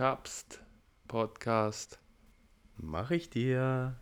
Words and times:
Kapst 0.00 0.62
Podcast. 1.08 1.98
Mach 2.78 3.10
ich 3.10 3.28
dir. 3.28 3.96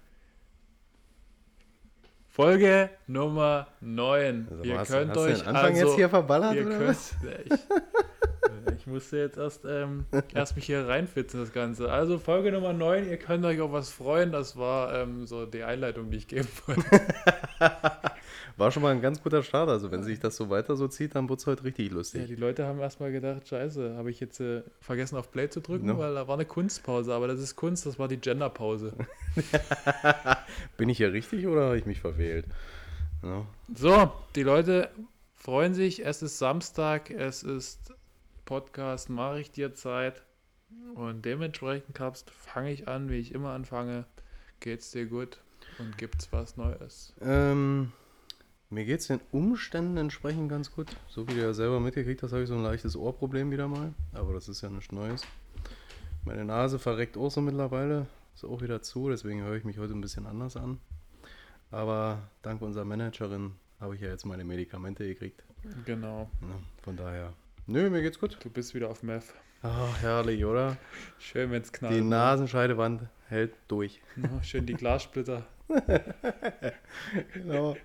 Folge 2.28 2.90
Nummer 3.08 3.66
9. 3.80 4.46
Also, 4.48 4.62
ihr 4.62 4.78
hast, 4.78 4.90
könnt 4.92 5.10
hast 5.10 5.18
euch 5.18 5.38
den 5.38 5.48
Anfang 5.48 5.64
also, 5.64 5.86
jetzt 5.86 5.96
hier 5.96 6.08
verballert 6.08 6.54
ihr 6.54 6.66
oder 6.66 6.78
könnt, 6.78 6.88
was? 6.90 7.16
ich, 7.44 8.78
ich 8.78 8.86
musste 8.86 9.16
jetzt 9.16 9.38
erst, 9.38 9.64
ähm, 9.64 10.06
erst 10.32 10.54
mich 10.54 10.66
hier 10.66 10.86
reinfitzen, 10.86 11.40
das 11.40 11.52
Ganze. 11.52 11.90
Also 11.90 12.20
Folge 12.20 12.52
Nummer 12.52 12.72
9, 12.72 13.08
ihr 13.08 13.18
könnt 13.18 13.44
euch 13.44 13.60
auf 13.60 13.72
was 13.72 13.90
freuen. 13.90 14.30
Das 14.30 14.56
war 14.56 14.94
ähm, 14.94 15.26
so 15.26 15.46
die 15.46 15.64
Einleitung, 15.64 16.12
die 16.12 16.18
ich 16.18 16.28
geben 16.28 16.46
wollte. 16.66 16.84
War 18.58 18.72
schon 18.72 18.82
mal 18.82 18.90
ein 18.92 19.00
ganz 19.00 19.22
guter 19.22 19.42
Start. 19.44 19.68
Also 19.68 19.90
wenn 19.92 20.02
sich 20.02 20.18
das 20.18 20.34
so 20.36 20.50
weiter 20.50 20.76
so 20.76 20.88
zieht, 20.88 21.14
dann 21.14 21.28
wird 21.28 21.38
es 21.38 21.46
heute 21.46 21.62
richtig 21.64 21.88
Ja, 21.88 21.94
lustig. 21.94 22.26
die 22.26 22.34
Leute 22.34 22.66
haben 22.66 22.80
erstmal 22.80 23.12
gedacht, 23.12 23.46
scheiße, 23.46 23.94
habe 23.96 24.10
ich 24.10 24.18
jetzt 24.18 24.40
äh, 24.40 24.62
vergessen 24.80 25.16
auf 25.16 25.30
Play 25.30 25.48
zu 25.48 25.60
drücken, 25.60 25.86
No. 25.86 25.98
weil 25.98 26.14
da 26.14 26.26
war 26.26 26.34
eine 26.34 26.44
Kunstpause. 26.44 27.14
Aber 27.14 27.28
das 27.28 27.38
ist 27.40 27.54
Kunst, 27.54 27.86
das 27.86 27.98
war 28.00 28.08
die 28.08 28.16
Genderpause. 28.16 28.92
Bin 30.76 30.88
ich 30.88 30.96
hier 30.98 31.12
richtig 31.12 31.46
oder 31.46 31.66
habe 31.66 31.78
ich 31.78 31.86
mich 31.86 32.00
verwählt? 32.00 32.46
Ja. 33.22 33.46
So, 33.74 34.12
die 34.34 34.42
Leute 34.42 34.90
freuen 35.36 35.74
sich. 35.74 36.04
Es 36.04 36.22
ist 36.22 36.38
Samstag, 36.38 37.10
es 37.10 37.42
ist 37.42 37.94
Podcast, 38.44 39.08
mache 39.10 39.40
ich 39.40 39.50
dir 39.50 39.74
Zeit. 39.74 40.22
Und 40.94 41.24
dementsprechend, 41.24 41.94
Kapst, 41.94 42.30
fange 42.30 42.72
ich 42.72 42.88
an, 42.88 43.08
wie 43.08 43.18
ich 43.18 43.32
immer 43.32 43.50
anfange. 43.50 44.04
Geht's 44.60 44.90
dir 44.90 45.06
gut 45.06 45.38
und 45.78 45.96
gibt's 45.96 46.28
was 46.32 46.56
Neues? 46.56 47.14
Ähm, 47.22 47.92
mir 48.70 48.84
geht 48.84 49.00
es 49.00 49.06
den 49.06 49.20
Umständen 49.32 49.96
entsprechend 49.96 50.48
ganz 50.50 50.70
gut. 50.72 50.88
So 51.08 51.26
wie 51.28 51.34
du 51.34 51.40
ja 51.40 51.52
selber 51.54 51.80
mitgekriegt 51.80 52.22
hast, 52.22 52.32
habe 52.32 52.42
ich 52.42 52.48
so 52.48 52.54
ein 52.54 52.62
leichtes 52.62 52.96
Ohrproblem 52.96 53.50
wieder 53.50 53.68
mal. 53.68 53.92
Aber 54.12 54.34
das 54.34 54.48
ist 54.48 54.60
ja 54.60 54.68
nichts 54.68 54.92
Neues. 54.92 55.22
Meine 56.24 56.44
Nase 56.44 56.78
verreckt 56.78 57.16
auch 57.16 57.30
so 57.30 57.40
mittlerweile. 57.40 58.06
Ist 58.34 58.44
auch 58.44 58.60
wieder 58.60 58.82
zu, 58.82 59.08
deswegen 59.08 59.42
höre 59.42 59.56
ich 59.56 59.64
mich 59.64 59.78
heute 59.78 59.94
ein 59.94 60.00
bisschen 60.00 60.26
anders 60.26 60.56
an. 60.56 60.78
Aber 61.70 62.18
dank 62.42 62.62
unserer 62.62 62.84
Managerin 62.84 63.52
habe 63.80 63.94
ich 63.94 64.00
ja 64.00 64.08
jetzt 64.08 64.24
meine 64.26 64.44
Medikamente 64.44 65.06
gekriegt. 65.06 65.42
Genau, 65.84 66.30
Ja, 66.40 66.48
von 66.82 66.96
daher. 66.96 67.32
Nö, 67.66 67.90
mir 67.90 68.02
geht's 68.02 68.18
gut. 68.18 68.38
du 68.42 68.48
bist 68.50 68.74
wieder 68.74 68.88
auf 68.90 69.02
Meth. 69.02 69.34
Ach, 69.62 70.00
herrlich, 70.00 70.44
oder? 70.44 70.76
Schön, 71.18 71.50
wenn's 71.50 71.72
knallt. 71.72 71.94
Die 71.94 72.00
Nasenscheidewand 72.00 73.02
hält 73.28 73.52
durch. 73.68 74.00
Ja, 74.16 74.42
schön 74.42 74.66
die 74.66 74.74
Glassplitter. 74.74 75.46
Genau. 77.34 77.76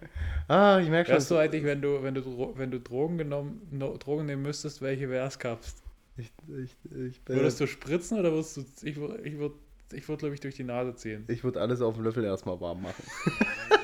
Ah, 0.48 0.80
ich 0.80 0.90
merke 0.90 1.12
Wärst 1.12 1.30
du 1.30 1.36
schon. 1.36 1.44
eigentlich, 1.44 1.64
wenn 1.64 1.82
du, 1.82 2.02
wenn 2.04 2.14
du, 2.16 2.54
wenn 2.56 2.72
du 2.72 2.80
Drogen 2.80 3.18
genommen, 3.18 3.62
no, 3.72 3.98
Drogen 3.98 4.26
nehmen 4.26 4.42
müsstest, 4.42 4.82
welche 4.82 5.10
wär's, 5.10 5.38
Kapst? 5.40 5.84
Ich, 6.18 6.32
ich, 6.64 6.76
ich, 7.10 7.22
bin- 7.22 7.36
Würdest 7.38 7.60
du 7.60 7.68
spritzen 7.68 8.20
oder 8.20 8.32
würdest 8.32 8.58
du, 8.58 8.64
ich 8.84 8.96
würde, 8.98 9.22
ich 9.28 9.38
würde, 9.38 9.56
ich 9.94 10.08
würde, 10.08 10.20
glaube 10.20 10.34
ich, 10.36 10.42
durch 10.42 10.56
die 10.56 10.64
Nase 10.64 10.96
ziehen. 10.96 11.26
ich 11.28 11.44
würde 11.44 11.60
alles 11.62 11.82
auf 11.82 11.96
dem 11.96 12.04
Löffel 12.04 12.24
erstmal 12.24 12.60
warm 12.62 12.82
machen. 12.84 13.04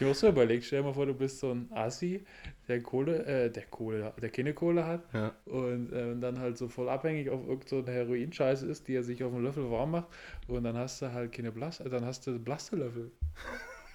Ich 0.00 0.06
auch 0.06 0.14
so 0.14 0.28
überlegt, 0.28 0.64
stell 0.64 0.80
dir 0.80 0.86
mal 0.88 0.94
vor, 0.94 1.06
du 1.06 1.14
bist 1.14 1.40
so 1.40 1.50
ein 1.50 1.68
Assi, 1.72 2.24
der 2.68 2.80
Kohle, 2.82 3.24
äh, 3.26 3.50
der 3.50 3.64
Kohle, 3.64 4.12
der 4.22 4.30
keine 4.30 4.54
Kohle 4.54 4.86
hat 4.86 5.02
Ja. 5.12 5.32
und 5.46 5.90
ähm, 5.92 6.20
dann 6.20 6.38
halt 6.38 6.56
so 6.58 6.68
voll 6.68 6.88
abhängig 6.88 7.30
auf 7.30 7.46
irgend 7.48 7.68
so 7.68 7.84
Heroin-Scheiße 7.84 8.66
ist, 8.66 8.86
die 8.88 8.94
er 8.94 9.02
sich 9.02 9.24
auf 9.24 9.32
dem 9.32 9.42
Löffel 9.42 9.70
warm 9.70 9.90
macht 9.92 10.06
und 10.46 10.62
dann 10.64 10.76
hast 10.76 11.02
du 11.02 11.12
halt 11.12 11.32
keine 11.32 11.50
Blast, 11.50 11.82
dann 11.88 12.04
hast 12.04 12.26
du 12.26 12.38
Blasterlöffel. 12.38 13.10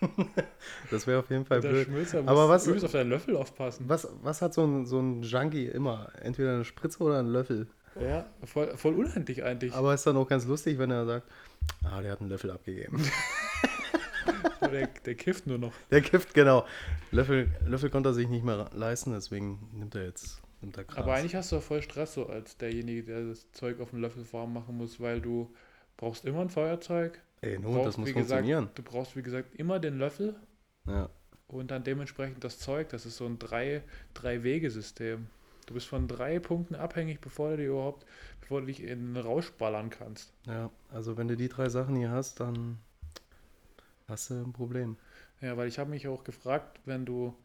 Das 0.91 1.07
wäre 1.07 1.19
auf 1.19 1.29
jeden 1.29 1.45
Fall 1.45 1.61
blöd. 1.61 1.85
Schmilzer 1.85 2.19
Aber 2.25 2.41
muss 2.41 2.49
was- 2.49 2.67
übelst 2.67 2.83
auf 2.85 2.91
deinen 2.91 3.09
Löffel 3.09 3.37
aufpassen. 3.37 3.85
Was, 3.87 4.05
was 4.21 4.41
hat 4.41 4.53
so 4.53 4.65
ein, 4.65 4.85
so 4.85 4.99
ein 4.99 5.21
Junkie 5.23 5.67
immer? 5.67 6.11
Entweder 6.21 6.55
eine 6.55 6.65
Spritze 6.65 7.01
oder 7.01 7.19
einen 7.19 7.29
Löffel. 7.29 7.67
Ja, 8.01 8.25
voll, 8.43 8.75
voll 8.75 8.95
unhandlich 8.95 9.43
eigentlich. 9.43 9.71
Aber 9.73 9.93
ist 9.93 10.05
dann 10.05 10.17
auch 10.17 10.27
ganz 10.27 10.45
lustig, 10.45 10.77
wenn 10.77 10.91
er 10.91 11.05
sagt, 11.05 11.31
ah, 11.85 12.01
der 12.01 12.11
hat 12.11 12.19
einen 12.19 12.29
Löffel 12.29 12.51
abgegeben. 12.51 13.01
der, 14.61 14.87
der 14.87 15.15
kifft 15.15 15.47
nur 15.47 15.57
noch. 15.57 15.73
Der 15.91 16.01
kifft, 16.01 16.33
genau. 16.33 16.65
Löffel, 17.11 17.49
Löffel 17.65 17.89
konnte 17.89 18.09
er 18.09 18.13
sich 18.13 18.27
nicht 18.27 18.43
mehr 18.43 18.69
leisten, 18.73 19.11
deswegen 19.11 19.69
nimmt 19.73 19.95
er 19.95 20.05
jetzt 20.05 20.41
nimmt 20.61 20.77
er 20.77 20.83
Gras. 20.85 20.97
Aber 20.97 21.13
eigentlich 21.13 21.35
hast 21.35 21.51
du 21.51 21.59
voll 21.59 21.81
Stress 21.81 22.13
so 22.13 22.27
als 22.27 22.57
derjenige, 22.57 23.03
der 23.03 23.27
das 23.27 23.51
Zeug 23.51 23.79
auf 23.79 23.91
dem 23.91 23.99
Löffel 23.99 24.25
warm 24.31 24.53
machen 24.53 24.77
muss, 24.77 24.99
weil 24.99 25.21
du 25.21 25.53
brauchst 25.97 26.25
immer 26.25 26.41
ein 26.41 26.49
Feuerzeug. 26.49 27.21
Ey, 27.41 27.59
nun, 27.59 27.83
das 27.83 27.97
muss 27.97 28.07
gesagt, 28.07 28.29
funktionieren. 28.29 28.69
Du 28.75 28.83
brauchst, 28.83 29.15
wie 29.15 29.21
gesagt, 29.21 29.55
immer 29.55 29.79
den 29.79 29.97
Löffel 29.97 30.35
Ja. 30.87 31.09
und 31.47 31.71
dann 31.71 31.83
dementsprechend 31.83 32.43
das 32.43 32.59
Zeug. 32.59 32.89
Das 32.89 33.05
ist 33.05 33.17
so 33.17 33.25
ein 33.25 33.37
drei, 33.37 33.83
drei 34.13 34.43
Wege-System. 34.43 35.27
Du 35.65 35.73
bist 35.73 35.87
von 35.87 36.07
drei 36.07 36.39
Punkten 36.39 36.75
abhängig, 36.75 37.21
bevor 37.21 37.51
du 37.51 37.57
dir 37.57 37.69
überhaupt, 37.69 38.05
bevor 38.41 38.61
du 38.61 38.67
dich 38.67 38.81
in 38.81 39.13
den 39.13 39.17
Rausch 39.17 39.51
ballern 39.53 39.89
kannst. 39.89 40.33
ja, 40.45 40.69
also 40.89 41.17
wenn 41.17 41.27
du 41.27 41.37
die 41.37 41.47
drei 41.49 41.69
Sachen 41.69 41.95
hier 41.95 42.11
hast, 42.11 42.39
dann 42.39 42.79
hast 44.07 44.29
du 44.29 44.35
ein 44.35 44.53
Problem. 44.53 44.97
Ja, 45.41 45.57
weil 45.57 45.67
ich 45.67 45.79
habe 45.79 45.89
mich 45.89 46.07
auch 46.07 46.23
gefragt, 46.23 46.79
wenn 46.85 47.05
du, 47.05 47.35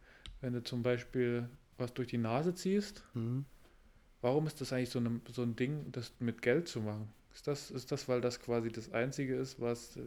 wenn 0.40 0.52
du 0.52 0.62
zum 0.62 0.82
Beispiel 0.82 1.48
was 1.76 1.94
durch 1.94 2.08
die 2.08 2.18
Nase 2.18 2.54
ziehst, 2.54 3.04
Mhm. 3.14 3.44
warum 4.20 4.46
ist 4.46 4.60
das 4.60 4.72
eigentlich 4.72 4.90
so, 4.90 4.98
eine, 4.98 5.20
so 5.32 5.42
ein 5.42 5.56
Ding, 5.56 5.90
das 5.92 6.12
mit 6.20 6.42
Geld 6.42 6.68
zu 6.68 6.80
machen? 6.80 7.12
Ist 7.34 7.46
das, 7.46 7.70
ist 7.70 7.92
das, 7.92 8.08
weil 8.08 8.20
das 8.20 8.40
quasi 8.40 8.68
das 8.70 8.92
Einzige 8.92 9.36
ist, 9.36 9.60
was, 9.60 9.98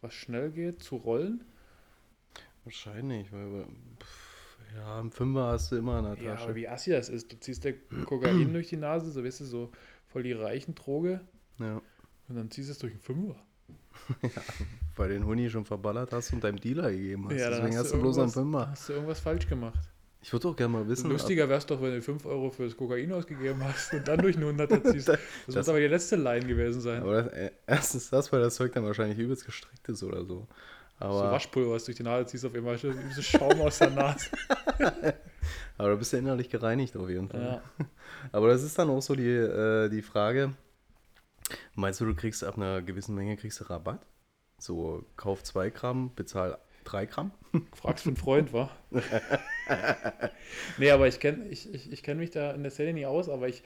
was 0.00 0.14
schnell 0.14 0.50
geht, 0.50 0.82
zu 0.82 0.96
rollen? 0.96 1.44
Wahrscheinlich, 2.64 3.32
weil 3.32 3.66
pff, 4.00 4.58
ja, 4.74 5.00
im 5.00 5.10
Fünfer 5.12 5.44
hast 5.46 5.70
du 5.72 5.76
immer 5.76 5.98
in 6.00 6.04
der 6.04 6.16
Ja, 6.24 6.32
Tasche. 6.32 6.44
aber 6.44 6.54
wie 6.56 6.68
assi 6.68 6.90
das 6.90 7.08
ist. 7.08 7.32
Du 7.32 7.38
ziehst 7.38 7.64
dir 7.64 7.74
Kokain 8.04 8.52
durch 8.52 8.68
die 8.68 8.76
Nase, 8.76 9.10
so 9.10 9.24
weißt 9.24 9.40
du, 9.40 9.44
so 9.44 9.72
voll 10.06 10.22
die 10.24 10.32
reichen 10.32 10.74
Droge 10.74 11.20
ja. 11.58 11.80
und 12.28 12.36
dann 12.36 12.50
ziehst 12.50 12.68
du 12.68 12.72
es 12.72 12.78
durch 12.78 12.92
den 12.92 13.00
Fünfer. 13.00 13.36
Weil 14.96 15.08
den 15.10 15.26
Huni 15.26 15.50
schon 15.50 15.64
verballert 15.64 16.12
hast 16.12 16.32
und 16.32 16.42
deinem 16.42 16.58
Dealer 16.60 16.90
gegeben 16.90 17.26
hast. 17.28 17.38
dann 17.40 17.52
Deswegen 17.52 17.78
hast 17.78 17.92
du 17.92 18.00
bloß 18.00 18.18
einen 18.18 18.30
Fünfer. 18.30 18.68
Hast 18.70 18.88
du 18.88 18.92
irgendwas 18.94 19.20
falsch 19.20 19.46
gemacht. 19.48 19.78
Ich 20.22 20.32
würde 20.32 20.48
auch 20.48 20.56
gerne 20.56 20.72
mal 20.72 20.88
wissen. 20.88 21.08
Lustiger 21.08 21.48
wär's 21.48 21.66
doch, 21.66 21.80
wenn 21.80 21.92
du 21.94 22.02
5 22.02 22.26
Euro 22.26 22.50
fürs 22.50 22.76
Kokain 22.76 23.12
ausgegeben 23.12 23.62
hast 23.62 23.92
und 23.92 24.08
dann 24.08 24.18
durch 24.18 24.36
einen 24.36 24.58
100er 24.58 24.82
ziehst. 24.92 25.08
Das, 25.08 25.20
Das- 25.46 25.54
muss 25.54 25.68
aber 25.68 25.78
die 25.78 25.86
letzte 25.86 26.16
Line 26.16 26.44
gewesen 26.46 26.80
sein. 26.80 27.02
Aber 27.02 27.22
das, 27.22 27.32
äh, 27.32 27.50
erstens 27.66 28.10
das, 28.10 28.32
weil 28.32 28.40
das 28.40 28.56
Zeug 28.56 28.72
dann 28.72 28.84
wahrscheinlich 28.84 29.18
übelst 29.18 29.44
gestreckt 29.46 29.88
ist 29.88 30.02
oder 30.02 30.24
so. 30.24 30.48
so 30.98 31.04
Aber, 31.04 31.30
Waschpulver, 31.30 31.72
was 31.72 31.84
durch 31.84 31.96
die 31.96 32.02
Nase 32.02 32.26
ziehst, 32.26 32.44
auf 32.44 32.54
einmal 32.54 32.76
so 32.76 32.92
Schaum 33.20 33.60
aus 33.60 33.78
der 33.78 33.90
Nase. 33.90 34.30
aber 35.78 35.90
da 35.90 35.94
bist 35.94 36.12
du 36.12 36.16
innerlich 36.16 36.48
gereinigt 36.50 36.96
auf 36.96 37.08
jeden 37.08 37.28
Fall. 37.28 37.60
Ja. 37.78 37.86
Aber 38.32 38.48
das 38.48 38.62
ist 38.64 38.76
dann 38.78 38.88
auch 38.90 39.02
so 39.02 39.14
die, 39.14 39.28
äh, 39.28 39.88
die 39.88 40.02
Frage, 40.02 40.54
meinst 41.74 42.00
du, 42.00 42.04
du 42.04 42.14
kriegst 42.14 42.44
ab 42.44 42.56
einer 42.56 42.82
gewissen 42.82 43.14
Menge 43.14 43.36
kriegst 43.36 43.60
du 43.60 43.64
Rabatt? 43.64 44.06
So, 44.58 45.04
kauf 45.16 45.42
2 45.42 45.70
Gramm, 45.70 46.12
bezahl 46.14 46.58
3 46.84 47.06
Gramm? 47.06 47.30
Fragst 47.74 48.04
für 48.04 48.10
einen 48.10 48.16
Freund, 48.16 48.52
wa? 48.52 48.70
nee, 50.78 50.90
aber 50.90 51.08
ich 51.08 51.20
kenne 51.20 51.46
ich, 51.48 51.72
ich, 51.72 51.92
ich 51.92 52.02
kenn 52.02 52.18
mich 52.18 52.30
da 52.30 52.52
in 52.52 52.62
der 52.62 52.72
Szene 52.72 52.94
nie 52.94 53.06
aus, 53.06 53.28
aber 53.28 53.48
ich 53.48 53.62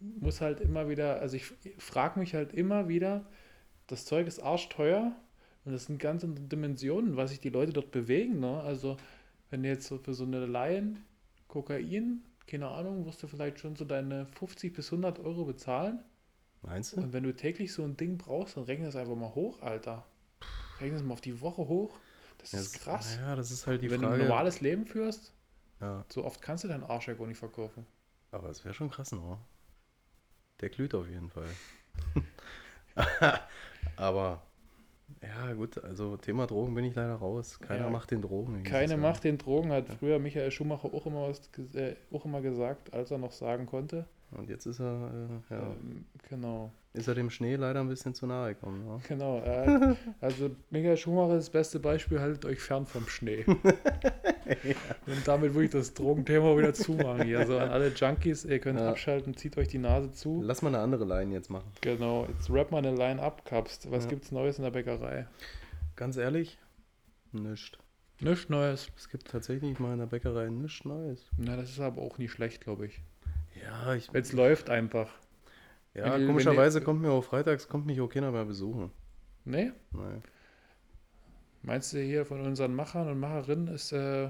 muss 0.00 0.40
halt 0.40 0.60
immer 0.60 0.88
wieder, 0.88 1.20
also 1.20 1.36
ich 1.36 1.46
frage 1.78 2.18
mich 2.18 2.34
halt 2.34 2.52
immer 2.52 2.88
wieder, 2.88 3.24
das 3.86 4.04
Zeug 4.04 4.26
ist 4.26 4.40
arschteuer 4.40 5.14
und 5.64 5.72
das 5.72 5.86
sind 5.86 5.98
ganz 5.98 6.24
andere 6.24 6.44
Dimensionen, 6.44 7.16
was 7.16 7.30
sich 7.30 7.40
die 7.40 7.50
Leute 7.50 7.72
dort 7.72 7.90
bewegen. 7.92 8.40
Ne? 8.40 8.60
Also, 8.60 8.96
wenn 9.50 9.62
du 9.62 9.68
jetzt 9.68 9.86
so 9.86 9.98
für 9.98 10.14
so 10.14 10.24
eine 10.24 10.46
Laien 10.46 11.04
Kokain, 11.46 12.22
keine 12.46 12.68
Ahnung, 12.68 13.06
wirst 13.06 13.22
du 13.22 13.28
vielleicht 13.28 13.60
schon 13.60 13.76
so 13.76 13.84
deine 13.84 14.26
50 14.26 14.72
bis 14.72 14.90
100 14.90 15.20
Euro 15.20 15.44
bezahlen. 15.44 16.00
Meinst 16.62 16.96
du? 16.96 17.00
Und 17.00 17.12
wenn 17.12 17.24
du 17.24 17.34
täglich 17.34 17.72
so 17.72 17.82
ein 17.82 17.96
Ding 17.96 18.18
brauchst, 18.18 18.56
dann 18.56 18.64
rechne 18.64 18.86
das 18.86 18.96
einfach 18.96 19.16
mal 19.16 19.34
hoch, 19.34 19.60
Alter. 19.62 20.04
Rechne 20.80 20.94
das 20.98 21.02
mal 21.02 21.14
auf 21.14 21.20
die 21.20 21.40
Woche 21.40 21.66
hoch. 21.68 21.98
Das 22.38 22.54
ist 22.54 22.80
krass. 22.80 23.18
Ja, 23.20 23.36
das 23.36 23.50
ist 23.50 23.66
halt 23.66 23.82
die 23.82 23.90
Wenn 23.90 24.00
du 24.00 24.06
ein 24.08 24.12
Frage. 24.14 24.24
normales 24.24 24.60
Leben 24.60 24.86
führst, 24.86 25.32
Ja, 25.80 26.04
so 26.08 26.24
oft 26.24 26.40
kannst 26.42 26.64
du 26.64 26.68
deinen 26.68 26.84
Arsch 26.84 27.08
ja 27.08 27.14
gar 27.14 27.26
nicht 27.26 27.38
verkaufen. 27.38 27.86
aber 28.30 28.48
es 28.50 28.64
wäre 28.64 28.74
schon 28.74 28.90
krass, 28.90 29.12
ne? 29.12 29.38
Der 30.60 30.68
glüht 30.70 30.94
auf 30.94 31.08
jeden 31.08 31.30
Fall. 31.30 31.48
aber, 33.96 34.42
ja, 35.22 35.52
gut, 35.54 35.82
also 35.82 36.16
Thema 36.16 36.46
Drogen 36.46 36.74
bin 36.74 36.84
ich 36.84 36.94
leider 36.94 37.14
raus. 37.14 37.58
Keiner 37.60 37.84
Ja, 37.84 37.90
macht 37.90 38.10
den 38.10 38.22
Drogen. 38.22 38.62
Keine. 38.62 38.96
Macht 38.96 39.24
den 39.24 39.38
Drogen 39.38 39.72
hat 39.72 39.88
früher 39.98 40.18
Michael 40.18 40.50
Schumacher 40.50 40.92
auch 40.92 41.06
immer, 41.06 41.28
was, 41.28 41.50
äh, 41.74 41.96
auch 42.12 42.24
immer 42.24 42.40
gesagt, 42.40 42.92
als 42.92 43.10
er 43.10 43.18
noch 43.18 43.32
sagen 43.32 43.66
konnte. 43.66 44.06
Und 44.36 44.48
jetzt 44.48 44.64
ist 44.66 44.80
er, 44.80 45.10
äh, 45.50 45.54
ja, 45.54 45.60
Ähm, 45.60 46.04
genau, 46.28 46.72
ist 46.94 47.06
er 47.08 47.14
dem 47.14 47.28
Schnee 47.30 47.56
leider 47.56 47.80
ein 47.80 47.88
bisschen 47.88 48.14
zu 48.14 48.26
nahe 48.26 48.54
gekommen. 48.54 48.84
Ne? 48.86 48.98
genau. 49.08 49.40
Äh, 49.40 49.94
also 50.20 50.50
Michael 50.70 50.96
Schumacher 50.96 51.36
ist 51.36 51.46
das 51.46 51.50
beste 51.50 51.80
Beispiel, 51.80 52.18
haltet 52.20 52.44
euch 52.46 52.58
fern 52.60 52.86
vom 52.86 53.06
Schnee. 53.08 53.44
Und 55.06 55.26
damit 55.26 55.54
würde 55.54 55.64
ich 55.66 55.70
das 55.70 55.94
Drogenthema 55.94 56.56
wieder 56.56 56.74
zumachen 56.74 57.22
hier. 57.24 57.38
Also 57.40 57.58
an 57.58 57.70
alle 57.70 57.88
Junkies, 57.88 58.44
ihr 58.44 58.58
könnt 58.58 58.78
Ja. 58.80 58.88
abschalten, 58.90 59.36
zieht 59.36 59.56
euch 59.58 59.68
die 59.68 59.78
Nase 59.78 60.10
zu. 60.12 60.40
Lass 60.42 60.62
mal 60.62 60.68
eine 60.68 60.78
andere 60.80 61.04
Line 61.04 61.32
jetzt 61.32 61.50
machen. 61.50 61.70
Genau, 61.80 62.26
jetzt 62.26 62.50
rap 62.50 62.70
mal 62.70 62.78
eine 62.78 62.94
Line 62.94 63.20
up, 63.22 63.44
Kapst. 63.44 63.90
Was 63.90 64.04
Ja. 64.04 64.10
gibt's 64.10 64.32
Neues 64.32 64.58
in 64.58 64.64
der 64.64 64.70
Bäckerei? 64.70 65.26
Ganz 65.96 66.16
ehrlich, 66.16 66.58
nichts. 67.32 67.72
Nichts 68.20 68.48
Neues. 68.48 68.88
Es 68.96 69.08
gibt 69.08 69.28
tatsächlich 69.28 69.78
mal 69.78 69.92
in 69.92 69.98
der 69.98 70.06
Bäckerei 70.06 70.48
nichts 70.48 70.84
Neues. 70.84 71.28
Na, 71.36 71.56
das 71.56 71.70
ist 71.70 71.80
aber 71.80 72.00
auch 72.02 72.18
nicht 72.18 72.30
schlecht, 72.30 72.62
glaube 72.62 72.86
ich. 72.86 73.00
Ja, 73.62 73.94
ich, 73.94 74.12
Wenn 74.12 74.22
es 74.22 74.32
läuft 74.32 74.70
einfach. 74.70 75.10
Ja, 75.94 76.04
Wenn 76.14 76.22
wenn 76.22 76.26
komischerweise 76.28 76.80
die- 76.80 76.84
kommt 76.84 77.02
mir 77.02 77.10
auch 77.10 77.24
freitags 77.24 77.68
kommt 77.68 77.86
mich 77.86 78.00
auch 78.00 78.08
keiner 78.08 78.30
mehr 78.30 78.44
besuchen. 78.44 78.90
Nee? 79.44 79.72
Nein. 79.92 80.22
Meinst 81.62 81.92
du 81.92 81.98
hier 82.00 82.24
von 82.26 82.40
unseren 82.40 82.74
Machern 82.74 83.08
und 83.08 83.20
Macherinnen 83.20 83.68
ist, 83.68 83.92
äh, 83.92 84.28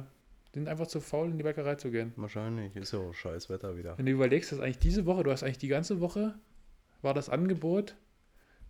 die 0.54 0.58
sind 0.58 0.68
einfach 0.68 0.86
zu 0.86 1.00
faul, 1.00 1.30
in 1.30 1.38
die 1.38 1.44
Bäckerei 1.44 1.76
zu 1.76 1.90
gehen? 1.90 2.12
Wahrscheinlich. 2.16 2.76
Ist 2.76 2.92
ja 2.92 2.98
auch 2.98 3.14
scheiß 3.14 3.48
Wetter 3.48 3.76
wieder. 3.76 3.96
Wenn 3.96 4.06
du 4.06 4.12
überlegst, 4.12 4.52
dass 4.52 4.60
eigentlich 4.60 4.78
diese 4.78 5.06
Woche, 5.06 5.22
du 5.22 5.30
hast 5.30 5.42
eigentlich 5.42 5.58
die 5.58 5.68
ganze 5.68 6.00
Woche, 6.00 6.34
war 7.00 7.14
das 7.14 7.30
Angebot 7.30 7.96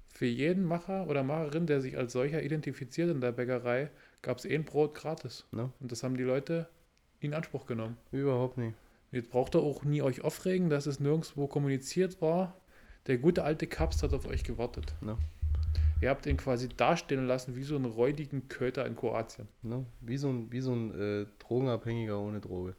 für 0.09 0.27
jeden 0.27 0.65
Macher 0.65 1.09
oder 1.09 1.23
Macherin, 1.25 1.67
der 1.67 1.81
sich 1.81 1.97
als 1.97 2.13
solcher 2.13 2.43
identifiziert 2.43 3.11
in 3.11 3.21
der 3.21 3.33
Bäckerei, 3.33 3.91
gab 4.21 4.39
es 4.39 4.47
ein 4.47 4.65
Brot 4.65 4.95
gratis. 4.95 5.47
Ne? 5.51 5.73
Und 5.81 5.91
das 5.91 6.03
haben 6.05 6.17
die 6.17 6.23
Leute 6.23 6.69
in 7.19 7.35
Anspruch 7.35 7.67
genommen. 7.67 7.97
Überhaupt 8.13 8.59
nicht. 8.59 8.77
Jetzt 9.13 9.31
braucht 9.31 9.55
ihr 9.55 9.61
auch 9.61 9.85
nie 9.85 10.03
euch 10.03 10.23
aufregen, 10.25 10.71
dass 10.71 10.87
es 10.87 10.99
nirgendwo 10.99 11.47
kommuniziert 11.47 12.21
war. 12.23 12.57
Der 13.07 13.19
gute 13.19 13.45
alte 13.45 13.67
Kaps 13.67 14.03
hat 14.03 14.15
auf 14.15 14.27
euch 14.27 14.43
gewartet. 14.43 14.95
Ne? 15.03 15.19
Ihr 16.01 16.09
habt 16.09 16.25
ihn 16.27 16.39
quasi 16.39 16.69
dastehen 16.69 17.27
lassen 17.27 17.55
wie 17.55 17.63
so 17.63 17.77
einen 17.77 17.85
räudigen 17.85 18.49
Köter 18.49 18.87
in 18.87 18.97
Kroatien. 18.97 19.49
Ne? 19.63 19.85
Wie 20.01 20.17
so 20.17 20.31
ein, 20.31 20.51
wie 20.51 20.61
so 20.61 20.73
ein 20.73 20.99
äh, 20.99 21.27
Drogenabhängiger 21.39 22.19
ohne 22.19 22.41
Droge. 22.41 22.75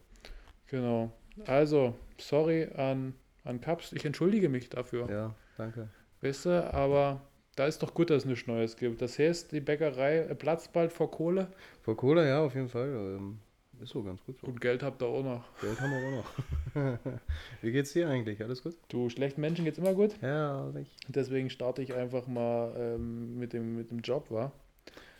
Genau. 0.67 1.11
Also, 1.45 1.95
sorry 2.17 2.67
an, 2.75 3.13
an 3.43 3.61
Kaps. 3.61 3.93
Ich 3.93 4.03
entschuldige 4.03 4.49
mich 4.49 4.69
dafür. 4.69 5.09
Ja, 5.09 5.35
danke. 5.57 5.89
Weißt 6.21 6.45
du, 6.45 6.73
aber 6.73 7.21
da 7.55 7.67
ist 7.67 7.83
doch 7.83 7.93
gut, 7.93 8.09
dass 8.09 8.23
es 8.23 8.25
nichts 8.25 8.47
Neues 8.47 8.75
gibt. 8.75 9.01
Das 9.01 9.19
heißt, 9.19 9.51
die 9.51 9.61
Bäckerei 9.61 10.19
äh, 10.19 10.35
platzt 10.35 10.73
bald 10.73 10.91
vor 10.91 11.11
Kohle 11.11 11.47
Vor 11.83 11.95
Cola, 11.95 12.25
ja, 12.25 12.43
auf 12.43 12.55
jeden 12.55 12.69
Fall. 12.69 12.89
Ähm, 12.89 13.39
ist 13.83 13.91
so 13.91 14.03
ganz 14.03 14.23
gut 14.23 14.39
so. 14.39 14.47
und 14.47 14.59
Geld 14.59 14.81
habt 14.81 15.01
ihr 15.01 15.07
auch 15.07 15.23
noch. 15.23 15.43
Geld 15.61 15.79
haben 15.79 15.91
wir 15.91 16.07
auch 16.07 16.23
noch. 16.23 16.99
Wie 17.61 17.71
geht's 17.71 17.93
dir 17.93 18.09
eigentlich? 18.09 18.41
Alles 18.41 18.63
gut? 18.63 18.75
Du, 18.87 19.09
schlechten 19.09 19.41
Menschen 19.41 19.65
geht's 19.65 19.77
immer 19.77 19.93
gut. 19.93 20.19
Herrlich. 20.21 20.89
Deswegen 21.07 21.49
starte 21.49 21.81
ich 21.81 21.93
einfach 21.93 22.27
mal 22.27 22.73
ähm, 22.77 23.37
mit, 23.37 23.53
dem, 23.53 23.75
mit 23.75 23.91
dem 23.91 23.99
Job, 23.99 24.25
wa? 24.29 24.51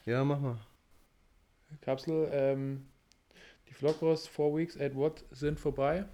Ja, 0.05 0.23
mach 0.23 0.39
mal. 0.39 0.57
Kapsel, 1.81 2.29
ähm, 2.31 2.85
die 3.69 3.73
Vloggers 3.73 4.27
Four 4.27 4.57
Weeks 4.57 4.79
at 4.79 4.95
What 4.95 5.23
sind 5.31 5.59
vorbei. 5.59 6.05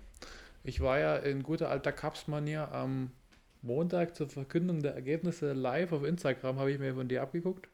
Ich 0.63 0.81
war 0.81 1.00
ja 1.00 1.16
in 1.16 1.44
guter 1.44 1.69
alter 1.69 1.92
Caps-Manier 1.92 2.72
am 2.72 3.12
Montag 3.62 4.16
zur 4.16 4.30
Verkündung 4.30 4.81
der 4.81 4.94
Ergebnisse 4.94 5.54
live 5.54 5.92
auf 5.92 6.04
Instagram, 6.04 6.60
habe 6.60 6.72
ich 6.72 6.80
mir 6.80 6.96
von 6.96 7.07
dir 7.07 7.22
abgeguckt. 7.22 7.69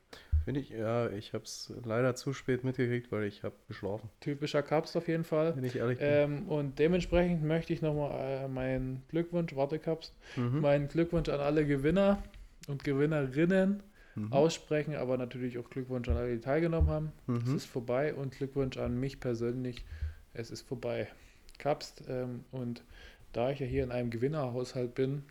Finde 0.45 0.59
ich, 0.61 0.69
ja, 0.69 1.09
ich 1.09 1.33
hab's 1.33 1.73
leider 1.83 2.15
zu 2.15 2.31
spät 2.33 2.63
mitgekriegt, 2.63 3.11
weil 3.11 3.23
ich 3.25 3.43
habe 3.43 3.55
geschlafen. 3.67 4.09
Typischer 4.21 4.61
Caps 4.61 4.95
auf 4.95 5.07
jeden 5.07 5.23
Fall. 5.23 5.55
Wenn 5.55 5.63
ich 5.63 5.75
ehrlich 5.75 5.99
bin. 5.99 6.07
Ähm, 6.07 6.47
und 6.47 6.79
dementsprechend 6.79 7.43
möchte 7.43 7.73
ich 7.73 7.81
nochmal 7.81 8.43
äh, 8.45 8.47
meinen 8.47 9.01
Glückwunsch, 9.09 9.55
warte 9.55 9.79
Caps, 9.79 10.13
mhm. 10.35 10.61
meinen 10.61 10.87
Glückwunsch 10.87 11.29
an 11.29 11.39
alle 11.39 11.65
Gewinner 11.65 12.21
und 12.67 12.83
Gewinnerinnen 12.83 13.83
Mhm. 14.17 14.31
aussprechen, 14.31 14.95
aber 14.95 15.17
natürlich 15.17 15.57
auch 15.57 15.69
Glückwunsch 15.69 16.07
an 16.07 16.15
alle, 16.15 16.33
die 16.35 16.39
teilgenommen 16.39 16.89
haben. 16.89 17.11
Es 17.27 17.45
Mhm. 17.49 17.55
ist 17.57 17.65
vorbei 17.65 18.13
und 18.13 18.31
Glückwunsch 18.37 18.77
an 18.77 18.97
mich 18.97 19.19
persönlich. 19.19 19.83
Es 20.33 20.51
ist 20.51 20.61
vorbei. 20.61 21.09
Kapst. 21.57 22.01
Ähm, 22.07 22.45
und 22.51 22.81
da 23.33 23.51
ich 23.51 23.59
ja 23.59 23.65
hier 23.65 23.83
in 23.83 23.91
einem 23.91 24.11
Gewinnerhaushalt 24.11 24.95
bin 24.95 25.23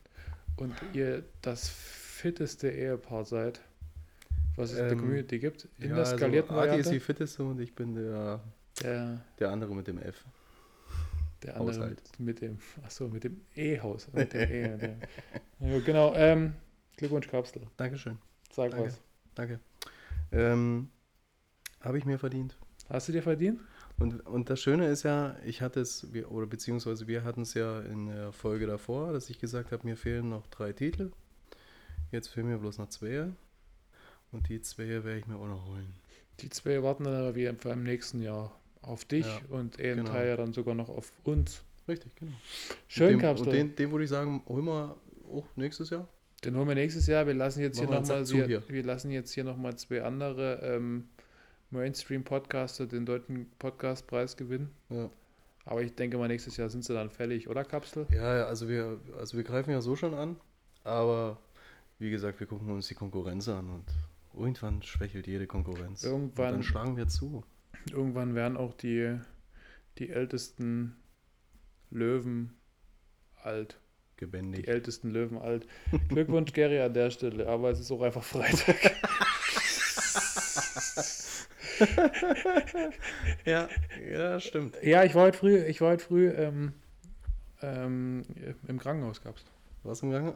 und 0.59 0.75
ihr 0.93 1.23
das 1.41 1.71
fitteste 1.71 2.69
Ehepaar 2.71 3.25
seid, 3.25 3.61
was 4.57 4.71
es 4.73 4.79
in 4.79 4.85
der 4.85 4.93
Ähm, 4.93 4.99
Community 4.99 5.39
gibt, 5.39 5.69
in 5.79 5.91
ja, 5.91 5.97
der 5.97 6.05
skalierten 6.07 6.57
also 6.57 6.71
Adi 6.71 6.81
ist 6.81 6.87
die 6.87 6.91
Variante, 6.91 7.05
fitteste 7.05 7.45
und 7.45 7.61
ich 7.61 7.75
bin 7.75 7.95
der, 7.95 8.41
der, 8.83 9.21
der 9.39 9.51
andere 9.51 9.75
mit 9.75 9.87
dem 9.87 9.99
F. 9.99 10.25
der 11.43 11.57
andere 11.57 11.77
Haushalt. 11.77 12.03
mit, 12.19 12.41
dem, 12.41 12.59
achso, 12.83 13.09
mit 13.09 13.25
dem 13.25 13.41
E-Haus. 13.57 14.09
Mit 14.13 14.33
dem 14.33 14.41
E, 14.41 14.77
der, 14.77 14.99
ja, 15.61 15.79
genau. 15.81 16.15
Ähm, 16.15 16.55
Glückwunsch, 16.97 17.29
Kapsel. 17.29 17.63
Dankeschön. 17.77 18.19
Sag 18.53 18.71
Danke. 18.71 18.87
was. 18.87 19.01
Danke. 19.35 19.61
Ähm, 20.31 20.89
habe 21.81 21.99
ich 21.99 22.05
mir 22.05 22.19
verdient. 22.19 22.57
Hast 22.89 23.09
du 23.09 23.13
dir 23.13 23.23
verdient? 23.23 23.61
Und, 23.99 24.27
und 24.27 24.51
das 24.51 24.61
Schöne 24.61 24.89
ist 24.89 25.05
ja, 25.05 25.37
ich 25.45 25.63
hatte 25.63 25.81
es, 25.81 26.07
oder 26.29 26.47
beziehungsweise 26.47 27.07
wir 27.07 27.25
hatten 27.25 27.43
es 27.43 27.55
ja 27.55 27.81
in 27.81 28.07
der 28.07 28.33
Folge 28.33 28.67
davor, 28.67 29.13
dass 29.13 29.31
ich 29.31 29.39
gesagt 29.39 29.73
habe, 29.73 29.87
mir 29.87 29.97
fehlen 29.97 30.29
noch 30.29 30.47
drei 30.49 30.73
Titel. 30.73 31.13
Jetzt 32.11 32.29
fehlen 32.29 32.49
mir 32.49 32.59
bloß 32.59 32.79
noch 32.79 32.89
zwei. 32.89 33.29
Und 34.35 34.49
die 34.49 34.61
zwei 34.61 34.89
werde 34.89 35.17
ich 35.17 35.27
mir 35.27 35.37
auch 35.37 35.47
noch 35.47 35.65
holen. 35.67 35.95
Die 36.41 36.51
zwei 36.51 36.83
warten 36.83 37.05
dann 37.05 37.15
aber 37.15 37.35
wieder 37.37 37.55
im 37.73 37.83
nächsten 37.85 38.21
Jahr 38.21 38.53
auf 38.83 39.05
dich 39.05 39.25
Ja, 39.25 39.41
und 39.49 39.79
einen 39.79 39.99
genau. 39.99 40.11
Teil 40.11 40.29
ja 40.29 40.37
dann 40.37 40.53
sogar 40.53 40.75
noch 40.75 40.89
auf 40.89 41.13
uns. 41.23 41.63
Richtig, 41.87 42.15
genau. 42.17 42.33
Schön, 42.89 43.19
Kapsel. 43.21 43.47
und 43.47 43.53
Den, 43.53 43.69
den, 43.69 43.77
den 43.77 43.91
würde 43.93 44.05
ich 44.05 44.11
sagen, 44.11 44.43
holen 44.49 44.65
wir 44.65 44.97
auch 45.33 45.47
nächstes 45.57 45.91
Jahr. 45.91 46.09
holen 46.57 46.69
wir 46.69 46.75
nächstes 46.75 47.07
Jahr. 47.07 47.27
Wir 47.27 47.35
lassen 47.35 47.61
jetzt 47.61 47.79
hier 47.79 47.87
Machen 47.89 47.99
einen 47.99 48.07
nochmal 48.09 48.29
wir, 48.31 48.47
hier. 48.47 48.63
wir 48.69 48.83
lassen 48.83 49.11
jetzt 49.11 49.33
hier 49.33 49.45
zwei 49.77 50.03
andere 50.03 50.61
ähm, 50.63 51.09
Mainstream-Podcaster 51.71 52.87
den 52.87 53.07
deutschen 53.07 53.51
Podcastpreis 53.59 54.37
gewinnen. 54.37 54.71
Ja. 54.91 55.11
Aber 55.67 55.83
ich 55.83 55.95
denke 55.95 56.19
mal, 56.19 56.29
nächstes 56.29 56.57
Jahr 56.57 56.69
sind 56.69 56.85
sie 56.85 56.93
dann 56.93 57.09
fällig, 57.09 57.49
oder 57.49 57.65
Kapsel? 57.65 58.07
Ja, 58.11 58.39
ja, 58.39 58.45
also 58.47 58.69
wir, 58.69 59.01
also 59.19 59.37
wir 59.37 59.45
greifen 59.45 59.71
ja 59.71 59.81
so 59.81 59.97
schon 59.97 60.13
an, 60.13 60.37
aber 60.83 61.39
wie 61.99 62.11
gesagt, 62.11 62.39
wir 62.41 62.47
gucken 62.47 62.71
uns 62.71 62.89
die 62.89 62.95
Konkurrenz 62.95 63.49
an 63.49 63.71
und 63.71 63.85
irgendwann 64.37 64.83
schwächelt 64.83 65.27
jede 65.27 65.47
Konkurrenz. 65.47 66.03
Irgendwann- 66.05 66.47
Und 66.47 66.53
dann 66.55 66.63
schlagen 66.63 66.97
wir 66.97 67.09
zu. 67.09 67.45
Irgendwann 67.91 68.35
werden 68.35 68.57
auch 68.57 68.75
die, 68.75 69.19
die 69.99 70.11
ältesten 70.11 70.97
Löwen 71.91 72.55
alt. 73.43 73.79
Die 74.15 74.21
Gebändigt. 74.21 74.69
ältesten 74.69 75.11
Löwen 75.11 75.39
alt. 75.39 75.67
Glückwunsch, 76.09 76.53
Gary, 76.55 76.81
an 76.81 76.95
der 76.95 77.11
Stelle. 77.11 77.47
Aber 77.49 77.71
es 77.71 77.81
ist 77.81 77.91
auch 77.91 78.03
einfach 78.03 78.23
Freitag. 78.25 78.77
Ja, 83.45 83.69
ja, 84.11 84.41
stimmt. 84.41 84.77
Ja, 84.83 85.05
ich 85.05 85.15
war 85.15 85.25
heute 85.25 85.39
früh, 85.39 85.59
ich 85.65 85.81
war 85.81 85.91
heute 85.93 86.05
früh 86.05 86.29
ähm, 86.31 86.73
ähm, 87.63 88.23
im 88.69 88.79
Krankenhaus 88.79 89.23
gab's. 89.23 89.45
Was 89.85 90.03
im 90.03 90.11
Gange? 90.11 90.35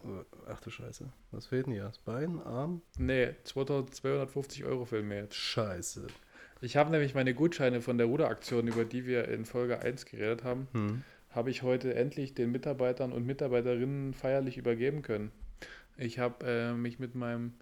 Ach 0.49 0.61
du 0.61 0.71
Scheiße. 0.71 1.07
Was 1.31 1.47
fehlt 1.47 1.67
denn 1.67 1.73
hier? 1.73 1.85
Das 1.85 1.99
Bein, 1.99 2.41
Arm? 2.43 2.83
Nee, 2.99 3.35
2250 3.45 4.65
Euro 4.65 4.85
fehlen 4.85 5.09
mir 5.09 5.17
jetzt. 5.23 5.35
Scheiße. 5.35 6.07
Ich 6.61 6.77
habe 6.77 6.91
nämlich 6.91 7.15
meine 7.15 7.35
Gutscheine 7.35 7.81
von 7.81 7.99
der 7.99 8.07
Ruderaktion, 8.09 8.67
über 8.69 8.85
die 8.85 9.07
wir 9.07 9.29
in 9.29 9.45
Folge 9.45 9.81
1 9.81 10.05
geredet 10.07 10.45
haben, 10.45 10.69
Hm. 10.73 11.03
habe 11.31 11.51
ich 11.51 11.63
heute 11.63 11.95
endlich 11.95 12.35
den 12.35 12.51
Mitarbeitern 12.53 13.13
und 13.13 13.25
Mitarbeiterinnen 13.27 14.13
feierlich 14.13 14.59
übergeben 14.59 15.03
können. 15.03 15.31
Ich 15.97 16.19
habe 16.19 16.45
äh, 16.47 16.73
mich 16.75 16.99
mit 16.99 17.15
meinem 17.15 17.55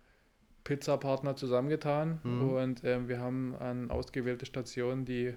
Pizzapartner 0.64 1.36
zusammengetan 1.36 2.18
Mhm. 2.24 2.48
und 2.50 2.84
ähm, 2.84 3.08
wir 3.08 3.20
haben 3.20 3.54
an 3.56 3.90
ausgewählte 3.90 4.46
Stationen 4.46 5.04
die 5.04 5.34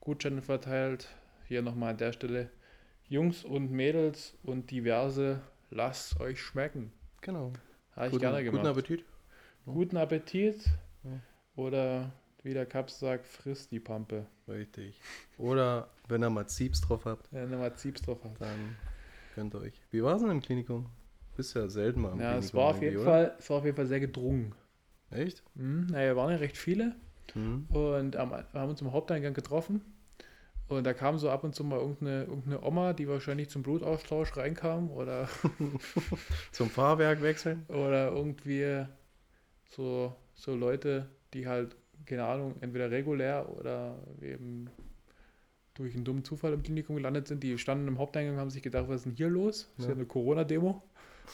Gutscheine 0.00 0.42
verteilt. 0.42 1.08
Hier 1.46 1.62
nochmal 1.62 1.90
an 1.92 1.96
der 1.98 2.12
Stelle. 2.12 2.50
Jungs 3.08 3.42
und 3.44 3.72
Mädels 3.72 4.34
und 4.44 4.70
diverse, 4.70 5.40
lasst 5.70 6.18
euch 6.20 6.40
schmecken. 6.40 6.92
Genau. 7.20 7.52
Habe 7.92 8.06
ich 8.06 8.12
Guten, 8.12 8.20
gerne 8.22 8.44
gemacht. 8.44 8.56
guten 8.62 8.66
Appetit. 8.68 9.04
Guten 9.66 9.96
Appetit. 9.96 10.64
Ja. 11.04 11.20
Oder 11.56 12.12
wie 12.42 12.54
der 12.54 12.66
Kaps 12.66 12.98
sagt, 13.00 13.26
frisst 13.26 13.72
die 13.72 13.80
Pampe. 13.80 14.26
Richtig. 14.46 15.00
Oder 15.36 15.88
wenn 16.08 16.22
ihr 16.22 16.30
mal 16.30 16.46
Zieps 16.46 16.80
drauf 16.80 17.04
habt, 17.04 17.28
Wenn 17.32 17.52
er 17.52 17.58
mal 17.58 17.74
Zieps 17.74 18.02
drauf 18.02 18.22
hat. 18.24 18.40
dann 18.40 18.76
könnt 19.34 19.54
ihr 19.54 19.60
euch. 19.60 19.74
Wie 19.90 20.02
war 20.02 20.14
es 20.16 20.22
denn 20.22 20.30
im 20.30 20.40
Klinikum? 20.40 20.86
Bist 21.36 21.54
ja 21.54 21.68
selten 21.68 22.00
mal 22.00 22.12
im 22.12 22.20
Ja, 22.20 22.26
Klinikum. 22.30 22.44
es 22.46 22.54
war 22.54 22.64
auf 22.70 22.82
jeden? 22.82 23.04
Fall, 23.04 23.34
es 23.38 23.50
war 23.50 23.58
auf 23.58 23.64
jeden 23.64 23.76
Fall 23.76 23.86
sehr 23.86 24.00
gedrungen. 24.00 24.54
Echt? 25.10 25.42
Mhm, 25.54 25.86
naja, 25.90 26.14
waren 26.16 26.30
ja 26.30 26.36
recht 26.36 26.56
viele 26.56 26.94
Hm. 27.34 27.66
und 27.70 28.14
wir 28.14 28.20
haben 28.54 28.70
uns 28.70 28.80
im 28.80 28.92
Haupteingang 28.92 29.34
getroffen. 29.34 29.82
Und 30.68 30.84
da 30.84 30.92
kam 30.92 31.18
so 31.18 31.30
ab 31.30 31.44
und 31.44 31.54
zu 31.54 31.64
mal 31.64 31.78
irgendeine, 31.78 32.24
irgendeine 32.24 32.62
Oma, 32.62 32.92
die 32.92 33.08
wahrscheinlich 33.08 33.48
zum 33.48 33.62
Blutaustausch 33.62 34.36
reinkam 34.36 34.90
oder, 34.90 35.28
Zum 36.52 36.68
Fahrwerk 36.68 37.22
wechseln? 37.22 37.64
oder 37.68 38.08
irgendwie 38.10 38.84
so, 39.70 40.14
so 40.34 40.54
Leute, 40.54 41.08
die 41.32 41.46
halt, 41.46 41.74
keine 42.04 42.24
Ahnung, 42.26 42.56
entweder 42.60 42.90
regulär 42.90 43.48
oder 43.56 43.96
eben 44.20 44.68
durch 45.74 45.94
einen 45.94 46.04
dummen 46.04 46.24
Zufall 46.24 46.52
im 46.52 46.62
Klinikum 46.62 46.96
gelandet 46.96 47.28
sind. 47.28 47.42
Die 47.42 47.56
standen 47.56 47.88
im 47.88 47.98
Haupteingang 47.98 48.34
und 48.34 48.40
haben 48.40 48.50
sich 48.50 48.62
gedacht, 48.62 48.88
was 48.88 48.96
ist 48.96 49.04
denn 49.06 49.12
hier 49.14 49.28
los? 49.28 49.70
Ist 49.78 49.84
ja 49.84 49.90
Ja. 49.90 49.94
eine 49.94 50.06
Corona-Demo. 50.06 50.82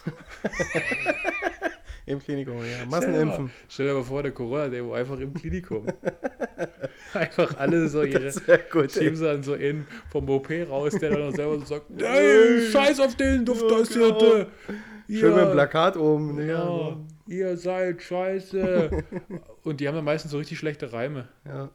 Im 2.06 2.18
Klinikum, 2.18 2.58
ja. 2.58 2.84
Massenimpfen. 2.90 3.50
Stell 3.68 3.86
dir 3.88 3.94
mal 3.94 4.02
vor, 4.04 4.22
der 4.22 4.32
Corona-Demo 4.32 4.92
einfach 4.92 5.18
im 5.18 5.32
Klinikum. 5.32 5.86
einfach 7.14 7.56
alle 7.58 7.88
so 7.88 8.02
ihre 8.02 8.30
gut. 8.70 8.92
schieben 8.92 9.16
sie 9.16 9.24
dann 9.24 9.42
so 9.42 9.54
in 9.54 9.86
vom 10.10 10.28
OP 10.28 10.50
raus, 10.68 10.92
der 11.00 11.10
dann 11.10 11.22
auch 11.22 11.34
selber 11.34 11.58
so 11.60 11.64
sagt, 11.64 11.86
ey, 12.02 12.60
scheiß 12.70 13.00
auf 13.00 13.16
den 13.16 13.44
Duft, 13.44 13.62
Ja, 13.70 13.78
das 13.78 13.88
genau. 13.88 14.18
hier. 15.06 15.20
Schön 15.20 15.34
mit 15.34 15.44
dem 15.44 15.52
Plakat 15.52 15.96
oben. 15.96 16.34
ne? 16.36 16.46
Ja, 16.48 16.96
ihr 17.26 17.56
seid 17.56 18.02
scheiße. 18.02 18.90
Und 19.62 19.80
die 19.80 19.88
haben 19.88 19.94
dann 19.94 20.04
meistens 20.04 20.30
so 20.32 20.38
richtig 20.38 20.58
schlechte 20.58 20.92
Reime. 20.92 21.28
ja. 21.46 21.70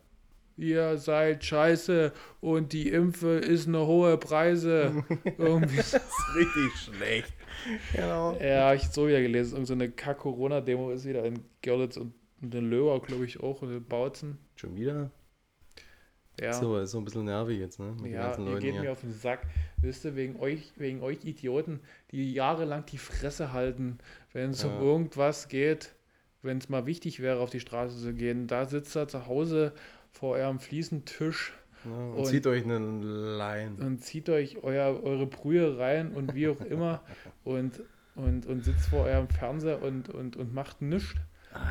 ihr 0.58 0.98
seid 0.98 1.44
scheiße 1.46 2.12
und 2.42 2.74
die 2.74 2.90
Impfe 2.90 3.38
ist 3.38 3.68
eine 3.68 3.86
hohe 3.88 4.18
Preise. 4.18 5.04
Irgendwie 5.38 5.78
Das 5.78 5.94
ist 5.94 6.36
richtig 6.36 6.72
schlecht. 6.96 7.34
Genau. 7.94 8.38
Ja, 8.42 8.70
hab 8.70 8.76
ich 8.76 8.84
so 8.90 9.08
wieder 9.08 9.22
gelesen. 9.22 9.54
Irgend 9.54 9.68
so 9.68 9.74
eine 9.74 9.90
Kack-Corona-Demo 9.90 10.92
ist 10.92 11.06
wieder 11.06 11.24
in 11.26 11.40
Görlitz 11.62 11.98
und, 11.98 12.14
in 12.42 12.52
Löwer, 12.70 13.02
glaube 13.02 13.26
ich, 13.26 13.40
auch 13.42 13.62
und 13.62 13.72
in 13.72 13.84
Bautzen. 13.86 14.38
Schon 14.56 14.76
wieder? 14.76 15.12
Ja, 16.40 16.54
So, 16.54 16.78
ist 16.78 16.92
so 16.92 17.00
ein 17.00 17.04
bisschen 17.06 17.26
nervig 17.26 17.60
jetzt, 17.60 17.80
ne? 17.80 17.92
Mit 17.98 18.06
den 18.06 18.12
ja 18.14 18.28
ganzen 18.28 18.48
ihr 18.48 18.60
geht 18.60 18.76
mir 18.76 18.82
hier. 18.82 18.92
auf 18.94 19.02
den 19.02 19.12
Sack. 19.12 19.46
Wisst 19.82 20.06
ihr, 20.06 20.16
wegen 20.16 20.40
euch, 20.40 20.72
wegen 20.78 21.02
euch 21.04 21.26
Idioten, 21.26 21.82
die 22.12 22.34
jahrelang 22.34 22.86
die 22.86 22.98
Fresse 22.98 23.52
halten, 23.52 23.98
wenn 24.32 24.52
es 24.52 24.64
Ja. 24.64 24.70
um 24.70 24.82
irgendwas 24.82 25.50
geht, 25.50 25.94
wenn 26.42 26.58
es 26.60 26.70
mal 26.70 26.86
wichtig 26.86 27.20
wäre, 27.20 27.40
auf 27.42 27.50
die 27.50 27.60
Straße 27.60 28.00
zu 28.02 28.14
gehen. 28.14 28.48
Da 28.48 28.66
sitzt 28.66 28.96
er 28.96 29.10
zu 29.10 29.28
Hause 29.28 29.74
vor 30.12 30.36
eurem 30.36 30.60
Fliesentisch 30.60 31.54
Ja, 31.86 31.92
und, 31.92 32.14
und- 32.16 32.26
zieht 32.26 32.46
euch 32.48 32.64
einen 32.64 33.02
Lein. 33.02 33.76
und 33.76 34.04
zieht 34.04 34.30
euch 34.30 34.64
euer, 34.64 35.02
eure 35.04 35.26
Brühe 35.28 35.78
rein 35.78 36.12
und 36.14 36.36
wie 36.36 36.48
auch 36.50 36.62
immer 36.62 37.02
und, 37.44 37.82
und, 38.16 38.46
und 38.46 38.64
sitzt 38.64 38.88
vor 38.88 39.06
eurem 39.06 39.30
Fernseher 39.30 39.82
und, 39.82 40.10
und, 40.10 40.36
und 40.36 40.54
macht 40.54 40.82
nichts. 40.82 41.16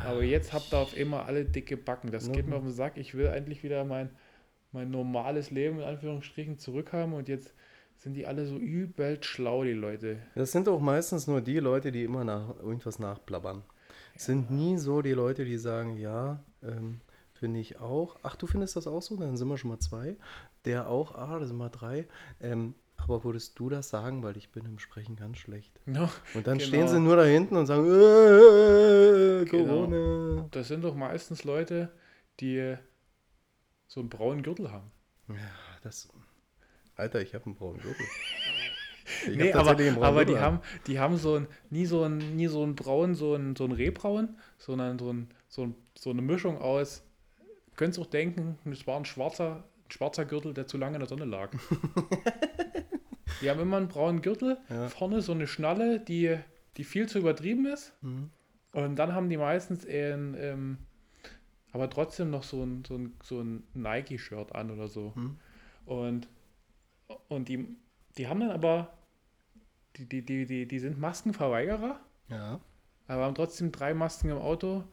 Aber 0.05 0.23
jetzt 0.23 0.51
habt 0.51 0.73
ihr 0.73 0.79
auf 0.79 0.97
immer 0.97 1.25
alle 1.25 1.45
dicke 1.45 1.77
Backen. 1.77 2.11
Das 2.11 2.31
geht 2.31 2.47
mir 2.47 2.55
auf 2.57 2.63
den 2.63 2.71
Sack. 2.73 2.97
Ich 2.97 3.15
will 3.15 3.27
endlich 3.27 3.63
wieder 3.63 3.85
mein, 3.85 4.09
mein 4.71 4.91
normales 4.91 5.51
Leben 5.51 5.77
in 5.79 5.85
Anführungsstrichen 5.85 6.57
zurückhaben 6.57 7.13
und 7.13 7.29
jetzt 7.29 7.53
sind 7.97 8.13
die 8.15 8.25
alle 8.25 8.45
so 8.45 8.57
übel 8.57 9.21
schlau, 9.23 9.63
die 9.63 9.73
Leute. 9.73 10.17
Das 10.35 10.51
sind 10.51 10.67
auch 10.67 10.79
meistens 10.81 11.27
nur 11.27 11.41
die 11.41 11.59
Leute, 11.59 11.91
die 11.91 12.03
immer 12.03 12.23
nach 12.23 12.57
irgendwas 12.59 12.97
nachplappern. 12.99 13.63
Es 14.15 14.25
sind 14.25 14.51
nie 14.51 14.77
so 14.77 15.01
die 15.01 15.13
Leute, 15.13 15.45
die 15.45 15.57
sagen, 15.57 15.97
ja, 15.97 16.43
ähm, 16.63 16.99
finde 17.39 17.59
ich 17.59 17.79
auch. 17.79 18.17
Ach, 18.23 18.35
du 18.35 18.45
findest 18.47 18.75
das 18.75 18.85
auch 18.87 19.01
so? 19.01 19.15
Dann 19.17 19.37
sind 19.37 19.47
wir 19.47 19.57
schon 19.57 19.71
mal 19.71 19.79
zwei. 19.79 20.15
Der 20.65 20.87
auch, 20.87 21.15
ah, 21.15 21.39
das 21.39 21.47
sind 21.49 21.57
mal 21.57 21.69
drei. 21.69 22.07
Ähm, 22.39 22.75
aber 22.97 23.23
würdest 23.23 23.57
du 23.57 23.69
das 23.69 23.89
sagen, 23.89 24.23
weil 24.23 24.35
ich 24.37 24.51
bin 24.51 24.65
im 24.65 24.77
Sprechen 24.77 25.15
ganz 25.15 25.37
schlecht. 25.37 25.71
Ja, 25.87 26.09
Und 26.33 26.47
dann 26.47 26.57
Genau. 26.57 26.67
stehen 26.67 26.87
sie 26.87 26.99
nur 26.99 27.15
da 27.15 27.23
hinten 27.23 27.55
und 27.55 27.65
sagen, 27.65 27.85
äh, 27.85 29.45
Genau. 29.45 29.85
Corona. 29.85 30.47
das 30.51 30.67
sind 30.67 30.83
doch 30.83 30.95
meistens 30.95 31.43
Leute, 31.45 31.91
die 32.39 32.75
so 33.87 34.01
einen 34.01 34.09
braunen 34.09 34.43
Gürtel 34.43 34.71
haben. 34.71 34.91
Ja, 35.29 35.35
das. 35.81 36.09
Alter, 36.95 37.21
ich 37.21 37.33
habe 37.33 37.45
einen 37.45 37.55
braunen 37.55 37.79
Gürtel. 37.81 38.05
Ich 39.27 39.35
Nee, 39.35 39.51
aber, 39.53 39.71
aber 40.05 40.23
die 40.23 40.37
haben, 40.37 40.59
die 40.85 40.99
haben 40.99 41.17
so 41.17 41.35
ein, 41.35 41.47
nie 41.71 41.85
so 41.87 42.03
ein, 42.03 42.35
nie 42.35 42.45
so 42.47 42.63
ein 42.63 42.75
braun, 42.75 43.15
so 43.15 43.33
ein, 43.33 43.55
so 43.55 43.65
ein 43.65 43.71
Rehbraun, 43.71 44.37
sondern 44.59 44.99
so, 44.99 45.11
ein, 45.11 45.29
so, 45.47 45.63
ein, 45.63 45.75
so 45.97 46.11
eine 46.11 46.21
Mischung 46.21 46.59
aus, 46.59 47.03
könntest 47.79 47.99
auch 47.99 48.09
denken, 48.09 48.59
es 48.69 48.85
war 48.85 48.97
ein 48.97 49.05
schwarzer, 49.05 49.63
ein 49.87 49.91
schwarzer 49.91 50.25
Gürtel, 50.25 50.53
der 50.53 50.67
zu 50.67 50.77
lange 50.77 50.97
in 50.97 50.99
der 50.99 51.07
Sonne 51.07 51.23
lag. 51.25 51.49
die 53.41 53.49
haben 53.49 53.59
immer 53.59 53.77
einen 53.77 53.87
braunen 53.87 54.21
Gürtel, 54.21 54.57
Ja. 54.69 54.89
vorne 54.89 55.21
so 55.21 55.31
eine 55.31 55.47
Schnalle, 55.47 55.99
die, 55.99 56.37
die 56.77 56.83
viel 56.83 57.07
zu 57.07 57.19
übertrieben 57.19 57.65
ist. 57.65 57.93
Mhm. 58.01 58.29
Und 58.73 58.97
dann 58.97 59.13
haben 59.13 59.29
die 59.29 59.37
meistens 59.37 59.85
ein, 59.87 60.35
ähm, 60.37 60.77
aber 61.71 61.89
trotzdem 61.89 62.29
noch 62.29 62.43
so 62.43 62.63
ein, 62.63 62.83
so 62.85 62.95
ein, 62.97 63.13
so 63.23 63.39
ein 63.41 63.63
Nike-Shirt 63.73 64.53
an 64.53 64.71
oder 64.71 64.87
so. 64.87 65.13
Mhm. 65.15 65.37
Und, 65.85 66.27
und 67.29 67.47
die, 67.47 67.77
die 68.17 68.27
haben 68.27 68.41
dann 68.41 68.51
aber, 68.51 68.93
die, 69.95 70.05
die, 70.07 70.23
die, 70.23 70.45
die, 70.45 70.67
die 70.67 70.79
sind 70.79 70.99
Maskenverweigerer, 70.99 71.99
Ja, 72.27 72.59
aber 73.07 73.23
haben 73.23 73.35
trotzdem 73.35 73.71
drei 73.71 73.93
Masken 73.93 74.29
im 74.29 74.37
Auto, 74.37 74.83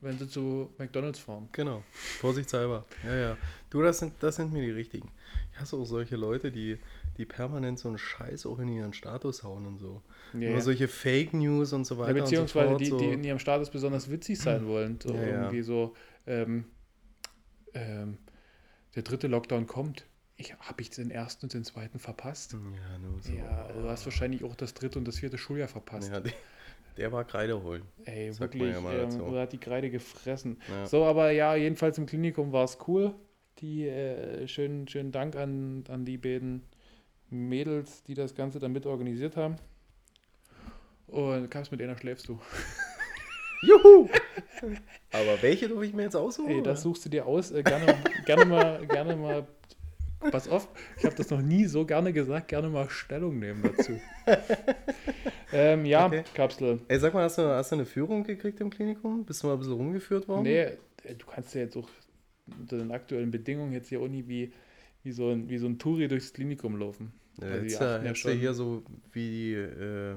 wenn 0.00 0.18
sie 0.18 0.28
zu 0.28 0.72
McDonalds 0.78 1.18
fahren. 1.18 1.48
genau. 1.52 1.82
Vorsichtshalber. 2.20 2.84
Ja, 3.04 3.14
ja. 3.14 3.36
Du, 3.68 3.82
das 3.82 3.98
sind, 3.98 4.14
das 4.20 4.36
sind 4.36 4.52
mir 4.52 4.62
die 4.62 4.70
richtigen. 4.70 5.10
Ich 5.52 5.60
hasse 5.60 5.76
auch 5.76 5.84
solche 5.84 6.16
Leute, 6.16 6.50
die, 6.50 6.78
die 7.16 7.26
permanent 7.26 7.78
so 7.78 7.88
einen 7.88 7.98
Scheiß 7.98 8.46
auch 8.46 8.58
in 8.58 8.68
ihren 8.68 8.92
Status 8.92 9.42
hauen 9.42 9.66
und 9.66 9.78
so. 9.78 10.02
Ja, 10.32 10.50
Immer 10.50 10.60
solche 10.60 10.88
Fake 10.88 11.34
News 11.34 11.72
und 11.72 11.84
so 11.86 11.96
ja, 11.96 12.00
weiter. 12.02 12.14
beziehungsweise 12.14 12.74
und 12.74 12.78
so 12.78 12.84
die, 12.84 12.90
fort, 12.90 13.00
die 13.02 13.06
so. 13.06 13.12
in 13.12 13.24
ihrem 13.24 13.38
Status 13.38 13.70
besonders 13.70 14.10
witzig 14.10 14.38
sein 14.38 14.66
wollen. 14.66 14.98
So 15.02 15.12
Ja, 15.14 15.22
ja. 15.22 15.26
irgendwie 15.42 15.62
so, 15.62 15.94
ähm, 16.26 16.64
ähm, 17.74 18.18
der 18.94 19.02
dritte 19.02 19.26
Lockdown 19.28 19.66
kommt. 19.66 20.04
Ich, 20.36 20.54
Habe 20.58 20.80
ich 20.80 20.88
den 20.90 21.10
ersten 21.10 21.44
und 21.46 21.52
den 21.54 21.64
zweiten 21.64 21.98
verpasst? 21.98 22.52
Ja, 22.54 22.98
nur 22.98 23.20
so. 23.20 23.32
Ja, 23.32 23.68
du 23.72 23.88
hast 23.88 24.06
wahrscheinlich 24.06 24.42
auch 24.42 24.56
das 24.56 24.72
dritte 24.72 24.98
und 24.98 25.06
das 25.06 25.18
vierte 25.18 25.36
Schuljahr 25.36 25.68
verpasst. 25.68 26.10
Ja, 26.10 26.22
der, 27.00 27.12
war 27.12 27.24
Kreide 27.24 27.62
holen. 27.62 27.82
Ey, 28.04 28.32
Sagt 28.32 28.54
wirklich, 28.54 28.74
ja 28.74 29.02
ähm, 29.02 29.34
hat 29.34 29.52
die 29.52 29.58
Kreide 29.58 29.90
gefressen. 29.90 30.60
Ja. 30.68 30.86
So, 30.86 31.04
aber 31.04 31.30
ja, 31.30 31.54
jedenfalls 31.54 31.98
im 31.98 32.06
Klinikum 32.06 32.52
war 32.52 32.64
es 32.64 32.78
cool. 32.86 33.14
Die, 33.58 33.86
äh, 33.86 34.46
schönen, 34.46 34.88
schönen 34.88 35.12
Dank 35.12 35.36
an, 35.36 35.84
an 35.88 36.04
die 36.04 36.18
beiden 36.18 36.62
Mädels, 37.28 38.02
die 38.04 38.14
das 38.14 38.34
Ganze 38.34 38.58
dann 38.58 38.72
mit 38.72 38.86
organisiert 38.86 39.36
haben. 39.36 39.56
Und 41.06 41.50
Kaps, 41.50 41.70
mit 41.70 41.82
einer 41.82 41.96
schläfst 41.96 42.28
du. 42.28 42.38
Juhu! 43.62 44.08
Aber 45.12 45.42
welche 45.42 45.68
darf 45.68 45.82
ich 45.82 45.92
mir 45.92 46.02
jetzt 46.02 46.16
aussuchen? 46.16 46.50
Ey, 46.50 46.62
das 46.62 46.82
suchst 46.82 47.04
du 47.04 47.08
dir 47.08 47.26
aus. 47.26 47.50
Äh, 47.50 47.62
gerne, 47.62 47.96
gerne 48.26 48.44
mal, 48.44 48.86
gerne 48.86 49.16
mal. 49.16 49.46
Pass 50.30 50.48
auf, 50.48 50.68
ich 50.98 51.04
habe 51.04 51.14
das 51.16 51.30
noch 51.30 51.40
nie 51.40 51.64
so 51.66 51.84
gerne 51.86 52.12
gesagt, 52.12 52.48
gerne 52.48 52.68
mal 52.68 52.88
Stellung 52.90 53.38
nehmen 53.38 53.62
dazu. 53.62 53.98
ähm, 55.52 55.84
ja, 55.84 56.06
Okay. 56.06 56.24
Kapsel. 56.34 56.80
Ey, 56.88 56.98
sag 56.98 57.14
mal, 57.14 57.24
hast 57.24 57.38
du, 57.38 57.42
hast 57.42 57.70
du 57.72 57.76
eine 57.76 57.86
Führung 57.86 58.24
gekriegt 58.24 58.60
im 58.60 58.70
Klinikum? 58.70 59.24
Bist 59.24 59.42
du 59.42 59.46
mal 59.46 59.54
ein 59.54 59.58
bisschen 59.58 59.74
rumgeführt 59.74 60.28
worden? 60.28 60.42
Nee, 60.42 60.60
äh, 61.04 61.14
du 61.16 61.26
kannst 61.26 61.54
ja 61.54 61.62
jetzt 61.62 61.76
auch 61.76 61.88
unter 62.60 62.78
den 62.78 62.90
aktuellen 62.92 63.30
Bedingungen 63.30 63.72
jetzt 63.72 63.88
hier 63.88 64.00
auch 64.00 64.08
nie 64.08 64.26
wie, 64.28 64.52
wie, 65.04 65.12
so 65.12 65.30
ein, 65.30 65.48
wie 65.48 65.58
so 65.58 65.66
ein 65.66 65.78
Touri 65.78 66.08
durchs 66.08 66.32
Klinikum 66.32 66.76
laufen. 66.76 67.12
Ja, 67.40 67.46
Also 67.48 67.62
jetzt, 67.64 67.80
ja, 67.80 67.86
ja 67.86 67.96
jetzt 67.96 68.06
ja 68.06 68.14
schon- 68.14 68.38
hier 68.38 68.54
so 68.54 68.82
wie 69.12 69.30
die, 69.30 69.54
äh, 69.54 70.16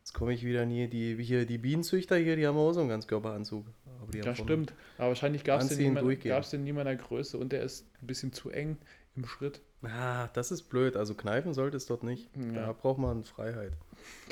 jetzt 0.00 0.12
komme 0.12 0.32
ich 0.34 0.44
wieder 0.44 0.66
nie, 0.66 0.88
die, 0.88 1.18
wie 1.18 1.22
hier 1.24 1.46
die 1.46 1.58
Bienenzüchter 1.58 2.16
hier, 2.16 2.34
die 2.36 2.46
haben 2.46 2.56
auch 2.56 2.72
so 2.72 2.80
einen 2.80 2.88
Ganzkörperanzug. 2.88 3.66
Aber 4.02 4.10
die 4.10 4.18
Ja, 4.18 4.34
stimmt. 4.34 4.74
Aber 4.98 5.08
wahrscheinlich 5.08 5.44
gab 5.44 5.60
es 5.60 5.68
den, 5.68 5.74
Anziehen, 5.74 5.88
niemand- 5.90 6.04
durchgehen. 6.06 6.30
gab's 6.30 6.50
den 6.50 6.64
nie 6.64 6.72
meiner 6.72 6.96
Größe 6.96 7.38
und 7.38 7.52
der 7.52 7.62
ist 7.62 7.86
ein 8.02 8.06
bisschen 8.06 8.32
zu 8.32 8.50
eng 8.50 8.76
im 9.16 9.26
Schritt. 9.26 9.60
Ah, 9.82 10.28
das 10.28 10.50
ist 10.50 10.64
blöd. 10.64 10.96
Also 10.96 11.14
kneifen 11.14 11.52
sollte 11.54 11.76
es 11.76 11.86
dort 11.86 12.02
nicht. 12.02 12.28
Ja. 12.36 12.66
Da 12.66 12.72
braucht 12.72 12.98
man 12.98 13.22
Freiheit. 13.24 13.72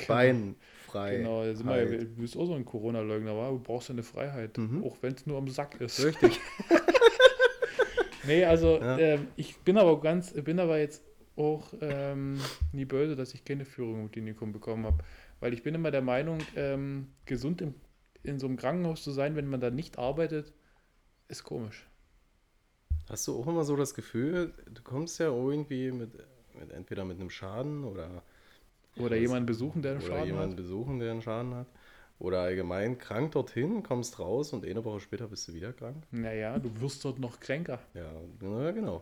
Beinfreiheit. 0.07 1.19
Genau, 1.19 1.43
da 1.45 1.55
sind 1.55 1.67
wir, 1.67 1.85
du 1.99 2.05
bist 2.15 2.35
auch 2.37 2.45
so 2.45 2.53
ein 2.55 2.65
Corona-Leugner, 2.65 3.35
wa? 3.37 3.49
Du 3.49 3.59
brauchst 3.59 3.89
eine 3.89 4.03
Freiheit, 4.03 4.57
Mhm. 4.57 4.83
auch 4.83 4.97
wenn 5.01 5.13
es 5.13 5.25
nur 5.25 5.37
am 5.37 5.47
Sack 5.47 5.79
ist. 5.81 6.03
Richtig. 6.03 6.39
Nee, 8.25 8.45
also 8.45 8.79
Ja. 8.79 8.97
ähm, 8.99 9.27
ich 9.35 9.57
bin 9.59 9.77
aber 9.77 9.99
ganz, 9.99 10.31
bin 10.33 10.57
aber 10.59 10.77
jetzt 10.79 11.03
auch 11.35 11.73
ähm, 11.81 12.39
nie 12.71 12.85
böse, 12.85 13.17
dass 13.17 13.33
ich 13.33 13.43
keine 13.43 13.65
Führung 13.65 13.99
im 14.01 14.11
Klinikum 14.11 14.53
bekommen 14.53 14.85
habe. 14.85 14.99
Weil 15.41 15.53
ich 15.53 15.61
bin 15.61 15.75
immer 15.75 15.91
der 15.91 16.01
Meinung, 16.01 16.37
ähm, 16.55 17.09
gesund 17.25 17.61
im, 17.61 17.75
in 18.23 18.39
so 18.39 18.47
einem 18.47 18.55
Krankenhaus 18.55 19.03
zu 19.03 19.11
sein, 19.11 19.35
wenn 19.35 19.47
man 19.47 19.59
da 19.59 19.71
nicht 19.71 19.99
arbeitet, 19.99 20.53
ist 21.27 21.43
komisch. 21.43 21.85
Hast 23.09 23.27
du 23.27 23.37
auch 23.39 23.47
immer 23.47 23.63
so 23.63 23.75
das 23.75 23.93
Gefühl, 23.93 24.53
du 24.69 24.81
kommst 24.81 25.19
ja 25.19 25.27
irgendwie 25.27 25.91
mit, 25.91 26.11
mit 26.53 26.71
entweder 26.71 27.05
mit 27.05 27.19
einem 27.19 27.29
Schaden 27.29 27.83
oder, 27.83 28.23
Oder 28.97 29.17
jemanden 29.17 29.45
besuchen, 29.45 29.81
der 29.81 29.93
einen 29.93 30.01
oder 30.01 30.07
Schaden 30.17 30.25
jemanden 30.25 30.51
hat. 30.51 30.57
besuchen, 30.57 30.99
der 30.99 31.11
einen 31.11 31.21
Schaden 31.21 31.53
hat. 31.55 31.67
Oder 32.19 32.41
allgemein 32.41 32.97
krank 32.97 33.31
dorthin, 33.33 33.83
kommst 33.83 34.19
raus 34.19 34.53
und 34.53 34.65
eine 34.65 34.83
Woche 34.85 34.99
später 35.01 35.27
bist 35.27 35.47
du 35.47 35.53
wieder 35.53 35.73
krank. 35.73 36.03
Naja, 36.11 36.59
du 36.59 36.69
wirst 36.81 37.03
dort 37.05 37.19
noch 37.19 37.39
kränker. 37.39 37.79
Ja, 37.93 38.11
na, 38.41 38.71
genau. 38.71 39.01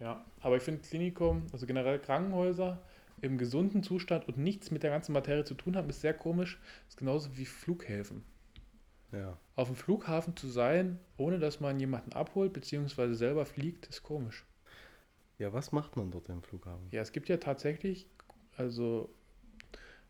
Ja, 0.00 0.24
aber 0.40 0.56
ich 0.56 0.62
finde 0.62 0.80
Klinikum, 0.82 1.46
also 1.52 1.66
generell 1.66 1.98
Krankenhäuser 1.98 2.82
im 3.20 3.36
gesunden 3.38 3.82
Zustand 3.82 4.26
und 4.28 4.38
nichts 4.38 4.70
mit 4.70 4.82
der 4.82 4.90
ganzen 4.90 5.12
Materie 5.12 5.44
zu 5.44 5.54
tun 5.54 5.76
haben, 5.76 5.88
ist 5.90 6.00
sehr 6.00 6.14
komisch. 6.14 6.58
Ist 6.88 6.96
genauso 6.96 7.36
wie 7.36 7.44
Flughäfen. 7.44 8.24
Ja. 9.12 9.36
Auf 9.56 9.68
dem 9.68 9.76
Flughafen 9.76 10.36
zu 10.36 10.46
sein, 10.48 10.98
ohne 11.16 11.38
dass 11.38 11.60
man 11.60 11.78
jemanden 11.80 12.12
abholt, 12.12 12.52
beziehungsweise 12.52 13.14
selber 13.14 13.44
fliegt, 13.46 13.86
ist 13.86 14.02
komisch. 14.02 14.44
Ja, 15.38 15.52
was 15.52 15.72
macht 15.72 15.96
man 15.96 16.10
dort 16.10 16.28
im 16.28 16.42
Flughafen? 16.42 16.86
Ja, 16.90 17.00
es 17.02 17.12
gibt 17.12 17.28
ja 17.28 17.38
tatsächlich, 17.38 18.06
also 18.56 19.10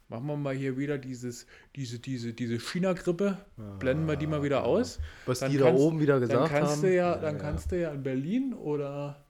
machen 0.09 0.26
wir 0.26 0.37
mal 0.37 0.54
hier 0.54 0.76
wieder 0.76 0.99
dieses, 0.99 1.47
diese, 1.76 1.99
diese, 2.00 2.33
diese 2.35 2.59
China-Grippe, 2.59 3.38
blenden 3.78 4.07
wir 4.09 4.16
die 4.16 4.26
mal 4.26 4.42
wieder 4.42 4.64
aus. 4.64 4.99
Was 5.26 5.38
Dann 5.38 5.52
die 5.52 5.59
da 5.59 5.66
kannst- 5.66 5.80
oben 5.83 6.00
wieder 6.00 6.14
Dann 6.19 6.28
gesagt 6.28 6.50
kannst 6.50 6.73
haben. 6.73 6.83
du 6.83 6.95
ja, 6.95 7.16
dann 7.16 7.38
kannst 7.38 7.71
du 7.73 7.80
ja 7.80 7.92
in 7.92 8.02
Berlin 8.02 8.52
oder 8.54 9.25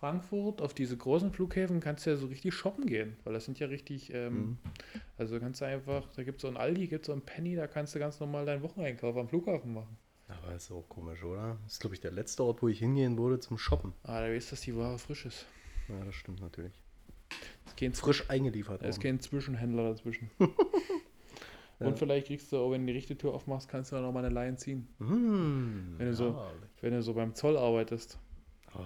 Frankfurt 0.00 0.62
auf 0.62 0.72
diese 0.72 0.96
großen 0.96 1.30
Flughäfen 1.30 1.80
kannst 1.80 2.06
du 2.06 2.10
ja 2.10 2.16
so 2.16 2.26
richtig 2.26 2.54
shoppen 2.54 2.86
gehen, 2.86 3.16
weil 3.24 3.34
das 3.34 3.44
sind 3.44 3.58
ja 3.58 3.66
richtig, 3.66 4.12
ähm, 4.14 4.34
Mhm. 4.34 4.58
also 5.18 5.38
kannst 5.38 5.60
du 5.60 5.66
einfach, 5.66 6.10
da 6.16 6.22
gibt 6.24 6.36
es 6.38 6.42
so 6.42 6.48
ein 6.48 6.56
Aldi, 6.56 6.86
gibt 6.88 7.02
es 7.02 7.06
so 7.08 7.12
ein 7.12 7.20
Penny, 7.20 7.54
da 7.54 7.66
kannst 7.66 7.94
du 7.94 7.98
ganz 7.98 8.18
normal 8.18 8.46
deinen 8.46 8.62
Wocheneinkauf 8.62 9.14
am 9.16 9.28
Flughafen 9.28 9.74
machen. 9.74 9.98
Aber 10.28 10.54
ist 10.54 10.70
auch 10.70 10.88
komisch, 10.88 11.22
oder? 11.22 11.58
Das 11.64 11.74
ist, 11.74 11.80
glaube 11.80 11.94
ich, 11.94 12.00
der 12.00 12.12
letzte 12.12 12.44
Ort, 12.44 12.62
wo 12.62 12.68
ich 12.68 12.78
hingehen 12.78 13.18
würde 13.18 13.40
zum 13.40 13.58
Shoppen. 13.58 13.92
Ah, 14.04 14.20
da 14.22 14.28
weißt 14.28 14.48
du, 14.48 14.50
dass 14.52 14.60
die 14.62 14.74
Ware 14.76 14.98
frisch 14.98 15.26
ist. 15.26 15.44
Ja, 15.88 16.02
das 16.04 16.14
stimmt 16.14 16.40
natürlich. 16.40 16.72
Es 17.66 17.76
gehen, 17.76 17.92
Frisch 17.92 18.28
eingeliefert. 18.30 18.82
es 18.82 18.98
gehen 19.00 19.20
Zwischenhändler 19.20 19.90
dazwischen. 19.90 20.30
Ja. 21.82 21.86
Und 21.86 21.98
vielleicht 21.98 22.26
kriegst 22.26 22.52
du, 22.52 22.58
auch 22.58 22.72
wenn 22.72 22.82
du 22.82 22.88
die 22.88 22.92
richtige 22.98 23.16
Tür 23.16 23.32
aufmachst, 23.32 23.66
kannst 23.70 23.90
du 23.90 23.96
da 23.96 24.02
nochmal 24.02 24.22
eine 24.22 24.34
Line 24.34 24.56
ziehen. 24.58 24.86
Hm, 24.98 25.94
Wenn 25.96 26.08
du 26.08 26.14
so- 26.14 26.34
herrlich. 26.36 26.68
Wenn 26.82 26.92
du 26.92 27.02
so 27.02 27.14
beim 27.14 27.34
Zoll 27.34 27.56
arbeitest. 27.56 28.18
Oh. 28.74 28.80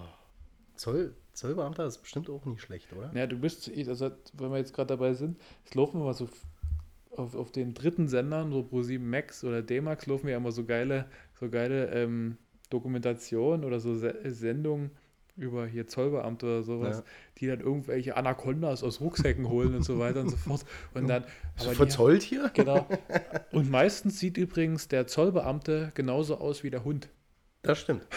Zoll, 0.75 1.13
Zollbeamter 1.33 1.85
ist 1.85 1.99
bestimmt 1.99 2.29
auch 2.29 2.45
nicht 2.45 2.61
schlecht, 2.61 2.87
oder? 2.93 3.11
Ja, 3.13 3.27
du 3.27 3.37
bist, 3.37 3.69
also 3.87 4.11
wenn 4.33 4.51
wir 4.51 4.57
jetzt 4.57 4.73
gerade 4.73 4.87
dabei 4.87 5.13
sind, 5.13 5.37
es 5.65 5.73
laufen 5.75 6.01
immer 6.01 6.13
so 6.13 6.29
auf, 7.17 7.35
auf 7.35 7.51
den 7.51 7.73
dritten 7.73 8.07
Sendern, 8.07 8.51
so 8.51 8.59
Pro7 8.59 8.99
Max 8.99 9.43
oder 9.43 9.61
D-Max, 9.61 10.05
laufen 10.05 10.27
ja 10.27 10.37
immer 10.37 10.51
so 10.51 10.65
geile, 10.65 11.05
so 11.39 11.49
geile 11.49 11.89
ähm, 11.91 12.37
Dokumentationen 12.69 13.63
oder 13.65 13.79
so 13.79 13.95
Se 13.95 14.13
Sendungen 14.25 14.91
über 15.37 15.67
hier 15.67 15.85
Zollbeamte 15.87 16.45
oder 16.45 16.63
sowas, 16.63 16.97
Ja. 16.99 17.03
die 17.39 17.47
dann 17.47 17.59
irgendwelche 17.59 18.15
Anacondas 18.15 18.83
aus 18.83 19.01
Rucksäcken 19.01 19.49
holen 19.49 19.75
und 19.75 19.83
so 19.83 19.99
weiter 19.99 20.21
und 20.21 20.29
so 20.29 20.37
fort. 20.37 20.65
Und 20.93 21.07
dann, 21.09 21.25
die- 21.59 21.75
verzollt 21.75 22.23
hier? 22.23 22.49
Genau. 22.53 22.87
Und 23.51 23.69
meistens 23.69 24.17
sieht 24.19 24.37
übrigens 24.37 24.87
der 24.87 25.07
Zollbeamte 25.07 25.91
genauso 25.93 26.37
aus 26.37 26.63
wie 26.63 26.69
der 26.69 26.85
Hund. 26.85 27.09
Das 27.65 27.79
stimmt. 27.79 28.07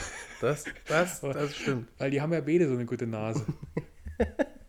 Das, 0.41 0.65
das, 0.87 1.21
das 1.21 1.57
stimmt. 1.57 1.89
Weil 1.99 2.11
die 2.11 2.21
haben 2.21 2.33
ja 2.33 2.41
beide 2.41 2.69
so 2.69 2.75
eine 2.75 2.87
gute 2.87 3.07
Nase. 3.07 3.45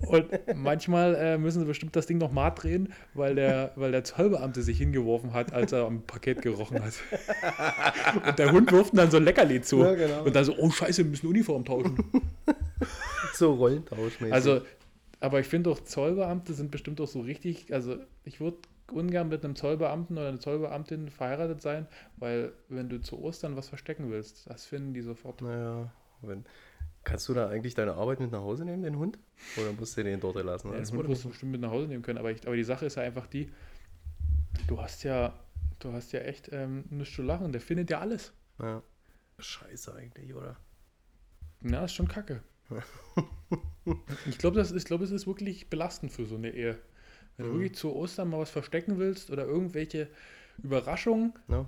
Und 0.08 0.28
manchmal 0.56 1.16
äh, 1.16 1.38
müssen 1.38 1.60
sie 1.60 1.66
bestimmt 1.66 1.96
das 1.96 2.08
Ding 2.08 2.18
noch 2.18 2.32
mal 2.32 2.50
drehen, 2.52 2.94
weil 3.14 3.36
der, 3.36 3.74
weil 3.76 3.92
der 3.92 4.04
Zollbeamte 4.04 4.62
sich 4.62 4.78
hingeworfen 4.78 5.34
hat, 5.34 5.54
als 5.54 5.72
er 5.72 5.86
am 5.86 6.02
Paket 6.04 6.42
gerochen 6.42 6.82
hat. 6.84 6.94
Und 8.26 8.40
der 8.40 8.52
Hund 8.52 8.72
wirft 8.72 8.94
ihm 8.94 8.98
dann 8.98 9.12
so 9.12 9.18
ein 9.18 9.24
Leckerli 9.24 9.62
zu. 9.62 9.80
Ja, 9.80 9.94
genau. 9.94 10.24
Und 10.24 10.36
dann 10.36 10.46
so, 10.46 10.56
oh 10.58 10.72
scheiße, 10.72 11.04
wir 11.04 11.12
müssen 11.12 11.28
Uniform 11.28 11.66
tauschen. 11.66 11.98
So 13.34 13.54
Rollentauschmäßig. 13.54 14.34
Also, 14.34 14.62
aber 15.20 15.40
ich 15.40 15.48
finde 15.48 15.70
auch 15.70 15.80
Zollbeamte 15.82 16.54
sind 16.54 16.72
bestimmt 16.72 17.00
auch 17.02 17.08
so 17.08 17.22
richtig, 17.22 17.74
also 17.74 17.98
ich 18.24 18.40
würde 18.40 18.58
ungern 18.92 19.30
mit 19.30 19.44
einem 19.44 19.56
Zollbeamten 19.56 20.18
oder 20.18 20.30
einer 20.30 20.40
Zollbeamtin 20.40 21.10
verheiratet 21.10 21.62
sein, 21.62 21.88
weil 22.18 22.54
wenn 22.68 22.90
du 22.90 23.02
zu 23.02 23.20
Ostern 23.20 23.56
was 23.56 23.70
verstecken 23.70 24.10
willst, 24.10 24.50
das 24.50 24.66
finden 24.66 24.94
die 24.94 25.02
sofort. 25.02 25.42
Naja, 25.42 25.92
wenn, 26.22 26.46
kannst 27.04 27.28
du 27.30 27.34
da 27.34 27.50
eigentlich 27.50 27.76
deine 27.76 27.96
Arbeit 27.96 28.20
mit 28.20 28.32
nach 28.32 28.42
Hause 28.42 28.66
nehmen, 28.66 28.84
den 28.84 28.98
Hund? 28.98 29.20
Oder 29.58 29.74
musst 29.74 29.98
du 29.98 30.04
den 30.04 30.20
dort 30.20 30.44
lassen? 30.44 30.72
Ja, 30.72 30.80
das 30.80 30.92
Hund 30.92 31.08
musst 31.08 31.24
du 31.24 31.30
bestimmt 31.30 31.52
mit 31.52 31.62
nach 31.62 31.72
Hause 31.72 31.88
nehmen 31.88 32.04
können, 32.04 32.20
aber, 32.20 32.32
ich, 32.32 32.46
aber 32.46 32.56
die 32.56 32.64
Sache 32.64 32.86
ist 32.86 32.96
ja 32.96 33.04
einfach 33.04 33.28
die, 33.28 33.52
du 34.68 34.82
hast 34.82 35.04
ja, 35.04 35.34
du 35.80 35.94
hast 35.94 36.12
ja 36.12 36.20
echt 36.22 36.50
ähm, 36.52 36.86
nichts 36.90 37.16
zu 37.16 37.22
lachen, 37.22 37.52
der 37.52 37.62
findet 37.62 37.90
ja 37.90 38.00
alles. 38.00 38.34
ja. 38.62 38.84
Scheiße 39.42 39.96
eigentlich, 39.96 40.34
oder? 40.36 40.58
Ja, 41.62 41.86
ist 41.86 41.94
schon 41.94 42.10
kacke. 42.10 42.44
ich 44.28 44.38
glaube, 44.38 44.58
das 44.58 44.72
ist, 44.72 44.78
ich 44.78 44.86
glaube, 44.86 45.04
es 45.04 45.12
ist 45.12 45.28
wirklich 45.28 45.70
belastend 45.70 46.12
für 46.12 46.26
so 46.26 46.36
eine 46.36 46.52
Ehe. 46.52 46.78
Wenn 47.40 47.48
du 47.48 47.54
Mhm. 47.54 47.60
wirklich 47.62 47.76
zu 47.76 47.96
Ostern 47.96 48.30
mal 48.30 48.40
was 48.40 48.50
verstecken 48.50 49.00
willst 49.00 49.32
oder 49.32 49.46
irgendwelche 49.46 50.10
Überraschungen, 50.62 51.34
Ja, 51.48 51.66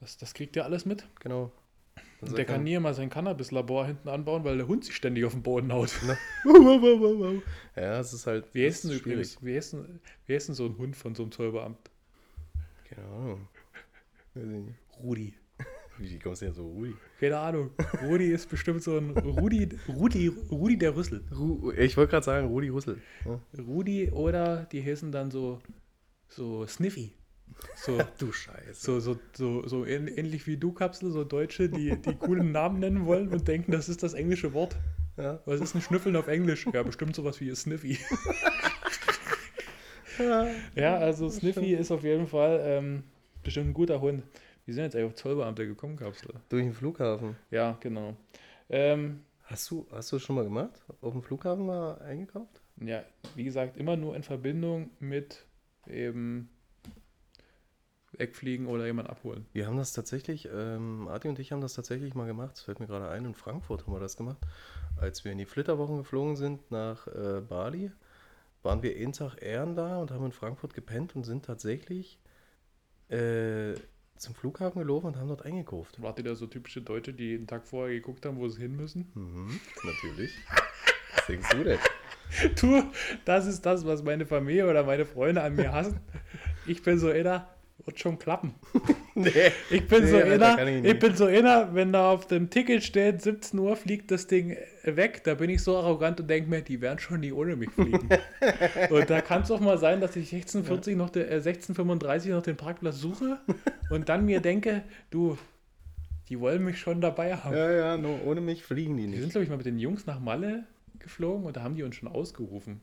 das, 0.00 0.16
das 0.18 0.32
kriegt 0.34 0.56
er 0.56 0.64
alles 0.64 0.86
mit. 0.86 1.04
genau. 1.18 1.50
Und 2.20 2.30
der 2.30 2.38
sagt 2.38 2.48
kann 2.48 2.62
nie 2.62 2.78
mal 2.78 2.94
sein 2.94 3.10
Cannabis-Labor 3.10 3.86
hinten 3.86 4.08
anbauen, 4.08 4.44
weil 4.44 4.56
der 4.56 4.66
Hund 4.68 4.84
sich 4.84 4.94
ständig 4.94 5.24
auf 5.24 5.32
den 5.32 5.42
Boden 5.42 5.72
haut. 5.72 5.90
er- 6.44 7.42
Ja, 7.76 7.98
es 8.00 8.12
ist 8.12 8.26
halt. 8.26 8.46
Wie 8.54 8.64
heißt 8.64 8.84
denn 8.84 8.92
ist 8.92 9.00
übrigens, 9.00 9.38
wie 9.44 9.56
heißt 9.56 10.48
denn, 10.48 10.54
so 10.54 10.64
ein 10.66 10.78
Hund 10.78 10.96
von 10.96 11.14
so 11.14 11.24
einem 11.24 11.32
Zollbeamt? 11.32 11.90
Keine 12.88 13.06
Ahnung. 13.08 13.48
Rudi. 15.02 15.34
Wie 15.98 16.18
kommst 16.18 16.42
du 16.42 16.46
denn 16.46 16.54
so 16.54 16.66
Rudi? 16.66 16.94
Keine 17.20 17.38
Ahnung. 17.38 17.70
Rudi 18.02 18.26
ist 18.32 18.48
bestimmt 18.48 18.82
so 18.82 18.98
ein 18.98 19.10
Rudi, 19.10 19.68
Rudi, 19.88 20.28
Rudi 20.50 20.76
der 20.76 20.96
Rüssel. 20.96 21.22
Ru 21.36 21.70
ich 21.72 21.96
wollte 21.96 22.10
gerade 22.10 22.24
sagen, 22.24 22.46
Rudi 22.48 22.68
Hussel. 22.68 23.00
Ja. 23.24 23.40
Rudi 23.64 24.10
oder 24.10 24.64
die 24.72 24.82
heißen 24.84 25.12
dann 25.12 25.30
so, 25.30 25.60
so 26.28 26.66
Sniffy. 26.66 27.12
So, 27.76 27.98
Du 28.18 28.32
Scheiße. 28.32 28.74
so, 28.74 28.98
so, 29.00 29.16
so, 29.34 29.66
so 29.68 29.84
ähn- 29.84 30.08
ähnlich 30.08 30.46
wie 30.46 30.56
du, 30.56 30.72
Kapsel, 30.72 31.10
so 31.12 31.22
Deutsche, 31.24 31.68
die 31.68 31.96
die 31.96 32.14
coolen 32.14 32.50
Namen 32.52 32.80
nennen 32.80 33.06
wollen 33.06 33.28
und 33.28 33.46
denken, 33.46 33.70
das 33.70 33.88
ist 33.88 34.02
das 34.02 34.14
englische 34.14 34.52
Wort. 34.52 34.76
Ja. 35.16 35.40
Was 35.46 35.60
ist 35.60 35.74
ein 35.76 35.80
Schnüffeln 35.82 36.16
auf 36.16 36.26
Englisch? 36.26 36.66
Ja, 36.72 36.82
bestimmt 36.82 37.14
sowas 37.14 37.40
wie 37.40 37.54
Sniffy. 37.54 37.98
Ja, 40.76 40.98
also 40.98 41.28
Sniffy 41.28 41.74
ist 41.74 41.90
auf 41.90 42.04
jeden 42.04 42.28
Fall 42.28 42.60
ähm, 42.64 43.02
bestimmt 43.42 43.70
ein 43.70 43.74
guter 43.74 44.00
Hund. 44.00 44.22
Wie 44.66 44.72
sind 44.72 44.84
jetzt 44.84 44.96
eigentlich 44.96 45.12
auf 45.12 45.14
Zollbeamte 45.14 45.66
gekommen, 45.66 45.96
Kapsel? 45.96 46.34
Durch 46.48 46.62
den 46.62 46.72
Flughafen. 46.72 47.36
Ja, 47.50 47.76
genau. 47.80 48.16
Ähm, 48.68 49.20
Hast 49.44 49.70
du, 49.70 49.86
hast 49.90 50.10
du 50.10 50.16
das 50.16 50.22
schon 50.22 50.36
mal 50.36 50.44
gemacht? 50.44 50.72
Auf 51.02 51.12
dem 51.12 51.22
Flughafen 51.22 51.66
mal 51.66 51.98
eingekauft? 51.98 52.60
ja, 52.80 53.04
wie 53.34 53.44
gesagt, 53.44 53.76
immer 53.76 53.96
nur 53.96 54.16
in 54.16 54.22
Verbindung 54.22 54.90
mit 55.00 55.44
eben 55.86 56.48
wegfliegen 58.12 58.66
oder 58.66 58.86
jemand 58.86 59.10
abholen. 59.10 59.46
Wir 59.52 59.66
haben 59.66 59.76
das 59.76 59.92
tatsächlich, 59.92 60.48
ähm, 60.52 61.08
Adi 61.08 61.28
und 61.28 61.38
ich 61.38 61.52
haben 61.52 61.60
das 61.60 61.74
tatsächlich 61.74 62.14
mal 62.14 62.26
gemacht. 62.26 62.56
Es 62.56 62.62
fällt 62.62 62.80
mir 62.80 62.86
gerade 62.86 63.08
ein, 63.08 63.24
in 63.24 63.34
Frankfurt 63.34 63.86
haben 63.86 63.92
wir 63.92 64.00
das 64.00 64.16
gemacht. 64.16 64.38
Als 64.96 65.24
wir 65.24 65.32
in 65.32 65.38
die 65.38 65.46
Flitterwochen 65.46 65.98
geflogen 65.98 66.36
sind 66.36 66.70
nach 66.70 67.06
äh, 67.08 67.40
Bali, 67.40 67.90
waren 68.62 68.82
wir 68.82 68.96
einen 68.96 69.12
Tag 69.12 69.42
Ehren 69.42 69.76
da 69.76 69.98
und 69.98 70.10
haben 70.10 70.24
in 70.24 70.32
Frankfurt 70.32 70.72
gepennt 70.74 71.14
und 71.16 71.24
sind 71.24 71.44
tatsächlich 71.44 72.18
äh, 73.10 73.74
zum 74.16 74.34
Flughafen 74.34 74.80
gelaufen 74.80 75.06
und 75.06 75.16
haben 75.16 75.28
dort 75.28 75.44
eingekauft. 75.44 76.00
Wart 76.00 76.18
ihr 76.18 76.24
da 76.24 76.34
so 76.34 76.46
typische 76.46 76.82
Deutsche, 76.82 77.12
die 77.12 77.34
einen 77.34 77.46
Tag 77.46 77.66
vorher 77.66 77.94
geguckt 77.94 78.24
haben, 78.26 78.36
wo 78.38 78.48
sie 78.48 78.62
hin 78.62 78.76
müssen? 78.76 79.10
Mhm, 79.14 79.60
natürlich. 79.84 80.32
Was 81.14 81.26
denkst 81.26 81.48
du 81.50 81.64
denn? 81.64 81.78
Du, 82.60 82.82
das 83.24 83.46
ist 83.46 83.64
das, 83.64 83.86
was 83.86 84.02
meine 84.02 84.26
Familie 84.26 84.68
oder 84.68 84.82
meine 84.82 85.04
Freunde 85.04 85.42
an 85.42 85.54
mir 85.54 85.72
hassen. 85.72 86.00
Ich 86.66 86.82
bin 86.82 86.98
so 86.98 87.08
einer, 87.10 87.48
wird 87.86 87.98
schon 87.98 88.18
klappen. 88.18 88.54
Nee. 89.16 89.30
Ich 89.70 89.86
bin 89.86 90.02
Nee, 90.02 90.10
so 90.10 90.18
kann 90.18 90.66
ich 90.66 90.74
ich, 90.74 90.82
nicht. 90.82 90.98
bin 90.98 91.14
so 91.14 91.26
einer, 91.26 91.72
wenn 91.72 91.92
da 91.92 92.10
auf 92.10 92.26
dem 92.26 92.50
Ticket 92.50 92.82
steht, 92.82 93.22
17 93.22 93.56
Uhr 93.60 93.76
fliegt 93.76 94.10
das 94.10 94.26
Ding 94.26 94.56
weg, 94.82 95.22
da 95.22 95.34
bin 95.34 95.50
ich 95.50 95.62
so 95.62 95.76
arrogant 95.76 96.18
und 96.18 96.28
denke 96.28 96.50
mir, 96.50 96.62
die 96.62 96.80
werden 96.80 96.98
schon 96.98 97.20
nie 97.20 97.30
ohne 97.30 97.54
mich 97.54 97.70
fliegen. 97.70 98.08
und 98.90 99.08
da 99.10 99.20
kann 99.20 99.42
es 99.42 99.52
auch 99.52 99.60
mal 99.60 99.78
sein, 99.78 100.00
dass 100.00 100.16
ich 100.16 100.32
16.40 100.32 100.96
noch 100.96 101.10
den, 101.10 101.28
äh, 101.28 101.36
16.35 101.36 102.30
noch 102.30 102.42
den 102.42 102.56
Parkplatz 102.56 102.96
suche 102.98 103.38
und 103.88 104.08
dann 104.08 104.24
mir 104.24 104.40
denke, 104.40 104.82
du, 105.10 105.38
die 106.28 106.40
wollen 106.40 106.64
mich 106.64 106.80
schon 106.80 107.00
dabei 107.00 107.36
haben. 107.36 107.54
Ja, 107.54 107.70
ja, 107.70 107.96
nur 107.96 108.24
ohne 108.26 108.40
mich 108.40 108.64
fliegen 108.64 108.96
die 108.96 109.04
Wir 109.04 109.10
sind, 109.12 109.20
nicht. 109.20 109.30
glaube 109.30 109.44
ich, 109.44 109.50
mal 109.50 109.58
mit 109.58 109.66
den 109.66 109.78
Jungs 109.78 110.06
nach 110.06 110.18
Malle 110.18 110.64
geflogen 110.98 111.44
und 111.46 111.56
da 111.56 111.62
haben 111.62 111.76
die 111.76 111.84
uns 111.84 111.94
schon 111.94 112.08
ausgerufen. 112.08 112.80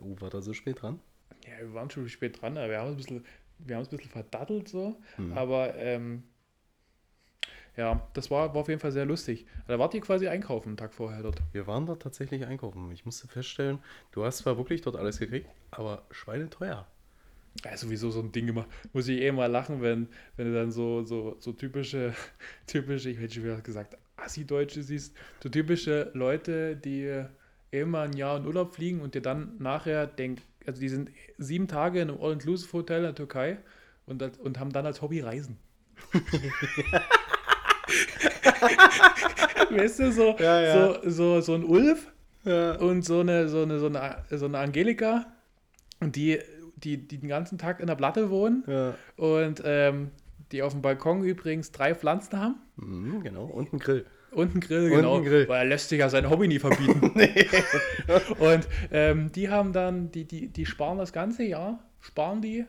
Oh, 0.00 0.14
war 0.20 0.30
da 0.30 0.40
so 0.42 0.52
spät 0.52 0.80
dran? 0.82 1.00
Ja, 1.44 1.58
wir 1.66 1.74
waren 1.74 1.90
schon 1.90 2.08
spät 2.08 2.40
dran, 2.40 2.56
aber 2.56 2.68
wir 2.68 2.78
haben 2.78 2.90
ein 2.90 2.96
bisschen, 2.96 3.24
wir 3.66 3.76
haben 3.76 3.82
uns 3.82 3.92
ein 3.92 3.96
bisschen 3.96 4.12
verdattelt 4.12 4.68
so. 4.68 4.96
Hm. 5.16 5.32
Aber 5.32 5.74
ähm, 5.76 6.22
ja, 7.76 8.06
das 8.14 8.30
war, 8.30 8.52
war 8.54 8.62
auf 8.62 8.68
jeden 8.68 8.80
Fall 8.80 8.92
sehr 8.92 9.06
lustig. 9.06 9.46
Da 9.66 9.78
wart 9.78 9.94
ihr 9.94 10.00
quasi 10.00 10.28
einkaufen 10.28 10.70
einen 10.70 10.76
Tag 10.76 10.92
vorher 10.92 11.22
dort. 11.22 11.40
Wir 11.52 11.66
waren 11.66 11.86
dort 11.86 12.02
tatsächlich 12.02 12.44
einkaufen. 12.44 12.90
Ich 12.92 13.04
musste 13.04 13.28
feststellen, 13.28 13.78
du 14.12 14.24
hast 14.24 14.38
zwar 14.38 14.56
wirklich 14.56 14.82
dort 14.82 14.96
alles 14.96 15.18
gekriegt, 15.18 15.48
aber 15.70 16.02
schweineteuer. 16.10 16.86
Ja, 17.64 17.76
sowieso 17.76 18.10
so 18.10 18.20
ein 18.20 18.32
Ding 18.32 18.48
immer. 18.48 18.66
Muss 18.92 19.08
ich 19.08 19.20
eh 19.20 19.32
mal 19.32 19.46
lachen, 19.46 19.82
wenn, 19.82 20.08
wenn 20.36 20.46
du 20.46 20.54
dann 20.54 20.70
so, 20.70 21.04
so, 21.04 21.36
so 21.38 21.52
typische, 21.52 22.14
typische, 22.66 23.10
ich 23.10 23.18
hätte 23.18 23.34
schon 23.34 23.44
wieder 23.44 23.60
gesagt, 23.60 23.96
Assi-Deutsche 24.16 24.82
siehst, 24.82 25.16
so 25.42 25.48
typische 25.48 26.10
Leute, 26.14 26.76
die 26.76 27.24
immer 27.70 28.00
ein 28.00 28.12
Jahr 28.12 28.38
in 28.38 28.46
Urlaub 28.46 28.74
fliegen 28.74 29.00
und 29.00 29.14
dir 29.14 29.22
dann 29.22 29.56
nachher 29.58 30.06
denken, 30.06 30.42
also 30.66 30.80
die 30.80 30.88
sind 30.88 31.10
sieben 31.38 31.68
Tage 31.68 32.00
in 32.00 32.10
einem 32.10 32.20
All-Inclusive-Hotel 32.20 32.98
in 32.98 33.02
der 33.04 33.14
Türkei 33.14 33.58
und, 34.06 34.38
und 34.38 34.58
haben 34.58 34.72
dann 34.72 34.86
als 34.86 35.02
Hobby 35.02 35.20
Reisen. 35.20 35.58
weißt 39.70 39.98
du, 40.00 40.12
so, 40.12 40.36
Ja, 40.38 40.60
ja. 40.60 40.94
So, 41.02 41.10
so, 41.10 41.40
so 41.40 41.54
ein 41.54 41.64
Ulf 41.64 42.12
Ja. 42.44 42.76
und 42.76 43.02
so 43.04 43.20
eine, 43.20 43.48
so 43.48 43.62
eine, 43.62 43.78
so 43.78 43.86
eine, 43.86 44.16
so 44.30 44.44
eine 44.46 44.58
Angelika 44.58 45.26
und 46.00 46.16
die, 46.16 46.38
die, 46.76 46.96
die 47.06 47.18
den 47.18 47.28
ganzen 47.28 47.58
Tag 47.58 47.80
in 47.80 47.86
der 47.86 47.94
Platte 47.96 48.30
wohnen 48.30 48.64
und 49.16 49.62
ähm, 49.64 50.10
die 50.52 50.62
auf 50.62 50.72
dem 50.72 50.82
Balkon 50.82 51.22
übrigens 51.24 51.70
drei 51.72 51.94
Pflanzen 51.94 52.38
haben 52.40 52.56
Mhm, 52.76 53.22
genau. 53.22 53.44
Und 53.44 53.72
ein 53.74 53.78
Grill. 53.78 54.06
Und 54.32 54.52
einen 54.52 54.60
Grill, 54.60 54.90
Und 54.90 54.96
genau, 54.96 55.16
einen 55.16 55.24
Grill. 55.24 55.48
weil 55.48 55.58
er 55.60 55.64
lässt 55.66 55.88
sich 55.88 55.98
ja 55.98 56.08
sein 56.08 56.28
Hobby 56.30 56.48
nie 56.48 56.58
verbieten. 56.58 57.12
und 58.38 58.68
ähm, 58.92 59.32
die 59.32 59.48
haben 59.48 59.72
dann, 59.72 60.10
die, 60.12 60.24
die, 60.24 60.48
die 60.48 60.66
sparen 60.66 60.98
das 60.98 61.12
ganze 61.12 61.42
Jahr, 61.44 61.80
sparen 62.00 62.40
die 62.42 62.64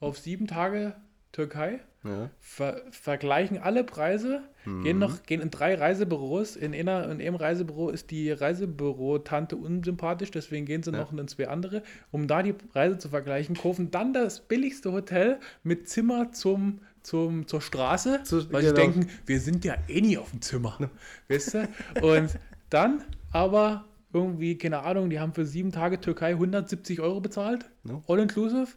auf 0.00 0.18
sieben 0.18 0.46
Tage 0.46 0.94
Türkei, 1.32 1.80
Ja. 2.04 2.30
ver 2.40 2.82
vergleichen 2.90 3.58
alle 3.58 3.84
Preise, 3.84 4.42
Mhm. 4.64 4.82
gehen 4.82 4.98
noch, 4.98 5.22
gehen 5.22 5.40
in 5.40 5.50
drei 5.50 5.74
Reisebüros. 5.76 6.56
In, 6.56 6.74
einer, 6.74 7.04
in 7.10 7.20
einem 7.20 7.36
Reisebüro 7.36 7.90
ist 7.90 8.10
die 8.10 8.30
Reisebüro-Tante 8.30 9.56
unsympathisch, 9.56 10.30
deswegen 10.30 10.66
gehen 10.66 10.82
sie 10.82 10.90
Ja. 10.92 10.98
noch 10.98 11.12
in 11.12 11.28
zwei 11.28 11.48
andere, 11.48 11.82
um 12.10 12.26
da 12.26 12.42
die 12.42 12.52
Preise 12.52 12.98
zu 12.98 13.08
vergleichen, 13.08 13.56
kaufen 13.56 13.90
dann 13.90 14.12
das 14.12 14.40
billigste 14.40 14.92
Hotel 14.92 15.38
mit 15.62 15.88
Zimmer 15.88 16.32
zum, 16.32 16.80
zum, 17.08 17.46
zur 17.46 17.60
Straße, 17.60 18.22
Zu- 18.24 18.52
weil 18.52 18.62
sie 18.62 18.68
genau. 18.68 18.80
denken, 18.80 19.08
wir 19.26 19.40
sind 19.40 19.64
ja 19.64 19.74
eh 19.88 20.00
nie 20.00 20.18
auf 20.18 20.30
dem 20.30 20.40
Zimmer. 20.42 20.78
Weißt 21.28 21.54
du? 21.54 21.68
Und 22.02 22.30
dann 22.70 23.02
aber 23.32 23.84
irgendwie, 24.12 24.56
keine 24.56 24.80
Ahnung, 24.80 25.10
die 25.10 25.18
haben 25.20 25.32
für 25.34 25.44
sieben 25.46 25.72
Tage 25.72 26.00
Türkei 26.00 26.30
170 26.30 27.00
Euro 27.00 27.20
bezahlt, 27.20 27.68
No. 27.84 28.02
all 28.08 28.18
inclusive. 28.20 28.68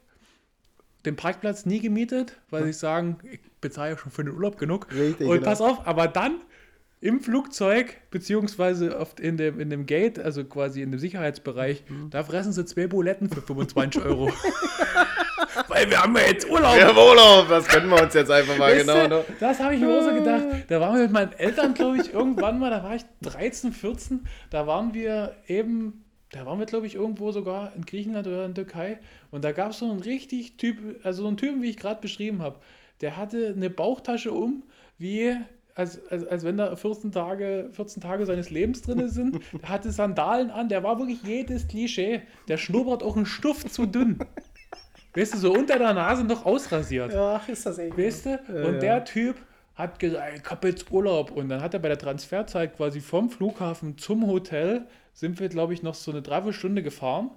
den 1.06 1.15
Parkplatz 1.15 1.65
nie 1.65 1.80
gemietet, 1.80 2.39
weil 2.52 2.63
sie 2.65 2.74
sagen, 2.74 3.17
ich 3.32 3.39
bezahle 3.60 3.91
ja 3.91 3.98
schon 3.98 4.12
für 4.12 4.24
den 4.24 4.34
Urlaub 4.34 4.58
genug. 4.60 4.88
Richtig, 4.94 5.28
und 5.28 5.34
genau. 5.36 5.46
pass 5.50 5.60
auf, 5.60 5.88
aber 5.88 6.08
dann 6.08 6.41
im 7.00 7.20
Flugzeug, 7.22 7.98
beziehungsweise 8.12 9.00
oft 9.00 9.20
in 9.20 9.36
dem, 9.36 9.60
in 9.60 9.72
dem 9.72 9.88
Gate, 9.88 10.20
also 10.20 10.44
quasi 10.46 10.84
in 10.84 10.91
dem 10.91 11.00
Sicherheitsbereich, 11.00 11.84
Mhm. 11.89 12.12
da 12.12 12.24
fressen 12.24 12.52
sie 12.54 12.63
zwei 12.65 12.86
Buletten 12.86 13.30
für 13.30 13.41
25 13.41 14.04
Euro. 14.06 14.32
weil 15.71 15.89
wir 15.89 16.01
haben 16.01 16.15
ja 16.15 16.23
jetzt 16.27 16.49
Urlaub. 16.49 16.75
Ja, 16.77 16.89
Urlaub, 16.89 17.47
das 17.49 17.67
können 17.67 17.89
wir 17.89 18.01
uns 18.01 18.13
jetzt 18.13 18.29
einfach 18.29 18.57
mal 18.57 18.71
Weißt 18.71 18.88
genau. 18.88 19.07
du, 19.07 19.15
Ne? 19.15 19.25
Das 19.39 19.60
habe 19.60 19.75
ich 19.75 19.81
mir 19.81 19.97
auch 19.97 20.03
so 20.03 20.13
gedacht. 20.13 20.43
Da 20.67 20.79
waren 20.79 20.95
wir 20.95 21.03
mit 21.03 21.12
meinen 21.12 21.34
Eltern, 21.34 21.73
glaube 21.73 21.97
ich, 21.97 22.13
irgendwann 22.13 22.60
mal, 22.60 22.69
da 22.69 22.84
war 22.84 22.95
ich 22.95 23.03
13, 23.21 23.71
14, 23.71 24.27
da 24.49 24.67
waren 24.67 24.93
wir 24.93 25.36
eben, 25.47 26.05
da 26.31 26.45
waren 26.45 26.60
wir, 26.60 26.65
glaube 26.65 26.88
ich, 26.88 26.95
irgendwo 26.95 27.31
sogar 27.31 27.73
in 27.75 27.86
Griechenland 27.86 28.27
oder 28.27 28.45
in 28.45 28.55
Türkei. 28.55 28.99
Und 29.31 29.43
da 29.43 29.51
gab 29.51 29.71
es 29.71 29.79
so 29.79 29.89
einen 29.89 30.01
richtig 30.01 30.57
Typ, 30.57 30.77
also 31.03 31.23
so 31.23 31.27
einen 31.27 31.38
Typen, 31.38 31.62
wie 31.62 31.69
ich 31.69 31.77
gerade 31.77 32.01
beschrieben 32.01 32.41
habe. 32.41 32.60
Der 33.01 33.17
hatte 33.17 33.53
eine 33.55 33.69
Bauchtasche 33.69 34.31
um, 34.31 34.63
wie 34.97 35.36
als, 35.75 36.05
als, 36.12 36.27
als 36.27 36.43
wenn 36.43 36.57
da 36.57 36.75
14 36.75 37.12
Tage, 37.12 37.69
14 37.71 38.01
Tage 38.01 38.25
seines 38.25 38.49
Lebens 38.49 38.81
drin 38.81 39.07
sind. 39.10 39.39
Der 39.62 39.69
hatte 39.69 39.91
Sandalen 39.91 40.51
an, 40.51 40.69
der 40.69 40.84
war 40.84 40.99
wirklich 40.99 41.23
jedes 41.23 41.67
Klischee. 41.67 42.21
Der 42.47 42.57
schnuppert 42.57 43.03
auch 43.03 43.15
einen 43.15 43.25
Stuff 43.25 43.65
zu 43.65 43.86
dünn. 43.86 44.19
Weißt 45.13 45.34
du, 45.34 45.38
so 45.38 45.54
unter 45.54 45.78
der 45.78 45.93
Nase 45.93 46.24
noch 46.24 46.45
ausrasiert. 46.45 47.13
Ach, 47.13 47.47
ist 47.50 47.65
das 47.65 47.78
echt. 47.78 47.97
Weißt 47.97 48.26
du? 48.26 48.39
und 48.47 48.76
ja. 48.76 48.80
der 48.80 49.06
Typ 49.06 49.36
hat 49.76 50.00
gesagt, 50.00 50.41
ich 50.43 50.50
habe 50.50 50.69
jetzt 50.69 50.91
Urlaub. 50.91 51.32
Und 51.32 51.50
dann 51.50 51.62
hat 51.62 51.74
er 51.74 51.80
bei 51.80 51.89
der 51.89 51.97
Transferzeit 51.97 52.76
quasi 52.76 53.02
vom 53.02 53.30
Flughafen 53.30 53.97
zum 53.97 54.28
Hotel, 54.28 54.86
sind 55.13 55.39
wir, 55.39 55.50
glaube 55.50 55.74
ich, 55.74 55.84
noch 55.84 55.95
so 55.95 56.12
eine 56.12 56.21
Dreiviertelstunde 56.21 56.84
gefahren. 56.84 57.32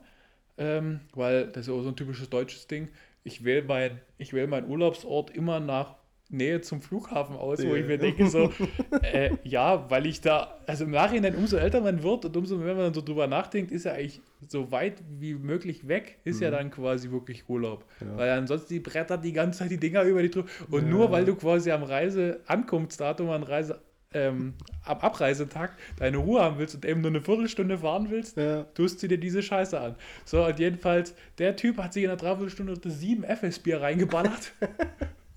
Ähm, 0.56 1.00
weil 1.14 1.48
das 1.48 1.62
ist 1.62 1.68
ja 1.68 1.74
auch 1.74 1.82
so 1.82 1.88
ein 1.88 1.96
typisches 1.96 2.30
deutsches 2.30 2.68
Ding. 2.68 2.88
Ich 3.24 3.44
wähle 3.44 3.62
mein, 3.62 4.00
wähl 4.18 4.46
meinen 4.46 4.70
Urlaubsort 4.70 5.30
immer 5.30 5.58
nach 5.58 5.96
Nähe 6.30 6.60
zum 6.62 6.80
Flughafen 6.82 7.37
aus, 7.37 7.60
wo 7.62 7.68
Ja. 7.68 7.74
ich 7.76 7.87
mir 7.87 7.98
denke, 7.98 8.26
so, 8.28 8.50
äh, 9.02 9.30
ja, 9.44 9.88
weil 9.90 10.06
ich 10.06 10.20
da, 10.20 10.58
also 10.66 10.84
im 10.84 10.90
Nachhinein, 10.90 11.34
umso 11.37 11.56
älter 11.56 11.80
man 11.80 12.02
wird 12.02 12.24
und 12.24 12.37
umso 12.37 12.56
mehr 12.56 12.74
man 12.74 12.92
so 12.94 13.02
drüber 13.02 13.26
nachdenkt, 13.26 13.70
ist 13.70 13.84
ja 13.84 13.92
eigentlich 13.92 14.20
so 14.48 14.72
weit 14.72 15.02
wie 15.18 15.34
möglich 15.34 15.87
weg, 15.87 16.18
ist 16.24 16.40
ja 16.40 16.50
dann 16.50 16.70
quasi 16.70 17.10
wirklich 17.10 17.48
Urlaub. 17.48 17.84
Mhm. 18.00 18.08
Ja. 18.08 18.16
Weil 18.16 18.30
ansonsten 18.30 18.72
die 18.74 18.80
Bretter 18.80 19.18
die 19.18 19.32
ganze 19.32 19.60
Zeit 19.60 19.70
die 19.70 19.76
Dinger 19.78 20.02
über 20.02 20.22
die 20.22 20.30
drüber. 20.30 20.48
Und 20.70 20.88
nur 20.90 21.10
weil 21.12 21.24
du 21.24 21.34
quasi 21.37 21.70
am 21.70 21.82
Reise-Ankunftsdatum, 21.82 23.30
an 23.30 23.42
Reise, 23.42 23.80
ähm, 24.12 24.54
am 24.84 24.98
Abreisetag 25.00 25.72
deine 25.98 26.18
Ruhe 26.18 26.40
haben 26.40 26.58
willst 26.58 26.74
und 26.74 26.84
eben 26.84 27.00
nur 27.00 27.10
eine 27.10 27.20
Viertelstunde 27.20 27.78
fahren 27.78 28.06
willst, 28.10 28.37
Ja. 28.37 28.62
tust 28.74 29.02
du 29.02 29.08
dir 29.08 29.18
diese 29.18 29.42
Scheiße 29.42 29.78
an. 29.80 29.96
So, 30.24 30.44
und 30.46 30.58
jedenfalls, 30.58 31.14
der 31.38 31.56
Typ 31.56 31.78
hat 31.78 31.92
sich 31.92 32.04
in 32.04 32.10
einer 32.10 32.16
Dreiviertelstunde 32.16 32.78
sieben 32.90 33.24
FS-Bier 33.24 33.80
reingeballert. 33.82 34.52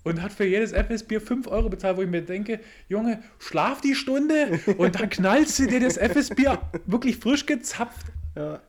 Und 0.08 0.22
hat 0.22 0.32
für 0.32 0.44
jedes 0.44 0.72
FS-Bier 0.72 1.20
5 1.20 1.46
Euro 1.48 1.68
bezahlt, 1.68 1.96
wo 1.96 2.02
ich 2.02 2.08
mir 2.08 2.22
denke, 2.22 2.60
Junge, 2.88 3.22
schlaf 3.38 3.80
die 3.80 3.94
Stunde 3.94 4.60
und 4.78 4.98
dann 4.98 5.10
knallst 5.10 5.58
du 5.58 5.66
dir 5.66 5.80
das 5.80 5.96
FS-Bier 5.96 6.60
wirklich 6.86 7.16
frisch 7.16 7.46
gezapft 7.46 8.06
Ja. 8.34 8.60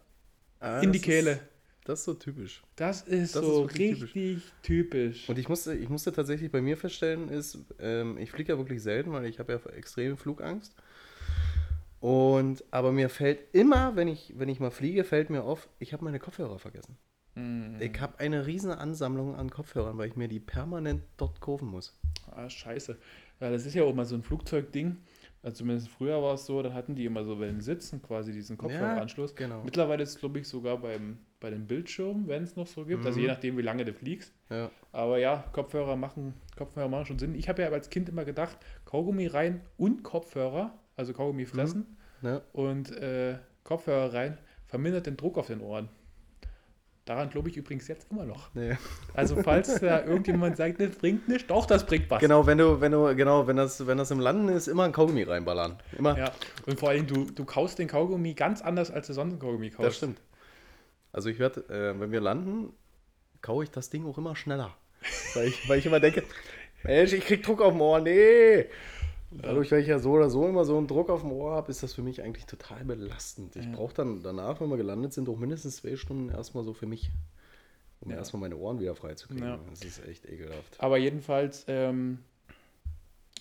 Ah, 0.59 0.81
in 0.81 0.91
die 0.91 0.99
Kehle. 0.99 1.31
Ist, 1.31 1.41
das 1.85 1.99
ist 1.99 2.05
so 2.05 2.13
typisch. 2.13 2.61
Das 2.75 3.01
ist 3.01 3.35
Das 3.35 3.41
ist 3.41 3.49
so 3.49 3.63
wirklich 3.63 4.03
richtig 4.03 4.43
typisch. 4.61 5.27
Und 5.29 5.39
ich 5.39 5.49
musste, 5.49 5.73
ich 5.73 5.89
musste 5.89 6.11
tatsächlich 6.11 6.51
bei 6.51 6.61
mir 6.61 6.77
feststellen, 6.77 7.29
ist, 7.29 7.57
ähm, 7.79 8.17
ich 8.17 8.31
fliege 8.31 8.53
ja 8.53 8.57
wirklich 8.57 8.83
selten, 8.83 9.11
weil 9.11 9.25
ich 9.25 9.39
habe 9.39 9.53
ja 9.53 9.71
extreme 9.71 10.17
Flugangst. 10.17 10.75
Und 11.99 12.63
aber 12.71 12.91
mir 12.91 13.09
fällt 13.09 13.39
immer, 13.53 13.95
wenn 13.95 14.07
ich, 14.07 14.33
wenn 14.37 14.49
ich 14.49 14.59
mal 14.59 14.71
fliege, 14.71 15.03
fällt 15.03 15.29
mir 15.29 15.43
auf, 15.43 15.67
ich 15.79 15.93
habe 15.93 16.03
meine 16.03 16.19
Kopfhörer 16.19 16.59
vergessen. 16.59 16.97
Mhm. 17.35 17.77
Ich 17.79 17.99
habe 18.01 18.19
eine 18.19 18.45
riesen 18.45 18.71
Ansammlung 18.71 19.35
an 19.35 19.49
Kopfhörern, 19.49 19.97
weil 19.97 20.09
ich 20.09 20.15
mir 20.15 20.27
die 20.27 20.39
permanent 20.39 21.03
dort 21.17 21.39
kaufen 21.41 21.69
muss. 21.69 21.97
Ah, 22.31 22.49
scheiße. 22.49 22.97
Ja, 23.39 23.49
das 23.49 23.65
ist 23.65 23.73
ja 23.75 23.83
auch 23.83 23.93
mal 23.93 24.05
so 24.05 24.15
ein 24.15 24.23
Flugzeugding. 24.23 24.97
Also 25.41 25.57
zumindest 25.59 25.87
früher 25.87 26.21
war 26.21 26.33
es 26.33 26.45
so, 26.45 26.61
da 26.61 26.73
hatten 26.73 26.95
die 26.95 27.05
immer 27.05 27.23
so 27.23 27.37
bei 27.37 27.45
den 27.45 27.61
Sitzen 27.61 28.01
quasi 28.01 28.33
diesen 28.33 28.57
Kopfhöreranschluss. 28.57 29.35
genau. 29.35 29.61
Mittlerweile 29.63 30.03
ist 30.03 30.09
es, 30.09 30.19
glaube 30.19 30.39
ich, 30.39 30.47
sogar 30.49 30.77
beim, 30.79 31.17
bei 31.39 31.49
den 31.49 31.65
Bildschirmen, 31.65 32.27
wenn 32.27 32.43
es 32.43 32.57
noch 32.57 32.67
so 32.67 32.83
gibt. 32.83 33.05
Also 33.05 33.17
Mhm. 33.19 33.21
je 33.25 33.31
nachdem, 33.31 33.57
wie 33.57 33.61
lange 33.61 33.85
du 33.85 33.93
fliegst. 33.93 34.33
Ja. 34.49 34.69
Aber 34.91 35.17
ja, 35.17 35.45
Kopfhörer 35.53 35.95
machen, 35.95 36.33
Kopfhörer 36.57 36.89
machen 36.89 37.05
schon 37.05 37.19
Sinn. 37.19 37.35
Ich 37.35 37.47
habe 37.47 37.61
ja 37.61 37.69
als 37.69 37.89
Kind 37.89 38.09
immer 38.09 38.25
gedacht, 38.25 38.57
Kaugummi 38.83 39.27
rein 39.27 39.61
und 39.77 40.03
Kopfhörer, 40.03 40.77
also 40.97 41.13
Kaugummi 41.13 41.45
fressen 41.45 41.85
Ja. 42.21 42.41
und 42.51 42.91
äh, 42.97 43.37
Kopfhörer 43.63 44.13
rein, 44.13 44.37
vermindert 44.65 45.05
den 45.05 45.15
Druck 45.15 45.37
auf 45.37 45.47
den 45.47 45.61
Ohren. 45.61 45.87
Daran 47.09 47.31
glaube 47.31 47.49
ich 47.49 47.57
übrigens 47.57 47.87
jetzt 47.87 48.05
immer 48.11 48.23
noch. 48.23 48.53
Nee. 48.53 48.77
Also 49.15 49.41
falls 49.41 49.79
da 49.79 50.03
irgendjemand 50.05 50.57
sagt, 50.57 50.79
das 50.79 50.95
bringt 50.95 51.27
nichts, 51.27 51.47
doch, 51.47 51.65
das 51.65 51.83
bringt 51.83 52.07
was. 52.11 52.19
Genau, 52.19 52.45
wenn 52.45 52.59
du, 52.59 52.81
wenn 52.81 52.91
du, 52.91 53.15
genau, 53.15 53.47
wenn 53.47 53.55
das, 53.55 53.87
wenn 53.87 53.97
das 53.97 54.11
im 54.11 54.19
Landen 54.19 54.47
ist, 54.49 54.67
immer 54.67 54.83
ein 54.83 54.91
Kaugummi 54.91 55.23
reinballern. 55.23 55.79
Immer. 55.97 56.15
Ja, 56.19 56.31
und 56.67 56.79
vor 56.79 56.89
allem, 56.89 57.07
du, 57.07 57.25
du 57.25 57.45
kaust 57.45 57.79
den 57.79 57.87
Kaugummi 57.87 58.35
ganz 58.35 58.61
anders, 58.61 58.91
als 58.91 59.07
du 59.07 59.13
sonst 59.13 59.31
einen 59.31 59.39
Kaugummi 59.39 59.71
kaust. 59.71 59.87
Das 59.87 59.97
stimmt. 59.97 60.21
Also 61.11 61.29
ich 61.29 61.39
werde, 61.39 61.61
äh, 61.61 61.99
wenn 61.99 62.11
wir 62.11 62.21
landen, 62.21 62.73
kaue 63.41 63.63
ich 63.63 63.71
das 63.71 63.89
Ding 63.89 64.05
auch 64.05 64.19
immer 64.19 64.35
schneller. 64.35 64.75
weil, 65.33 65.47
ich, 65.47 65.67
weil 65.67 65.79
ich 65.79 65.87
immer 65.87 65.99
denke, 65.99 66.21
Mensch, 66.83 67.13
ich 67.13 67.25
krieg 67.25 67.41
Druck 67.41 67.63
auf 67.63 67.71
dem 67.71 67.81
Ohr. 67.81 68.01
Nee. 68.01 68.67
Dadurch, 69.31 69.71
weil 69.71 69.81
ich 69.81 69.87
ja 69.87 69.99
so 69.99 70.11
oder 70.13 70.29
so 70.29 70.47
immer 70.47 70.65
so 70.65 70.77
einen 70.77 70.87
Druck 70.87 71.09
auf 71.09 71.21
dem 71.21 71.31
Ohr 71.31 71.51
habe, 71.51 71.69
ist 71.69 71.83
das 71.83 71.93
für 71.93 72.01
mich 72.01 72.21
eigentlich 72.23 72.45
total 72.47 72.83
belastend. 72.83 73.55
Ich 73.55 73.65
Ja. 73.65 73.71
brauche 73.75 73.93
dann 73.93 74.23
danach, 74.23 74.59
wenn 74.59 74.69
wir 74.69 74.77
gelandet 74.77 75.13
sind, 75.13 75.29
auch 75.29 75.37
mindestens 75.37 75.77
zwei 75.77 75.95
Stunden 75.95 76.29
erstmal 76.29 76.63
so 76.63 76.73
für 76.73 76.87
mich. 76.87 77.11
Um 78.01 78.11
Ja. 78.11 78.17
erstmal 78.17 78.41
meine 78.41 78.55
Ohren 78.57 78.79
wieder 78.79 78.95
freizukriegen. 78.95 79.43
Ja. 79.43 79.59
Das 79.69 79.83
ist 79.83 80.03
echt 80.07 80.25
ekelhaft. 80.25 80.77
Aber 80.79 80.97
jedenfalls 80.97 81.65
ähm, 81.67 82.19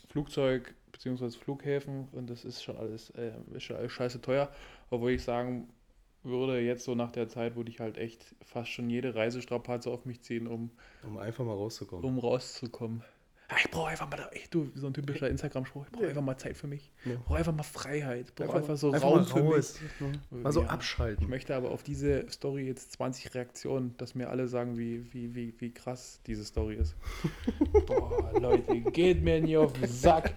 Flugzeug 0.09 0.75
bzw. 0.93 1.31
Flughäfen 1.31 2.09
und 2.13 2.29
das 2.29 2.45
ist 2.45 2.63
schon 2.63 2.77
alles, 2.77 3.11
äh, 3.11 3.33
ist 3.55 3.63
schon 3.65 3.77
alles 3.77 3.93
scheiße 3.93 4.21
teuer. 4.21 4.51
Obwohl 4.91 5.13
ich 5.13 5.23
sagen 5.23 5.69
würde, 6.23 6.61
jetzt 6.61 6.85
so 6.85 6.95
nach 6.95 7.13
der 7.13 7.29
Zeit 7.29 7.57
würde 7.57 7.71
ich 7.71 7.81
halt 7.81 7.97
echt 7.99 8.35
fast 8.45 8.71
schon 8.71 8.91
jede 8.91 9.15
Reisestrapaze 9.15 9.91
auf 9.91 10.05
mich 10.05 10.23
ziehen, 10.23 10.47
um, 10.47 10.71
Um 11.05 11.17
einfach 11.19 11.45
mal 11.45 11.55
rauszukommen. 11.55 12.05
um 12.05 12.19
rauszukommen. 12.19 13.03
Ich 13.57 13.71
brauche 13.71 13.89
einfach 13.89 14.11
mal, 14.11 14.29
echt, 14.33 14.53
du, 14.55 14.71
so 14.75 14.89
ein 14.89 14.93
typischer 14.93 15.29
Instagram-Spruch, 15.29 15.87
ich 15.87 15.91
brauche 15.93 16.07
einfach 16.09 16.21
mal 16.23 16.37
Zeit 16.37 16.55
für 16.57 16.67
mich. 16.67 16.91
Ja. 17.07 17.13
Ich 17.15 17.19
brauche 17.21 17.39
einfach 17.39 17.55
mal 17.55 17.63
Freiheit. 17.63 18.27
Ich 18.29 18.35
brauche 18.35 18.49
Einfach- 18.49 18.59
einfach, 18.61 18.77
so 18.77 18.93
einfach 18.93 19.09
Raum 19.09 19.25
für 19.27 19.41
raus. 19.41 19.81
mich. 20.01 20.43
Mal 20.43 20.53
so 20.53 20.61
Ja. 20.61 20.67
Ich 20.67 20.73
abschalten. 20.73 21.29
möchte 21.31 21.55
aber 21.57 21.71
auf 21.71 21.83
diese 21.83 22.29
Story 22.31 22.67
jetzt 22.67 22.93
20 22.93 23.35
Reaktionen, 23.35 23.97
dass 23.97 24.15
mir 24.15 24.29
alle 24.29 24.49
sagen, 24.49 24.77
wie, 24.77 25.13
wie, 25.15 25.35
wie, 25.35 25.55
wie 25.61 25.73
krass 25.73 26.21
diese 26.27 26.45
Story 26.45 26.75
ist. 26.75 26.95
Boah, 27.87 28.39
Leute, 28.39 28.81
geht 28.91 29.23
mir 29.23 29.41
nicht 29.41 29.57
auf 29.57 29.73
den 29.73 29.87
Sack. 29.89 30.35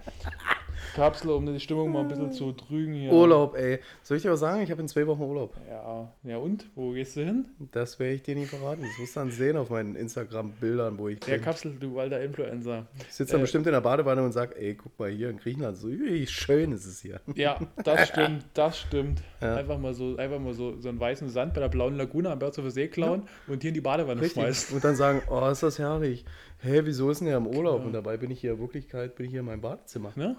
Kapsel, 0.94 1.30
um 1.30 1.46
die 1.46 1.60
Stimmung 1.60 1.92
mal 1.92 2.00
ein 2.00 2.08
bisschen 2.08 2.32
zu 2.32 2.52
trügen 2.52 2.94
hier. 2.94 3.12
Urlaub, 3.12 3.56
ey. 3.56 3.80
Soll 4.02 4.16
ich 4.16 4.22
dir 4.22 4.32
was 4.32 4.40
sagen? 4.40 4.62
Ich 4.62 4.70
habe 4.70 4.80
in 4.80 4.88
zwei 4.88 5.06
Wochen 5.06 5.22
Urlaub. 5.22 5.54
Ja, 5.68 6.12
ja 6.24 6.36
und? 6.38 6.66
Wo 6.74 6.92
gehst 6.92 7.16
du 7.16 7.24
hin? 7.24 7.46
Das 7.72 7.98
werde 7.98 8.14
ich 8.14 8.22
dir 8.22 8.34
nicht 8.34 8.50
verraten. 8.50 8.82
Das 8.82 8.98
wirst 8.98 9.16
du 9.16 9.20
dann 9.20 9.30
sehen 9.30 9.56
auf 9.56 9.70
meinen 9.70 9.96
Instagram-Bildern, 9.96 10.98
wo 10.98 11.08
ich 11.08 11.18
Ja, 11.26 11.34
bin. 11.34 11.42
Kapsel, 11.44 11.76
du 11.78 11.98
alter 11.98 12.20
Influencer. 12.20 12.86
Ich 13.08 13.14
sitze 13.14 13.32
dann 13.32 13.40
äh, 13.40 13.44
bestimmt 13.44 13.66
in 13.66 13.72
der 13.72 13.80
Badewanne 13.80 14.22
und 14.22 14.32
sage, 14.32 14.56
ey, 14.56 14.74
guck 14.74 14.98
mal 14.98 15.10
hier 15.10 15.30
in 15.30 15.38
Griechenland, 15.38 15.76
so 15.76 15.88
schön 16.26 16.72
ist 16.72 16.86
es 16.86 17.00
hier. 17.00 17.20
Ja, 17.34 17.58
das 17.84 18.08
stimmt, 18.08 18.44
das 18.54 18.78
stimmt. 18.78 19.22
Ja. 19.40 19.56
Einfach 19.56 19.78
mal 19.78 19.94
so, 19.94 20.16
einfach 20.16 20.38
mal 20.38 20.54
so, 20.54 20.78
so 20.80 20.88
einen 20.88 21.00
weißen 21.00 21.28
Sand 21.28 21.54
bei 21.54 21.60
der 21.60 21.68
blauen 21.68 21.96
Lagune 21.96 22.30
am 22.30 22.38
Berzer 22.38 22.70
See 22.70 22.88
klauen 22.88 23.22
und 23.46 23.62
hier 23.62 23.68
in 23.68 23.74
die 23.74 23.80
Badewanne 23.80 24.28
schmeißen. 24.28 24.74
Und 24.74 24.84
dann 24.84 24.96
sagen, 24.96 25.22
oh, 25.30 25.48
ist 25.48 25.62
das 25.62 25.78
herrlich. 25.78 26.24
Hä, 26.58 26.82
wieso 26.84 27.10
ist 27.10 27.18
denn 27.18 27.26
der 27.26 27.38
im 27.38 27.46
Urlaub? 27.46 27.78
Genau. 27.78 27.86
Und 27.86 27.92
dabei 27.92 28.16
bin 28.16 28.30
ich 28.30 28.40
hier 28.40 28.52
in 28.52 28.60
Wirklichkeit, 28.60 29.16
bin 29.16 29.26
ich 29.26 29.32
hier 29.32 29.40
in 29.40 29.46
meinem 29.46 29.60
Badezimmer. 29.60 30.12
Ne? 30.14 30.36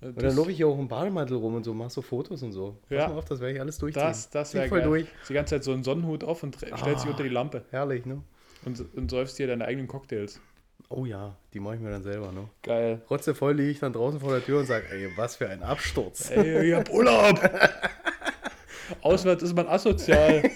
Und 0.00 0.22
dann 0.22 0.36
laufe 0.36 0.50
ich 0.50 0.58
hier 0.58 0.68
auch 0.68 0.78
im 0.78 0.88
Bademantel 0.88 1.36
rum 1.38 1.54
und 1.54 1.64
so, 1.64 1.72
mach 1.74 1.90
so 1.90 2.02
Fotos 2.02 2.42
und 2.42 2.52
so. 2.52 2.76
Pass 2.88 2.98
Ja. 2.98 3.08
mal 3.08 3.16
auf, 3.18 3.24
das 3.24 3.40
werde 3.40 3.54
ich 3.54 3.60
alles 3.60 3.78
durchziehen. 3.78 4.02
das, 4.06 4.28
das 4.30 4.52
wäre 4.54 4.68
voll 4.68 4.80
geil. 4.80 4.88
durch. 4.88 5.06
Die 5.28 5.32
ganze 5.34 5.54
Zeit 5.56 5.64
so 5.64 5.72
einen 5.72 5.84
Sonnenhut 5.84 6.22
auf 6.22 6.42
und 6.42 6.54
tre- 6.56 6.76
stellst 6.76 7.02
dich 7.04 7.08
Ah. 7.08 7.12
unter 7.12 7.22
die 7.22 7.28
Lampe. 7.30 7.64
Herrlich, 7.70 8.04
ne? 8.04 8.22
Und, 8.64 8.84
und 8.94 9.10
säufst 9.10 9.38
dir 9.38 9.46
deine 9.46 9.64
eigenen 9.64 9.88
Cocktails. 9.88 10.40
Oh 10.88 11.04
ja, 11.06 11.34
die 11.54 11.60
mache 11.60 11.76
ich 11.76 11.80
mir 11.80 11.90
dann 11.90 12.02
selber, 12.02 12.30
ne? 12.30 12.48
Geil. 12.62 13.00
Rotzevoll 13.10 13.54
liege 13.54 13.70
ich 13.70 13.78
dann 13.80 13.92
draußen 13.92 14.20
vor 14.20 14.32
der 14.32 14.44
Tür 14.44 14.60
und 14.60 14.66
sage, 14.66 14.84
ey, 14.90 15.08
was 15.16 15.36
für 15.36 15.48
ein 15.48 15.62
Absturz. 15.62 16.30
Ey, 16.30 16.68
ich 16.70 16.74
hab 16.74 16.90
Urlaub. 16.92 17.40
Auswärts 19.02 19.42
ist 19.42 19.56
man 19.56 19.66
asozial. 19.66 20.42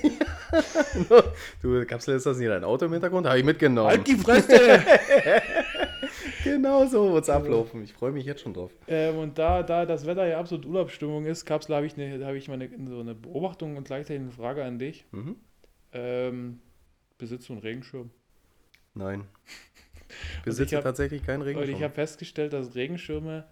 Du, 1.62 1.84
Kapsel, 1.86 2.16
ist 2.16 2.26
das 2.26 2.38
nicht 2.38 2.48
dein 2.50 2.64
Auto 2.64 2.86
im 2.86 2.92
Hintergrund? 2.92 3.24
Habe 3.24 3.38
ich 3.38 3.44
mitgenommen. 3.44 3.88
halt 3.90 4.04
die 4.06 4.16
Fresse! 4.16 4.58
Genau 6.56 6.86
so 6.86 7.12
wird 7.12 7.24
es 7.24 7.30
ablaufen. 7.30 7.82
Ich 7.82 7.92
freue 7.92 8.12
mich 8.12 8.24
jetzt 8.24 8.42
schon 8.42 8.54
drauf. 8.54 8.72
ähm, 8.88 9.18
und 9.18 9.38
da, 9.38 9.62
da 9.62 9.86
das 9.86 10.06
Wetter 10.06 10.26
ja 10.26 10.38
absolut 10.38 10.66
Urlaubsstimmung 10.66 11.24
ist, 11.26 11.44
Kapsel, 11.44 11.74
habe 11.76 11.86
ich, 11.86 11.96
ne, 11.96 12.24
hab 12.24 12.34
ich 12.34 12.48
mal 12.48 12.54
eine, 12.54 12.68
so 12.88 13.00
eine 13.00 13.14
Beobachtung 13.14 13.76
und 13.76 13.84
gleichzeitig 13.84 14.22
eine 14.22 14.30
Frage 14.32 14.64
an 14.64 14.78
dich. 14.78 15.04
Mhm. 15.12 15.36
Ähm, 15.92 16.60
besitzt 17.18 17.48
du 17.48 17.54
einen 17.54 17.62
Regenschirm? 17.62 18.10
Nein. 18.94 19.24
Besitze 20.44 20.76
hab- 20.76 20.82
tatsächlich 20.84 21.22
keinen 21.24 21.42
Und 21.42 21.48
ich 21.48 21.56
Regenschirm. 21.56 21.82
habe 21.82 21.94
festgestellt, 21.94 22.52
dass 22.52 22.74
Regenschirme 22.74 23.46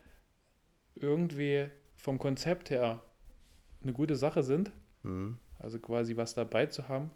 irgendwie 0.96 1.66
vom 1.96 2.18
Konzept 2.18 2.70
her 2.70 3.02
eine 3.82 3.92
gute 3.92 4.16
Sache 4.16 4.42
sind. 4.42 4.70
Mhm. 5.02 5.38
Also 5.58 5.78
quasi 5.78 6.16
was 6.16 6.34
dabei 6.34 6.66
zu 6.66 6.88
haben. 6.88 7.10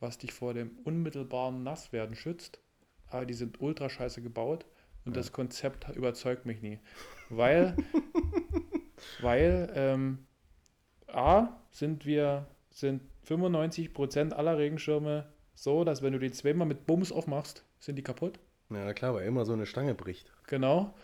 was 0.00 0.18
dich 0.18 0.32
vor 0.32 0.52
dem 0.52 0.70
unmittelbaren 0.84 1.62
Nasswerden 1.62 2.16
schützt, 2.16 2.58
aber 3.06 3.24
die 3.24 3.34
sind 3.34 3.60
ultra 3.60 3.88
scheiße 3.88 4.20
gebaut 4.20 4.66
und 5.04 5.16
das 5.16 5.32
Konzept 5.32 5.88
überzeugt 5.94 6.46
mich 6.46 6.62
nie. 6.62 6.78
Weil, 7.28 7.76
weil 9.20 9.72
ähm, 9.74 10.26
A, 11.08 11.48
sind 11.70 12.06
wir, 12.06 12.46
sind 12.70 13.02
95% 13.26 14.32
aller 14.32 14.58
Regenschirme 14.58 15.26
so, 15.54 15.84
dass 15.84 16.02
wenn 16.02 16.12
du 16.12 16.18
die 16.18 16.30
zweimal 16.30 16.66
mit 16.66 16.86
Bums 16.86 17.12
aufmachst, 17.12 17.64
sind 17.78 17.96
die 17.96 18.02
kaputt. 18.02 18.38
Ja, 18.70 18.84
na 18.84 18.94
klar, 18.94 19.14
weil 19.14 19.26
immer 19.26 19.44
so 19.44 19.52
eine 19.52 19.66
Stange 19.66 19.94
bricht. 19.94 20.32
Genau. 20.46 20.94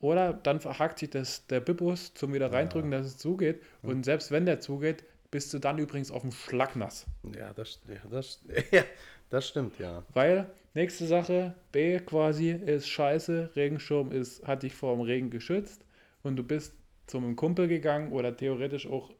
Oder 0.00 0.32
dann 0.32 0.60
verhakt 0.60 0.98
sich 0.98 1.10
das, 1.10 1.46
der 1.46 1.60
Bippus 1.60 2.14
zum 2.14 2.34
wieder 2.34 2.52
reindrücken, 2.52 2.90
dass 2.90 3.06
es 3.06 3.18
zugeht. 3.18 3.62
Und 3.82 4.04
selbst 4.04 4.30
wenn 4.30 4.46
der 4.46 4.60
zugeht, 4.60 5.04
bist 5.30 5.52
du 5.52 5.58
dann 5.58 5.78
übrigens 5.78 6.10
auf 6.10 6.22
dem 6.22 6.32
Schlag 6.32 6.76
nass. 6.76 7.06
Ja, 7.36 7.52
das, 7.52 7.80
ja, 7.88 8.08
das, 8.10 8.40
ja, 8.70 8.84
das 9.30 9.48
stimmt, 9.48 9.78
ja. 9.78 10.02
Weil, 10.12 10.46
nächste 10.76 11.06
Sache, 11.06 11.54
B 11.72 11.98
quasi 11.98 12.50
ist 12.50 12.86
scheiße, 12.88 13.50
Regenschirm 13.56 14.12
ist, 14.12 14.46
hat 14.46 14.62
dich 14.62 14.74
vor 14.74 14.94
dem 14.94 15.00
Regen 15.00 15.30
geschützt 15.30 15.84
und 16.22 16.36
du 16.36 16.44
bist 16.44 16.74
zu 17.06 17.16
einem 17.18 17.34
Kumpel 17.34 17.66
gegangen 17.66 18.12
oder 18.12 18.36
theoretisch 18.36 18.86
auch, 18.86 19.10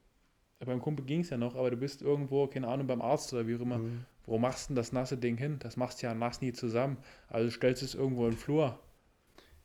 beim 0.61 0.81
Kumpel 0.81 1.05
ging 1.07 1.21
es 1.21 1.31
ja 1.31 1.37
noch, 1.37 1.57
aber 1.57 1.71
du 1.71 1.77
bist 1.77 2.03
irgendwo, 2.03 2.47
keine 2.47 2.69
Ahnung, 2.69 2.87
beim 2.87 3.03
Arzt 3.03 3.33
oder 3.33 3.47
wie 3.47 3.57
auch 3.57 3.61
immer. 3.61 3.81
Wo 4.27 4.38
machst 4.38 4.69
du 4.69 4.69
denn 4.71 4.77
das 4.77 4.92
nasse 4.92 5.16
Ding 5.16 5.37
hin? 5.37 5.59
Das 5.61 5.77
machst 5.77 6.03
du 6.03 6.07
ja 6.07 6.14
nass 6.14 6.40
nie 6.40 6.53
zusammen. 6.53 6.99
Also 7.29 7.51
stellst 7.51 7.83
du 7.83 7.87
es 7.87 7.95
irgendwo 7.95 8.25
in 8.25 8.33
den 8.33 8.38
Flur. 8.38 8.79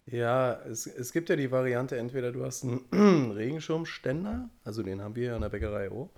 Ja, 0.06 0.54
es, 0.66 0.86
es 0.88 1.12
gibt 1.14 1.30
ja 1.30 1.36
die 1.36 1.52
Variante, 1.52 1.98
entweder 1.98 2.32
du 2.32 2.46
hast 2.46 2.64
einen 2.64 3.32
Regenschirmständer, 3.32 4.50
also 4.64 4.84
den 4.84 5.02
haben 5.02 5.16
wir 5.16 5.28
ja 5.28 5.36
in 5.36 5.42
der 5.42 5.50
Bäckerei 5.50 5.90
auch. 5.92 6.10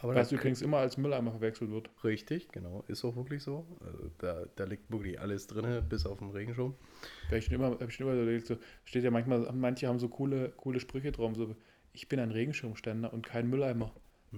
Aber 0.00 0.14
Was 0.14 0.30
übrigens 0.30 0.62
immer 0.62 0.78
als 0.78 0.96
Mülleimer 0.96 1.32
verwechselt 1.32 1.70
wird. 1.70 1.90
Richtig, 2.04 2.48
genau, 2.52 2.84
ist 2.86 3.04
auch 3.04 3.16
wirklich 3.16 3.42
so. 3.42 3.66
Also 3.84 4.10
da, 4.18 4.44
da 4.54 4.64
liegt 4.64 4.90
wirklich 4.92 5.20
alles 5.20 5.48
drin, 5.48 5.82
bis 5.88 6.06
auf 6.06 6.18
den 6.18 6.30
Regenschirm. 6.30 6.74
Da 7.24 7.32
hab 7.32 7.38
ich 7.38 7.44
schon 7.46 7.54
immer, 7.54 7.70
hab 7.70 7.88
ich 7.88 7.94
schon 7.94 8.06
immer 8.06 8.14
überlegt, 8.14 8.46
so, 8.46 8.56
steht 8.84 9.02
ja 9.02 9.10
manchmal, 9.10 9.50
manche 9.52 9.88
haben 9.88 9.98
so 9.98 10.08
coole, 10.08 10.50
coole 10.50 10.78
Sprüche 10.78 11.10
drauf, 11.10 11.34
so, 11.34 11.56
ich 11.92 12.08
bin 12.08 12.20
ein 12.20 12.30
Regenschirmständer 12.30 13.12
und 13.12 13.26
kein 13.26 13.48
Mülleimer. 13.48 13.92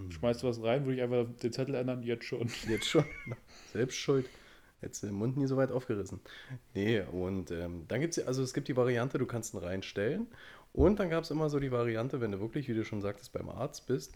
Schmeißt 0.09 0.43
du 0.43 0.47
was 0.47 0.63
rein, 0.63 0.85
würde 0.85 0.97
ich 0.97 1.03
einfach 1.03 1.27
den 1.43 1.53
Zettel 1.53 1.75
ändern, 1.75 2.03
jetzt 2.03 2.25
schon. 2.25 2.49
Jetzt 2.69 2.87
schon. 2.87 3.05
Selbst 3.73 3.97
schuld. 3.97 4.29
Hättest 4.81 5.03
du 5.03 5.09
den 5.09 5.17
Mund 5.17 5.37
nie 5.37 5.47
so 5.47 5.57
weit 5.57 5.73
aufgerissen. 5.73 6.21
Nee, 6.75 7.01
und 7.01 7.51
ähm, 7.51 7.85
dann 7.89 8.01
gibt 8.01 8.17
es 8.17 8.27
also 8.27 8.43
es 8.43 8.55
gibt 8.55 8.69
die 8.69 8.77
Variante, 8.77 9.19
du 9.19 9.27
kannst 9.27 9.53
ihn 9.53 9.59
reinstellen. 9.59 10.29
Und 10.73 11.01
dann 11.01 11.11
gab 11.11 11.25
es 11.25 11.31
immer 11.31 11.51
so 11.51 11.59
die 11.59 11.73
Variante, 11.73 12.21
wenn 12.21 12.31
du 12.31 12.41
wirklich, 12.41 12.69
wie 12.69 12.75
du 12.75 12.85
schon 12.85 13.03
sagtest, 13.03 13.33
beim 13.33 13.49
Arzt 13.49 13.89
bist, 13.89 14.15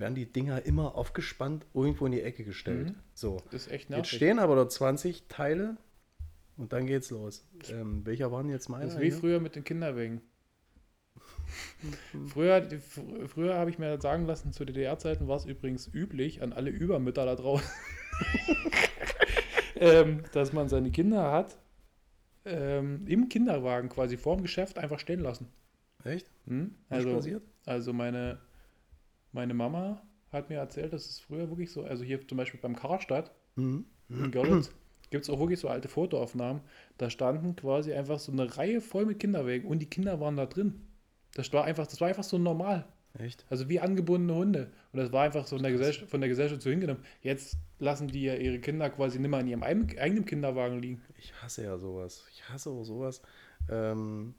werden 0.00 0.14
die 0.14 0.26
Dinger 0.26 0.64
immer 0.66 0.96
aufgespannt 0.96 1.66
irgendwo 1.74 2.06
in 2.06 2.12
die 2.12 2.22
Ecke 2.22 2.44
gestellt. 2.44 2.94
So. 3.14 3.40
Das 3.50 3.66
ist 3.66 3.72
echt 3.72 3.90
Jetzt 3.90 3.90
nervig. 3.90 4.10
stehen 4.10 4.38
aber 4.38 4.56
dort 4.56 4.72
20 4.72 5.28
Teile 5.28 5.76
und 6.56 6.72
dann 6.72 6.86
geht's 6.86 7.10
los. 7.10 7.46
Ähm, 7.70 8.04
welcher 8.04 8.32
waren 8.32 8.48
jetzt 8.48 8.68
meine? 8.68 8.86
Das 8.86 8.94
ist 8.94 9.00
wie 9.00 9.10
früher 9.10 9.40
mit 9.40 9.56
den 9.56 9.64
Kinderwegen. 9.64 10.20
früher 12.28 12.66
früher 13.26 13.54
habe 13.54 13.70
ich 13.70 13.78
mir 13.78 14.00
sagen 14.00 14.26
lassen, 14.26 14.52
zu 14.52 14.64
DDR-Zeiten 14.64 15.28
war 15.28 15.36
es 15.36 15.44
übrigens 15.44 15.88
üblich, 15.92 16.42
an 16.42 16.52
alle 16.52 16.70
Übermütter 16.70 17.24
da 17.26 17.34
draußen, 17.34 17.68
ähm, 19.76 20.22
dass 20.32 20.52
man 20.52 20.68
seine 20.68 20.90
Kinder 20.90 21.30
hat 21.32 21.58
ähm, 22.44 23.04
im 23.06 23.28
Kinderwagen 23.28 23.88
quasi 23.88 24.16
vorm 24.16 24.42
Geschäft 24.42 24.78
einfach 24.78 24.98
stehen 24.98 25.20
lassen. 25.20 25.48
Echt? 26.04 26.30
Hm? 26.46 26.74
Also, 26.88 27.14
passiert? 27.14 27.42
also 27.66 27.92
meine, 27.92 28.38
meine 29.32 29.54
Mama 29.54 30.02
hat 30.32 30.48
mir 30.48 30.56
erzählt, 30.58 30.92
dass 30.92 31.06
es 31.06 31.20
früher 31.20 31.48
wirklich 31.48 31.70
so, 31.72 31.84
also 31.84 32.04
hier 32.04 32.26
zum 32.26 32.38
Beispiel 32.38 32.60
beim 32.60 32.76
Karstadt 32.76 33.32
Mhm. 33.56 33.84
in 34.08 34.30
Görlitz 34.30 34.70
gibt 35.10 35.24
es 35.24 35.30
auch 35.30 35.40
wirklich 35.40 35.58
so 35.58 35.68
alte 35.68 35.88
Fotoaufnahmen. 35.88 36.62
Da 36.98 37.10
standen 37.10 37.56
quasi 37.56 37.92
einfach 37.92 38.18
so 38.20 38.30
eine 38.32 38.56
Reihe 38.56 38.80
voll 38.80 39.06
mit 39.06 39.18
Kinderwegen 39.18 39.68
und 39.68 39.80
die 39.80 39.86
Kinder 39.90 40.20
waren 40.20 40.36
da 40.36 40.46
drin. 40.46 40.80
Das 41.34 41.52
war 41.52 41.64
einfach, 41.64 41.86
das 41.86 42.00
war 42.00 42.08
einfach 42.08 42.24
so 42.24 42.38
normal. 42.38 42.86
Echt? 43.18 43.44
Also 43.50 43.68
wie 43.68 43.80
angebundene 43.80 44.38
Hunde. 44.38 44.70
Und 44.92 45.00
das 45.00 45.10
war 45.10 45.24
einfach 45.24 45.46
so 45.48 45.56
in 45.56 45.62
der 45.64 45.72
Gesellschaft, 45.72 46.08
von 46.10 46.20
der 46.20 46.28
Gesellschaft 46.28 46.62
so 46.62 46.70
hingenommen. 46.70 47.02
Jetzt 47.22 47.56
lassen 47.80 48.06
die 48.06 48.22
ja 48.22 48.34
ihre 48.34 48.60
Kinder 48.60 48.88
quasi 48.88 49.18
nicht 49.18 49.30
mehr 49.30 49.40
in 49.40 49.48
ihrem 49.48 49.62
eigenen 49.64 49.98
eigenen 49.98 50.24
Kinderwagen 50.24 50.78
liegen. 50.80 51.02
Ich 51.18 51.32
hasse 51.42 51.64
ja 51.64 51.76
sowas. 51.76 52.24
Ich 52.32 52.48
hasse 52.48 52.70
auch 52.70 52.84
sowas. 52.84 53.20
Ähm, 53.68 54.34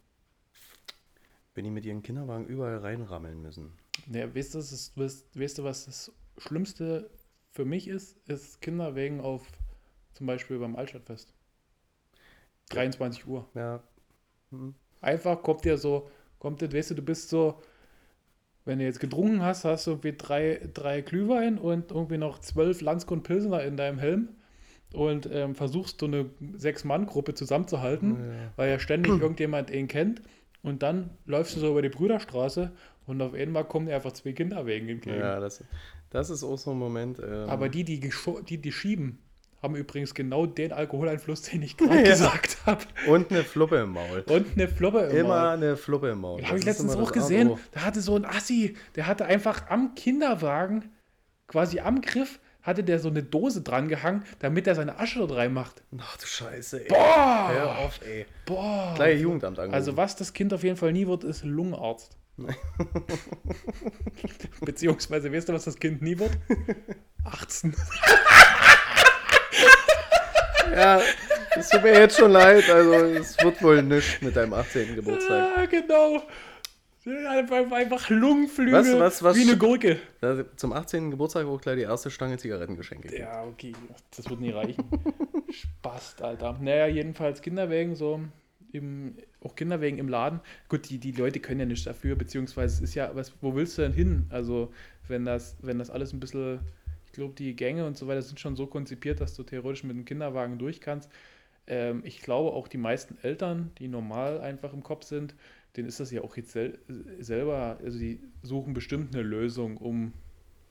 wenn 1.53 1.65
die 1.65 1.69
mit 1.71 1.85
ihren 1.85 2.01
Kinderwagen 2.01 2.45
überall 2.45 2.77
reinrammeln 2.77 3.41
müssen. 3.41 3.73
Ja, 4.11 4.33
weißt, 4.33 4.53
du, 4.55 4.59
ist, 4.59 4.97
weißt, 4.97 5.57
du, 5.57 5.63
was 5.63 5.85
das 5.85 6.11
Schlimmste 6.37 7.09
für 7.51 7.65
mich 7.65 7.87
ist? 7.87 8.17
Ist 8.27 8.61
Kinderwegen 8.61 9.21
auf 9.21 9.45
zum 10.13 10.27
Beispiel 10.27 10.59
beim 10.59 10.75
Altstadtfest. 10.75 11.33
23 12.69 13.27
Uhr. 13.27 13.47
Ja. 13.53 13.81
Mhm. 14.51 14.75
Einfach 15.01 15.41
kommt 15.41 15.65
dir 15.65 15.77
so, 15.77 16.09
kommt 16.39 16.61
dir, 16.61 16.71
weißt 16.71 16.91
du, 16.91 16.95
du 16.95 17.01
bist 17.01 17.29
so, 17.29 17.61
wenn 18.65 18.79
du 18.79 18.85
jetzt 18.85 18.99
getrunken 18.99 19.41
hast, 19.41 19.65
hast 19.65 19.87
du 19.87 19.91
irgendwie 19.91 20.15
drei, 20.15 20.69
drei 20.73 21.01
Glühwein 21.01 21.57
und 21.57 21.91
irgendwie 21.91 22.17
noch 22.17 22.39
zwölf 22.39 22.81
Landskund 22.81 23.23
Pilsener 23.23 23.63
in 23.63 23.75
deinem 23.75 23.97
Helm 23.97 24.29
und 24.93 25.27
ähm, 25.31 25.55
versuchst 25.55 25.99
so 25.99 26.05
eine 26.05 26.29
Sechs-Mann-Gruppe 26.55 27.33
zusammenzuhalten, 27.33 28.11
Ja. 28.11 28.53
weil 28.57 28.69
ja 28.69 28.79
ständig 28.79 29.19
irgendjemand 29.19 29.71
ihn 29.71 29.87
kennt 29.87 30.21
und 30.63 30.83
dann 30.83 31.09
läufst 31.25 31.55
du 31.55 31.59
so 31.59 31.69
über 31.71 31.81
die 31.81 31.89
Brüderstraße 31.89 32.71
und 33.07 33.21
auf 33.21 33.33
einmal 33.33 33.63
kommen 33.65 33.87
dir 33.87 33.95
einfach 33.95 34.11
zwei 34.13 34.31
Kinderwegen 34.33 34.87
entgegen. 34.89 35.19
Ja, 35.19 35.39
das, 35.39 35.63
das 36.09 36.29
ist 36.29 36.43
auch 36.43 36.57
so 36.57 36.71
ein 36.71 36.77
Moment. 36.79 37.19
Ähm, 37.19 37.49
Aber 37.49 37.69
die, 37.69 37.83
die, 37.83 37.99
die, 38.49 38.57
die 38.57 38.71
schieben, 38.71 39.19
haben 39.61 39.75
übrigens 39.75 40.13
genau 40.15 40.45
den 40.47 40.71
Alkoholeinfluss, 40.73 41.43
den 41.43 41.61
ich 41.61 41.77
gerade 41.77 41.97
Ja. 41.97 42.09
gesagt 42.09 42.57
habe. 42.65 42.83
und 43.07 43.31
eine 43.31 43.43
Fluppe 43.43 43.77
im 43.77 43.91
Maul. 43.91 44.23
Und 44.27 44.47
eine 44.55 44.67
Floppe 44.67 44.99
im 45.01 45.17
Immer 45.17 45.29
Maul. 45.29 45.47
eine 45.49 45.77
Fluppe 45.77 46.09
im 46.09 46.21
Maul. 46.21 46.43
Habe 46.43 46.57
ich 46.59 46.65
letztens 46.65 46.93
immer 46.95 47.03
auch 47.03 47.11
gesehen. 47.11 47.51
Da 47.71 47.81
hatte 47.83 48.01
so 48.01 48.15
ein 48.15 48.25
Assi, 48.25 48.75
der 48.95 49.07
hatte 49.07 49.25
einfach 49.25 49.69
am 49.69 49.93
Kinderwagen, 49.95 50.89
quasi 51.47 51.79
am 51.79 52.01
Griff, 52.01 52.39
hatte 52.61 52.83
der 52.83 52.99
so 52.99 53.09
eine 53.09 53.23
Dose 53.23 53.61
dran 53.61 53.87
gehangen, 53.87 54.23
damit 54.39 54.67
er 54.67 54.75
seine 54.75 54.99
Asche 54.99 55.19
dort 55.19 55.33
reinmacht. 55.35 55.83
Ach 55.97 56.17
du 56.17 56.25
Scheiße, 56.25 56.83
ey. 56.83 56.87
Boah! 56.89 57.49
Hör 57.51 57.77
auf, 57.79 57.99
ey. 58.05 58.25
Boah! 58.45 58.93
Gleich 58.95 59.19
Jugendamt 59.21 59.57
angerufen. 59.59 59.75
Also 59.75 59.97
was 59.97 60.15
das 60.15 60.33
Kind 60.33 60.53
auf 60.53 60.63
jeden 60.63 60.77
Fall 60.77 60.91
nie 60.93 61.07
wird, 61.07 61.23
ist 61.23 61.43
Lungenarzt. 61.43 62.17
Beziehungsweise, 64.61 65.31
weißt 65.31 65.49
du, 65.49 65.53
was 65.53 65.65
das 65.65 65.77
Kind 65.77 66.01
nie 66.01 66.17
wird? 66.17 66.31
18. 67.23 67.75
Ja, 70.73 71.01
es 71.57 71.69
tut 71.69 71.83
mir 71.83 71.93
jetzt 71.99 72.17
schon 72.17 72.31
leid. 72.31 72.69
Also, 72.69 72.93
es 72.93 73.37
wird 73.43 73.61
wohl 73.61 73.81
nichts 73.83 74.21
mit 74.21 74.35
deinem 74.35 74.53
18. 74.53 74.95
Geburtstag. 74.95 75.49
Ah, 75.57 75.65
genau. 75.65 76.23
Einfach, 77.03 78.09
Lungenflügel 78.09 78.73
Was, 78.73 78.99
was, 78.99 79.23
was? 79.23 79.37
wie 79.37 79.41
eine 79.41 79.57
Gurke. 79.57 79.99
Zum 80.55 80.71
18. 80.71 81.09
Geburtstag 81.09 81.47
auch 81.47 81.59
gleich 81.59 81.77
die 81.77 81.83
erste 81.83 82.11
Stange 82.11 82.37
Zigaretten 82.37 82.75
geschenkt. 82.75 83.11
Ja, 83.11 83.43
okay, 83.43 83.73
das 84.15 84.29
wird 84.29 84.39
nie 84.39 84.51
reichen. 84.51 84.83
Spaß, 85.49 86.21
Alter. 86.21 86.59
Naja, 86.61 86.85
jedenfalls 86.85 87.41
Kinderwägen 87.41 87.95
so 87.95 88.21
im, 88.71 89.15
auch 89.43 89.55
Kinderwägen 89.55 89.97
im 89.97 90.09
Laden. 90.09 90.41
Gut, 90.69 90.89
die, 90.89 90.99
die 90.99 91.11
Leute 91.11 91.39
können 91.39 91.59
ja 91.59 91.65
nichts 91.65 91.85
dafür, 91.85 92.15
beziehungsweise 92.15 92.75
es 92.75 92.89
ist 92.89 92.95
ja, 92.95 93.09
was, 93.15 93.33
wo 93.41 93.55
willst 93.55 93.79
du 93.79 93.81
denn 93.81 93.93
hin? 93.93 94.27
Also, 94.29 94.71
wenn 95.07 95.25
das, 95.25 95.57
wenn 95.61 95.79
das 95.79 95.89
alles 95.89 96.13
ein 96.13 96.19
bisschen, 96.19 96.59
ich 97.07 97.13
glaube, 97.13 97.33
die 97.33 97.55
Gänge 97.55 97.87
und 97.87 97.97
so 97.97 98.07
weiter 98.07 98.21
sind 98.21 98.39
schon 98.39 98.55
so 98.55 98.67
konzipiert, 98.67 99.21
dass 99.21 99.35
du 99.35 99.41
theoretisch 99.41 99.83
mit 99.83 99.95
dem 99.95 100.05
Kinderwagen 100.05 100.59
durch 100.59 100.79
kannst. 100.81 101.09
Ähm, 101.67 102.01
ich 102.05 102.21
glaube 102.21 102.51
auch 102.51 102.67
die 102.67 102.77
meisten 102.77 103.17
Eltern, 103.23 103.71
die 103.79 103.87
normal 103.87 104.39
einfach 104.39 104.73
im 104.73 104.83
Kopf 104.83 105.05
sind, 105.05 105.35
denen 105.75 105.87
ist 105.87 105.99
das 105.99 106.11
ja 106.11 106.21
auch 106.21 106.35
jetzt 106.37 106.51
sel 106.51 106.79
selber, 107.19 107.77
also 107.83 107.97
die 107.97 108.21
suchen 108.43 108.73
bestimmt 108.73 109.13
eine 109.15 109.23
Lösung, 109.23 109.77
um 109.77 110.13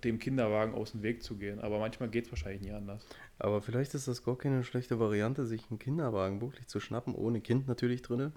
dem 0.05 0.19
Kinderwagen 0.19 0.75
aus 0.75 0.93
dem 0.93 1.03
Weg 1.03 1.23
zu 1.23 1.37
gehen. 1.37 1.59
Aber 1.61 1.79
manchmal 1.79 2.09
geht 2.09 2.25
es 2.27 2.33
wahrscheinlich 2.33 2.63
nie 2.63 2.73
anders. 2.73 3.07
Aber 3.39 3.61
vielleicht 3.61 3.95
ist 3.95 4.09
das 4.09 4.23
gar 4.25 4.37
keine 4.39 4.65
schlechte 4.65 4.99
Variante, 4.99 5.45
sich 5.47 5.69
einen 5.71 5.79
Kinderwagen 5.79 6.41
wirklich 6.41 6.69
zu 6.69 6.81
schnappen, 6.81 7.15
ohne 7.15 7.41
Kind 7.41 7.69
natürlich 7.69 8.01
drinne 8.03 8.33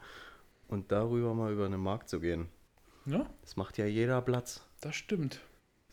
und 0.67 0.91
darüber 0.91 1.33
mal 1.33 1.53
über 1.53 1.67
den 1.69 1.79
Markt 1.79 2.09
zu 2.09 2.19
gehen. 2.19 2.47
Ja, 3.05 3.29
Das 3.41 3.55
macht 3.55 3.77
ja 3.77 3.85
jeder 3.85 4.21
Platz. 4.21 4.65
das 4.81 4.95
stimmt. 4.95 5.41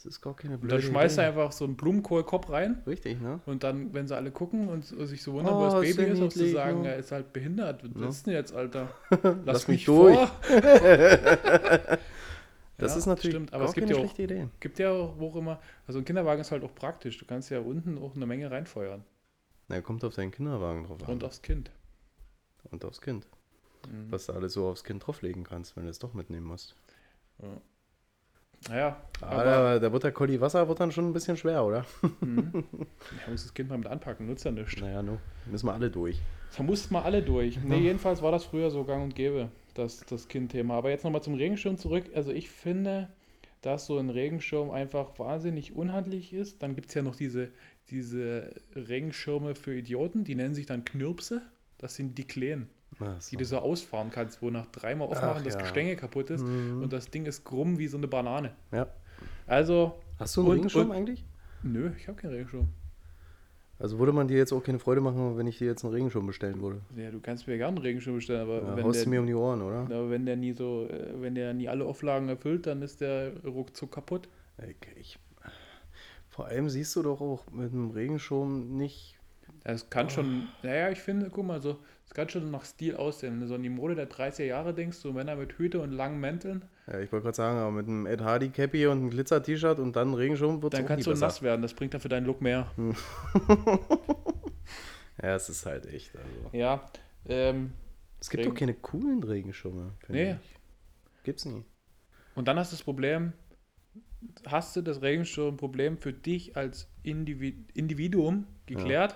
Das 0.03 0.07
ist 0.15 0.21
gar 0.23 0.35
keine 0.35 0.55
Und 0.55 0.61
blöde 0.63 0.77
dann 0.77 0.83
schmeißt 0.83 1.19
er 1.19 1.25
Idee. 1.29 1.41
einfach 1.41 1.53
so 1.53 1.65
einen 1.67 1.77
Blumenkohlkopf 1.77 2.49
rein 2.51 2.83
Richtig, 2.87 3.21
ne? 3.21 3.41
und 3.45 3.63
dann, 3.65 3.93
wenn 3.93 4.09
sie 4.09 4.17
alle 4.17 4.31
gucken 4.31 4.69
und 4.69 4.83
sich 4.85 5.23
so 5.23 5.35
wundern, 5.35 5.55
Oh, 5.55 5.59
wo 5.61 5.65
das 5.65 5.81
Baby 5.97 6.11
ist, 6.13 6.23
auch 6.23 6.29
zu 6.31 6.49
sagen, 6.49 6.83
ne? 6.83 6.89
er 6.93 6.97
ist 6.97 7.13
halt 7.13 7.33
behindert. 7.35 7.83
Was 7.95 8.01
Ja. 8.03 8.09
ist 8.09 8.27
denn 8.27 8.33
jetzt, 8.35 8.55
Alter? 8.55 8.89
Lass 9.45 9.69
mich 9.69 9.85
durch. 9.85 10.17
vor. 10.17 10.31
Das 12.79 12.93
Ja, 12.93 12.99
ist 12.99 13.07
natürlich 13.07 13.35
stimmt, 13.35 13.53
aber 13.53 13.67
es 13.67 13.75
gibt 13.75 13.91
ja 13.91 13.97
auch, 13.97 14.01
schlechte 14.01 14.23
Idee. 14.23 14.49
gibt 14.59 14.79
ja 14.79 14.91
auch, 14.91 15.19
wo 15.19 15.29
auch 15.29 15.37
immer, 15.37 15.61
also 15.87 15.99
ein 15.99 16.05
Kinderwagen 16.07 16.41
ist 16.41 16.51
halt 16.51 16.65
auch 16.65 16.75
praktisch. 16.75 17.19
Du 17.19 17.27
kannst 17.27 17.51
ja 17.51 17.61
unten 17.61 17.99
auch 17.99 18.17
eine 18.17 18.25
Menge 18.25 18.51
reinfeuern. 18.51 19.05
Na, 19.69 19.83
kommt 19.83 20.03
auf 20.03 20.15
deinen 20.15 20.31
Kinderwagen 20.31 20.85
drauf 20.85 21.03
an. 21.03 21.13
Und 21.13 21.25
aufs 21.25 21.43
Kind. 21.43 21.71
Und 22.71 22.83
aufs 22.87 23.03
Kind. 23.03 23.27
Mhm. 23.87 24.11
Was 24.11 24.25
du 24.27 24.33
alles 24.33 24.55
so 24.55 24.67
aufs 24.67 24.83
Kind 24.83 25.07
drauflegen 25.07 25.45
kannst, 25.45 25.77
wenn 25.77 25.85
du 25.85 25.91
es 25.91 25.99
doch 25.99 26.15
mitnehmen 26.15 26.47
musst. 26.47 26.75
Ja. 27.43 27.49
Naja, 28.69 29.01
Aber, 29.23 29.81
wird 29.93 30.05
der 30.05 30.13
Colli 30.13 30.41
Wasser 30.41 30.69
wird 30.69 30.81
dann 30.81 30.93
schon 30.93 31.07
ein 31.07 31.13
bisschen 31.13 31.37
schwer, 31.37 31.65
oder? 31.65 31.87
ich 32.03 33.29
muss 33.29 33.43
das 33.43 33.55
Kind 33.55 33.71
mal 33.71 33.79
mit 33.79 33.87
anpacken, 33.87 34.27
nutzt 34.27 34.45
ja 34.45 34.51
nichts. 34.51 34.81
Naja, 34.81 35.03
no. 35.03 35.19
Müssen 35.47 35.67
wir 35.67 35.73
alle 35.73 35.91
durch. 35.91 36.21
Da 36.57 36.63
mussten 36.63 36.95
wir 36.95 37.05
alle 37.05 37.23
durch. 37.23 37.59
Nee, 37.65 37.79
jedenfalls 37.79 38.23
war 38.23 38.33
das 38.33 38.45
früher 38.45 38.71
so 38.71 38.85
gang 38.85 39.05
und 39.05 39.15
gäbe, 39.15 39.49
das, 39.75 40.01
das 40.01 40.29
Kindthema. 40.29 40.77
Aber 40.77 40.91
jetzt 40.91 41.05
nochmal 41.05 41.23
zum 41.23 41.35
Regenschirm 41.35 41.79
zurück. 41.79 42.05
Also 42.15 42.33
ich 42.33 42.51
finde, 42.51 43.09
dass 43.63 43.87
so 43.87 43.99
ein 43.99 44.11
Regenschirm 44.11 44.71
einfach 44.71 45.19
wahnsinnig 45.19 45.75
unhandlich 45.75 46.33
ist. 46.33 46.63
Dann 46.63 46.75
gibt 46.75 46.89
es 46.89 46.95
ja 46.95 47.03
noch 47.03 47.17
diese, 47.17 47.51
diese 47.91 48.55
Regenschirme 48.75 49.55
für 49.55 49.75
Idioten, 49.75 50.25
die 50.25 50.35
nennen 50.35 50.55
sich 50.55 50.67
dann 50.67 50.85
Knirpse. 50.85 51.43
Das 51.79 51.95
sind 51.95 52.19
die 52.19 52.27
Kleinen, 52.27 52.69
Ach 53.01 53.19
die 53.19 53.35
so. 53.35 53.39
du 53.39 53.45
so 53.45 53.59
ausfahren 53.59 54.11
kannst, 54.11 54.43
wo 54.43 54.51
nach 54.51 54.67
dreimal 54.67 55.09
aufmachen 55.09 55.39
Ach 55.41 55.43
das 55.45 55.55
ja. 55.55 55.61
Gestänge 55.61 55.97
kaputt 55.97 56.31
ist 56.31 56.45
Mhm. 56.45 56.83
und 56.83 56.93
das 56.93 57.11
Ding 57.11 57.27
ist 57.27 57.45
krumm 57.45 57.79
wie 57.79 57.87
so 57.89 57.97
eine 57.97 58.09
Banane. 58.09 58.53
Ja. 58.73 58.87
Also, 59.47 60.01
Hast 60.19 60.37
du 60.37 60.41
einen 60.43 60.49
Und- 60.51 60.57
Regenschirm 60.57 60.91
und- 60.91 60.97
eigentlich? 60.97 61.25
nö, 61.63 61.91
ich 61.99 62.07
habe 62.09 62.21
keinen 62.21 62.33
Regenschirm. 62.35 62.69
Also 63.79 63.99
würde 63.99 64.13
man 64.13 64.29
dir 64.29 64.37
jetzt 64.37 64.53
auch 64.53 64.63
keine 64.63 64.79
Freude 64.79 65.01
machen, 65.01 65.39
wenn 65.39 65.47
ich 65.47 65.57
dir 65.57 65.67
jetzt 65.67 65.83
einen 65.85 65.95
Regenschirm 65.95 66.27
bestellen 66.27 66.61
würde. 66.61 66.83
Ja, 66.95 67.11
du 67.11 67.19
kannst 67.21 67.47
mir 67.47 67.57
gerne 67.57 67.69
einen 67.77 67.79
Regenschirm 67.79 68.17
bestellen, 68.17 68.43
aber 68.43 68.61
Ja, 68.63 68.77
wenn 68.77 68.85
haust 68.85 68.97
der, 68.99 69.05
du 69.05 69.11
mir 69.11 69.21
um 69.21 69.27
die 69.27 69.33
Ohren, 69.35 69.63
oder? 69.63 69.79
aber 69.81 70.11
wenn 70.11 70.27
der 70.27 70.37
nie 70.37 70.53
so, 70.53 70.87
äh, 70.91 71.15
wenn 71.23 71.35
der 71.35 71.55
nie 71.55 71.67
alle 71.67 71.87
Auflagen 71.87 72.29
erfüllt, 72.29 72.67
dann 72.67 72.83
ist 72.83 73.01
der 73.01 73.33
ruckzuck 73.43 73.91
kaputt. 73.93 74.29
Okay, 74.59 74.75
ich, 74.97 75.19
vor 76.29 76.47
allem 76.47 76.69
siehst 76.69 76.95
du 76.97 77.03
doch 77.03 77.23
auch 77.23 77.51
mit 77.51 77.73
einem 77.73 77.91
Regenschirm 77.91 78.77
nicht. 78.77 79.17
Es 79.65 79.89
kann 79.89 80.11
schon, 80.11 80.49
naja, 80.63 80.91
ich 80.91 81.01
finde, 81.01 81.31
guck 81.31 81.47
mal, 81.47 81.61
so, 81.63 81.79
es 82.11 82.15
kann 82.15 82.29
schon 82.29 82.51
nach 82.51 82.65
Stil 82.65 82.97
aussehen. 82.97 83.35
Wenn 83.35 83.41
du 83.43 83.47
so 83.47 83.55
an 83.55 83.63
die 83.63 83.69
Mode 83.69 83.95
der 83.95 84.11
30er 84.11 84.43
Jahre 84.45 84.75
denkst, 84.75 84.97
so 84.97 85.13
Männer 85.13 85.37
mit 85.37 85.53
Hüte 85.59 85.81
und 85.81 85.93
langen 85.93 86.19
Mänteln, 86.19 86.65
Ja, 86.89 86.99
ich 86.99 87.13
wollte 87.13 87.23
gerade 87.25 87.37
sagen, 87.37 87.59
aber 87.59 87.71
mit 87.71 87.87
einem 87.87 88.05
Ed 88.07 88.21
Hardy 88.21 88.49
Cappy 88.49 88.87
und 88.89 88.99
einem 88.99 89.11
Glitzer-T-Shirt 89.11 89.79
und 89.79 89.95
dann 89.95 90.15
Regenschirm 90.15 90.61
wird 90.61 90.75
es 90.75 90.79
dann 90.81 90.87
kannst 90.89 91.07
du 91.07 91.11
besser. 91.13 91.27
nass 91.27 91.41
werden. 91.43 91.63
Das 91.63 91.73
bringt 91.73 91.95
dann 91.95 92.01
für 92.01 92.09
deinen 92.09 92.27
Look 92.27 92.41
mehr. 92.41 92.67
Ja, 95.23 95.35
es 95.37 95.49
ist 95.51 95.67
halt 95.67 95.85
echt. 95.87 96.17
Also. 96.17 96.57
Ja, 96.57 96.83
ähm, 97.29 97.73
Es 98.21 98.31
gibt 98.31 98.41
Regen- 98.45 98.55
doch 98.55 98.59
keine 98.59 98.75
coolen 98.75 99.23
Regenschirme. 99.23 99.93
Nee. 100.09 100.33
ich. 100.43 100.57
Gibt's 101.25 101.45
nie. 101.45 101.63
und 102.35 102.49
dann 102.49 102.59
hast 102.59 102.73
du 102.73 102.77
das 102.77 102.83
Problem, 102.83 103.35
hast 104.47 104.75
du 104.77 104.81
das 104.81 105.03
Regenschirmproblem 105.03 105.99
für 105.99 106.15
dich 106.15 106.57
als 106.57 106.89
Individ 107.03 107.71
Individuum 107.77 108.47
geklärt? 108.65 109.15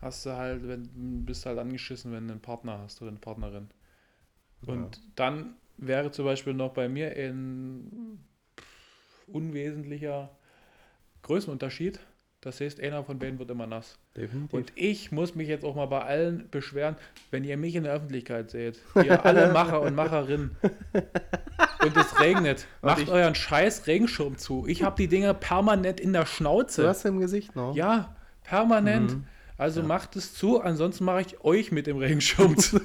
Hast 0.00 0.24
du 0.24 0.36
halt, 0.36 0.66
wenn, 0.66 1.24
bist 1.24 1.46
halt 1.46 1.58
angeschissen, 1.58 2.12
wenn 2.12 2.26
du 2.26 2.32
einen 2.32 2.42
Partner 2.42 2.78
hast 2.78 3.02
oder 3.02 3.10
eine 3.10 3.18
Partnerin. 3.18 3.68
Und 4.66 5.00
dann 5.16 5.54
wäre 5.76 6.10
zum 6.10 6.24
Beispiel 6.24 6.54
noch 6.54 6.72
bei 6.72 6.88
mir 6.88 7.10
ein 7.16 8.20
unwesentlicher 9.26 10.30
Größenunterschied. 11.22 12.00
Das 12.42 12.60
heißt, 12.60 12.80
einer 12.80 13.04
von 13.04 13.18
beiden 13.18 13.38
wird 13.38 13.50
immer 13.50 13.66
nass. 13.66 13.98
Definitiv. 14.16 14.54
Und 14.54 14.72
ich 14.74 15.12
muss 15.12 15.34
mich 15.34 15.48
jetzt 15.48 15.62
auch 15.62 15.74
mal 15.74 15.86
bei 15.86 16.02
allen 16.02 16.48
beschweren, 16.48 16.96
wenn 17.30 17.44
ihr 17.44 17.58
mich 17.58 17.74
in 17.74 17.84
der 17.84 17.92
Öffentlichkeit 17.92 18.50
seht, 18.50 18.80
ihr 18.94 19.24
alle 19.26 19.52
Macher 19.52 19.82
und 19.82 19.94
Macherinnen, 19.94 20.56
und 21.82 21.96
es 21.96 22.18
regnet, 22.18 22.66
macht 22.80 23.08
euren 23.10 23.34
scheiß 23.34 23.86
Regenschirm 23.86 24.38
zu. 24.38 24.66
Ich 24.66 24.82
habe 24.82 24.96
die 24.96 25.08
Dinger 25.08 25.34
permanent 25.34 26.00
in 26.00 26.14
der 26.14 26.22
du 26.22 26.28
Schnauze. 26.28 26.88
hast 26.88 27.04
im 27.04 27.20
Gesicht 27.20 27.54
noch. 27.56 27.74
Ja, 27.76 28.16
permanent. 28.42 29.12
Mhm. 29.12 29.24
Also 29.60 29.82
macht 29.82 30.16
es 30.16 30.34
zu, 30.34 30.60
ansonsten 30.60 31.04
mache 31.04 31.20
ich 31.22 31.44
euch 31.44 31.70
mit 31.70 31.86
dem 31.86 31.98
Regenschirm 31.98 32.56
zu. 32.58 32.80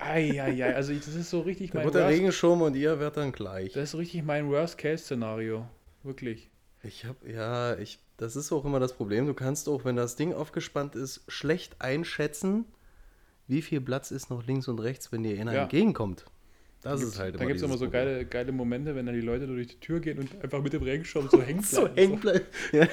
Eieiei, 0.00 0.74
also 0.74 0.94
das 0.94 1.08
ist 1.08 1.30
so 1.30 1.40
richtig 1.40 1.70
Da 1.72 1.78
mein 1.78 1.84
wird 1.86 1.94
der 1.94 2.04
Worst, 2.04 2.14
Regenschirm 2.14 2.62
und 2.62 2.74
ihr 2.76 2.98
werdet 2.98 3.16
dann 3.16 3.32
gleich. 3.32 3.72
das 3.72 3.90
ist 3.94 3.98
richtig 3.98 4.22
mein 4.24 4.48
Worst-Case-Szenario. 4.48 5.66
Wirklich. 6.02 6.50
Ich 6.82 7.04
hab, 7.04 7.16
ja, 7.26 7.76
ich, 7.78 7.98
das 8.16 8.36
ist 8.36 8.52
auch 8.52 8.64
immer 8.64 8.78
das 8.80 8.92
Problem. 8.92 9.26
Du 9.26 9.34
kannst 9.34 9.68
auch, 9.68 9.84
wenn 9.84 9.96
das 9.96 10.16
Ding 10.16 10.32
aufgespannt 10.34 10.94
ist, 10.96 11.22
schlecht 11.28 11.80
einschätzen, 11.80 12.64
wie 13.46 13.62
viel 13.62 13.80
Platz 13.80 14.10
ist 14.10 14.30
noch 14.30 14.46
links 14.46 14.68
und 14.68 14.78
rechts, 14.80 15.10
wenn 15.12 15.22
dir 15.22 15.38
einer 15.40 15.52
Ja. 15.54 15.62
entgegenkommt. 15.62 16.24
Das 16.84 17.02
ist 17.02 17.18
halt 17.18 17.34
Da 17.40 17.44
gibt 17.44 17.56
es 17.56 17.62
immer 17.62 17.76
so 17.78 17.86
Problem. 17.86 18.04
geile, 18.06 18.24
geile 18.26 18.52
Momente, 18.52 18.94
wenn 18.94 19.06
dann 19.06 19.14
die 19.14 19.20
Leute 19.22 19.46
durch 19.46 19.66
die 19.66 19.80
Tür 19.80 20.00
gehen 20.00 20.18
und 20.18 20.28
einfach 20.42 20.62
mit 20.62 20.72
dem 20.72 20.82
Regenschirm 20.82 21.28
so 21.30 21.40
hängen 21.42 21.62
So 21.62 21.80
bleiben. 21.82 21.96
hängen 21.96 22.20
bleiben. 22.20 22.44
Ja, 22.72 22.86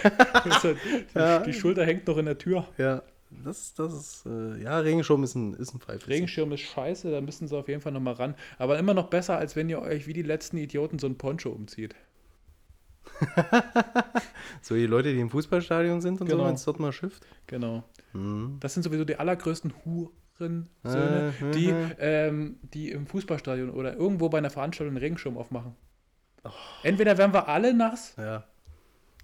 So, 0.61 0.73
die, 0.73 1.05
Ja. 1.19 1.39
die 1.39 1.53
Schulter 1.53 1.85
hängt 1.85 2.07
noch 2.07 2.17
in 2.17 2.25
der 2.25 2.37
Tür. 2.37 2.67
ja, 2.77 3.03
das, 3.43 3.73
das 3.75 3.93
ist, 3.93 4.25
äh, 4.25 4.61
ja, 4.61 4.79
Regenschirm 4.79 5.23
ist 5.23 5.35
ein, 5.35 5.53
ist 5.53 5.73
ein 5.73 5.79
Pfeif. 5.79 6.07
Regenschirm 6.07 6.51
ist 6.51 6.61
scheiße, 6.61 7.11
da 7.11 7.21
müssen 7.21 7.47
sie 7.47 7.57
auf 7.57 7.67
jeden 7.69 7.79
Fall 7.81 7.91
nochmal 7.93 8.15
ran. 8.15 8.35
Aber 8.57 8.77
immer 8.79 8.93
noch 8.93 9.07
besser, 9.09 9.37
als 9.37 9.55
wenn 9.55 9.69
ihr 9.69 9.81
euch 9.81 10.05
wie 10.07 10.13
die 10.13 10.21
letzten 10.21 10.57
Idioten 10.57 10.99
so 10.99 11.07
ein 11.07 11.17
Poncho 11.17 11.49
umzieht. 11.49 11.95
So 14.61 14.75
die 14.75 14.85
Leute, 14.85 15.13
die 15.13 15.19
im 15.19 15.29
Fußballstadion 15.29 16.01
sind 16.01 16.21
und 16.21 16.27
Genau. 16.27 16.43
so, 16.43 16.47
wenn 16.47 16.55
es 16.55 16.63
dort 16.65 16.79
mal 16.79 16.91
schifft. 16.91 17.25
Genau. 17.47 17.83
Mhm. 18.13 18.57
Das 18.59 18.73
sind 18.73 18.83
sowieso 18.83 19.05
die 19.05 19.15
allergrößten 19.15 19.73
Hurensöhne, 19.85 20.20
Äh, 20.41 21.51
die, 21.53 21.71
mhm. 21.71 21.91
ähm, 21.99 22.59
die 22.73 22.91
im 22.91 23.07
Fußballstadion 23.07 23.69
oder 23.69 23.95
irgendwo 23.95 24.29
bei 24.29 24.37
einer 24.39 24.49
Veranstaltung 24.49 24.95
einen 24.95 25.03
Regenschirm 25.03 25.37
aufmachen. 25.37 25.75
Oh. 26.43 26.49
Entweder 26.83 27.17
werden 27.17 27.33
wir 27.33 27.47
alle 27.47 27.73
nass, 27.73 28.15
Ja. 28.17 28.45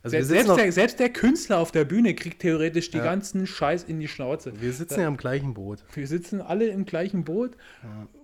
Also 0.03 0.15
Se- 0.19 0.23
selbst, 0.25 0.55
der, 0.55 0.71
selbst 0.71 0.99
der 0.99 1.09
Künstler 1.09 1.57
auf 1.57 1.71
der 1.71 1.83
Bühne 1.83 2.13
kriegt 2.13 2.39
theoretisch 2.41 2.91
die 2.91 2.97
Ja. 2.99 3.03
ganzen 3.03 3.47
Scheiß 3.47 3.83
in 3.83 3.99
die 3.99 4.07
Schnauze. 4.07 4.53
wir 4.61 4.71
sitzen 4.71 5.01
ja 5.01 5.07
im 5.07 5.17
gleichen 5.17 5.55
Boot. 5.55 5.83
Wir 5.93 6.07
sitzen 6.07 6.39
alle 6.39 6.67
im 6.67 6.85
gleichen 6.85 7.23
Boot 7.25 7.57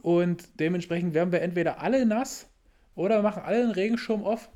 und 0.03 0.59
dementsprechend 0.59 1.13
werden 1.15 1.31
wir 1.31 1.41
entweder 1.41 1.81
alle 1.81 2.05
nass 2.05 2.47
oder 2.95 3.21
machen 3.23 3.41
alle 3.43 3.63
einen 3.63 3.71
Regenschirm 3.71 4.23
auf, 4.23 4.49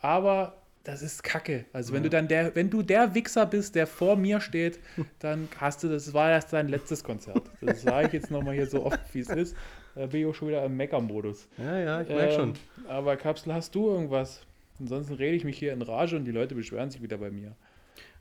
aber 0.00 0.59
das 0.90 1.02
ist 1.02 1.22
Kacke. 1.22 1.64
Also 1.72 1.92
wenn 1.92 2.02
du 2.02 2.10
dann 2.10 2.28
der, 2.28 2.54
wenn 2.54 2.70
du 2.70 2.82
der 2.82 3.14
Wichser 3.14 3.46
bist, 3.46 3.74
der 3.74 3.86
vor 3.86 4.16
mir 4.16 4.40
steht, 4.40 4.78
dann 5.18 5.48
hast 5.58 5.82
du, 5.82 5.88
das 5.88 6.12
war 6.12 6.30
erst 6.30 6.52
dein 6.52 6.68
letztes 6.68 7.04
Konzert. 7.04 7.42
Das 7.60 7.82
sage 7.82 8.08
ich 8.08 8.12
jetzt 8.14 8.30
nochmal 8.30 8.54
hier 8.54 8.66
so 8.66 8.84
oft, 8.84 9.00
wie 9.12 9.20
es 9.20 9.28
ist. 9.28 9.56
Da 9.94 10.06
bin 10.06 10.20
ich 10.20 10.26
auch 10.26 10.34
schon 10.34 10.48
wieder 10.48 10.64
im 10.64 10.76
Mecker-Modus. 10.76 11.48
Ja, 11.58 11.78
ja, 11.78 12.00
ich 12.02 12.08
merke 12.08 12.34
schon. 12.34 12.48
Ähm, 12.50 12.86
Aber 12.88 13.16
Kapsel, 13.16 13.52
hast 13.52 13.74
du 13.74 13.88
irgendwas? 13.88 14.42
Ansonsten 14.78 15.14
rede 15.14 15.36
ich 15.36 15.44
mich 15.44 15.58
hier 15.58 15.72
in 15.72 15.82
Rage 15.82 16.16
und 16.16 16.24
die 16.24 16.30
Leute 16.30 16.54
beschweren 16.54 16.90
sich 16.90 17.02
wieder 17.02 17.18
bei 17.18 17.30
mir. 17.30 17.54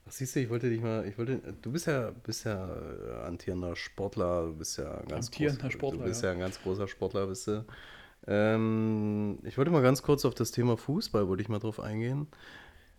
Ach, 0.08 0.12
siehst 0.12 0.36
du, 0.36 0.39
ich 0.39 0.49
wollte 0.49 0.69
dich 0.69 0.82
mal, 0.82 1.05
ich 1.08 1.17
wollte, 1.17 1.39
du 1.62 1.71
bist 1.71 1.88
ja, 1.88 2.12
bist 2.23 2.45
ja 2.45 2.67
äh, 2.67 3.27
amtierender 3.27 3.75
Sportler, 3.75 4.47
du 4.47 4.55
bist 4.55 4.77
ja 4.77 4.99
ein 4.99 5.08
ganz 5.08 5.27
Amtierender 5.27 5.63
groß, 5.63 5.73
Sportler, 5.73 5.99
du 5.99 6.05
bist 6.05 6.23
ja. 6.23 6.29
ja. 6.29 6.34
ein 6.34 6.39
ganz 6.39 6.62
großer 6.62 6.88
Sportler, 6.88 7.27
bist 7.27 7.47
du. 7.47 7.65
Ähm, 8.32 9.39
ich 9.44 9.58
wollte 9.58 9.72
mal 9.72 9.82
ganz 9.82 10.04
kurz 10.04 10.24
auf 10.24 10.36
das 10.36 10.52
Thema 10.52 10.78
Fußball, 10.78 11.28
wollte 11.28 11.42
ich 11.42 11.50
mal 11.50 11.58
drauf 11.60 11.80
eingehen. 11.80 12.28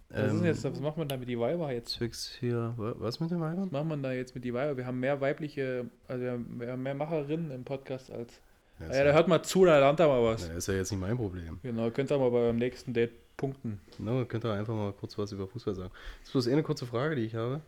Was, 0.09 0.33
Ähm, 0.33 0.45
jetzt, 0.45 0.64
was 0.64 0.81
macht 0.81 0.97
man 0.97 1.07
da 1.07 1.16
mit 1.16 1.29
die 1.29 1.38
Weiber 1.38 1.73
jetzt? 1.73 1.90
Zwicks 1.93 2.35
hier, 2.40 2.75
wa- 2.77 2.95
was 2.99 3.21
mit 3.21 3.31
dem 3.31 3.40
Weibern? 3.40 3.66
Was 3.66 3.71
macht 3.71 3.87
man 3.87 4.03
da 4.03 4.12
jetzt 4.12 4.35
mit 4.35 4.45
die 4.45 4.53
Weiber? 4.53 4.77
Wir 4.77 4.87
haben 4.87 4.99
mehr 4.99 5.21
weibliche, 5.21 5.87
also 6.09 6.23
wir 6.25 6.33
haben 6.33 6.57
wir 6.61 6.73
haben 6.73 6.83
mehr 6.83 6.95
Macherinnen 6.95 7.53
im 7.53 7.62
Podcast 7.64 8.11
als. 8.11 8.40
Ja, 8.81 8.93
Ja, 8.93 9.05
da 9.05 9.12
hört 9.12 9.29
mal 9.29 9.43
zu, 9.45 9.64
da 9.64 9.79
lernt 9.79 10.01
er 10.01 10.09
mal 10.09 10.23
was. 10.25 10.49
ja, 10.49 10.55
ist 10.55 10.66
ja 10.66 10.75
jetzt 10.75 10.90
nicht 10.90 11.01
mein 11.01 11.16
Problem. 11.16 11.61
Genau, 11.62 11.90
könnt 11.90 12.11
ihr 12.11 12.19
mal 12.19 12.31
beim 12.31 12.57
nächsten 12.57 12.93
Date 12.93 13.12
punkten. 13.37 13.79
No, 13.99 14.25
könnt 14.25 14.45
ihr 14.45 14.53
einfach 14.53 14.75
mal 14.75 14.93
kurz 14.93 15.16
was 15.16 15.31
über 15.31 15.47
Fußball 15.47 15.77
sagen. 15.77 15.90
Das 16.21 16.29
ist 16.29 16.33
bloß 16.33 16.49
eine 16.49 16.62
kurze 16.64 16.87
Frage, 16.87 17.14
die 17.14 17.23
ich 17.27 17.37
habe. 17.37 17.61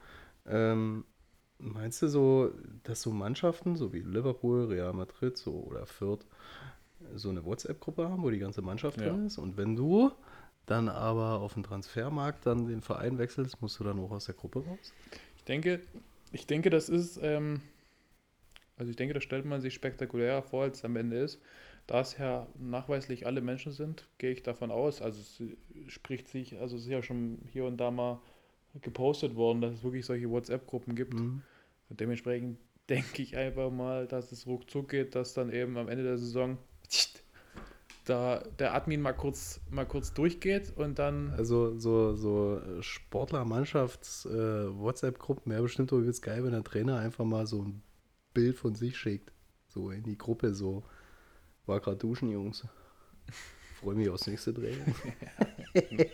Ähm, 0.49 1.05
meinst 1.59 2.03
du 2.03 2.09
so, 2.09 2.51
dass 2.83 3.03
so 3.03 3.13
Mannschaften, 3.13 3.77
so 3.77 3.93
wie 3.93 4.01
Liverpool, 4.01 4.65
Real 4.67 4.93
Madrid 4.95 5.37
so, 5.39 5.53
oder 5.53 5.87
Fürth, 5.87 6.27
so 7.15 7.31
eine 7.31 7.45
WhatsApp-Gruppe 7.45 8.09
haben, 8.09 8.23
wo 8.23 8.31
die 8.31 8.39
ganze 8.39 8.63
Mannschaft 8.63 9.01
Ja. 9.01 9.09
drin 9.11 9.27
ist? 9.27 9.39
Und 9.39 9.57
wenn 9.57 9.77
du 9.77 10.13
dann 10.67 10.89
aber 10.89 11.41
auf 11.41 11.55
dem 11.55 11.63
Transfermarkt 11.63 12.47
dann 12.47 12.67
den 12.67 12.81
Verein 12.81 13.19
wechselst, 13.19 13.61
musst 13.61 13.79
du 13.81 13.85
dann 13.85 13.99
auch 13.99 14.11
aus 14.11 14.27
der 14.27 14.35
Gruppe 14.35 14.65
raus? 14.65 14.93
Ich 15.37 15.45
denke, 15.45 15.81
ich 16.33 16.47
denke, 16.47 16.71
das 16.71 16.89
ist, 16.89 17.19
ähm, 17.23 17.61
also 18.77 18.91
ich 18.91 18.97
denke, 18.97 19.15
das 19.15 19.23
stellt 19.23 19.45
man 19.45 19.61
sich 19.61 19.75
spektakulärer 19.75 20.43
vor, 20.43 20.63
als 20.65 20.79
es 20.79 20.85
am 20.85 20.97
Ende 20.97 21.19
ist. 21.19 21.41
Da 21.89 22.01
es 22.01 22.17
ja 22.17 22.47
nachweislich 22.59 23.27
alle 23.27 23.41
Menschen 23.41 23.73
sind, 23.73 24.09
gehe 24.19 24.31
ich 24.31 24.43
davon 24.45 24.71
aus. 24.71 25.03
Also 25.03 25.21
es 25.21 25.93
spricht 25.93 26.29
sich, 26.29 26.59
also 26.61 26.77
es 26.77 26.83
ist 26.83 26.89
ja 26.89 27.03
schon 27.03 27.39
hier 27.51 27.65
und 27.65 27.77
da 27.79 27.91
mal 27.91 28.21
gepostet 28.81 29.35
worden, 29.35 29.61
dass 29.61 29.75
es 29.75 29.83
wirklich 29.83 30.07
solche 30.07 30.31
WhatsApp-Gruppen 30.31 30.95
gibt. 30.95 31.15
Mhm. 31.15 31.43
Und 31.91 32.01
dementsprechend 32.01 32.59
denke 32.89 33.23
ich 33.23 33.37
einfach 33.37 33.71
mal, 33.71 34.07
dass 34.07 34.33
es 34.33 34.47
ruckzuck 34.47 34.89
geht, 34.91 35.15
dass 35.15 35.35
dann 35.35 35.53
eben 35.53 35.77
am 35.77 35.89
Ende 35.89 36.05
der 36.05 36.19
Saison 36.19 36.57
da 38.05 38.43
der 38.59 38.75
Admin 38.75 39.01
mal 39.01 39.13
kurz, 39.13 39.61
mal 39.71 39.87
kurz 39.87 40.13
durchgeht 40.13 40.73
und 40.77 40.99
dann. 40.99 41.31
Also 41.31 41.79
so, 41.79 42.15
so 42.15 42.61
Sportler-Mannschafts-WhatsApp-Gruppen 42.81 45.53
wäre 45.53 45.63
bestimmt 45.63 45.93
übelst 45.93 46.23
geil, 46.23 46.43
wenn 46.45 46.53
der 46.53 46.65
Trainer 46.65 46.99
einfach 46.99 47.25
mal 47.25 47.47
so 47.47 47.63
ein 47.63 47.83
Bild 48.35 48.57
von 48.57 48.75
sich 48.75 48.97
schickt. 48.97 49.33
So 49.69 49.91
in 49.91 50.03
die 50.03 50.19
Gruppe, 50.19 50.55
so 50.55 50.83
war 51.67 51.81
gerade 51.81 51.97
duschen, 51.97 52.31
Jungs. 52.31 52.67
Freue 53.81 53.95
mich 53.95 54.11
aufs 54.11 54.27
nächste 54.27 54.53
Training. 54.53 54.95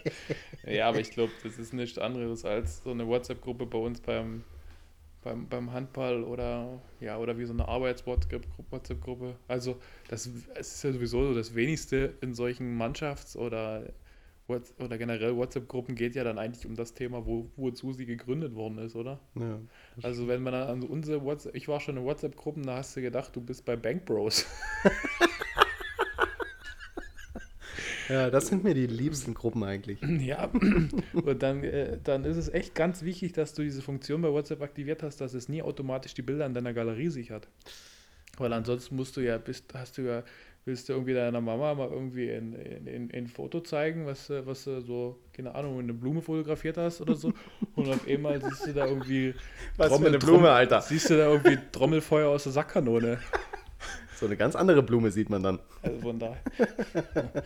Ja, 0.66 0.88
aber 0.88 1.00
ich 1.00 1.11
glaube, 1.11 1.32
das 1.42 1.59
ist 1.59 1.72
nichts 1.72 1.98
anderes 1.98 2.44
als 2.44 2.82
so 2.82 2.90
eine 2.90 3.07
WhatsApp-Gruppe 3.07 3.66
bei 3.66 3.78
uns 3.78 4.00
beim, 4.00 4.44
beim, 5.28 5.46
beim 5.48 5.72
Handball 5.72 6.24
oder 6.24 6.80
ja, 7.00 7.18
oder 7.18 7.36
wie 7.38 7.44
so 7.44 7.52
eine 7.52 7.68
Arbeits-WhatsApp-Gruppe. 7.68 9.36
Also 9.46 9.76
das 10.08 10.28
es 10.54 10.74
ist 10.74 10.84
ja 10.84 10.92
sowieso 10.92 11.26
so 11.26 11.34
das 11.34 11.54
wenigste 11.54 12.14
in 12.20 12.34
solchen 12.34 12.80
Mannschafts- 12.80 13.36
oder 13.36 13.92
oder 14.78 14.96
generell 14.96 15.36
WhatsApp-Gruppen 15.36 15.94
geht 15.94 16.14
ja 16.14 16.24
dann 16.24 16.38
eigentlich 16.38 16.64
um 16.64 16.74
das 16.74 16.94
Thema, 16.94 17.26
wo, 17.26 17.50
wozu 17.56 17.92
sie 17.92 18.06
gegründet 18.06 18.54
worden 18.54 18.78
ist, 18.78 18.96
oder? 18.96 19.20
Ja. 19.34 19.60
Also 20.02 20.26
wenn 20.26 20.42
man 20.42 20.54
dann 20.54 20.68
an 20.68 20.82
unsere 20.84 21.22
WhatsApp, 21.22 21.54
ich 21.54 21.68
war 21.68 21.80
schon 21.80 21.98
in 21.98 22.04
WhatsApp-Gruppen, 22.04 22.62
da 22.62 22.76
hast 22.76 22.96
du 22.96 23.02
gedacht, 23.02 23.36
du 23.36 23.42
bist 23.42 23.66
bei 23.66 23.76
Bank 23.76 24.06
Bros. 24.06 24.46
ja, 28.09 28.30
das 28.30 28.48
sind 28.48 28.64
mir 28.64 28.74
die 28.74 28.86
liebsten 28.86 29.34
Gruppen 29.34 29.62
eigentlich. 29.64 29.98
Ja, 30.02 30.50
und 31.12 31.42
dann, 31.42 31.62
äh, 31.64 31.98
dann 32.02 32.24
ist 32.24 32.36
es 32.36 32.48
echt 32.48 32.74
ganz 32.74 33.02
wichtig, 33.02 33.32
dass 33.32 33.54
du 33.54 33.62
diese 33.62 33.82
Funktion 33.82 34.22
bei 34.22 34.30
WhatsApp 34.30 34.62
aktiviert 34.62 35.02
hast, 35.02 35.20
dass 35.20 35.34
es 35.34 35.48
nie 35.48 35.62
automatisch 35.62 36.14
die 36.14 36.22
Bilder 36.22 36.46
in 36.46 36.54
deiner 36.54 36.72
Galerie 36.72 37.09
sichert. 37.11 37.48
Weil 38.36 38.52
ansonsten 38.52 38.96
musst 38.96 39.16
du 39.16 39.20
ja, 39.20 39.36
bist, 39.38 39.74
hast 39.74 39.98
du 39.98 40.02
ja, 40.02 40.22
willst 40.64 40.88
du 40.88 40.92
irgendwie 40.92 41.14
deiner 41.14 41.40
Mama 41.40 41.74
mal 41.74 41.88
irgendwie 41.90 42.30
ein, 42.30 42.54
ein, 42.54 43.11
ein 43.12 43.26
Foto 43.26 43.61
zeigen, 43.61 44.06
was, 44.06 44.28
du- 44.28 44.46
was 44.46 44.64
du 44.64 44.80
so, 44.80 45.18
keine 45.32 45.54
Ahnung, 45.54 45.78
eine 45.78 45.94
Blume 45.94 46.22
fotografiert 46.22 46.76
hast 46.76 47.00
oder 47.00 47.16
so. 47.16 47.32
Und 47.74 47.88
auf 47.88 48.06
einmal 48.06 48.40
siehst 48.40 48.66
du 48.66 48.74
da 48.74 48.86
irgendwie. 48.86 49.34
Alter. 50.52 50.80
Siehst 50.82 51.11
du 51.11 51.16
da 51.16 51.30
irgendwie 51.32 51.59
Trommelfeuer 51.72 52.28
aus 52.28 52.44
der 52.44 52.52
Sackkanone. 52.52 53.18
So 54.18 54.26
eine 54.26 54.36
ganz 54.36 54.56
andere 54.56 54.82
Blume 54.82 55.10
sieht 55.10 55.30
man 55.30 55.42
dann. 55.42 55.60
Also 55.82 56.00
von 56.00 56.18
daher. 56.18 56.42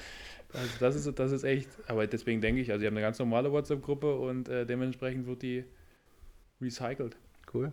Also 0.54 0.68
das 0.80 0.96
ist, 0.96 1.18
das 1.18 1.32
ist 1.32 1.44
echt, 1.44 1.70
aber 1.86 2.06
deswegen 2.06 2.42
denke 2.42 2.60
ich, 2.60 2.70
also 2.70 2.82
ich 2.82 2.86
habe 2.86 2.94
eine 2.94 3.00
ganz 3.00 3.18
normale 3.18 3.50
WhatsApp-Gruppe 3.50 4.16
und 4.16 4.50
äh, 4.50 4.66
dementsprechend 4.66 5.26
wird 5.26 5.40
die 5.40 5.64
recycelt. 6.60 7.16
Cool. 7.54 7.72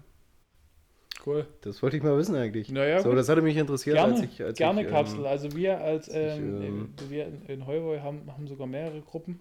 Cool. 1.26 1.46
Das 1.62 1.84
wollte 1.84 1.98
ich 1.98 2.04
mal 2.04 2.18
wissen 2.18 2.36
eigentlich. 2.36 2.72
Naja, 2.72 3.02
so, 3.02 3.10
gut. 3.10 3.18
das 3.18 3.28
hatte 3.28 3.42
mich 3.42 3.58
interessiert, 3.58 3.98
gerne, 3.98 4.14
als 4.14 4.24
ich. 4.24 4.42
Als 4.42 4.58
gerne 4.58 4.82
ich, 4.82 4.88
ähm, 4.88 4.94
Kapsel. 4.94 5.26
Also 5.26 5.54
wir 5.54 5.82
als 5.82 6.08
ich, 6.08 6.16
ähm, 6.16 6.62
ähm, 6.62 6.94
wir 7.10 7.28
in, 7.48 7.68
Heuboy 7.68 8.00
haben, 8.00 8.32
haben 8.32 8.48
sogar 8.48 8.68
mehrere 8.68 9.02
Gruppen. 9.02 9.40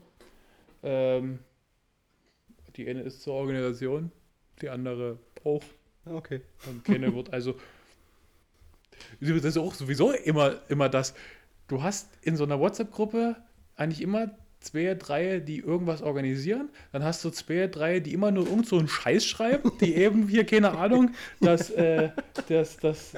Ähm, 0.82 1.38
die 2.74 2.88
eine 2.88 3.02
ist 3.02 3.22
zur 3.22 3.34
Organisation, 3.34 4.10
die 4.60 4.68
andere 4.68 5.18
auch. 5.44 5.62
Okay. 6.04 6.40
Und 6.66 6.84
keine 6.84 7.14
wird 7.14 7.32
also. 7.32 7.54
Das 9.20 9.44
ist 9.44 9.56
auch 9.58 9.74
sowieso 9.74 10.12
immer, 10.12 10.56
immer 10.68 10.88
das. 10.88 11.14
Du 11.68 11.82
hast 11.82 12.08
in 12.22 12.36
so 12.36 12.44
einer 12.44 12.58
WhatsApp-Gruppe 12.60 13.36
eigentlich 13.76 14.00
immer 14.02 14.30
zwei, 14.60 14.94
drei, 14.94 15.38
die 15.40 15.58
irgendwas 15.58 16.02
organisieren. 16.02 16.70
Dann 16.92 17.04
hast 17.04 17.24
du 17.24 17.30
zwei, 17.30 17.66
drei, 17.68 18.00
die 18.00 18.12
immer 18.12 18.30
nur 18.30 18.46
irgend 18.46 18.66
so 18.66 18.78
einen 18.78 18.88
Scheiß 18.88 19.24
schreiben, 19.24 19.70
die 19.80 19.94
eben 20.04 20.26
hier, 20.28 20.44
keine 20.44 20.76
Ahnung, 20.76 21.12
dass, 21.40 21.70
äh, 21.70 22.10
dass, 22.48 22.76
dass 22.78 23.12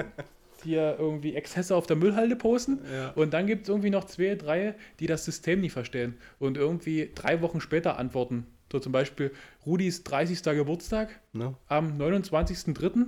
hier 0.63 0.97
irgendwie 0.99 1.35
Exzesse 1.35 1.75
auf 1.75 1.87
der 1.87 1.97
Müllhalde 1.97 2.37
posten. 2.37 2.81
Ja. 2.93 3.11
Und 3.13 3.33
dann 3.33 3.47
gibt 3.47 3.63
es 3.63 3.69
irgendwie 3.71 3.89
noch 3.89 4.05
zwei, 4.05 4.35
drei, 4.35 4.75
die 4.99 5.07
das 5.07 5.25
System 5.25 5.61
nicht 5.63 5.73
verstehen 5.73 6.19
und 6.39 6.59
irgendwie 6.59 7.11
drei 7.15 7.41
Wochen 7.41 7.61
später 7.63 7.99
antworten. 7.99 8.47
So 8.71 8.79
zum 8.79 8.93
Beispiel 8.93 9.33
Rudis 9.65 10.05
30. 10.05 10.43
Geburtstag 10.43 11.21
No? 11.33 11.57
am 11.69 11.97
29.03. 11.99 13.07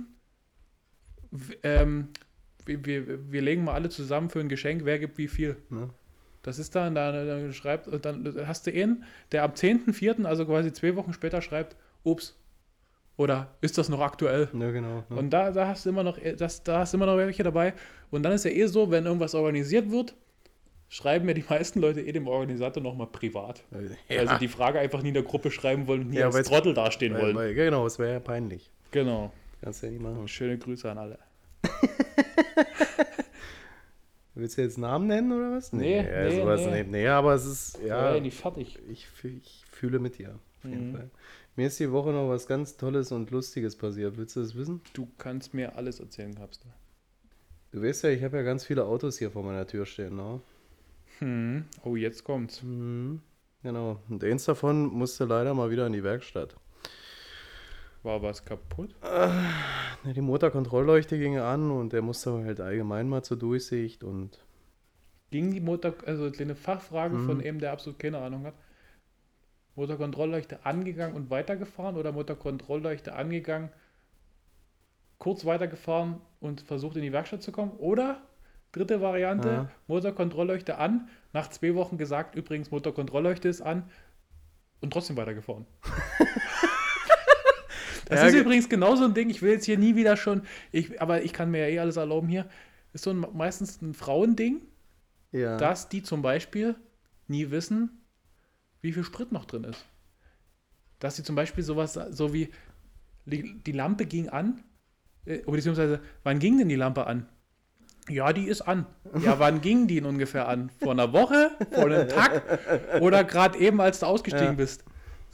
W- 1.31 1.55
Ähm, 1.63 2.09
wir, 2.65 2.85
wir, 2.85 3.31
wir 3.31 3.41
legen 3.41 3.63
mal 3.63 3.73
alle 3.73 3.89
zusammen 3.89 4.29
für 4.29 4.39
ein 4.39 4.49
Geschenk, 4.49 4.85
wer 4.85 4.99
gibt 4.99 5.17
wie 5.17 5.27
viel. 5.27 5.57
No? 5.69 5.89
Das 6.41 6.59
ist 6.59 6.75
dann, 6.75 6.93
dann, 6.95 7.25
dann 7.27 7.53
schreibt, 7.53 7.87
und 7.87 8.03
dann 8.05 8.35
hast 8.45 8.67
du 8.67 8.71
einen, 8.71 9.03
der 9.31 9.43
am 9.43 9.51
10.04., 9.51 10.25
also 10.25 10.45
quasi 10.45 10.73
zwei 10.73 10.95
Wochen 10.95 11.13
später 11.13 11.41
schreibt, 11.41 11.75
ups, 12.03 12.37
oder 13.15 13.55
ist 13.61 13.77
das 13.77 13.89
noch 13.89 14.01
aktuell? 14.01 14.49
Ja, 14.59 14.71
genau. 14.71 15.03
No? 15.09 15.17
Und 15.17 15.29
da, 15.29 15.51
da 15.51 15.67
hast 15.67 15.85
du 15.85 15.89
immer 15.89 16.03
noch, 16.03 16.17
das, 16.37 16.63
da 16.63 16.79
hast 16.79 16.93
du 16.93 16.97
immer 16.97 17.05
noch 17.05 17.17
welche 17.17 17.43
dabei. 17.43 17.73
Und 18.11 18.23
dann 18.23 18.33
ist 18.33 18.43
ja 18.43 18.51
eh 18.51 18.65
so, 18.65 18.89
wenn 18.91 19.05
irgendwas 19.05 19.35
organisiert 19.35 19.91
wird, 19.91 20.15
schreiben 20.89 21.27
ja 21.27 21.33
die 21.33 21.45
meisten 21.47 21.79
Leute 21.79 22.01
eh 22.01 22.11
dem 22.11 22.27
Organisator 22.27 22.81
nochmal 22.81 23.07
privat. 23.07 23.63
ja, 24.09 24.19
Also 24.19 24.37
die 24.37 24.47
Frage 24.47 24.79
einfach 24.79 25.01
nie 25.01 25.09
in 25.09 25.13
der 25.13 25.23
Gruppe 25.23 25.51
schreiben 25.51 25.87
wollen 25.87 26.01
und 26.01 26.09
nie 26.09 26.17
Ja, 26.17 26.29
als 26.29 26.47
Trottel 26.47 26.73
dastehen 26.73 27.13
weil, 27.13 27.21
wollen. 27.21 27.35
weil, 27.35 27.53
genau, 27.53 27.85
es 27.85 27.99
wäre 27.99 28.13
ja 28.13 28.19
peinlich. 28.19 28.71
Genau. 28.91 29.31
Kannst 29.61 29.81
ja 29.83 29.89
nicht 29.89 30.01
machen. 30.01 30.27
Schöne 30.27 30.57
Grüße 30.57 30.89
an 30.91 30.97
alle. 30.97 31.19
Willst 34.35 34.57
du 34.57 34.61
jetzt 34.63 34.77
Namen 34.79 35.07
nennen 35.07 35.31
oder 35.31 35.51
was? 35.57 35.71
Nee, 35.73 35.97
ja, 35.97 36.27
nee, 36.29 36.39
sowas 36.41 36.65
nee. 36.65 36.83
Nee, 36.83 37.07
aber 37.07 37.33
es 37.35 37.45
ist, 37.45 37.79
Ja, 37.85 38.15
ja, 38.15 38.19
nicht 38.19 38.35
fertig. 38.37 38.79
ich, 38.89 39.07
ich 39.23 39.63
fühle 39.71 39.99
mit 39.99 40.17
dir. 40.17 40.39
Auf 40.57 40.63
jeden 40.69 40.89
Mhm. 40.89 40.95
Fall. 40.95 41.09
Mir 41.55 41.67
ist 41.67 41.79
die 41.79 41.91
Woche 41.91 42.09
noch 42.11 42.29
was 42.29 42.47
ganz 42.47 42.77
Tolles 42.77 43.11
und 43.11 43.29
Lustiges 43.29 43.75
passiert. 43.75 44.17
Willst 44.17 44.35
du 44.35 44.41
das 44.41 44.55
wissen? 44.55 44.81
Du 44.93 45.07
kannst 45.19 45.53
mir 45.53 45.75
alles 45.75 45.99
erzählen, 45.99 46.33
Kapsel. 46.33 46.65
Du 47.71 47.83
weißt 47.83 48.03
ja, 48.05 48.09
ich 48.09 48.23
habe 48.23 48.37
ja 48.37 48.43
ganz 48.43 48.65
viele 48.65 48.85
Autos 48.85 49.19
hier 49.19 49.29
vor 49.29 49.43
meiner 49.43 49.67
Tür 49.67 49.85
stehen, 49.85 50.15
ne? 50.15 50.41
Hm. 51.19 51.65
Oh, 51.83 51.95
jetzt 51.95 52.23
kommt's. 52.23 52.63
Mhm. 52.63 53.19
Genau. 53.61 53.99
Und 54.09 54.23
eins 54.23 54.45
davon 54.45 54.87
musste 54.87 55.25
leider 55.25 55.53
mal 55.53 55.69
wieder 55.69 55.85
in 55.85 55.93
die 55.93 56.03
Werkstatt. 56.03 56.55
War 58.03 58.21
was 58.21 58.43
kaputt? 58.43 58.93
Ja, 59.01 59.31
die 60.13 60.21
Motorkontrollleuchte 60.21 61.17
ging 61.17 61.37
an 61.37 61.71
und 61.71 61.93
der 61.93 62.01
musste 62.01 62.43
halt 62.43 62.59
allgemein 62.59 63.07
mal 63.07 63.23
zur 63.23 63.37
Durchsicht 63.37 64.03
und 64.03 64.39
Ging 65.31 65.51
die 65.51 65.61
Motor, 65.61 65.95
also 66.05 66.29
eine 66.39 66.53
Fachfrage 66.55 67.15
Mhm. 67.15 67.25
von 67.25 67.41
eben, 67.41 67.59
der 67.59 67.71
absolut 67.71 67.97
keine 67.97 68.19
Ahnung 68.19 68.45
hat. 68.45 68.53
Motorkontrollleuchte 69.75 70.63
angegangen 70.65 71.15
und 71.15 71.31
weitergefahren 71.31 71.95
oder 71.97 72.11
Motorkontrollleuchte 72.11 73.15
angegangen, 73.15 73.69
kurz 75.17 75.45
weitergefahren 75.45 76.21
und 76.39 76.61
versucht 76.61 76.97
in 76.97 77.01
die 77.01 77.11
Werkstatt 77.13 77.41
zu 77.41 77.51
kommen? 77.51 77.71
Oder 77.77 78.21
dritte 78.73 79.01
Variante, 79.01 79.49
Ja. 79.49 79.69
Motorkontrollleuchte 79.87 80.77
an, 80.77 81.09
nach 81.31 81.49
zwei 81.49 81.73
Wochen 81.73 81.97
gesagt, 81.97 82.35
übrigens 82.35 82.69
Motorkontrollleuchte 82.69 83.47
ist 83.47 83.61
an 83.61 83.89
und 84.81 84.91
trotzdem 84.93 85.17
weitergefahren. 85.17 85.65
Das 88.13 88.21
Ja, 88.21 88.27
ist 88.27 88.33
ge- 88.33 88.41
übrigens 88.41 88.69
genauso 88.69 89.05
ein 89.05 89.13
Ding, 89.13 89.29
ich 89.29 89.41
will 89.41 89.51
jetzt 89.51 89.65
hier 89.65 89.77
nie 89.77 89.95
wieder 89.95 90.17
schon, 90.17 90.43
ich, 90.71 91.01
aber 91.01 91.21
ich 91.23 91.33
kann 91.33 91.51
mir 91.51 91.67
ja 91.67 91.67
eh 91.75 91.79
alles 91.79 91.97
erlauben 91.97 92.27
hier. 92.27 92.47
Ist 92.93 93.03
so 93.03 93.09
ein, 93.11 93.25
meistens 93.33 93.81
ein 93.81 93.93
Frauending, 93.93 94.61
ja. 95.31 95.57
dass 95.57 95.89
die 95.89 96.03
zum 96.03 96.21
Beispiel 96.21 96.75
nie 97.27 97.49
wissen, 97.51 98.01
wie 98.81 98.91
viel 98.93 99.03
Sprit 99.03 99.31
noch 99.31 99.45
drin 99.45 99.63
ist. 99.63 99.85
Dass 100.99 101.15
sie 101.15 101.23
zum 101.23 101.35
Beispiel 101.35 101.63
sowas, 101.63 101.93
so 102.11 102.33
wie 102.33 102.49
die, 103.25 103.71
Lampe 103.71 104.05
ging 104.05 104.29
an, 104.29 104.61
äh, 105.25 105.39
oder 105.43 105.53
beziehungsweise, 105.57 106.01
wann 106.23 106.39
ging 106.39 106.57
denn 106.57 106.69
die 106.69 106.75
Lampe 106.75 107.07
an? 107.07 107.27
Ja, 108.09 108.33
die 108.33 108.45
ist 108.47 108.61
an. 108.61 108.85
Ja, 109.21 109.39
wann 109.39 109.61
ging 109.61 109.87
die 109.87 109.95
denn 109.95 110.05
ungefähr 110.05 110.47
an? 110.49 110.69
Vor 110.81 110.91
einer 110.91 111.13
Woche? 111.13 111.51
Vor 111.71 111.85
einem 111.85 112.09
Tag? 112.09 113.01
Oder 113.01 113.23
gerade 113.23 113.57
eben, 113.59 113.79
als 113.81 113.99
du 114.01 114.05
ausgestiegen 114.05 114.47
Ja. 114.49 114.53
bist? 114.53 114.83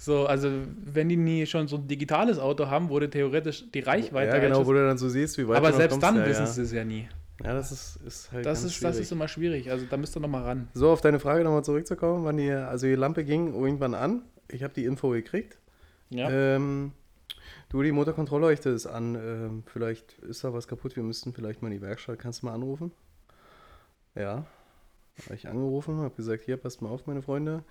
So, 0.02 0.28
also, 0.28 0.50
wenn 0.86 1.10
die 1.10 1.18
nie 1.18 1.46
schon 1.46 1.68
so 1.68 1.76
ein 1.76 1.86
digitales 1.86 2.40
Auto 2.40 2.68
haben, 2.68 2.88
wurde 2.88 3.10
theoretisch 3.10 3.70
die 3.70 3.82
Reichweite. 3.82 4.32
ja, 4.32 4.40
genau, 4.40 4.66
wo 4.66 4.72
du 4.72 4.80
dann 4.80 4.98
so 4.98 5.10
siehst, 5.10 5.38
wie 5.38 5.46
weit 5.46 5.58
aber 5.58 5.74
selbst 5.74 6.02
dann 6.02 6.16
ja, 6.16 6.26
wissen 6.26 6.48
sie 6.48 6.62
es 6.62 6.72
ja 6.72 6.86
nie. 6.86 7.10
Ja, 7.44 7.54
das 7.54 7.74
ist, 7.74 8.00
ist 8.08 8.32
halt 8.32 8.46
Das 8.46 8.60
ist, 8.60 8.68
das 8.68 8.76
schwierig. 8.76 9.00
ist 9.02 9.12
immer 9.12 9.28
schwierig. 9.28 9.70
Also, 9.70 9.86
da 9.90 9.98
müsst 9.98 10.16
ihr 10.16 10.22
nochmal 10.22 10.44
ran. 10.44 10.70
So, 10.74 10.90
auf 10.90 11.02
deine 11.02 11.20
Frage 11.20 11.44
nochmal 11.44 11.66
zurückzukommen, 11.66 12.24
wann 12.24 12.38
die, 12.38 12.50
also 12.50 12.88
die 12.88 12.96
Lampe 12.96 13.26
ging 13.26 13.54
irgendwann 13.54 13.94
an. 13.94 14.22
Ich 14.48 14.64
habe 14.64 14.74
die 14.74 14.86
Info 14.86 15.10
gekriegt. 15.10 15.58
Ja. 16.12 16.30
Ähm, 16.30 16.94
du, 17.68 17.84
die 17.84 17.92
Motorkontrollleuchte 17.92 18.70
ist 18.70 18.88
an. 18.88 19.16
Ähm, 19.16 19.64
vielleicht 19.66 20.14
ist 20.20 20.46
da 20.46 20.54
was 20.54 20.70
kaputt. 20.70 20.96
Wir 20.96 21.04
müssten 21.04 21.34
vielleicht 21.34 21.62
mal 21.62 21.68
in 21.68 21.74
die 21.74 21.82
Werkstatt. 21.82 22.20
Kannst 22.20 22.42
du 22.42 22.46
mal 22.46 22.54
anrufen? 22.54 22.94
Ja. 24.16 24.46
Habe 25.26 25.36
ich 25.36 25.50
angerufen, 25.50 25.98
habe 25.98 26.16
gesagt, 26.16 26.44
hier, 26.44 26.56
passt 26.56 26.82
mal 26.82 26.88
auf, 26.88 27.06
meine 27.06 27.22
Freunde. 27.22 27.66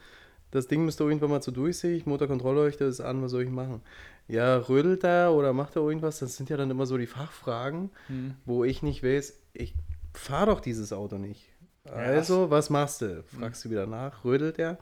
Das 0.51 0.67
Ding 0.67 0.85
müsste 0.85 1.05
irgendwann 1.05 1.31
mal 1.31 1.43
zur 1.43 1.53
Durchsicht. 1.55 2.07
Motorkontrollleuchte 2.07 2.85
ist 2.85 3.01
an, 3.01 3.23
was 3.23 3.31
soll 3.33 3.43
ich 3.43 3.51
machen? 3.51 3.83
Ja, 4.29 4.57
rödelt 4.59 5.05
er 5.05 5.33
oder 5.33 5.53
macht 5.53 5.77
er 5.77 5.83
irgendwas? 5.83 6.19
Das 6.21 6.37
sind 6.37 6.49
ja 6.51 6.57
dann 6.57 6.71
immer 6.71 6.87
so 6.87 6.97
die 6.99 7.07
Fachfragen, 7.07 7.91
Hm. 8.09 8.35
wo 8.45 8.65
ich 8.65 8.83
nicht 8.83 9.03
weiß, 9.03 9.39
ich 9.53 9.75
fahre 10.15 10.47
doch 10.47 10.61
dieses 10.61 10.93
Auto 10.93 11.17
nicht. 11.19 11.49
Ja, 11.87 11.93
Also, 11.93 12.51
was 12.51 12.71
machst 12.71 13.03
du? 13.03 13.23
Fragst 13.25 13.65
du 13.65 13.71
wieder 13.71 13.87
nach, 13.87 14.25
rödelt 14.25 14.59
er? 14.59 14.79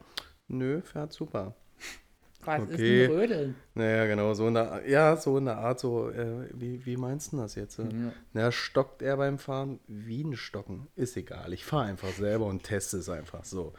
Nö, 0.48 0.80
fährt 0.82 1.12
super. 1.12 1.54
Was 2.46 2.62
Okay. 2.62 3.04
ist 3.04 3.10
ein 3.10 3.16
Rödeln? 3.16 3.54
Naja, 3.74 4.06
genau, 4.06 4.32
so 4.34 4.46
in 4.48 4.54
der, 4.54 4.82
ja, 4.88 5.16
so 5.16 5.36
in 5.38 5.46
der 5.46 5.58
Art, 5.58 5.80
so, 5.80 6.10
äh, 6.10 6.48
wie, 6.54 6.84
wie 6.86 6.96
meinst 6.96 7.32
du 7.32 7.36
das 7.38 7.54
jetzt? 7.54 7.78
Ja. 7.78 7.84
Na, 8.32 8.52
stockt 8.52 9.02
er 9.02 9.16
beim 9.16 9.38
Fahren? 9.38 9.80
Wie 9.88 10.22
ein 10.22 10.36
Stocken? 10.36 10.86
Ist 10.96 11.16
egal, 11.16 11.52
ich 11.52 11.64
fahre 11.64 11.84
einfach 11.86 12.10
selber 12.10 12.46
und 12.46 12.62
teste 12.62 12.98
es 12.98 13.08
einfach 13.08 13.44
so. 13.44 13.72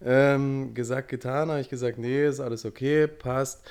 Ähm, 0.00 0.74
gesagt, 0.74 1.08
getan, 1.08 1.50
habe 1.50 1.60
ich 1.60 1.68
gesagt, 1.68 1.98
nee, 1.98 2.26
ist 2.26 2.40
alles 2.40 2.64
okay, 2.64 3.06
passt. 3.06 3.62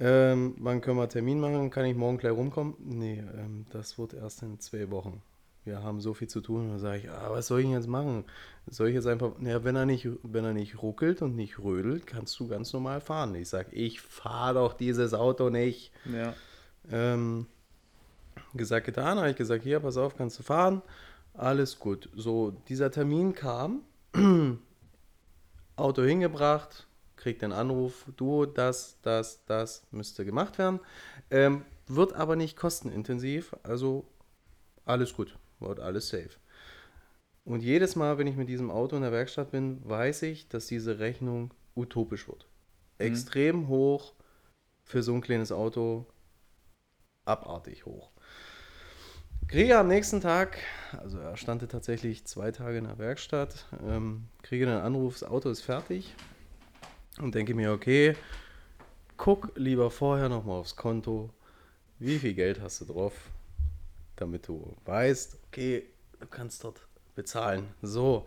Ähm, 0.00 0.54
wann 0.58 0.80
können 0.80 0.96
wir 0.96 1.02
einen 1.02 1.10
Termin 1.10 1.38
machen? 1.38 1.70
Kann 1.70 1.84
ich 1.84 1.94
morgen 1.94 2.16
gleich 2.18 2.32
rumkommen? 2.32 2.74
Nee, 2.78 3.22
ähm, 3.36 3.66
das 3.70 3.98
wird 3.98 4.14
erst 4.14 4.42
in 4.42 4.58
zwei 4.58 4.90
Wochen. 4.90 5.20
Wir 5.64 5.82
haben 5.82 6.00
so 6.00 6.14
viel 6.14 6.28
zu 6.28 6.40
tun. 6.40 6.68
Dann 6.68 6.78
sage 6.78 6.98
ich, 6.98 7.10
ah, 7.10 7.30
was 7.30 7.46
soll 7.46 7.60
ich 7.60 7.66
denn 7.66 7.74
jetzt 7.74 7.88
machen? 7.88 8.24
Soll 8.66 8.88
ich 8.88 8.94
jetzt 8.94 9.06
einfach, 9.06 9.38
naja, 9.38 9.62
wenn 9.64 9.76
er 9.76 9.86
nicht, 9.86 10.08
wenn 10.22 10.44
er 10.44 10.54
nicht 10.54 10.82
ruckelt 10.82 11.22
und 11.22 11.36
nicht 11.36 11.58
rödelt, 11.58 12.06
kannst 12.06 12.38
du 12.40 12.48
ganz 12.48 12.72
normal 12.72 13.00
fahren. 13.00 13.34
Ich 13.34 13.48
sage, 13.48 13.70
ich 13.72 14.00
fahre 14.00 14.54
doch 14.54 14.74
dieses 14.74 15.14
Auto 15.14 15.50
nicht. 15.50 15.92
Ja. 16.12 16.34
Ähm, 16.90 17.46
Gesagt, 18.54 18.86
getan, 18.86 19.18
habe 19.18 19.30
ich 19.30 19.36
gesagt, 19.36 19.62
hier, 19.62 19.80
pass 19.80 19.96
auf, 19.96 20.16
kannst 20.16 20.38
du 20.38 20.42
fahren. 20.42 20.82
Alles 21.34 21.78
gut. 21.78 22.10
So, 22.14 22.50
dieser 22.68 22.90
Termin 22.90 23.34
kam, 23.34 23.80
Auto 25.76 26.02
hingebracht, 26.02 26.86
kriegt 27.16 27.40
den 27.40 27.52
Anruf, 27.52 28.04
du, 28.16 28.44
das, 28.44 28.98
das, 29.00 29.42
das 29.46 29.86
müsste 29.90 30.26
gemacht 30.26 30.58
werden. 30.58 30.80
Ähm, 31.30 31.64
wird 31.86 32.12
aber 32.12 32.36
nicht 32.36 32.56
kostenintensiv, 32.56 33.56
also 33.62 34.04
alles 34.84 35.14
gut, 35.14 35.38
wird 35.62 35.80
alles 35.80 36.08
safe. 36.08 36.30
Und 37.44 37.62
jedes 37.62 37.96
Mal, 37.96 38.18
wenn 38.18 38.26
ich 38.26 38.36
mit 38.36 38.48
diesem 38.48 38.70
Auto 38.70 38.96
in 38.96 39.02
der 39.02 39.12
Werkstatt 39.12 39.50
bin, 39.50 39.80
weiß 39.88 40.22
ich, 40.22 40.48
dass 40.48 40.66
diese 40.66 40.98
Rechnung 40.98 41.52
utopisch 41.74 42.28
wird. 42.28 42.46
Extrem 42.98 43.68
hoch 43.68 44.12
für 44.84 45.02
so 45.02 45.14
ein 45.14 45.20
kleines 45.20 45.50
Auto, 45.50 46.06
abartig 47.24 47.84
hoch. 47.84 48.10
Kriege 49.48 49.76
am 49.76 49.88
nächsten 49.88 50.20
Tag, 50.20 50.58
also 50.92 51.18
er 51.18 51.36
stand 51.36 51.68
tatsächlich 51.70 52.24
zwei 52.24 52.52
Tage 52.52 52.78
in 52.78 52.84
der 52.84 52.98
Werkstatt, 52.98 53.66
ähm, 53.84 54.28
kriege 54.42 54.66
den 54.66 54.76
Anruf, 54.76 55.18
das 55.18 55.28
Auto 55.28 55.50
ist 55.50 55.60
fertig 55.62 56.14
und 57.18 57.34
denke 57.34 57.54
mir, 57.54 57.72
okay, 57.72 58.16
guck 59.16 59.52
lieber 59.56 59.90
vorher 59.90 60.28
nochmal 60.28 60.60
aufs 60.60 60.76
Konto, 60.76 61.30
wie 61.98 62.18
viel 62.18 62.34
Geld 62.34 62.60
hast 62.60 62.80
du 62.80 62.86
drauf, 62.86 63.12
damit 64.16 64.48
du 64.48 64.74
weißt, 64.86 65.38
okay, 65.52 65.84
du 66.18 66.26
kannst 66.26 66.64
dort 66.64 66.80
bezahlen. 67.14 67.74
So, 67.82 68.24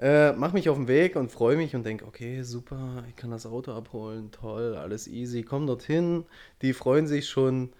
äh, 0.00 0.32
mach 0.32 0.54
mich 0.54 0.70
auf 0.70 0.78
den 0.78 0.88
Weg 0.88 1.14
und 1.14 1.30
freue 1.30 1.56
mich 1.56 1.76
und 1.76 1.84
denke, 1.84 2.06
okay, 2.06 2.42
super, 2.42 3.04
ich 3.06 3.16
kann 3.16 3.30
das 3.30 3.44
Auto 3.44 3.72
abholen, 3.72 4.30
toll, 4.30 4.74
alles 4.74 5.08
easy, 5.08 5.42
komm 5.42 5.66
dorthin. 5.66 6.24
Die 6.62 6.72
freuen 6.72 7.06
sich 7.06 7.28
schon, 7.28 7.74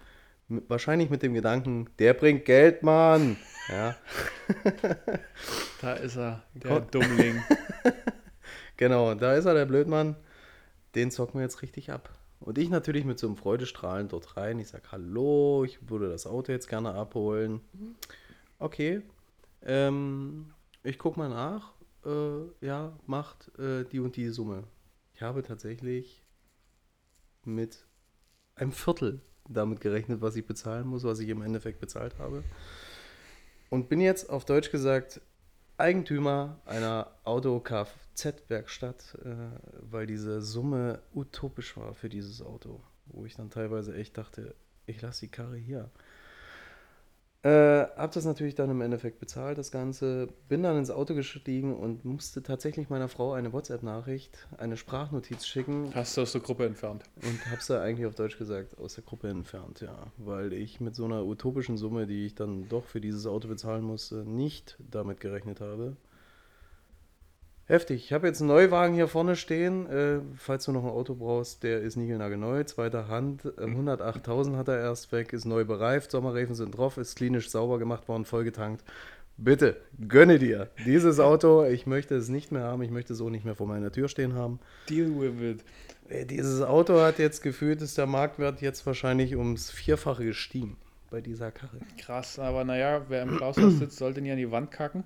mit, 0.47 0.69
wahrscheinlich 0.69 1.09
mit 1.09 1.23
dem 1.23 1.33
Gedanken, 1.33 1.89
der 1.97 2.13
bringt 2.13 2.45
Geld, 2.45 2.83
Mann. 2.83 3.37
Ja, 3.69 3.95
Da 5.81 5.93
ist 5.93 6.17
er, 6.17 6.41
der 6.55 6.71
Komm. 6.71 6.89
Dummling. 6.89 7.43
genau, 8.77 9.13
da 9.13 9.35
ist 9.35 9.45
er, 9.45 9.53
der 9.53 9.67
Blödmann. 9.67 10.15
Den 10.95 11.11
zocken 11.11 11.35
wir 11.39 11.43
jetzt 11.43 11.61
richtig 11.61 11.91
ab. 11.91 12.09
Und 12.39 12.57
ich 12.57 12.71
natürlich 12.71 13.05
mit 13.05 13.19
so 13.19 13.27
einem 13.27 13.37
Freudestrahlen 13.37 14.07
dort 14.07 14.37
rein. 14.37 14.57
Ich 14.57 14.69
sage, 14.69 14.85
hallo, 14.91 15.65
ich 15.65 15.87
würde 15.87 16.09
das 16.09 16.25
Auto 16.25 16.51
jetzt 16.51 16.67
gerne 16.67 16.95
abholen. 16.95 17.61
Okay, 18.59 19.01
ähm, 19.61 20.53
ich 20.83 20.99
gucke 20.99 21.17
mal 21.17 21.29
nach. 21.29 21.73
Äh, 22.05 22.65
ja, 22.65 22.97
macht 23.05 23.57
äh, 23.57 23.85
die 23.85 23.99
und 23.99 24.17
die 24.17 24.29
Summe. 24.29 24.65
Ich 25.13 25.21
habe 25.21 25.43
tatsächlich 25.43 26.25
mit 27.45 27.85
einem 28.55 28.73
Viertel 28.73 29.21
damit 29.47 29.79
gerechnet, 29.79 30.21
was 30.21 30.35
ich 30.35 30.45
bezahlen 30.45 30.87
muss, 30.87 31.03
was 31.03 31.19
ich 31.19 31.29
im 31.29 31.41
Endeffekt 31.41 31.79
bezahlt 31.79 32.19
habe. 32.19 32.43
Und 33.69 33.87
bin 33.87 34.01
jetzt 34.01 34.29
auf 34.29 34.43
Deutsch 34.43 34.71
gesagt 34.71 35.21
Eigentümer 35.77 36.59
einer 36.65 37.11
Auto-Kfz-Werkstatt, 37.23 39.17
äh, 39.23 39.35
weil 39.89 40.05
diese 40.05 40.41
Summe 40.41 41.01
utopisch 41.13 41.77
war 41.77 41.93
für 41.93 42.09
dieses 42.09 42.41
Auto, 42.41 42.81
wo 43.05 43.25
ich 43.25 43.35
dann 43.35 43.49
teilweise 43.49 43.95
echt 43.95 44.17
dachte, 44.17 44.53
ich 44.85 45.01
lasse 45.01 45.21
die 45.21 45.31
Karre 45.31 45.55
hier. 45.55 45.89
Äh, 47.41 47.85
hab 47.95 48.11
das 48.11 48.25
natürlich 48.25 48.55
dann 48.55 48.69
im 48.69 48.81
Endeffekt 48.81 49.19
bezahlt, 49.19 49.57
das 49.57 49.71
Ganze. 49.71 50.27
Bin 50.49 50.61
dann 50.61 50.77
ins 50.77 50.91
Auto 50.91 51.15
gestiegen 51.15 51.73
und 51.73 52.03
musste 52.03 52.43
tatsächlich 52.43 52.89
meiner 52.89 53.07
Frau 53.07 53.31
eine 53.31 53.53
WhatsApp-Nachricht, 53.53 54.47
eine 54.57 54.75
Sprachnotiz 54.75 55.45
schicken 55.45 55.91
Hast 55.95 56.17
du 56.17 56.21
aus 56.21 56.33
der 56.33 56.41
Gruppe 56.41 56.65
entfernt. 56.65 57.03
und 57.23 57.49
habe 57.49 57.61
sie 57.61 57.79
eigentlich 57.79 58.05
auf 58.05 58.15
Deutsch 58.15 58.37
gesagt 58.37 58.77
aus 58.77 58.95
der 58.95 59.05
Gruppe 59.05 59.29
entfernt, 59.29 59.79
ja. 59.79 59.95
Weil 60.17 60.51
ich 60.51 60.81
mit 60.81 60.95
so 60.95 61.05
einer 61.05 61.25
utopischen 61.25 61.77
Summe, 61.77 62.07
die 62.07 62.25
ich 62.25 62.35
dann 62.35 62.67
doch 62.67 62.83
für 62.83 62.99
dieses 62.99 63.25
Auto 63.25 63.47
bezahlen 63.47 63.83
musste, 63.85 64.25
nicht 64.25 64.77
damit 64.91 65.21
gerechnet 65.21 65.61
habe. 65.61 65.95
Heftig. 67.69 68.05
Ich 68.05 68.13
habe 68.13 68.25
jetzt 68.25 68.41
einen 68.41 68.47
Neuwagen 68.47 68.95
hier 68.95 69.07
vorne 69.07 69.35
stehen. 69.35 69.85
Äh, 69.85 70.21
falls 70.35 70.65
du 70.65 70.71
noch 70.71 70.83
ein 70.83 70.89
Auto 70.89 71.13
brauchst, 71.13 71.61
der 71.61 71.81
ist 71.81 71.97
niegelnagelneu. 71.97 72.63
Zweiter 72.63 73.07
Hand. 73.07 73.45
Äh, 73.45 73.65
108.000 73.65 74.57
hat 74.57 74.69
er 74.69 74.79
erst 74.79 75.11
weg. 75.11 75.33
Ist 75.33 75.45
neu 75.45 75.65
bereift. 75.65 76.09
Sommerreifen 76.09 76.55
sind 76.55 76.75
drauf. 76.75 76.97
Ist 76.97 77.15
klinisch 77.15 77.51
sauber 77.51 77.77
gemacht 77.77 78.07
worden. 78.07 78.25
Vollgetankt. 78.25 78.83
Bitte, 79.37 79.77
gönne 80.07 80.39
dir 80.39 80.71
dieses 80.87 81.19
Auto. 81.19 81.63
Ich 81.63 81.85
möchte 81.85 82.15
es 82.15 82.27
nicht 82.27 82.51
mehr 82.51 82.63
haben. 82.63 82.81
Ich 82.81 82.89
möchte 82.89 83.13
es 83.13 83.21
auch 83.21 83.29
nicht 83.29 83.45
mehr 83.45 83.53
vor 83.53 83.67
meiner 83.67 83.91
Tür 83.91 84.07
stehen 84.07 84.33
haben. 84.33 84.59
Deal 84.89 85.11
with 85.19 85.39
it. 85.39 85.63
Ey, 86.09 86.25
Dieses 86.25 86.63
Auto 86.63 86.99
hat 86.99 87.19
jetzt 87.19 87.43
gefühlt, 87.43 87.83
ist 87.83 87.99
der 87.99 88.07
Marktwert 88.07 88.61
jetzt 88.61 88.83
wahrscheinlich 88.87 89.35
ums 89.35 89.69
Vierfache 89.69 90.25
gestiegen 90.25 90.75
bei 91.11 91.21
dieser 91.21 91.51
Karre. 91.51 91.77
Krass, 91.99 92.39
aber 92.39 92.63
naja, 92.63 93.05
wer 93.09 93.21
im 93.21 93.37
Klaushaus 93.37 93.73
sitzt, 93.77 93.97
sollte 93.99 94.21
nie 94.21 94.31
an 94.31 94.37
die 94.37 94.49
Wand 94.49 94.71
kacken. 94.71 95.03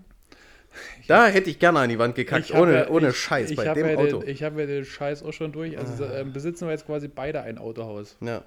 Da 1.08 1.28
hätte 1.28 1.50
ich 1.50 1.60
gerne 1.60 1.80
an 1.80 1.90
die 1.90 2.00
Wand 2.00 2.16
gekackt, 2.16 2.52
ohne, 2.52 2.74
ja- 2.74 2.90
ohne 2.90 3.10
ich, 3.10 3.18
Scheiß 3.18 3.52
ich 3.52 3.58
bei 3.58 3.74
dem 3.74 3.88
ja 3.88 3.96
Auto. 3.98 4.20
Den, 4.20 4.30
ich 4.30 4.44
habe 4.44 4.62
ja 4.62 4.68
den 4.68 4.86
Scheiß 4.86 5.24
auch 5.24 5.34
schon 5.34 5.52
durch. 5.52 5.78
Also 5.78 6.04
äh, 6.06 6.24
besitzen 6.24 6.66
wir 6.68 6.72
jetzt 6.72 6.86
quasi 6.86 7.08
beide 7.08 7.42
ein 7.42 7.58
Autohaus. 7.58 8.16
ja, 8.22 8.44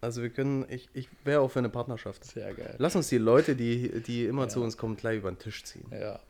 also 0.00 0.22
wir 0.22 0.30
können, 0.30 0.64
ich, 0.70 0.88
ich 0.94 1.08
wäre 1.24 1.40
auch 1.40 1.50
für 1.50 1.58
eine 1.58 1.68
Partnerschaft. 1.70 2.24
Sehr 2.24 2.54
geil. 2.54 2.74
Lass 2.78 2.94
uns 2.94 3.08
die 3.08 3.18
Leute, 3.18 3.56
die, 3.56 4.00
die 4.02 4.26
immer 4.26 4.42
Ja. 4.42 4.48
zu 4.48 4.62
uns 4.62 4.76
kommen, 4.76 4.96
gleich 4.96 5.18
über 5.18 5.30
den 5.30 5.38
Tisch 5.40 5.64
ziehen. 5.64 5.86
Ja. 5.90 6.20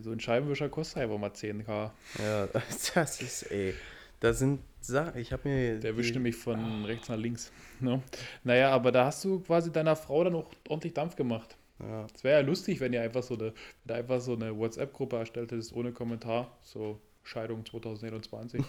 So 0.00 0.10
ein 0.10 0.18
Scheibenwischer 0.18 0.68
kostet 0.68 1.02
einfach 1.04 1.16
mal 1.16 1.30
10k. 1.30 1.90
Ja, 2.18 2.46
das 2.94 3.20
ist, 3.22 3.50
ey, 3.52 3.72
da 4.18 4.32
sind 4.32 4.60
Sachen, 4.80 5.16
ich 5.20 5.32
habe 5.32 5.48
mir... 5.48 5.78
Der 5.78 5.96
wischt 5.96 6.12
nämlich 6.14 6.34
von 6.36 6.84
rechts 6.86 7.08
nach 7.08 7.16
links. 7.16 7.52
Ne? 7.78 8.02
Naja, 8.42 8.70
aber 8.70 8.90
da 8.90 9.06
hast 9.06 9.24
du 9.24 9.38
quasi 9.40 9.70
deiner 9.70 9.94
Frau 9.94 10.24
dann 10.24 10.34
auch 10.34 10.50
ordentlich 10.68 10.92
Dampf 10.94 11.14
gemacht. 11.14 11.56
Ja, 11.80 12.06
Es 12.14 12.24
wäre 12.24 12.40
ja 12.40 12.46
lustig, 12.46 12.80
wenn 12.80 12.92
ihr 12.92 13.02
einfach 13.02 13.22
so 13.22 13.34
eine, 13.34 13.52
wenn 13.84 13.96
einfach 13.96 14.20
so 14.20 14.34
eine 14.34 14.56
WhatsApp-Gruppe 14.56 15.16
erstellt 15.16 15.52
hättest 15.52 15.74
ohne 15.74 15.92
Kommentar. 15.92 16.56
So 16.62 17.00
Scheidung 17.22 17.64
2021. 17.64 18.64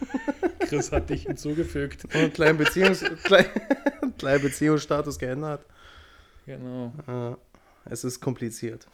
Chris 0.60 0.92
hat 0.92 1.10
dich 1.10 1.24
hinzugefügt. 1.24 2.04
und 2.04 2.14
einen 2.14 2.32
kleinen, 2.32 2.58
Beziehungs, 2.58 3.04
klein, 3.24 3.46
kleinen 4.18 4.42
Beziehungsstatus 4.42 5.18
geändert. 5.18 5.64
Genau. 6.46 7.36
Es 7.86 8.04
ist 8.04 8.20
kompliziert. 8.20 8.86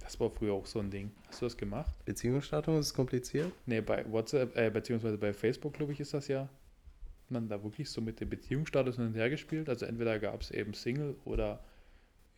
Das 0.00 0.18
war 0.20 0.30
früher 0.30 0.54
auch 0.54 0.64
so 0.64 0.78
ein 0.78 0.90
Ding. 0.90 1.10
Hast 1.28 1.42
du 1.42 1.46
das 1.46 1.56
gemacht? 1.56 1.92
Beziehungsstatus 2.06 2.86
ist 2.86 2.94
kompliziert? 2.94 3.52
Nee, 3.66 3.82
bei 3.82 4.10
WhatsApp, 4.10 4.56
äh, 4.56 4.70
beziehungsweise 4.70 5.18
bei 5.18 5.34
Facebook, 5.34 5.74
glaube 5.74 5.92
ich, 5.92 6.00
ist 6.00 6.14
das 6.14 6.28
ja. 6.28 6.48
Man 7.28 7.46
da 7.46 7.62
wirklich 7.62 7.90
so 7.90 8.00
mit 8.00 8.18
dem 8.20 8.30
Beziehungsstatus 8.30 8.96
hin 8.96 9.08
und 9.08 9.14
her 9.14 9.28
gespielt. 9.28 9.68
Also 9.68 9.84
entweder 9.84 10.18
gab 10.18 10.40
es 10.40 10.50
eben 10.50 10.72
Single 10.72 11.14
oder 11.26 11.60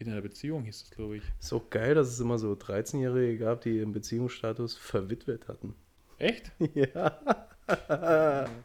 in 0.01 0.11
einer 0.11 0.21
Beziehung 0.23 0.65
hieß 0.65 0.83
es, 0.85 0.91
glaube 0.91 1.19
ich. 1.19 1.23
Ist 1.39 1.53
auch 1.53 1.69
geil, 1.71 1.95
dass 1.95 2.09
es 2.09 2.19
immer 2.21 2.39
so 2.39 2.53
13-Jährige 2.55 3.39
gab, 3.39 3.61
die 3.61 3.79
im 3.79 3.93
Beziehungsstatus 3.93 4.77
verwitwet 4.77 5.47
hatten. 5.49 5.75
Echt? 6.19 6.51
Ja. 6.75 7.21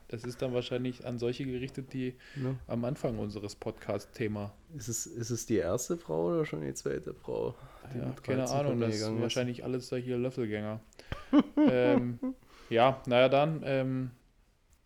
Das 0.07 0.23
ist 0.23 0.41
dann 0.41 0.53
wahrscheinlich 0.55 1.05
an 1.05 1.19
solche 1.19 1.45
gerichtet, 1.45 1.93
die 1.93 2.15
Ne? 2.35 2.57
am 2.65 2.85
Anfang 2.85 3.19
unseres 3.19 3.55
Podcast-Thema. 3.55 4.51
Ist, 4.75 4.87
es, 4.87 5.05
ist 5.05 5.29
es 5.29 5.45
die 5.45 5.57
erste 5.57 5.95
Frau 5.95 6.29
oder 6.31 6.43
schon 6.45 6.61
die 6.61 6.73
zweite 6.73 7.13
Frau? 7.13 7.53
die 7.93 7.99
Ja, 7.99 8.15
keine 8.23 8.39
13 8.39 8.57
Ahnung, 8.57 8.79
das 8.79 8.95
ist? 8.95 9.21
wahrscheinlich 9.21 9.63
alles 9.63 9.89
da 9.89 9.97
hier 9.97 10.17
Löffelgänger. 10.17 10.79
ähm, 11.69 12.17
ja, 12.71 12.99
naja, 13.05 13.29
dann, 13.29 13.61
ähm, 13.63 14.11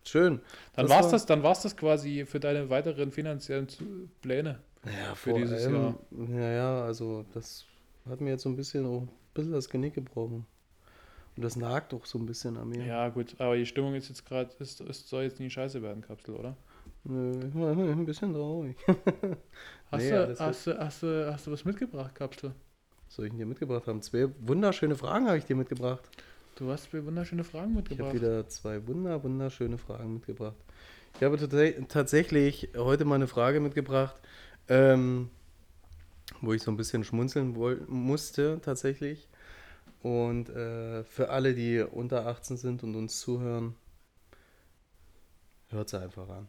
Schön. 0.04 0.40
dann 0.74 0.84
Das 0.86 0.90
war's 0.94 1.04
war- 1.06 1.12
das, 1.12 1.24
dann 1.24 1.42
war's 1.42 1.62
das 1.62 1.74
quasi 1.78 2.26
für 2.26 2.40
deine 2.40 2.68
weiteren 2.68 3.12
finanziellen 3.12 3.68
Pläne. 4.20 4.58
Ja, 4.84 5.14
Für 5.14 5.30
vor 5.30 5.38
dieses 5.38 5.66
allem, 5.66 5.74
Jahr. 5.74 5.98
Ja, 6.40 6.50
ja, 6.52 6.82
also 6.84 7.24
das 7.34 7.66
hat 8.08 8.20
mir 8.20 8.30
jetzt 8.30 8.42
so 8.42 8.48
ein 8.48 8.56
bisschen, 8.56 8.86
auch 8.86 9.02
ein 9.02 9.08
bisschen 9.34 9.52
das 9.52 9.68
Genick 9.68 9.94
gebrochen. 9.94 10.46
Und 11.36 11.42
das 11.42 11.56
nagt 11.56 11.92
doch 11.92 12.06
so 12.06 12.18
ein 12.18 12.26
bisschen 12.26 12.56
an 12.56 12.68
mir. 12.70 12.84
Ja, 12.84 13.08
gut, 13.08 13.34
aber 13.38 13.56
die 13.56 13.66
Stimmung 13.66 13.94
ist 13.94 14.08
jetzt 14.08 14.26
gerade, 14.26 14.50
ist, 14.58 14.80
ist, 14.80 15.08
soll 15.08 15.24
jetzt 15.24 15.38
nie 15.40 15.50
scheiße 15.50 15.82
werden, 15.82 16.02
Kapsel, 16.02 16.34
oder? 16.34 16.56
Nö, 17.04 17.32
ich 17.48 17.54
war 17.54 17.70
ein 17.72 18.04
bisschen 18.04 18.32
traurig. 18.34 18.76
Hast, 19.90 20.02
Nee, 20.02 20.10
du, 20.10 20.38
hast, 20.38 20.66
du, 20.66 20.78
hast, 20.78 21.02
du, 21.02 21.32
hast 21.32 21.46
du 21.46 21.50
was 21.52 21.64
mitgebracht, 21.64 22.14
Kapsel? 22.14 22.52
Was 23.06 23.16
soll 23.16 23.24
ich 23.26 23.32
denn 23.32 23.38
dir 23.38 23.46
mitgebracht 23.46 23.86
haben? 23.88 24.02
Zwei 24.02 24.28
wunderschöne 24.40 24.94
Fragen 24.94 25.26
habe 25.26 25.38
ich 25.38 25.44
dir 25.44 25.56
mitgebracht. 25.56 26.08
Du 26.56 26.70
hast 26.70 26.92
mir 26.92 27.04
wunderschöne 27.04 27.42
Fragen 27.44 27.76
Ich 27.88 27.98
habe 27.98 28.12
mitgebracht. 28.12 28.14
wieder 28.14 28.48
zwei 28.48 28.86
wunder, 28.86 29.22
wunderschöne 29.24 29.78
Fragen 29.78 30.14
mitgebracht. 30.14 30.56
Ich 31.16 31.22
habe 31.22 31.36
tats- 31.36 31.86
tatsächlich 31.88 32.68
heute 32.76 33.04
mal 33.04 33.16
eine 33.16 33.26
Frage 33.26 33.60
mitgebracht, 33.60 34.20
ähm, 34.70 35.28
wo 36.40 36.54
ich 36.54 36.62
so 36.62 36.70
ein 36.70 36.76
bisschen 36.76 37.04
schmunzeln 37.04 37.54
musste 37.88 38.60
tatsächlich. 38.62 39.28
Und 40.00 40.48
äh, 40.48 41.04
für 41.04 41.28
alle, 41.28 41.54
die 41.54 41.80
unter 41.80 42.26
18 42.26 42.56
sind 42.56 42.82
und 42.82 42.94
uns 42.94 43.20
zuhören, 43.20 43.74
hört 45.68 45.90
sie 45.90 46.00
einfach 46.00 46.28
an. 46.28 46.48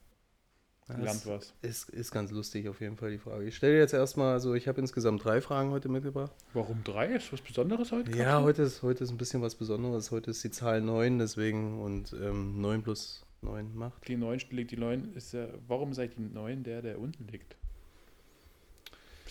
Lernt 0.88 1.26
was. 1.26 1.54
Ist, 1.62 1.90
ist 1.90 2.12
ganz 2.12 2.32
lustig 2.32 2.68
auf 2.68 2.82
jeden 2.82 2.98
Fall 2.98 3.12
die 3.12 3.18
Frage. 3.18 3.46
Ich 3.46 3.56
stelle 3.56 3.78
jetzt 3.78 3.94
erstmal, 3.94 4.34
also 4.34 4.56
ich 4.56 4.68
habe 4.68 4.82
insgesamt 4.82 5.24
drei 5.24 5.40
Fragen 5.40 5.72
heute 5.72 5.88
mitgebracht. 5.90 6.34
Warum 6.54 6.84
drei? 6.84 7.08
Ist 7.08 7.32
was 7.32 7.42
Besonderes 7.42 7.92
heute? 7.92 8.16
Ja, 8.18 8.42
heute 8.42 8.64
ist, 8.64 8.82
heute 8.82 9.04
ist 9.06 9.10
ein 9.10 9.18
bisschen 9.18 9.42
was 9.42 9.56
Besonderes. 9.56 10.12
Heute 10.12 10.32
ist 10.32 10.44
die 10.44 10.52
Zahl 10.52 10.82
9, 10.82 11.20
deswegen 11.20 11.82
und 11.82 12.14
ähm, 12.14 12.60
9 12.60 12.84
plus 12.84 13.26
9 13.42 13.74
macht. 13.74 14.06
Die 14.08 14.18
9 14.18 14.42
liegt, 14.50 14.72
die 14.72 14.78
9 14.78 15.14
ist 15.14 15.34
ja, 15.34 15.48
warum 15.68 15.92
ist 15.92 16.00
eigentlich 16.00 16.16
die 16.16 16.34
9 16.34 16.64
der, 16.64 16.82
der 16.82 17.00
unten 17.00 17.28
liegt? 17.28 17.56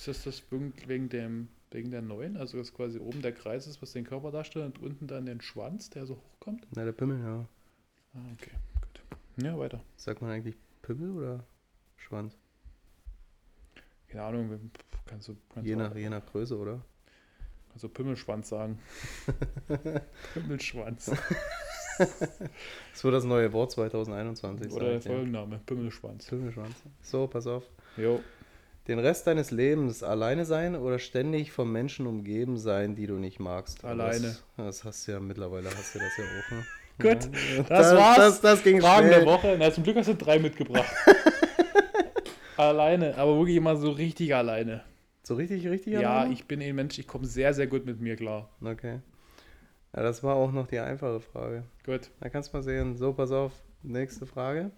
Ist 0.00 0.08
das 0.08 0.24
das 0.24 0.42
wegen 0.50 1.10
dem, 1.10 1.48
wegen 1.70 1.90
der 1.90 2.00
neuen? 2.00 2.38
Also 2.38 2.56
dass 2.56 2.72
quasi 2.72 2.98
oben 2.98 3.20
der 3.20 3.32
Kreis 3.32 3.66
ist, 3.66 3.82
was 3.82 3.92
den 3.92 4.06
Körper 4.06 4.30
darstellt 4.30 4.78
und 4.78 4.82
unten 4.82 5.06
dann 5.06 5.26
den 5.26 5.42
Schwanz, 5.42 5.90
der 5.90 6.06
so 6.06 6.16
hochkommt? 6.16 6.66
Na, 6.74 6.86
der 6.86 6.92
Pimmel, 6.92 7.20
ja. 7.20 7.46
Ah, 8.14 8.32
okay, 8.32 8.52
gut. 8.80 9.44
Ja, 9.44 9.58
weiter. 9.58 9.84
Sagt 9.96 10.22
man 10.22 10.30
eigentlich 10.30 10.56
Pimmel 10.80 11.10
oder 11.18 11.44
Schwanz? 11.98 12.34
Keine 14.08 14.24
Ahnung, 14.24 14.70
kannst 15.04 15.28
du. 15.28 15.36
Kannst 15.52 15.68
Je 15.68 15.76
nach, 15.76 15.94
je 15.94 16.08
nach 16.08 16.24
Größe, 16.24 16.56
oder? 16.56 16.82
Also 17.74 17.90
Pimmelschwanz 17.90 18.48
sagen. 18.48 18.78
Pimmelschwanz. 20.32 21.12
Das 21.98 23.04
wird 23.04 23.12
das 23.12 23.24
neue 23.24 23.52
Wort 23.52 23.72
2021. 23.72 24.72
Oder 24.72 24.92
der. 24.92 25.02
Folgenname, 25.02 25.60
Pimmelschwanz. 25.66 26.28
Pimmelschwanz. 26.28 26.74
So, 27.02 27.26
pass 27.26 27.46
auf. 27.46 27.64
Jo. 27.98 28.20
Den 28.88 28.98
Rest 28.98 29.26
deines 29.26 29.50
Lebens 29.50 30.02
alleine 30.02 30.44
sein 30.44 30.74
oder 30.74 30.98
ständig 30.98 31.52
von 31.52 31.70
Menschen 31.70 32.06
umgeben 32.06 32.56
sein, 32.56 32.94
die 32.94 33.06
du 33.06 33.14
nicht 33.14 33.38
magst? 33.38 33.84
Alleine. 33.84 34.36
Das, 34.56 34.66
das 34.80 34.84
hast 34.84 35.06
du 35.08 35.12
ja 35.12 35.20
mittlerweile, 35.20 35.68
hast 35.68 35.94
du 35.94 35.98
das 35.98 36.16
ja 36.16 36.24
auch, 36.24 36.50
ne? 36.50 36.66
Gut, 37.00 37.30
Ja, 37.56 37.62
das 37.62 37.96
war's. 37.96 38.16
Das, 38.16 38.40
das 38.40 38.62
ging 38.62 38.80
Fragen 38.80 39.08
schnell. 39.08 39.20
der 39.24 39.26
Woche. 39.26 39.56
Na, 39.58 39.72
zum 39.72 39.84
Glück 39.84 39.96
hast 39.96 40.08
du 40.08 40.14
drei 40.14 40.38
mitgebracht. 40.38 40.90
alleine, 42.56 43.16
aber 43.16 43.38
wirklich 43.38 43.56
immer 43.56 43.76
so 43.76 43.90
richtig 43.90 44.34
alleine. 44.34 44.82
So 45.22 45.34
richtig, 45.34 45.66
richtig? 45.66 45.94
Ja, 45.94 46.18
alleine? 46.18 46.34
ich 46.34 46.46
bin 46.46 46.60
ein 46.60 46.74
Mensch, 46.74 46.98
ich 46.98 47.06
komme 47.06 47.26
sehr, 47.26 47.54
sehr 47.54 47.66
gut 47.66 47.86
mit 47.86 48.00
mir 48.00 48.16
klar. 48.16 48.50
Okay. 48.62 49.00
Ja, 49.94 50.02
das 50.02 50.22
war 50.22 50.36
auch 50.36 50.52
noch 50.52 50.66
die 50.66 50.78
einfache 50.78 51.20
Frage. 51.20 51.64
Gut. 51.84 52.10
Da 52.20 52.28
kannst 52.28 52.52
du 52.52 52.58
mal 52.58 52.62
sehen. 52.62 52.96
So, 52.96 53.12
pass 53.12 53.32
auf. 53.32 53.52
Nächste 53.82 54.26
Frage. 54.26 54.70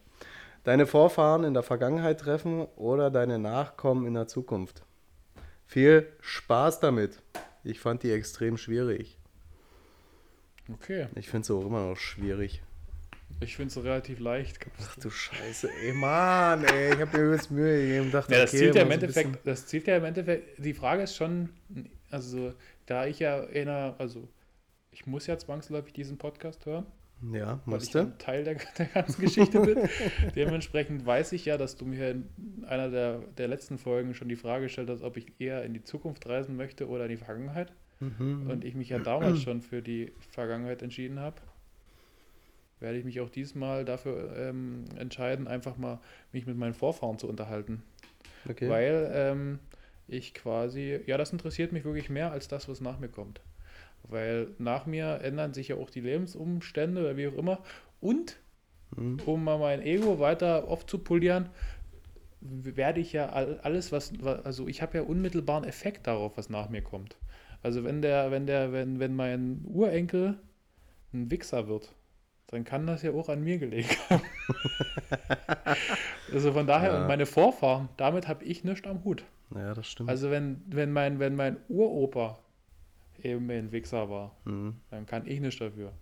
Deine 0.65 0.87
Vorfahren 0.87 1.43
in 1.43 1.55
der 1.55 1.65
Vergangenheit 1.65 2.21
treffen 2.21 2.67
oder 2.77 3.11
deine 3.11 3.39
Nachkommen 3.39 4.07
in 4.07 4.15
der 4.15 4.29
Zukunft? 4.29 4.85
Viel 5.67 6.07
Spaß 6.21 6.79
damit. 6.79 7.21
Ich 7.65 7.81
fand 7.81 8.05
die 8.05 8.13
extrem 8.13 8.57
schwierig. 8.57 9.19
Okay. 10.73 11.09
Ich 11.17 11.29
finde 11.29 11.43
es 11.43 11.51
auch 11.51 11.67
immer 11.67 11.89
noch 11.89 11.97
schwierig. 11.97 12.63
Ich 13.41 13.57
finde 13.57 13.71
es 13.71 13.83
relativ 13.83 14.21
leicht. 14.21 14.59
Ach 14.81 14.97
du 14.97 15.11
Scheiße, 15.11 15.69
ey, 15.83 15.93
Mann, 15.95 16.65
ey, 16.65 16.95
ich 16.95 17.01
habe 17.01 17.17
mir 17.17 17.25
übelst 17.25 17.51
Mühe 17.51 17.83
gegeben. 17.83 18.13
Dachte, 18.13 18.33
Ja, 18.33 18.43
das 18.43 18.51
okay, 18.51 18.59
zielt 18.59 18.75
ja 18.77 18.83
im 18.83 18.91
Endeffekt, 18.91 19.47
das 19.47 19.67
zielt 19.67 19.87
ja 19.89 19.97
im 19.97 20.05
Endeffekt, 20.05 20.65
die 20.65 20.75
Frage 20.75 21.03
ist 21.03 21.17
schon, 21.17 21.49
also 22.11 22.53
da 22.87 23.07
ich 23.07 23.19
ja 23.19 23.43
einer, 23.47 23.97
also 23.99 24.29
ich 24.93 25.07
muss 25.07 25.27
ja 25.27 25.37
zwangsläufig 25.39 25.93
diesen 25.93 26.19
Podcast 26.19 26.67
hören, 26.67 26.87
Ja, 27.31 27.61
weil 27.67 27.75
musst 27.75 27.95
ich 27.95 28.01
ein 28.01 28.19
Teil 28.19 28.45
der, 28.45 28.55
der 28.79 28.87
ganzen 28.87 29.21
Geschichte 29.21 29.61
bin. 29.61 29.89
Dementsprechend 30.35 31.07
weiß 31.07 31.33
ich 31.33 31.45
ja, 31.45 31.57
dass 31.57 31.77
du 31.77 31.85
mir 31.85 32.11
in 32.11 32.65
einer 32.67 32.91
der, 32.91 33.19
der 33.37 33.49
letzten 33.49 33.79
Folgen 33.79 34.15
schon 34.15 34.29
die 34.29 34.37
Frage 34.37 34.65
gestellt 34.65 34.91
hast, 34.91 35.03
ob 35.03 35.17
ich 35.17 35.27
eher 35.39 35.63
in 35.65 35.75
die 35.75 35.85
Zukunft 35.85 36.27
reisen 36.27 36.57
möchte 36.57 36.89
oder 36.89 37.05
in 37.05 37.11
die 37.11 37.17
Vergangenheit. 37.17 37.73
Mhm. 38.01 38.51
Und 38.51 38.65
ich 38.65 38.75
mich 38.75 38.89
ja 38.89 38.99
damals 38.99 39.43
schon 39.43 39.61
für 39.61 39.83
die 39.83 40.13
Vergangenheit 40.31 40.83
entschieden 40.83 41.21
habe, 41.21 41.37
werde 42.81 42.99
ich 42.99 43.05
mich 43.05 43.21
auch 43.21 43.31
diesmal 43.31 43.85
dafür 43.85 44.37
ähm, 44.37 44.87
entscheiden, 44.97 45.47
einfach 45.47 45.77
mal 45.77 46.01
mich 46.33 46.47
mit 46.47 46.57
meinen 46.57 46.75
Vorfahren 46.75 47.19
zu 47.19 47.29
unterhalten. 47.29 47.85
Okay. 48.49 48.69
Weil 48.69 49.11
ähm, 49.15 49.59
ich 50.09 50.35
quasi, 50.35 51.01
ja, 51.07 51.17
das 51.17 51.31
interessiert 51.31 51.71
mich 51.73 51.85
wirklich 51.85 52.11
mehr 52.11 52.33
als 52.33 52.49
das, 52.49 52.69
was 52.69 52.81
nach 52.81 52.99
mir 52.99 53.09
kommt. 53.09 53.41
Weil 54.09 54.49
nach 54.59 54.87
mir 54.87 55.21
ändern 55.23 55.55
sich 55.55 55.69
ja 55.69 55.77
auch 55.77 55.91
die 55.91 56.01
Lebensumstände 56.01 57.01
oder 57.01 57.17
wie 57.17 57.29
auch 57.29 57.35
immer. 57.35 57.59
Und 58.01 58.39
Mhm. 58.97 59.21
um 59.25 59.43
mal 59.45 59.59
mein 59.59 59.81
Ego 59.81 60.19
weiter 60.21 60.69
aufzupolieren, 60.69 61.49
werde 62.41 63.01
ich 63.01 63.13
ja 63.15 63.31
all- 63.31 63.59
alles, 63.63 63.91
was, 63.93 64.13
wa- 64.23 64.41
also 64.45 64.69
ich 64.69 64.83
habe 64.83 64.99
ja 64.99 65.05
unmittelbaren 65.05 65.65
Effekt 65.65 66.07
darauf, 66.07 66.37
was 66.37 66.51
nach 66.51 66.69
mir 66.69 66.83
kommt. 66.83 67.17
Also 67.63 67.85
wenn 67.85 68.03
der, 68.03 68.31
wenn 68.31 68.47
der, 68.47 68.73
wenn, 68.73 68.99
wenn 68.99 69.15
mein 69.17 69.65
Urenkel 69.65 70.37
ein 71.15 71.31
Wichser 71.31 71.69
wird, 71.69 71.95
dann 72.49 72.65
kann 72.65 72.87
das 72.87 73.03
ja 73.03 73.13
auch 73.13 73.29
an 73.31 73.43
mir 73.45 73.59
gelegen 73.59 73.89
haben. 74.11 74.23
also 76.33 76.53
von 76.53 76.67
daher, 76.67 76.93
Ja. 76.93 77.01
und 77.01 77.07
meine 77.07 77.27
Vorfahren, 77.27 77.89
damit 77.97 78.29
habe 78.29 78.45
ich 78.45 78.65
nichts 78.65 78.87
am 78.87 79.05
Hut. 79.05 79.25
Ja, 79.55 79.73
das 79.75 79.87
stimmt. 79.87 80.09
Also 80.11 80.31
wenn, 80.31 80.63
wenn, 80.67 80.93
mein, 80.93 81.19
wenn 81.19 81.37
mein 81.37 81.57
Uropa 81.69 82.39
eben 83.25 83.51
ein 83.51 83.73
Wichser 83.73 84.09
war, 84.11 84.37
Mhm. 84.45 84.75
dann 84.91 85.07
kann 85.07 85.27
ich 85.27 85.41
nichts 85.41 85.59
dafür. 85.59 85.93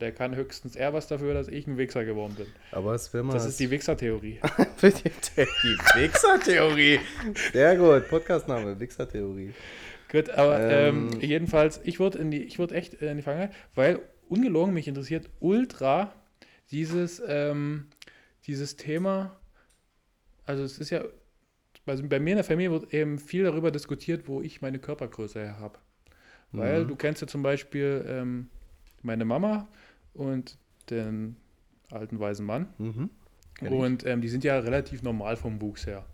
Der 0.00 0.10
kann 0.12 0.34
höchstens 0.34 0.74
er 0.74 0.92
was 0.94 1.06
dafür, 1.06 1.34
dass 1.34 1.48
ich 1.48 1.66
ein 1.66 1.76
Wichser 1.76 2.04
geworden 2.04 2.34
bin. 2.34 2.46
Aber 2.70 2.94
es 2.94 3.12
wäre 3.12 3.22
mal. 3.24 3.34
Das 3.34 3.44
ist 3.44 3.60
die 3.60 3.70
Wichser-Theorie. 3.70 4.40
die 4.82 4.88
Wichser-Theorie. 6.00 6.98
Sehr 7.52 7.76
gut. 7.76 8.08
Podcastname, 8.08 8.80
Wichser-Theorie. 8.80 9.52
Gut, 10.10 10.30
aber 10.30 10.60
ähm, 10.60 11.10
Ähm. 11.12 11.20
jedenfalls, 11.20 11.80
ich 11.84 12.00
würde 12.00 12.18
in 12.18 12.30
die, 12.30 12.42
ich 12.42 12.58
würde 12.58 12.74
echt 12.74 12.94
in 12.94 13.16
die 13.18 13.22
Vergangenheit, 13.22 13.54
weil 13.74 14.00
ungelogen 14.28 14.72
mich 14.74 14.88
interessiert 14.88 15.28
ultra 15.40 16.12
dieses, 16.70 17.22
ähm, 17.26 17.88
dieses 18.46 18.76
Thema. 18.76 19.38
Also 20.46 20.64
es 20.64 20.78
ist 20.78 20.90
ja, 20.90 21.02
also 21.86 22.06
bei 22.08 22.18
mir 22.18 22.30
in 22.30 22.36
der 22.36 22.44
Familie 22.44 22.72
wird 22.72 22.92
eben 22.94 23.18
viel 23.18 23.44
darüber 23.44 23.70
diskutiert, 23.70 24.26
wo 24.26 24.40
ich 24.40 24.62
meine 24.62 24.78
Körpergröße 24.78 25.40
her 25.40 25.60
habe. 25.60 25.78
Weil 26.52 26.84
Mhm. 26.84 26.88
du 26.88 26.96
kennst 26.96 27.20
ja 27.22 27.26
zum 27.28 27.42
Beispiel 27.42 28.04
ähm, 28.08 28.48
meine 29.02 29.24
Mama 29.24 29.68
und 30.14 30.58
den 30.90 31.36
alten 31.90 32.18
weisen 32.20 32.44
Mann. 32.46 32.68
Mhm. 32.78 33.10
Und 33.60 34.04
ähm, 34.06 34.20
die 34.20 34.28
sind 34.28 34.44
ja 34.44 34.58
relativ 34.58 35.02
normal 35.02 35.36
vom 35.36 35.60
Wuchs 35.60 35.86
her. 35.86 36.04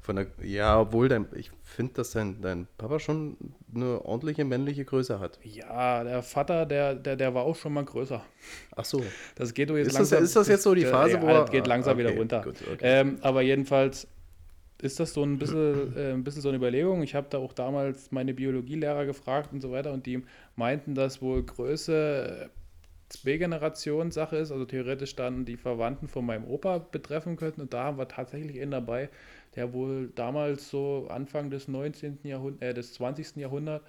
Von 0.00 0.16
der, 0.16 0.26
ja, 0.42 0.78
obwohl 0.80 1.08
dein, 1.08 1.26
ich 1.34 1.50
finde, 1.62 1.94
dass 1.94 2.10
dein, 2.12 2.40
dein 2.42 2.66
Papa 2.76 2.98
schon 2.98 3.36
eine 3.74 4.04
ordentliche 4.04 4.44
männliche 4.44 4.84
Größe 4.84 5.18
hat. 5.18 5.38
Ja, 5.42 6.04
der 6.04 6.22
Vater, 6.22 6.66
der, 6.66 6.94
der, 6.94 7.16
der 7.16 7.34
war 7.34 7.44
auch 7.44 7.56
schon 7.56 7.72
mal 7.72 7.84
größer. 7.86 8.22
Ach 8.76 8.84
so. 8.84 9.02
Das 9.34 9.54
geht 9.54 9.70
doch 9.70 9.76
jetzt 9.76 9.88
Ist 9.88 9.98
das, 9.98 10.10
langsam. 10.10 10.24
ist 10.24 10.36
das 10.36 10.48
jetzt 10.48 10.62
so 10.62 10.74
die 10.74 10.82
der- 10.82 10.90
Phase, 10.92 11.14
ja, 11.14 11.22
wo 11.22 11.26
das 11.28 11.50
geht 11.50 11.64
ah, 11.64 11.68
langsam 11.68 11.94
okay, 11.94 12.06
wieder 12.06 12.16
runter. 12.18 12.42
Gut, 12.42 12.56
okay. 12.70 12.78
Ähm, 12.82 13.18
aber 13.22 13.40
jedenfalls 13.40 14.06
ist 14.82 15.00
das 15.00 15.14
so 15.14 15.22
ein 15.22 15.38
bisschen, 15.38 15.96
äh, 15.96 16.12
ein 16.12 16.24
bisschen 16.24 16.42
so 16.42 16.48
eine 16.48 16.58
Überlegung. 16.58 17.02
Ich 17.02 17.14
habe 17.14 17.26
da 17.30 17.38
auch 17.38 17.52
damals 17.52 18.10
meine 18.10 18.34
Biologielehrer 18.34 19.06
gefragt 19.06 19.52
und 19.52 19.60
so 19.60 19.70
weiter 19.70 19.92
und 19.92 20.06
die 20.06 20.22
meinten, 20.56 20.94
dass 20.94 21.22
wohl 21.22 21.42
Größe 21.42 22.48
äh, 22.48 22.48
Zwei-Generationen-Sache 23.08 24.36
ist, 24.36 24.50
also 24.50 24.64
theoretisch 24.64 25.14
dann 25.14 25.44
die 25.44 25.56
Verwandten 25.56 26.08
von 26.08 26.26
meinem 26.26 26.44
Opa 26.44 26.78
betreffen 26.78 27.36
könnten. 27.36 27.60
Und 27.60 27.72
da 27.72 27.84
haben 27.84 27.98
wir 27.98 28.08
tatsächlich 28.08 28.60
einen 28.60 28.72
dabei, 28.72 29.08
der 29.54 29.72
wohl 29.72 30.10
damals 30.14 30.70
so 30.70 31.06
Anfang 31.08 31.50
des 31.50 31.68
19. 31.68 32.20
Jahrhunderts, 32.24 32.62
äh, 32.62 32.74
des 32.74 32.94
20. 32.94 33.36
Jahrhunderts 33.36 33.84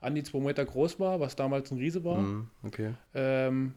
an 0.00 0.14
die 0.14 0.22
zwei 0.22 0.40
Meter 0.40 0.64
groß 0.64 1.00
war, 1.00 1.20
was 1.20 1.36
damals 1.36 1.70
ein 1.70 1.78
Riese 1.78 2.04
war. 2.04 2.18
Mhm, 2.18 2.48
okay. 2.64 2.94
Ähm, 3.14 3.74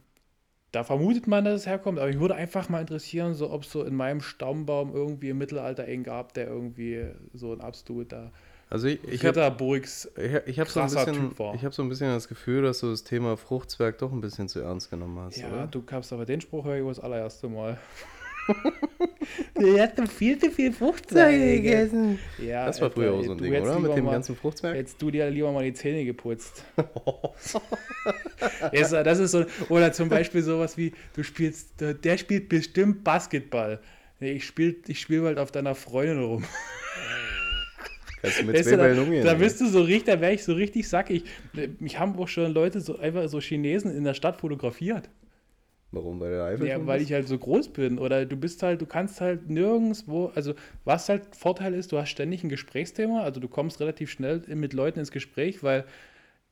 da 0.71 0.83
vermutet 0.83 1.27
man, 1.27 1.45
dass 1.45 1.61
es 1.61 1.67
herkommt, 1.67 1.97
aber 1.99 2.07
mich 2.07 2.19
würde 2.19 2.35
einfach 2.35 2.69
mal 2.69 2.81
interessieren, 2.81 3.33
so 3.33 3.49
ob 3.51 3.63
es 3.63 3.71
so 3.71 3.83
in 3.83 3.95
meinem 3.95 4.21
Stammbaum 4.21 4.93
irgendwie 4.93 5.29
im 5.29 5.37
Mittelalter 5.37 5.83
einen 5.83 6.03
gab, 6.03 6.33
der 6.33 6.47
irgendwie 6.47 7.05
so 7.33 7.53
ein 7.53 7.61
absoluter 7.61 8.31
Also 8.69 8.87
ich, 8.87 9.03
ich 9.03 9.25
habe 9.25 9.39
ich, 9.77 10.07
ich 10.45 10.59
hab 10.59 10.67
so, 10.67 10.79
ein 10.81 10.89
bisschen- 10.89 11.31
ich 11.55 11.65
hab 11.65 11.73
so 11.73 11.81
ein 11.81 11.89
bisschen 11.89 12.09
das 12.13 12.27
Gefühl, 12.27 12.61
dass 12.61 12.81
du 12.81 12.91
das 12.91 13.03
Thema 13.03 13.35
Fruchtzwerg 13.35 13.97
doch 13.97 14.11
ein 14.11 14.21
bisschen 14.21 14.47
zu 14.47 14.59
ernst 14.59 14.89
genommen 14.91 15.17
hast, 15.19 15.37
Ja, 15.37 15.47
oder? 15.47 15.67
du 15.67 15.81
kamst 15.81 16.13
aber 16.13 16.25
den 16.25 16.39
Spruch 16.41 16.65
höre 16.65 16.77
ich 16.77 16.85
das 16.87 16.99
allererste 16.99 17.47
Mal. 17.49 17.77
Du 19.55 19.79
hast 19.79 19.97
doch 19.99 20.09
viel 20.09 20.37
zu 20.37 20.49
viel 20.51 20.71
Fruchtzweige. 20.71 22.17
Ja, 22.45 22.65
Das 22.65 22.81
war 22.81 22.89
früher 22.91 23.13
auch 23.13 23.23
so 23.23 23.31
ein 23.33 23.37
du 23.37 23.43
Ding, 23.43 23.53
oder? 23.61 23.73
Mit 23.75 23.83
lieber 23.83 23.95
dem 23.95 24.05
mal- 24.05 24.11
ganzen 24.13 24.35
Fruchtzwerg? 24.35 24.75
Hättest 24.75 25.01
du 25.01 25.11
dir 25.11 25.29
lieber 25.29 25.51
mal 25.51 25.63
die 25.63 25.73
Zähne 25.73 26.05
geputzt. 26.05 26.63
Das 28.71 29.19
ist 29.19 29.31
so, 29.31 29.45
oder 29.69 29.91
zum 29.91 30.09
Beispiel 30.09 30.41
sowas 30.41 30.77
wie, 30.77 30.93
du 31.15 31.23
spielst, 31.23 31.69
der 31.79 32.17
spielt 32.17 32.49
bestimmt 32.49 33.03
Basketball. 33.03 33.79
Nee, 34.19 34.33
ich 34.33 34.45
spiele 34.45 34.75
ich 34.87 34.99
spiel 34.99 35.23
halt 35.23 35.37
auf 35.37 35.51
deiner 35.51 35.75
Freundin 35.75 36.19
rum. 36.23 36.43
Kannst 38.21 38.39
du 38.41 38.45
mit 38.45 38.57
zwei 38.63 38.71
du, 38.71 38.77
Bällen 38.77 38.95
da, 38.97 39.03
umgehen? 39.03 39.25
da 39.25 39.33
bist 39.35 39.61
du 39.61 39.67
so 39.67 39.81
richtig, 39.81 40.13
da 40.13 40.19
wäre 40.21 40.33
ich 40.33 40.43
so 40.43 40.53
richtig 40.53 40.87
sackig. 40.89 41.23
Mich 41.79 41.99
haben 41.99 42.17
auch 42.19 42.27
schon 42.27 42.51
Leute 42.53 42.81
so 42.81 42.97
einfach 42.99 43.27
so 43.29 43.39
Chinesen 43.39 43.95
in 43.95 44.03
der 44.03 44.13
Stadt 44.13 44.37
fotografiert. 44.37 45.09
Warum? 45.91 46.19
Bei 46.19 46.29
der 46.29 46.43
Eifel? 46.43 46.67
Ja, 46.67 46.85
weil 46.85 47.01
ich 47.01 47.11
halt 47.13 47.27
so 47.27 47.37
groß 47.37 47.69
bin. 47.69 47.97
Oder 47.97 48.25
du 48.25 48.35
bist 48.37 48.61
halt, 48.61 48.81
du 48.81 48.85
kannst 48.85 49.21
halt 49.21 49.49
nirgendwo, 49.49 50.27
also 50.35 50.53
was 50.85 51.09
halt 51.09 51.35
Vorteil 51.35 51.73
ist, 51.73 51.91
du 51.91 51.97
hast 51.97 52.09
ständig 52.09 52.43
ein 52.43 52.49
Gesprächsthema, 52.49 53.23
also 53.23 53.39
du 53.39 53.47
kommst 53.47 53.79
relativ 53.79 54.11
schnell 54.11 54.43
mit 54.55 54.73
Leuten 54.73 54.99
ins 54.99 55.11
Gespräch, 55.11 55.63
weil, 55.63 55.85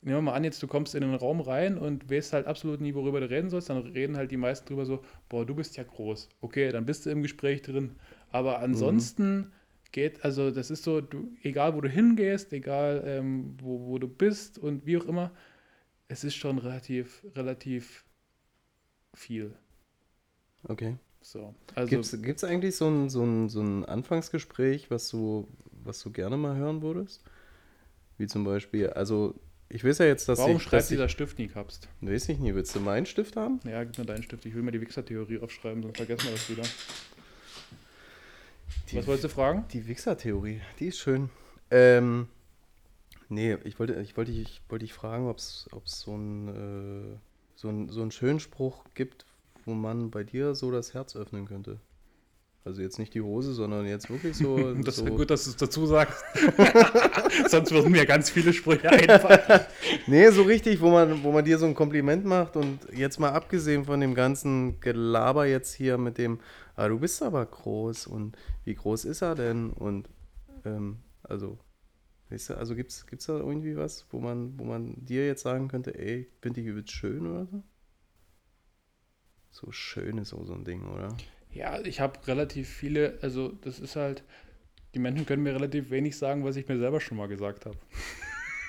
nehmen 0.01 0.17
wir 0.17 0.21
mal 0.21 0.33
an, 0.33 0.43
jetzt 0.43 0.61
du 0.63 0.67
kommst 0.67 0.95
in 0.95 1.01
den 1.01 1.13
Raum 1.13 1.39
rein 1.39 1.77
und 1.77 2.09
weißt 2.09 2.33
halt 2.33 2.47
absolut 2.47 2.81
nie, 2.81 2.95
worüber 2.95 3.19
du 3.19 3.29
reden 3.29 3.49
sollst, 3.49 3.69
dann 3.69 3.77
reden 3.77 4.17
halt 4.17 4.31
die 4.31 4.37
meisten 4.37 4.67
drüber 4.67 4.85
so, 4.85 5.03
boah, 5.29 5.45
du 5.45 5.53
bist 5.53 5.77
ja 5.77 5.83
groß. 5.83 6.29
Okay, 6.41 6.71
dann 6.71 6.85
bist 6.85 7.05
du 7.05 7.11
im 7.11 7.21
Gespräch 7.21 7.61
drin. 7.61 7.91
Aber 8.31 8.59
ansonsten 8.59 9.51
geht, 9.91 10.25
also 10.25 10.49
das 10.49 10.71
ist 10.71 10.83
so, 10.83 10.99
du, 11.01 11.29
egal 11.43 11.75
wo 11.75 11.81
du 11.81 11.89
hingehst, 11.89 12.53
egal 12.53 13.03
ähm, 13.05 13.55
wo, 13.61 13.87
wo 13.87 13.99
du 13.99 14.07
bist 14.07 14.57
und 14.57 14.85
wie 14.87 14.97
auch 14.97 15.05
immer, 15.05 15.31
es 16.07 16.23
ist 16.23 16.35
schon 16.35 16.57
relativ, 16.57 17.23
relativ 17.35 18.03
viel. 19.17 19.53
Okay. 20.63 20.97
So, 21.21 21.53
also 21.75 21.89
Gibt 21.89 22.37
es 22.37 22.43
eigentlich 22.43 22.75
so 22.75 22.87
ein, 22.87 23.09
so, 23.09 23.23
ein, 23.23 23.49
so 23.49 23.61
ein 23.61 23.83
Anfangsgespräch, 23.85 24.89
was 24.89 25.09
du, 25.09 25.47
was 25.83 26.01
du 26.01 26.11
gerne 26.11 26.37
mal 26.37 26.55
hören 26.55 26.81
würdest? 26.81 27.21
Wie 28.17 28.27
zum 28.27 28.43
Beispiel, 28.43 28.89
also 28.91 29.35
ich 29.69 29.83
weiß 29.83 29.97
ja 29.97 30.05
jetzt, 30.05 30.29
dass 30.29 30.39
Warum 30.39 30.55
ich, 30.55 30.63
schreibt 30.63 30.73
dass 30.73 30.85
ich 30.85 30.95
dieser 30.95 31.09
Stift 31.09 31.37
nie 31.37 31.47
Kapst? 31.47 31.89
weiß 32.01 32.29
ich 32.29 32.39
nie, 32.39 32.55
willst 32.55 32.73
du 32.75 32.79
meinen 32.79 33.05
Stift 33.05 33.35
haben? 33.35 33.59
Ja, 33.65 33.83
gib 33.83 33.97
mir 33.97 34.05
deinen 34.05 34.23
Stift. 34.23 34.45
Ich 34.45 34.55
will 34.55 34.61
mir 34.61 34.71
die 34.71 34.79
Wichser-Theorie 34.79 35.39
aufschreiben, 35.39 35.83
sonst 35.83 35.97
vergessen 35.97 36.25
wir 36.25 36.31
das 36.31 36.49
wieder. 36.49 36.63
Die, 38.89 38.95
Was 38.95 39.07
wolltest 39.07 39.25
du 39.25 39.29
fragen? 39.29 39.65
Die 39.73 39.85
Wichser-Theorie, 39.85 40.61
die 40.79 40.87
ist 40.87 40.99
schön. 40.99 41.29
Ähm, 41.69 42.29
nee, 43.27 43.57
ich 43.65 43.77
wollte, 43.79 43.99
ich 44.01 44.15
wollte, 44.15 44.31
ich 44.31 44.61
wollte 44.69 44.85
dich 44.85 44.93
fragen, 44.93 45.27
ob 45.27 45.37
es 45.37 45.67
so 45.83 46.15
ein, 46.15 46.47
äh, 46.47 47.17
so 47.57 47.69
ein, 47.69 47.89
so 47.89 48.01
einen 48.01 48.11
schönen 48.11 48.39
Spruch 48.39 48.85
gibt, 48.93 49.25
wo 49.65 49.73
man 49.73 50.11
bei 50.11 50.23
dir 50.23 50.55
so 50.55 50.71
das 50.71 50.93
Herz 50.93 51.15
öffnen 51.15 51.45
könnte. 51.45 51.79
Also 52.63 52.81
jetzt 52.81 52.99
nicht 52.99 53.13
die 53.13 53.21
Hose, 53.21 53.53
sondern 53.53 53.85
jetzt 53.87 54.09
wirklich 54.09 54.37
so. 54.37 54.73
Das 54.83 54.97
so 54.97 55.05
ist 55.05 55.15
gut, 55.15 55.31
dass 55.31 55.45
du 55.45 55.49
es 55.51 55.55
dazu 55.55 55.85
sagst. 55.87 56.23
Sonst 57.49 57.71
würden 57.71 57.91
mir 57.91 58.05
ganz 58.05 58.29
viele 58.29 58.53
Sprüche 58.53 58.89
einfallen. 58.89 59.61
Nee, 60.05 60.29
so 60.29 60.43
richtig, 60.43 60.81
wo 60.81 60.91
man, 60.91 61.23
wo 61.23 61.31
man 61.31 61.43
dir 61.43 61.57
so 61.57 61.65
ein 61.65 61.73
Kompliment 61.73 62.25
macht 62.25 62.55
und 62.55 62.79
jetzt 62.93 63.19
mal 63.19 63.31
abgesehen 63.31 63.85
von 63.85 63.99
dem 63.99 64.13
ganzen 64.13 64.79
Gelaber 64.79 65.45
jetzt 65.45 65.73
hier 65.73 65.97
mit 65.97 66.17
dem, 66.17 66.39
ah, 66.75 66.87
du 66.87 66.99
bist 66.99 67.23
aber 67.23 67.45
groß 67.45 68.07
und 68.07 68.37
wie 68.65 68.75
groß 68.75 69.05
ist 69.05 69.21
er 69.21 69.35
denn? 69.35 69.71
Und 69.71 70.07
ähm, 70.65 70.97
also, 71.23 71.57
weißt 72.29 72.49
du, 72.51 72.57
also 72.57 72.75
gibt's, 72.75 73.07
gibt's 73.07 73.25
da 73.25 73.37
irgendwie 73.37 73.77
was, 73.77 74.05
wo 74.11 74.19
man, 74.19 74.57
wo 74.59 74.63
man 74.63 74.93
dir 75.05 75.25
jetzt 75.25 75.43
sagen 75.43 75.67
könnte, 75.67 75.97
ey, 75.97 76.21
ich 76.21 76.27
finde 76.41 76.61
dich 76.61 76.69
übelst 76.69 76.91
schön 76.91 77.27
oder 77.27 77.45
so? 77.45 77.63
So 79.49 79.71
schön 79.71 80.17
ist 80.17 80.33
auch 80.33 80.45
so 80.45 80.53
ein 80.53 80.65
Ding, 80.65 80.85
oder? 80.87 81.15
Ja, 81.51 81.79
ich 81.79 81.99
habe 81.99 82.19
relativ 82.27 82.69
viele, 82.69 83.17
also 83.21 83.49
das 83.49 83.79
ist 83.79 83.95
halt, 83.95 84.23
die 84.93 84.99
Menschen 84.99 85.25
können 85.25 85.43
mir 85.43 85.53
relativ 85.53 85.89
wenig 85.89 86.17
sagen, 86.17 86.43
was 86.43 86.55
ich 86.55 86.67
mir 86.67 86.77
selber 86.77 87.01
schon 87.01 87.17
mal 87.17 87.27
gesagt 87.27 87.65
habe. 87.65 87.77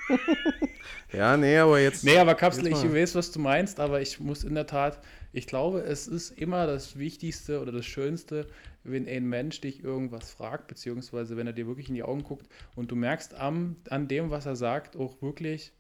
Ja, 1.13 1.37
nee, 1.37 1.57
aber 1.57 1.81
jetzt. 1.81 2.05
Nee, 2.05 2.19
aber 2.19 2.35
Kapsel, 2.35 2.67
ich 2.67 2.75
weiß, 2.75 3.15
was 3.15 3.33
du 3.33 3.41
meinst, 3.41 3.81
aber 3.81 4.01
ich 4.03 4.21
muss 4.21 4.45
in 4.45 4.55
der 4.55 4.67
Tat, 4.67 5.01
ich 5.33 5.47
glaube, 5.47 5.81
es 5.81 6.07
ist 6.07 6.31
immer 6.39 6.67
das 6.67 6.99
Wichtigste 6.99 7.61
oder 7.61 7.73
das 7.73 7.87
Schönste, 7.87 8.47
wenn 8.91 9.09
ein 9.09 9.28
Mensch 9.28 9.61
dich 9.61 9.82
irgendwas 9.82 10.30
fragt, 10.30 10.68
beziehungsweise 10.68 11.36
wenn 11.36 11.47
er 11.47 11.53
dir 11.53 11.66
wirklich 11.66 11.89
in 11.89 11.95
die 11.95 12.03
Augen 12.03 12.22
guckt 12.22 12.49
und 12.76 12.91
du 12.91 12.97
merkst 12.97 13.34
am, 13.34 13.76
an 13.91 14.09
dem, 14.09 14.30
was 14.30 14.47
er 14.47 14.57
sagt, 14.57 14.97
auch 14.97 15.20
wirklich 15.22 15.72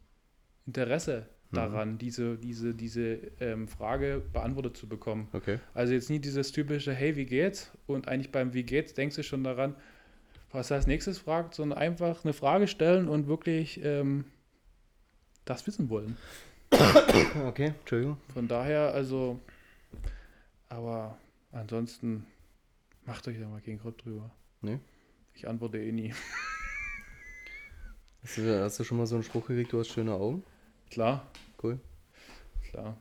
Interesse 0.66 1.26
daran, 1.52 1.98
diese, 1.98 2.36
diese, 2.36 2.74
diese 2.74 3.20
ähm, 3.40 3.68
Frage 3.68 4.22
beantwortet 4.32 4.76
zu 4.76 4.86
bekommen. 4.86 5.28
Okay. 5.32 5.58
Also 5.74 5.94
jetzt 5.94 6.10
nie 6.10 6.18
dieses 6.18 6.52
typische, 6.52 6.92
hey, 6.92 7.16
wie 7.16 7.24
geht's? 7.24 7.70
Und 7.86 8.08
eigentlich 8.08 8.30
beim 8.32 8.52
Wie 8.52 8.64
geht's 8.64 8.94
denkst 8.94 9.16
du 9.16 9.22
schon 9.22 9.44
daran, 9.44 9.74
was 10.52 10.70
er 10.70 10.76
als 10.76 10.86
nächstes 10.86 11.18
fragt, 11.18 11.54
sondern 11.54 11.78
einfach 11.78 12.24
eine 12.24 12.32
Frage 12.32 12.68
stellen 12.68 13.08
und 13.08 13.28
wirklich 13.28 13.82
ähm, 13.82 14.24
das 15.44 15.66
wissen 15.66 15.88
wollen. 15.90 16.16
Okay, 17.46 17.72
Entschuldigung. 17.80 18.18
Von 18.34 18.46
daher, 18.46 18.92
also, 18.92 19.40
aber 20.68 21.16
ansonsten 21.52 22.26
macht 23.08 23.26
euch 23.26 23.38
da 23.40 23.48
mal 23.48 23.60
keinen 23.60 23.80
Kopf 23.80 23.96
drüber. 23.96 24.30
Nee. 24.60 24.78
Ich 25.34 25.48
antworte 25.48 25.78
eh 25.78 25.92
nie. 25.92 26.12
Hast 28.22 28.36
du, 28.38 28.62
hast 28.62 28.78
du 28.78 28.84
schon 28.84 28.98
mal 28.98 29.06
so 29.06 29.14
einen 29.14 29.24
Spruch 29.24 29.46
gekriegt, 29.46 29.72
du 29.72 29.78
hast 29.78 29.88
schöne 29.88 30.12
Augen? 30.12 30.42
Klar, 30.90 31.30
Cool. 31.62 31.80
klar. 32.70 33.00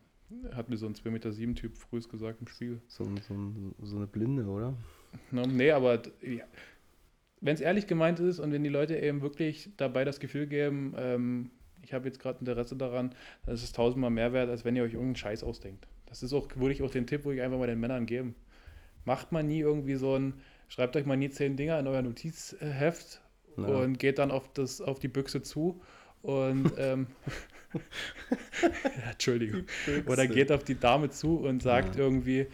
Hat 0.53 0.70
mir 0.70 0.78
so 0.78 0.86
ein 0.88 0.93
2,7 0.93 1.10
Meter 1.10 1.55
Typ 1.55 1.78
frühes 1.78 2.10
gesagt 2.10 2.41
im 2.41 2.47
Spiegel. 2.47 2.82
So, 2.88 3.03
so, 3.28 3.36
so 3.82 3.95
eine 3.95 4.08
Blinde, 4.08 4.45
oder? 4.45 4.74
Ne? 5.32 5.47
Nee, 5.47 5.72
aber 5.72 6.01
ja. 6.22 6.43
wenn 7.39 7.53
es 7.53 7.62
ehrlich 7.62 7.88
gemeint 7.88 8.20
ist 8.20 8.39
und 8.39 8.51
wenn 8.51 8.64
die 8.64 8.70
Leute 8.70 8.97
eben 8.97 9.22
wirklich 9.22 9.70
dabei 9.78 10.03
das 10.03 10.20
Gefühl 10.20 10.47
geben, 10.47 10.93
ähm, 10.97 11.51
ich 11.82 11.93
habe 11.93 12.08
jetzt 12.08 12.20
gerade 12.20 12.39
Interesse 12.39 12.76
daran, 12.76 13.16
dann 13.45 13.55
ist 13.55 13.64
es 13.64 13.72
tausendmal 13.72 14.10
mehr 14.10 14.34
wert, 14.34 14.49
als 14.49 14.66
wenn 14.66 14.76
ihr 14.76 14.84
euch 14.84 14.93
irgendeinen 14.93 15.16
Scheiß 15.16 15.43
ausdenkt. 15.43 15.88
Das 16.08 16.24
ist 16.24 16.34
auch, 16.34 16.47
würde 16.55 16.74
ich 16.74 16.82
auch 16.82 16.91
den 16.91 17.08
Tipp, 17.08 17.24
würde 17.24 17.38
ich 17.38 17.41
einfach 17.41 17.58
mal 17.58 17.68
den 17.68 17.80
Männern 17.80 18.05
geben. 18.05 18.36
Macht 19.08 19.32
man 19.32 19.47
nie 19.47 19.60
irgendwie 19.62 19.95
so 19.95 20.16
ein, 20.16 20.34
schreibt 20.68 20.95
euch 20.97 21.05
mal 21.05 21.16
nie 21.16 21.30
zehn 21.30 21.55
Dinger 21.55 21.80
in 21.80 21.88
euer 21.88 22.01
Notizheft 22.01 23.22
Ja. 23.58 23.64
und 23.64 23.97
geht 23.99 24.20
dann 24.20 24.32
auf, 24.32 24.51
das, 24.53 24.82
auf 24.82 24.99
die 24.99 25.08
Büchse 25.08 25.41
zu 25.41 25.82
und 26.22 26.72
ähm, 26.78 27.08
ja, 27.74 29.12
Entschuldigung. 29.12 29.64
Oder 30.08 30.28
geht 30.28 30.51
auf 30.51 30.64
die 30.64 30.80
Dame 30.80 31.10
zu 31.10 31.38
und 31.39 31.64
sagt 31.64 31.95
Ja. 31.95 32.01
irgendwie, 32.01 32.47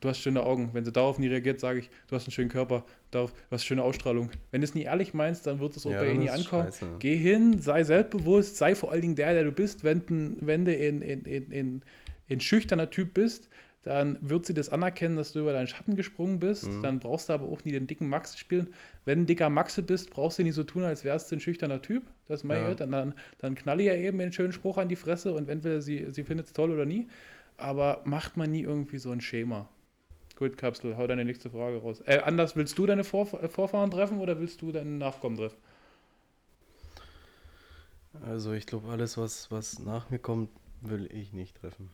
du 0.00 0.08
hast 0.08 0.18
schöne 0.18 0.42
Augen. 0.42 0.70
Wenn 0.74 0.84
sie 0.84 0.92
darauf 0.92 1.18
nie 1.18 1.28
reagiert, 1.28 1.60
sage 1.60 1.78
ich, 1.80 1.90
du 2.08 2.16
hast 2.16 2.26
einen 2.26 2.32
schönen 2.32 2.50
Körper, 2.50 2.84
darauf, 3.10 3.32
du 3.32 3.38
hast 3.50 3.64
schöne 3.64 3.82
Ausstrahlung. 3.82 4.30
Wenn 4.50 4.60
du 4.60 4.64
es 4.66 4.74
nie 4.74 4.82
ehrlich 4.82 5.14
meinst, 5.14 5.46
dann 5.46 5.58
wird 5.60 5.76
es 5.76 5.86
auch 5.86 5.90
Ja, 5.92 6.00
bei 6.00 6.08
ihr 6.12 6.18
nie 6.18 6.30
ankommen. 6.30 6.64
scheiße. 6.64 6.86
Geh 6.98 7.16
hin, 7.16 7.60
sei 7.60 7.82
selbstbewusst, 7.84 8.56
sei 8.56 8.74
vor 8.74 8.92
allen 8.92 9.00
Dingen 9.02 9.16
der, 9.16 9.32
der 9.32 9.44
du 9.44 9.52
bist. 9.52 9.84
Wenn, 9.84 10.04
du- 10.04 10.36
wenn 10.40 10.64
du 10.66 10.74
in, 10.74 11.00
in, 11.02 11.22
in, 11.24 11.50
in, 11.50 11.82
in 12.28 12.40
schüchterner 12.40 12.90
Typ 12.90 13.14
bist, 13.14 13.48
dann 13.84 14.18
wird 14.20 14.46
sie 14.46 14.54
das 14.54 14.70
anerkennen, 14.70 15.16
dass 15.16 15.32
du 15.32 15.40
über 15.40 15.52
deinen 15.52 15.66
Schatten 15.66 15.94
gesprungen 15.94 16.40
bist. 16.40 16.66
Mhm. 16.66 16.82
Dann 16.82 17.00
brauchst 17.00 17.28
du 17.28 17.34
aber 17.34 17.46
auch 17.46 17.64
nie 17.64 17.72
den 17.72 17.86
dicken 17.86 18.08
Max 18.08 18.38
spielen. 18.38 18.72
Wenn 19.04 19.18
du 19.18 19.22
ein 19.24 19.26
dicker 19.26 19.50
Maxe 19.50 19.82
bist, 19.82 20.10
brauchst 20.10 20.38
du 20.38 20.42
nicht 20.42 20.54
so 20.54 20.64
tun, 20.64 20.84
als 20.84 21.04
wärst 21.04 21.30
du 21.30 21.36
ein 21.36 21.40
schüchterner 21.40 21.82
Typ. 21.82 22.02
Das 22.26 22.42
Ja. 22.42 22.74
dann, 22.74 22.90
dann, 22.90 23.14
dann 23.38 23.54
knall 23.54 23.80
ihr 23.82 23.94
eben 23.94 24.18
einen 24.20 24.32
schönen 24.32 24.52
Spruch 24.52 24.78
an 24.78 24.88
die 24.88 24.96
Fresse 24.96 25.34
und 25.34 25.50
entweder 25.50 25.82
sie, 25.82 26.06
sie 26.10 26.24
findet 26.24 26.46
es 26.46 26.52
toll 26.54 26.70
oder 26.70 26.86
nie. 26.86 27.06
Aber 27.58 28.00
macht 28.04 28.36
man 28.38 28.50
nie 28.50 28.62
irgendwie 28.62 28.98
so 28.98 29.10
ein 29.10 29.20
Schema. 29.20 29.68
Gut, 30.36 30.56
Kapsel, 30.56 30.96
hau 30.96 31.06
deine 31.06 31.24
nächste 31.24 31.50
Frage 31.50 31.76
raus. 31.76 32.02
Äh, 32.06 32.20
anders, 32.20 32.56
willst 32.56 32.76
du 32.78 32.86
deine 32.86 33.04
Vorf 33.04 33.34
äh, 33.34 33.48
Vorfahren 33.48 33.90
treffen 33.90 34.18
oder 34.18 34.40
willst 34.40 34.62
du 34.62 34.72
deinen 34.72 34.98
Nachkommen 34.98 35.36
treffen? 35.36 35.58
Also 38.26 38.52
ich 38.52 38.66
glaube, 38.66 38.88
alles, 38.88 39.18
was, 39.18 39.50
was 39.50 39.78
nach 39.78 40.10
mir 40.10 40.18
kommt, 40.18 40.48
will 40.80 41.08
ich 41.12 41.32
nicht 41.32 41.56
treffen. 41.56 41.90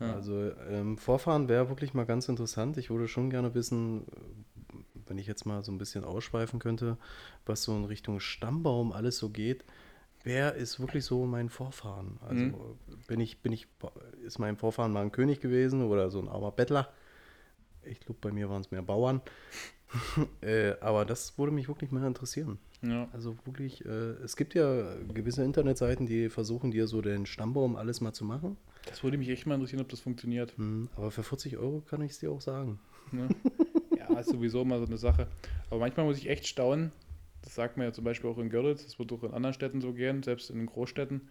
Ja. 0.00 0.14
Also 0.14 0.50
ähm, 0.68 0.98
Vorfahren 0.98 1.48
wäre 1.48 1.68
wirklich 1.68 1.94
mal 1.94 2.04
ganz 2.04 2.28
interessant. 2.28 2.76
Ich 2.76 2.90
würde 2.90 3.08
schon 3.08 3.30
gerne 3.30 3.54
wissen, 3.54 4.04
wenn 5.06 5.18
ich 5.18 5.26
jetzt 5.26 5.46
mal 5.46 5.62
so 5.62 5.70
ein 5.72 5.78
bisschen 5.78 6.04
ausschweifen 6.04 6.58
könnte, 6.58 6.98
was 7.46 7.62
so 7.62 7.76
in 7.76 7.84
Richtung 7.84 8.20
Stammbaum 8.20 8.92
alles 8.92 9.18
so 9.18 9.30
geht. 9.30 9.64
Wer 10.22 10.54
ist 10.54 10.80
wirklich 10.80 11.04
so 11.04 11.26
mein 11.26 11.50
Vorfahren? 11.50 12.18
Also 12.26 12.44
Mhm. 12.44 12.54
bin 13.06 13.20
ich, 13.20 13.40
bin 13.42 13.52
ich, 13.52 13.66
ist 14.24 14.38
mein 14.38 14.56
Vorfahren 14.56 14.92
mal 14.92 15.02
ein 15.02 15.12
König 15.12 15.40
gewesen 15.40 15.82
oder 15.82 16.10
so 16.10 16.18
ein 16.18 16.28
armer 16.28 16.50
Bettler? 16.50 16.92
Ich 17.82 18.00
glaube, 18.00 18.18
bei 18.20 18.32
mir 18.32 18.48
waren 18.48 18.62
es 18.62 18.70
mehr 18.70 18.82
Bauern. 18.82 19.20
äh, 20.40 20.74
aber 20.80 21.04
das 21.04 21.38
würde 21.38 21.52
mich 21.52 21.68
wirklich 21.68 21.90
mal 21.90 22.06
interessieren. 22.06 22.58
Ja. 22.82 23.08
Also 23.12 23.36
wirklich, 23.44 23.84
äh, 23.84 24.12
es 24.24 24.36
gibt 24.36 24.54
ja 24.54 24.94
gewisse 25.12 25.42
Internetseiten, 25.42 26.06
die 26.06 26.28
versuchen 26.28 26.70
dir 26.70 26.86
so 26.86 27.00
den 27.00 27.26
Stammbaum 27.26 27.76
alles 27.76 28.00
mal 28.00 28.12
zu 28.12 28.24
machen. 28.24 28.56
Das 28.86 29.02
würde 29.02 29.16
mich 29.16 29.28
echt 29.28 29.46
mal 29.46 29.54
interessieren, 29.54 29.80
ob 29.80 29.88
das 29.88 30.00
funktioniert. 30.00 30.56
Hm, 30.56 30.88
aber 30.96 31.10
für 31.10 31.22
40 31.22 31.56
Euro 31.56 31.80
kann 31.80 32.02
ich 32.02 32.12
es 32.12 32.18
dir 32.18 32.30
auch 32.30 32.40
sagen. 32.40 32.78
Ne? 33.12 33.28
ja, 33.98 34.18
ist 34.18 34.30
sowieso 34.30 34.62
immer 34.62 34.78
so 34.78 34.86
eine 34.86 34.98
Sache. 34.98 35.28
Aber 35.70 35.80
manchmal 35.80 36.06
muss 36.06 36.18
ich 36.18 36.28
echt 36.28 36.46
staunen. 36.46 36.92
Das 37.42 37.54
sagt 37.54 37.76
man 37.76 37.86
ja 37.86 37.92
zum 37.92 38.04
Beispiel 38.04 38.30
auch 38.30 38.38
in 38.38 38.48
Görlitz, 38.48 38.84
das 38.84 38.98
wird 38.98 39.12
auch 39.12 39.22
in 39.22 39.32
anderen 39.32 39.52
Städten 39.52 39.80
so 39.82 39.92
gehen, 39.92 40.22
selbst 40.22 40.48
in 40.48 40.56
den 40.56 40.66
Großstädten, 40.66 41.28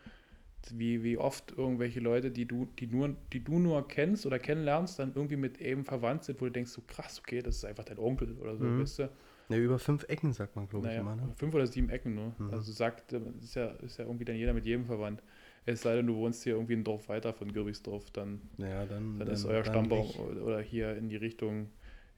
wie, 0.76 1.04
wie 1.04 1.18
oft 1.18 1.52
irgendwelche 1.58 2.00
Leute, 2.00 2.32
die 2.32 2.46
du, 2.46 2.68
die, 2.80 2.88
nur, 2.88 3.16
die 3.34 3.44
du 3.44 3.60
nur 3.60 3.88
kennst 3.88 4.26
oder 4.26 4.40
kennenlernst, 4.40 5.00
dann 5.00 5.14
irgendwie 5.16 5.36
mit 5.36 5.60
eben 5.60 5.84
verwandt 5.84 6.24
sind, 6.24 6.40
wo 6.42 6.46
du 6.46 6.52
denkst, 6.52 6.72
so 6.72 6.82
krass, 6.88 7.20
okay, 7.20 7.42
das 7.42 7.58
ist 7.58 7.66
einfach 7.66 7.84
dein 7.84 8.00
Onkel 8.00 8.34
oder 8.40 8.56
so, 8.56 8.64
Mhm. 8.64 8.82
weißt 8.82 9.00
du? 9.00 9.10
Ja, 9.50 9.58
über 9.58 9.78
fünf 9.78 10.06
Ecken 10.08 10.32
sagt 10.34 10.56
man, 10.56 10.68
glaube 10.70 10.88
ich, 10.88 10.92
Naja, 10.94 11.02
immer. 11.02 11.16
Ne? 11.16 11.34
fünf 11.36 11.54
oder 11.54 11.68
sieben 11.68 11.90
Ecken 11.90 12.16
nur. 12.16 12.34
Mhm. 12.38 12.54
Also 12.54 12.72
sagt, 12.72 13.12
ist 13.14 13.56
ja, 13.56 13.68
ist 13.68 13.98
ja 13.98 14.06
irgendwie 14.06 14.26
dann 14.26 14.36
jeder 14.38 14.54
mit 14.54 14.66
jedem 14.66 14.86
verwandt. 14.86 15.22
Es 15.66 15.82
sei 15.82 15.96
denn, 15.96 16.08
du 16.08 16.16
wohnst 16.16 16.44
hier 16.44 16.54
irgendwie 16.54 16.74
ein 16.74 16.84
Dorf 16.84 17.10
weiter 17.10 17.34
von 17.34 17.52
Girbichtsdorf, 17.52 18.10
dann 18.12 18.42
Ja, 18.58 18.86
dann, 18.86 19.20
dann, 19.20 19.28
ist 19.28 19.46
euer 19.46 19.64
Stammbaum 19.64 20.10
oder- 20.12 20.44
oder 20.44 20.62
hier 20.62 20.96
in 20.96 21.10
die 21.10 21.16
Richtung, 21.18 21.70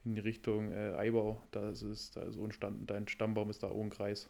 in 0.04 0.14
die 0.14 0.20
Richtung 0.20 0.72
äh, 0.72 0.94
Eibau, 0.96 1.42
da 1.50 1.70
ist 1.70 1.82
es, 1.82 2.10
da 2.12 2.22
ist 2.22 2.34
so 2.34 2.44
ein 2.44 2.52
Stand, 2.52 2.88
dein 2.90 3.06
Stammbaum 3.08 3.50
ist 3.50 3.62
da 3.62 3.70
oben 3.70 3.90
Kreis. 3.90 4.28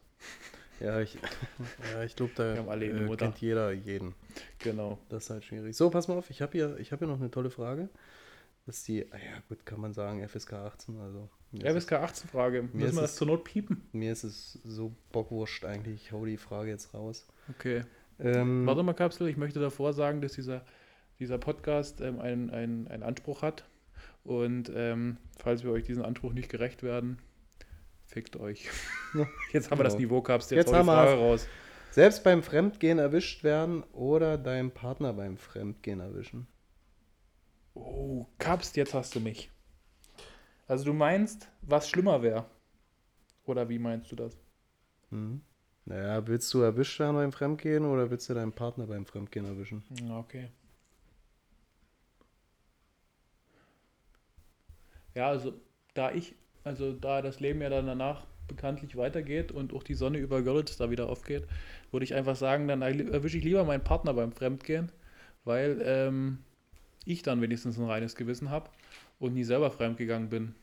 Ja, 0.80 1.00
ich, 1.00 1.14
ja, 1.94 2.04
ich 2.04 2.16
glaube, 2.16 2.32
da 2.36 2.54
äh, 2.54 3.16
kennt 3.16 3.38
jeder 3.38 3.72
jeden. 3.72 4.14
Genau. 4.58 4.98
Das 5.08 5.24
ist 5.24 5.30
halt 5.30 5.44
schwierig. 5.44 5.76
So, 5.76 5.90
pass 5.90 6.08
mal 6.08 6.18
auf, 6.18 6.30
ich 6.30 6.42
habe 6.42 6.52
hier, 6.52 6.78
ich 6.78 6.92
hab 6.92 6.98
hier 6.98 7.08
noch 7.08 7.20
eine 7.20 7.30
tolle 7.30 7.50
Frage. 7.50 7.88
Das 8.66 8.78
ist 8.78 8.88
die, 8.88 9.06
ah 9.12 9.16
ja 9.16 9.42
gut, 9.48 9.64
kann 9.64 9.80
man 9.80 9.92
sagen, 9.92 10.26
FSK 10.26 10.54
18. 10.54 10.98
Also 10.98 11.28
FSK 11.52 11.92
18 11.92 12.28
Frage. 12.28 12.62
Müssen 12.72 12.96
wir 12.96 13.02
das 13.02 13.14
zur 13.14 13.28
Not 13.28 13.44
piepen? 13.44 13.82
mir 13.92 14.12
ist 14.12 14.24
es 14.24 14.58
so 14.64 14.92
bockwurscht 15.12 15.64
eigentlich. 15.64 16.02
Ich 16.02 16.12
hau 16.12 16.24
die 16.24 16.36
Frage 16.36 16.70
jetzt 16.70 16.92
raus. 16.92 17.26
Okay. 17.48 17.82
Ähm, 18.18 18.66
Warte 18.66 18.82
mal, 18.82 18.94
Kapsel, 18.94 19.28
ich 19.28 19.36
möchte 19.36 19.60
davor 19.60 19.92
sagen, 19.92 20.20
dass 20.20 20.32
dieser, 20.32 20.64
dieser 21.20 21.38
Podcast 21.38 22.00
ähm, 22.00 22.18
einen, 22.18 22.50
einen, 22.50 22.88
einen 22.88 23.02
Anspruch 23.02 23.42
hat. 23.42 23.68
Und 24.24 24.72
ähm, 24.74 25.18
falls 25.38 25.62
wir 25.62 25.70
euch 25.70 25.84
diesen 25.84 26.04
Anspruch 26.04 26.32
nicht 26.32 26.48
gerecht 26.48 26.82
werden, 26.82 27.18
fickt 28.16 28.36
euch. 28.36 28.66
Ja, 29.12 29.26
Jetzt 29.52 29.70
haben 29.70 29.78
wir 29.78 29.84
das 29.84 29.92
genau. 29.92 30.04
Niveau, 30.06 30.22
Kapsel. 30.22 30.56
Jetzt 30.56 30.72
die 30.72 30.74
haben 30.74 30.86
Frage 30.86 31.10
wir's. 31.10 31.20
raus. 31.20 31.48
Selbst 31.90 32.24
beim 32.24 32.42
Fremdgehen 32.42 32.98
erwischt 32.98 33.44
werden 33.44 33.82
oder 33.92 34.38
deinem 34.38 34.70
Partner 34.70 35.12
beim 35.12 35.36
Fremdgehen 35.36 36.00
erwischen. 36.00 36.46
Oh, 37.74 38.26
Kapst, 38.38 38.76
jetzt 38.76 38.94
hast 38.94 39.14
du 39.14 39.20
mich. 39.20 39.50
Also 40.66 40.84
du 40.86 40.94
meinst, 40.94 41.48
was 41.60 41.90
schlimmer 41.90 42.22
wäre? 42.22 42.46
Oder 43.44 43.68
wie 43.68 43.78
meinst 43.78 44.10
du 44.10 44.16
das? 44.16 44.38
Mhm. 45.10 45.42
Naja, 45.84 46.26
willst 46.26 46.52
du 46.54 46.62
erwischt 46.62 46.98
werden 46.98 47.16
beim 47.16 47.32
Fremdgehen 47.32 47.84
oder 47.84 48.10
willst 48.10 48.30
du 48.30 48.34
deinen 48.34 48.52
Partner 48.52 48.86
beim 48.86 49.04
Fremdgehen 49.04 49.44
erwischen? 49.44 49.84
Ja, 49.90 50.18
okay. 50.18 50.50
Ja, 55.14 55.28
also 55.28 55.54
da 55.94 56.12
ich, 56.12 56.34
also 56.66 56.92
da 56.92 57.22
das 57.22 57.38
Leben 57.38 57.62
ja 57.62 57.70
dann 57.70 57.86
danach 57.86 58.26
bekanntlich 58.48 58.96
weitergeht 58.96 59.52
und 59.52 59.72
auch 59.72 59.82
die 59.84 59.94
Sonne 59.94 60.18
über 60.18 60.42
Görlitz 60.42 60.76
da 60.76 60.90
wieder 60.90 61.08
aufgeht, 61.08 61.44
würde 61.92 62.04
ich 62.04 62.14
einfach 62.14 62.36
sagen, 62.36 62.66
dann 62.68 62.82
erwische 62.82 63.38
ich 63.38 63.44
lieber 63.44 63.64
meinen 63.64 63.84
Partner 63.84 64.14
beim 64.14 64.32
Fremdgehen, 64.32 64.90
weil 65.44 65.80
ähm, 65.84 66.38
ich 67.04 67.22
dann 67.22 67.40
wenigstens 67.40 67.78
ein 67.78 67.86
reines 67.86 68.16
Gewissen 68.16 68.50
habe 68.50 68.68
und 69.20 69.34
nie 69.34 69.44
selber 69.44 69.70
fremdgegangen 69.70 70.28
bin. 70.28 70.54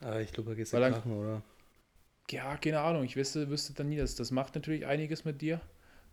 Ah, 0.00 0.18
ich 0.18 0.32
glaube, 0.32 0.54
da 0.54 0.60
ja 0.60 0.80
dann- 0.80 0.92
krachen, 0.94 1.12
oder? 1.12 1.42
Ja, 2.30 2.56
keine 2.56 2.80
Ahnung, 2.80 3.04
ich 3.04 3.14
wüsste, 3.16 3.48
wüsste 3.50 3.74
dann 3.74 3.88
nie, 3.88 3.96
das, 3.98 4.14
das 4.14 4.30
macht 4.30 4.54
natürlich 4.54 4.86
einiges 4.86 5.24
mit 5.24 5.42
dir. 5.42 5.60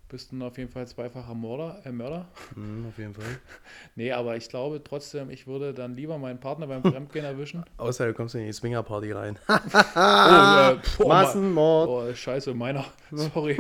Bist 0.09 0.31
dann 0.31 0.41
auf 0.41 0.57
jeden 0.57 0.71
Fall 0.71 0.87
zweifacher 0.87 1.35
Mörder, 1.35 1.81
äh, 1.85 1.91
Mörder. 1.91 2.27
Mhm, 2.55 2.87
auf 2.87 2.97
jeden 2.97 3.13
Fall. 3.13 3.25
Nee, 3.95 4.11
aber 4.11 4.35
ich 4.37 4.49
glaube 4.49 4.83
trotzdem, 4.83 5.29
ich 5.29 5.45
würde 5.45 5.71
dann 5.73 5.93
lieber 5.93 6.17
meinen 6.17 6.39
Partner 6.39 6.65
beim 6.67 6.81
Fremdgehen 6.81 7.25
erwischen. 7.25 7.63
Außer 7.77 8.07
du 8.07 8.13
kommst 8.15 8.33
in 8.33 8.45
die 8.45 8.51
Swingerparty 8.51 9.11
rein. 9.11 9.37
Oh, 9.47 9.53
äh, 9.53 10.77
boah, 10.97 11.07
Massenmord. 11.07 11.89
Oh, 11.89 12.13
scheiße, 12.13 12.53
meiner. 12.55 12.85
Sorry. 13.11 13.57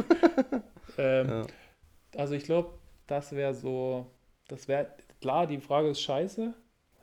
ähm, 0.97 1.27
Ja. 1.29 1.45
Also 2.17 2.33
ich 2.33 2.43
glaube, 2.45 2.69
das 3.05 3.31
wäre 3.33 3.53
so, 3.53 4.07
das 4.47 4.67
wäre, 4.67 4.87
klar, 5.21 5.45
die 5.45 5.59
Frage 5.59 5.89
ist 5.89 6.01
scheiße 6.01 6.53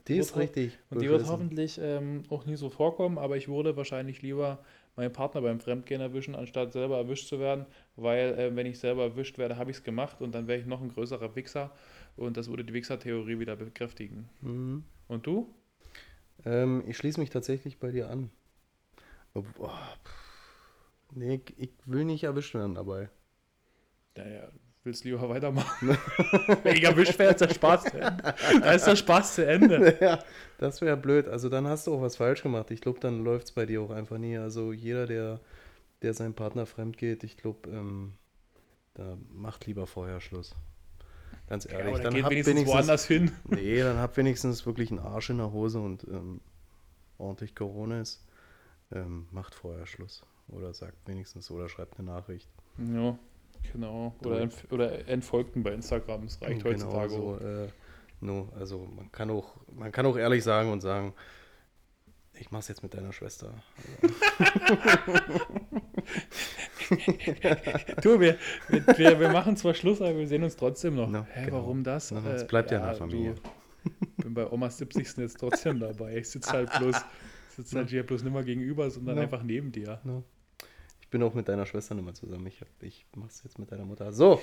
Die 0.07 0.17
ist 0.17 0.35
richtig. 0.35 0.77
und 0.89 1.01
die 1.01 1.09
wird 1.09 1.25
hoffentlich 1.27 1.79
ähm, 1.81 2.23
auch 2.29 2.45
nie 2.45 2.57
so 2.57 2.69
vorkommen, 2.69 3.17
aber 3.17 3.37
ich 3.37 3.47
würde 3.47 3.77
wahrscheinlich 3.77 4.21
lieber 4.21 4.59
meinen 4.97 5.13
Partner 5.13 5.41
beim 5.41 5.59
Fremdgehen 5.59 6.01
erwischen, 6.01 6.35
anstatt 6.35 6.73
selber 6.73 6.97
erwischt 6.97 7.29
zu 7.29 7.39
werden, 7.39 7.65
weil 7.95 8.37
äh, 8.37 8.55
wenn 8.55 8.65
ich 8.65 8.79
selber 8.79 9.03
erwischt 9.03 9.37
werde, 9.37 9.57
habe 9.57 9.71
ich 9.71 9.77
es 9.77 9.83
gemacht 9.83 10.19
und 10.21 10.33
dann 10.33 10.47
wäre 10.47 10.59
ich 10.59 10.65
noch 10.65 10.81
ein 10.81 10.89
größerer 10.89 11.35
Wichser 11.35 11.71
und 12.17 12.35
das 12.35 12.49
würde 12.49 12.65
die 12.65 12.73
Wichser-Theorie 12.73 13.39
wieder 13.39 13.55
bekräftigen. 13.55 14.27
Mhm. 14.41 14.83
Und 15.07 15.25
du? 15.25 15.53
Ähm, 16.45 16.83
ich 16.87 16.97
schließe 16.97 17.19
mich 17.19 17.29
tatsächlich 17.29 17.79
bei 17.79 17.91
dir 17.91 18.09
an. 18.09 18.31
Oh, 19.33 19.43
nee, 21.13 21.35
ich, 21.35 21.59
ich 21.59 21.71
will 21.85 22.03
nicht 22.03 22.23
erwischt 22.23 22.55
werden 22.55 22.75
dabei. 22.75 23.09
Naja, 24.15 24.49
willst 24.87 25.03
lieber 25.03 25.29
weitermachen? 25.29 25.97
wenn 26.63 26.75
ich 26.75 26.83
erwischt 26.83 27.19
werde, 27.19 27.33
ist 27.33 27.41
der 27.41 27.53
Spaß 27.53 27.83
zu 27.83 27.97
Ende. 27.99 28.33
Da 28.61 28.71
ist 28.71 28.87
der 28.87 28.95
Spaß 28.95 29.35
zu 29.35 29.45
Ende. 29.45 29.97
ja, 30.01 30.19
das 30.57 30.81
wäre 30.81 30.97
blöd. 30.97 31.27
Also 31.27 31.49
dann 31.49 31.67
hast 31.67 31.85
du 31.85 31.93
auch 31.93 32.01
was 32.01 32.15
falsch 32.15 32.41
gemacht. 32.41 32.71
Ich 32.71 32.81
glaube, 32.81 32.99
dann 32.99 33.23
läuft 33.23 33.45
es 33.45 33.51
bei 33.51 33.65
dir 33.65 33.81
auch 33.81 33.91
einfach 33.91 34.17
nie. 34.17 34.37
Also 34.37 34.73
jeder, 34.73 35.05
der, 35.05 35.39
der 36.01 36.13
seinem 36.15 36.33
Partner 36.33 36.65
fremd 36.65 36.97
geht, 36.97 37.23
ich 37.23 37.37
glaube, 37.37 37.69
ähm, 37.69 38.13
da 38.95 39.17
macht 39.31 39.67
lieber 39.67 39.85
vorher 39.85 40.19
Schluss. 40.19 40.55
Ganz 41.47 41.65
Ja, 41.65 41.73
ehrlich. 41.73 41.87
aber 41.87 41.97
dann 41.97 42.03
dann 42.05 42.13
geht 42.15 42.23
hab 42.23 42.31
wenigstens, 42.31 42.55
wenigstens, 42.55 42.75
woanders 42.75 43.05
hin. 43.05 43.31
nee, 43.45 43.79
dann 43.79 43.97
hab 43.97 44.17
wenigstens 44.17 44.65
wirklich 44.65 44.89
einen 44.89 44.99
Arsch 44.99 45.29
in 45.29 45.37
der 45.37 45.51
Hose 45.51 45.79
und 45.79 46.03
ähm, 46.05 46.41
ordentlich 47.19 47.53
Corona 47.53 48.01
ist. 48.01 48.25
Ähm, 48.91 49.27
macht 49.31 49.53
vorher 49.53 49.85
Schluss. 49.85 50.23
Oder 50.47 50.73
sagt 50.73 50.95
wenigstens 51.07 51.51
oder 51.51 51.67
schreibt 51.67 51.99
eine 51.99 52.07
Nachricht. 52.07 52.49
Ja, 52.77 53.17
genau. 53.71 54.15
Oder, 54.23 54.41
entf 54.41 54.65
oder 54.71 55.07
entfolgten 55.07 55.63
bei 55.63 55.73
Instagram. 55.73 56.23
Das 56.25 56.41
reicht 56.41 56.63
Genau 56.63 56.69
heutzutage. 56.69 57.09
so, 57.09 57.35
auch. 57.35 57.41
äh, 57.41 57.67
no, 58.21 58.49
also 58.57 58.87
man 58.95 59.11
kann 59.11 59.29
auch, 59.29 59.55
man 59.75 59.91
kann 59.91 60.05
auch 60.05 60.17
ehrlich 60.17 60.43
sagen 60.43 60.71
und 60.71 60.81
sagen, 60.81 61.13
ich 62.39 62.51
mach's 62.51 62.67
jetzt 62.67 62.83
mit 62.83 62.93
deiner 62.93 63.13
Schwester. 63.13 63.53
Du, 68.01 68.19
wir, 68.19 68.37
wir, 68.69 69.19
wir, 69.19 69.29
machen 69.29 69.57
zwar 69.57 69.73
Schluss, 69.73 70.01
aber 70.01 70.17
wir 70.17 70.27
sehen 70.27 70.43
uns 70.43 70.55
trotzdem 70.55 70.95
noch. 70.95 71.09
No, 71.09 71.25
Hä, 71.33 71.45
genau. 71.45 71.57
warum 71.57 71.83
das? 71.83 72.11
Na, 72.11 72.21
es 72.31 72.47
bleibt 72.47 72.71
ja 72.71 72.77
in 72.77 72.83
der 72.85 72.95
Familie. 72.95 73.35
Du, 74.17 74.23
bin 74.23 74.33
bei 74.33 74.49
Omas 74.49 74.77
70. 74.77 75.17
jetzt 75.17 75.39
trotzdem 75.39 75.79
dabei. 75.79 76.17
Ich 76.17 76.29
sitze 76.29 76.51
halt 76.51 76.71
bloß, 76.77 76.95
sitze 77.55 77.77
halt 77.77 77.89
hier 77.89 78.05
bloß 78.05 78.23
nicht 78.23 78.33
mehr 78.33 78.43
gegenüber, 78.43 78.89
sondern 78.89 79.15
No. 79.15 79.21
einfach 79.21 79.43
neben 79.43 79.71
dir. 79.71 79.99
Ich 81.07 81.11
bin 81.11 81.23
auch 81.23 81.33
mit 81.33 81.47
deiner 81.47 81.65
Schwester 81.65 81.95
mehr 81.95 82.13
zusammen. 82.13 82.45
Ich, 82.47 82.59
hab, 82.59 82.67
ich 82.81 83.05
mach's 83.15 83.41
jetzt 83.41 83.57
mit 83.57 83.71
deiner 83.71 83.85
Mutter. 83.85 84.11
So. 84.11 84.41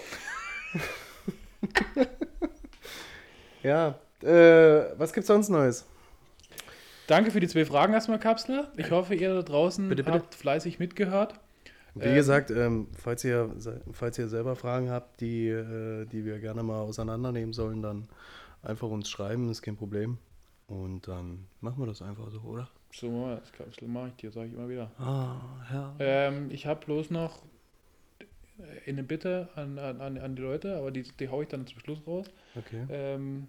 ja, 3.62 3.98
äh, 4.22 4.98
was 4.98 5.12
gibt's 5.12 5.26
sonst 5.26 5.50
Neues? 5.50 5.84
Danke 7.06 7.30
für 7.30 7.40
die 7.40 7.48
zwei 7.48 7.66
Fragen 7.66 7.92
erstmal, 7.92 8.18
Kapsel. 8.18 8.66
Ich 8.78 8.90
hoffe, 8.90 9.14
ihr 9.14 9.34
da 9.34 9.42
draußen 9.42 9.90
Bitte, 9.90 10.04
bitte. 10.04 10.16
habt 10.16 10.34
fleißig 10.34 10.78
mitgehört. 10.78 11.34
Wie 11.94 12.06
Ähm, 12.06 12.14
gesagt, 12.14 12.50
ähm, 12.50 12.86
falls, 12.96 13.24
ihr, 13.24 13.54
falls 13.92 14.18
ihr 14.18 14.28
selber 14.28 14.56
Fragen 14.56 14.88
habt, 14.90 15.20
die, 15.20 15.48
äh, 15.48 16.06
die 16.06 16.24
wir 16.24 16.38
gerne 16.38 16.62
mal 16.62 16.80
auseinandernehmen 16.80 17.52
sollen, 17.52 17.82
dann 17.82 18.08
einfach 18.62 18.88
uns 18.88 19.10
schreiben, 19.10 19.50
ist 19.50 19.60
kein 19.60 19.76
Problem. 19.76 20.16
Und 20.66 21.08
dann 21.08 21.44
machen 21.60 21.78
wir 21.82 21.86
das 21.86 22.00
einfach 22.00 22.30
so, 22.30 22.40
oder? 22.40 22.70
So, 22.94 23.38
das 23.58 23.80
mache 23.82 24.08
ich 24.08 24.14
dir, 24.16 24.30
sage 24.30 24.48
ich 24.48 24.54
immer 24.54 24.68
wieder. 24.68 24.90
Ah, 24.98 25.40
ja. 25.72 25.94
Ähm, 25.98 26.50
ich 26.50 26.66
habe 26.66 26.84
bloß 26.84 27.10
noch 27.10 27.42
eine 28.86 29.02
Bitte 29.02 29.48
an, 29.56 29.78
an, 29.78 30.16
an 30.18 30.36
die 30.36 30.42
Leute, 30.42 30.76
aber 30.76 30.90
die, 30.90 31.02
die 31.02 31.28
haue 31.28 31.42
ich 31.42 31.48
dann 31.48 31.66
zum 31.66 31.80
Schluss 31.80 32.06
raus. 32.06 32.26
Okay. 32.54 32.86
Ähm, 32.88 33.48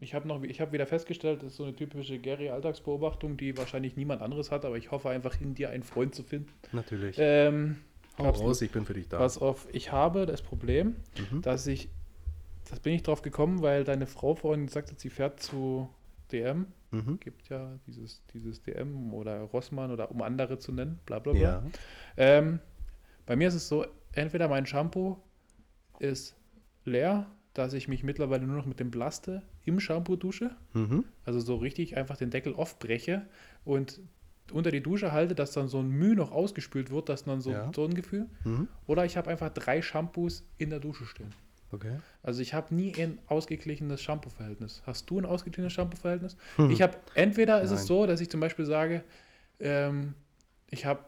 ich 0.00 0.14
habe 0.14 0.28
noch, 0.28 0.42
ich 0.42 0.60
habe 0.60 0.72
wieder 0.72 0.86
festgestellt, 0.86 1.42
das 1.42 1.52
ist 1.52 1.56
so 1.56 1.64
eine 1.64 1.74
typische 1.74 2.18
Gary-Alltagsbeobachtung, 2.18 3.36
die 3.38 3.56
wahrscheinlich 3.56 3.96
niemand 3.96 4.20
anderes 4.20 4.50
hat, 4.50 4.64
aber 4.66 4.76
ich 4.76 4.90
hoffe 4.90 5.08
einfach 5.08 5.40
in 5.40 5.54
dir 5.54 5.70
einen 5.70 5.82
Freund 5.82 6.14
zu 6.14 6.22
finden. 6.22 6.52
Natürlich. 6.72 7.16
Ähm, 7.18 7.76
Hau 8.18 8.28
raus, 8.30 8.60
ich 8.60 8.70
bin 8.70 8.84
für 8.84 8.92
dich 8.94 9.08
da. 9.08 9.18
pass 9.18 9.38
auf, 9.38 9.66
ich 9.72 9.92
habe 9.92 10.26
das 10.26 10.42
Problem, 10.42 10.96
Mhm. 11.32 11.40
dass 11.42 11.66
ich, 11.66 11.88
das 12.68 12.80
bin 12.80 12.92
ich 12.92 13.02
drauf 13.02 13.22
gekommen, 13.22 13.62
weil 13.62 13.84
deine 13.84 14.06
Frau 14.06 14.34
vorhin 14.34 14.66
gesagt 14.66 14.90
hat, 14.90 15.00
sie 15.00 15.10
fährt 15.10 15.40
zu 15.40 15.88
DM. 16.32 16.66
Mhm. 16.94 17.20
Gibt 17.20 17.48
ja 17.48 17.78
dieses, 17.86 18.22
dieses 18.32 18.62
DM 18.62 19.12
oder 19.12 19.40
Rossmann 19.40 19.90
oder 19.90 20.10
um 20.10 20.22
andere 20.22 20.58
zu 20.58 20.72
nennen, 20.72 20.98
bla 21.06 21.18
bla 21.18 21.32
bla. 21.32 21.40
Ja. 21.42 21.62
Ähm, 22.16 22.60
bei 23.26 23.36
mir 23.36 23.48
ist 23.48 23.54
es 23.54 23.68
so, 23.68 23.86
entweder 24.12 24.48
mein 24.48 24.66
Shampoo 24.66 25.16
ist 25.98 26.36
leer, 26.84 27.26
dass 27.54 27.72
ich 27.72 27.88
mich 27.88 28.02
mittlerweile 28.02 28.46
nur 28.46 28.56
noch 28.56 28.66
mit 28.66 28.80
dem 28.80 28.90
Blaste 28.90 29.42
im 29.64 29.80
Shampoo 29.80 30.16
dusche. 30.16 30.50
Mhm. 30.72 31.04
Also 31.24 31.40
so 31.40 31.56
richtig 31.56 31.96
einfach 31.96 32.16
den 32.16 32.30
Deckel 32.30 32.54
aufbreche 32.54 33.26
und 33.64 34.00
unter 34.52 34.70
die 34.70 34.82
Dusche 34.82 35.12
halte, 35.12 35.34
dass 35.34 35.52
dann 35.52 35.68
so 35.68 35.78
ein 35.80 35.88
Mühe 35.88 36.14
noch 36.14 36.30
ausgespült 36.30 36.90
wird, 36.90 37.08
dass 37.08 37.24
dann 37.24 37.40
so, 37.40 37.50
Ja. 37.52 37.70
so 37.74 37.84
ein 37.84 37.94
Gefühl. 37.94 38.26
Mhm. 38.44 38.68
Oder 38.86 39.04
ich 39.06 39.16
habe 39.16 39.30
einfach 39.30 39.48
drei 39.50 39.80
Shampoos 39.80 40.44
in 40.58 40.68
der 40.70 40.80
Dusche 40.80 41.06
stehen. 41.06 41.30
Okay. 41.74 41.98
Also 42.22 42.40
ich 42.40 42.54
habe 42.54 42.74
nie 42.74 42.94
ein 43.00 43.18
ausgeglichenes 43.26 44.00
Shampoo-Verhältnis. 44.00 44.82
Hast 44.86 45.10
du 45.10 45.18
ein 45.18 45.24
ausgeglichenes 45.24 45.72
Shampoo-Verhältnis? 45.72 46.36
Hm. 46.56 46.70
Ich 46.70 46.80
habe, 46.82 46.96
entweder 47.14 47.60
ist 47.62 47.70
es 47.70 47.80
Nein. 47.80 47.86
so, 47.86 48.06
dass 48.06 48.20
ich 48.20 48.30
zum 48.30 48.40
Beispiel 48.40 48.64
sage, 48.64 49.02
ähm, 49.60 50.14
ich 50.70 50.86
habe 50.86 51.00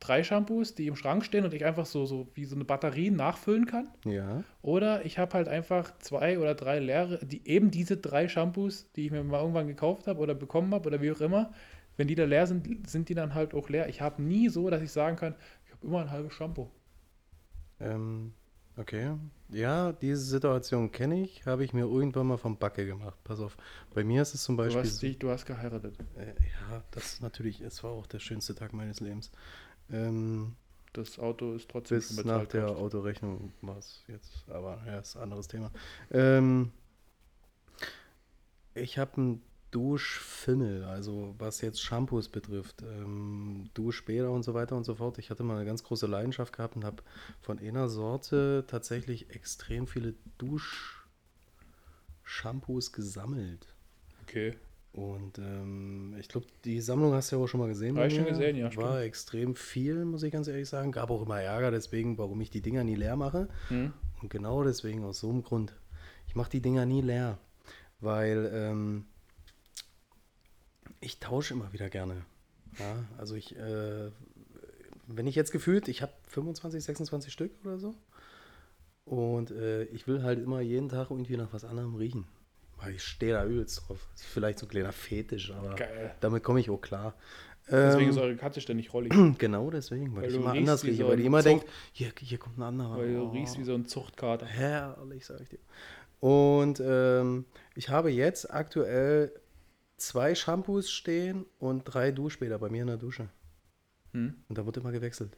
drei 0.00 0.22
Shampoos, 0.22 0.74
die 0.74 0.86
im 0.86 0.96
Schrank 0.96 1.24
stehen 1.24 1.44
und 1.44 1.54
ich 1.54 1.64
einfach 1.64 1.86
so, 1.86 2.06
so 2.06 2.28
wie 2.34 2.44
so 2.44 2.54
eine 2.54 2.64
Batterie 2.64 3.10
nachfüllen 3.10 3.66
kann. 3.66 3.88
Ja. 4.04 4.44
Oder 4.62 5.04
ich 5.04 5.18
habe 5.18 5.34
halt 5.34 5.48
einfach 5.48 5.96
zwei 5.98 6.38
oder 6.38 6.54
drei 6.54 6.78
leere, 6.78 7.18
die 7.24 7.46
eben 7.48 7.70
diese 7.70 7.96
drei 7.96 8.28
Shampoos, 8.28 8.90
die 8.92 9.06
ich 9.06 9.10
mir 9.10 9.24
mal 9.24 9.40
irgendwann 9.40 9.66
gekauft 9.66 10.06
habe 10.06 10.20
oder 10.20 10.34
bekommen 10.34 10.74
habe 10.74 10.86
oder 10.86 11.00
wie 11.00 11.10
auch 11.10 11.20
immer, 11.20 11.52
wenn 11.96 12.08
die 12.08 12.14
da 12.14 12.24
leer 12.24 12.46
sind, 12.46 12.88
sind 12.88 13.08
die 13.08 13.14
dann 13.14 13.34
halt 13.34 13.54
auch 13.54 13.68
leer. 13.68 13.88
Ich 13.88 14.00
habe 14.00 14.22
nie 14.22 14.48
so, 14.48 14.68
dass 14.68 14.82
ich 14.82 14.92
sagen 14.92 15.16
kann, 15.16 15.34
ich 15.66 15.72
habe 15.72 15.86
immer 15.86 16.00
ein 16.00 16.10
halbes 16.10 16.34
Shampoo. 16.34 16.70
Ähm, 17.80 18.34
okay. 18.76 19.16
Ja, 19.48 19.92
diese 19.92 20.22
Situation 20.22 20.90
kenne 20.92 21.22
ich, 21.22 21.46
habe 21.46 21.64
ich 21.64 21.72
mir 21.72 21.82
irgendwann 21.86 22.26
mal 22.26 22.38
vom 22.38 22.58
Backe 22.58 22.86
gemacht. 22.86 23.18
Pass 23.24 23.40
auf. 23.40 23.56
Bei 23.94 24.04
mir 24.04 24.22
ist 24.22 24.34
es 24.34 24.42
zum 24.44 24.56
Du 24.62 24.62
Beispiel. 24.64 24.80
hast, 24.80 25.02
dich, 25.02 25.18
du 25.18 25.30
hast 25.30 25.46
geheiratet. 25.46 25.98
Äh, 26.16 26.26
ja, 26.70 26.82
das 26.90 27.20
natürlich, 27.20 27.60
es 27.60 27.82
war 27.84 27.92
auch 27.92 28.06
der 28.06 28.18
schönste 28.18 28.54
Tag 28.54 28.72
meines 28.72 29.00
Lebens. 29.00 29.30
Ähm, 29.90 30.56
Das 30.92 31.18
Auto 31.18 31.54
ist 31.54 31.70
trotzdem 31.70 32.04
bis 32.08 32.24
schon 32.24 32.24
nach 32.24 32.46
der 32.46 32.66
du. 32.66 32.76
Autorechnung 32.76 33.52
war 33.62 33.78
es 33.78 34.04
jetzt, 34.08 34.48
aber 34.48 34.82
ja, 34.86 34.98
ist 35.00 35.16
ein 35.16 35.22
anderes 35.24 35.48
Thema. 35.48 35.70
Ähm, 36.10 36.72
ich 38.74 38.98
habe 38.98 39.16
einen 39.16 39.42
Duschfimmel, 39.74 40.84
also 40.84 41.34
was 41.38 41.60
jetzt 41.60 41.82
Shampoos 41.82 42.28
betrifft, 42.28 42.82
ähm, 42.82 43.68
Duschbäder 43.74 44.30
und 44.30 44.44
so 44.44 44.54
weiter 44.54 44.76
und 44.76 44.84
so 44.84 44.94
fort. 44.94 45.18
Ich 45.18 45.30
hatte 45.30 45.42
mal 45.42 45.56
eine 45.56 45.64
ganz 45.64 45.82
große 45.82 46.06
Leidenschaft 46.06 46.56
gehabt 46.56 46.76
und 46.76 46.84
habe 46.84 47.02
von 47.40 47.58
einer 47.58 47.88
Sorte 47.88 48.62
tatsächlich 48.68 49.34
extrem 49.34 49.88
viele 49.88 50.14
Duschshampoos 50.38 52.92
gesammelt. 52.92 53.66
Okay. 54.22 54.56
Und 54.92 55.38
ähm, 55.38 56.14
ich 56.20 56.28
glaube, 56.28 56.46
die 56.64 56.80
Sammlung 56.80 57.14
hast 57.14 57.32
du 57.32 57.36
ja 57.36 57.42
auch 57.42 57.48
schon 57.48 57.58
mal 57.58 57.66
gesehen. 57.66 57.96
Hab 57.96 58.04
bei 58.04 58.06
ich 58.06 58.14
schon 58.14 58.26
gesehen, 58.26 58.54
ja, 58.54 58.76
War 58.76 59.02
extrem 59.02 59.56
viel, 59.56 60.04
muss 60.04 60.22
ich 60.22 60.32
ganz 60.32 60.46
ehrlich 60.46 60.68
sagen. 60.68 60.92
Gab 60.92 61.10
auch 61.10 61.26
immer 61.26 61.40
Ärger 61.40 61.72
deswegen, 61.72 62.16
warum 62.16 62.40
ich 62.40 62.50
die 62.50 62.60
Dinger 62.60 62.84
nie 62.84 62.94
leer 62.94 63.16
mache. 63.16 63.48
Hm? 63.70 63.92
Und 64.22 64.30
genau 64.30 64.62
deswegen, 64.62 65.02
aus 65.02 65.18
so 65.18 65.30
einem 65.30 65.42
Grund. 65.42 65.74
Ich 66.28 66.36
mache 66.36 66.50
die 66.50 66.60
Dinger 66.60 66.86
nie 66.86 67.02
leer, 67.02 67.38
weil 67.98 68.48
ähm, 68.54 69.06
ich 71.04 71.18
tausche 71.20 71.54
immer 71.54 71.72
wieder 71.72 71.88
gerne. 71.90 72.24
Ja, 72.78 73.04
also 73.18 73.34
ich, 73.34 73.56
äh, 73.56 74.10
wenn 75.06 75.26
ich 75.26 75.34
jetzt 75.34 75.52
gefühlt, 75.52 75.88
ich 75.88 76.02
habe 76.02 76.12
25, 76.28 76.82
26 76.82 77.32
Stück 77.32 77.52
oder 77.64 77.78
so. 77.78 77.94
Und 79.04 79.50
äh, 79.50 79.84
ich 79.84 80.06
will 80.06 80.22
halt 80.22 80.40
immer 80.42 80.60
jeden 80.60 80.88
Tag 80.88 81.10
irgendwie 81.10 81.36
nach 81.36 81.52
was 81.52 81.64
anderem 81.64 81.94
riechen. 81.94 82.26
Weil 82.78 82.94
ich 82.94 83.02
stehe 83.02 83.34
da 83.34 83.44
übelst 83.44 83.82
drauf. 83.86 84.08
Ist 84.14 84.24
vielleicht 84.24 84.58
so 84.58 84.66
ein 84.66 84.70
kleiner 84.70 84.92
Fetisch, 84.92 85.52
aber 85.52 85.74
Geil. 85.74 86.14
damit 86.20 86.42
komme 86.42 86.60
ich 86.60 86.70
auch 86.70 86.80
klar. 86.80 87.14
Deswegen 87.70 88.10
ist 88.10 88.16
Ähm, 88.16 88.22
eure 88.22 88.36
Katze 88.36 88.60
ständig 88.60 88.92
rollig. 88.92 89.12
genau 89.38 89.70
deswegen, 89.70 90.14
weil, 90.16 90.24
Weil 90.24 90.30
ich 90.30 90.36
immer 90.36 90.50
anders 90.52 90.84
rieche. 90.84 91.04
so 91.04 91.08
weil 91.08 91.16
die 91.18 91.24
immer 91.26 91.38
Zucht- 91.38 91.44
denkt, 91.48 91.66
hier, 91.92 92.12
hier 92.18 92.38
kommt 92.38 92.58
ein 92.58 92.62
anderer. 92.62 92.98
Weil 92.98 93.14
du 93.14 93.22
Oh. 93.24 93.28
riechst 93.30 93.58
wie 93.58 93.64
so 93.64 93.74
ein 93.74 93.86
Zuchtkater. 93.86 94.46
Herrlich, 94.46 95.24
sag 95.24 95.40
ich 95.40 95.48
dir. 95.50 95.58
Und 96.20 96.80
ähm, 96.84 97.44
ich 97.74 97.88
habe 97.90 98.10
jetzt 98.10 98.52
aktuell 98.52 99.32
zwei 100.06 100.34
Shampoos 100.34 100.90
stehen 100.90 101.46
und 101.58 101.84
drei 101.84 102.10
Duschbäder 102.12 102.58
bei 102.58 102.68
mir 102.68 102.82
in 102.82 102.88
der 102.88 102.96
Dusche. 102.96 103.28
Hm? 104.12 104.34
Und 104.48 104.58
da 104.58 104.64
wird 104.66 104.76
immer 104.76 104.92
gewechselt. 104.92 105.36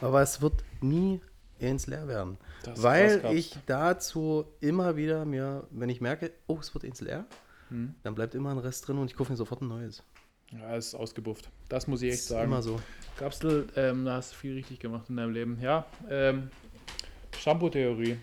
Aber 0.00 0.22
es 0.22 0.40
wird 0.40 0.64
nie 0.80 1.20
ins 1.58 1.86
leer 1.86 2.06
werden. 2.06 2.38
Das 2.62 2.82
weil 2.82 3.24
ich 3.34 3.56
dazu 3.66 4.44
immer 4.60 4.96
wieder 4.96 5.24
mir, 5.24 5.66
wenn 5.70 5.88
ich 5.88 6.00
merke, 6.00 6.32
oh, 6.46 6.58
es 6.60 6.72
wird 6.74 6.84
ins 6.84 7.00
leer, 7.00 7.26
Hm? 7.70 7.94
dann 8.02 8.14
bleibt 8.14 8.34
immer 8.34 8.50
ein 8.50 8.58
Rest 8.58 8.88
drin 8.88 8.96
und 8.98 9.10
ich 9.10 9.16
kaufe 9.16 9.30
mir 9.32 9.36
sofort 9.36 9.60
ein 9.60 9.68
neues. 9.68 10.02
Ja, 10.52 10.74
ist 10.76 10.94
ausgebufft. 10.94 11.50
Das 11.68 11.86
muss 11.86 12.00
ich 12.00 12.08
echt 12.12 12.20
ist 12.20 12.28
sagen. 12.28 12.44
immer 12.44 12.62
so. 12.62 12.80
Kapsel, 13.18 13.66
ähm, 13.76 14.06
da 14.06 14.14
hast 14.14 14.32
du 14.32 14.36
viel 14.36 14.54
richtig 14.54 14.78
gemacht 14.80 15.10
in 15.10 15.16
deinem 15.16 15.32
Leben. 15.34 15.58
Ja, 15.60 15.84
ähm, 16.08 16.50
Shampoo-Theorie. 17.38 18.16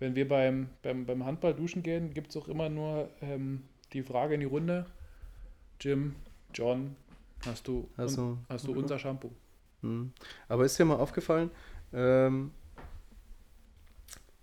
Wenn 0.00 0.16
wir 0.16 0.26
beim, 0.26 0.68
beim, 0.82 1.06
beim 1.06 1.24
Handball 1.24 1.54
duschen 1.54 1.84
gehen, 1.84 2.12
gibt 2.12 2.30
es 2.30 2.36
auch 2.36 2.48
immer 2.48 2.68
nur 2.68 3.08
ähm, 3.20 3.62
die 3.92 4.02
Frage 4.02 4.34
in 4.34 4.40
die 4.40 4.46
Runde: 4.46 4.86
Jim, 5.82 6.14
John, 6.54 6.94
hast 7.44 7.66
du, 7.66 7.88
Hast 7.96 8.16
un- 8.18 8.36
du- 8.36 8.38
hast 8.48 8.66
du 8.66 8.72
unser 8.72 8.98
Shampoo? 8.98 9.32
Hm. 9.80 10.12
Aber 10.48 10.64
ist 10.64 10.78
dir 10.78 10.84
mal 10.84 10.94
aufgefallen, 10.96 11.50
ähm, 11.92 12.52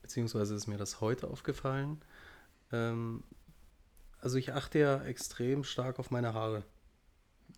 beziehungsweise 0.02 0.54
ist 0.56 0.68
mir 0.68 0.78
das 0.78 1.00
heute 1.02 1.28
aufgefallen, 1.30 2.02
ähm, 2.74 3.24
also 4.20 4.38
ich 4.38 4.52
achte 4.54 4.80
ja 4.80 5.02
extrem 5.04 5.64
stark 5.64 5.98
auf 5.98 6.12
meine 6.12 6.34
Haare. 6.34 6.64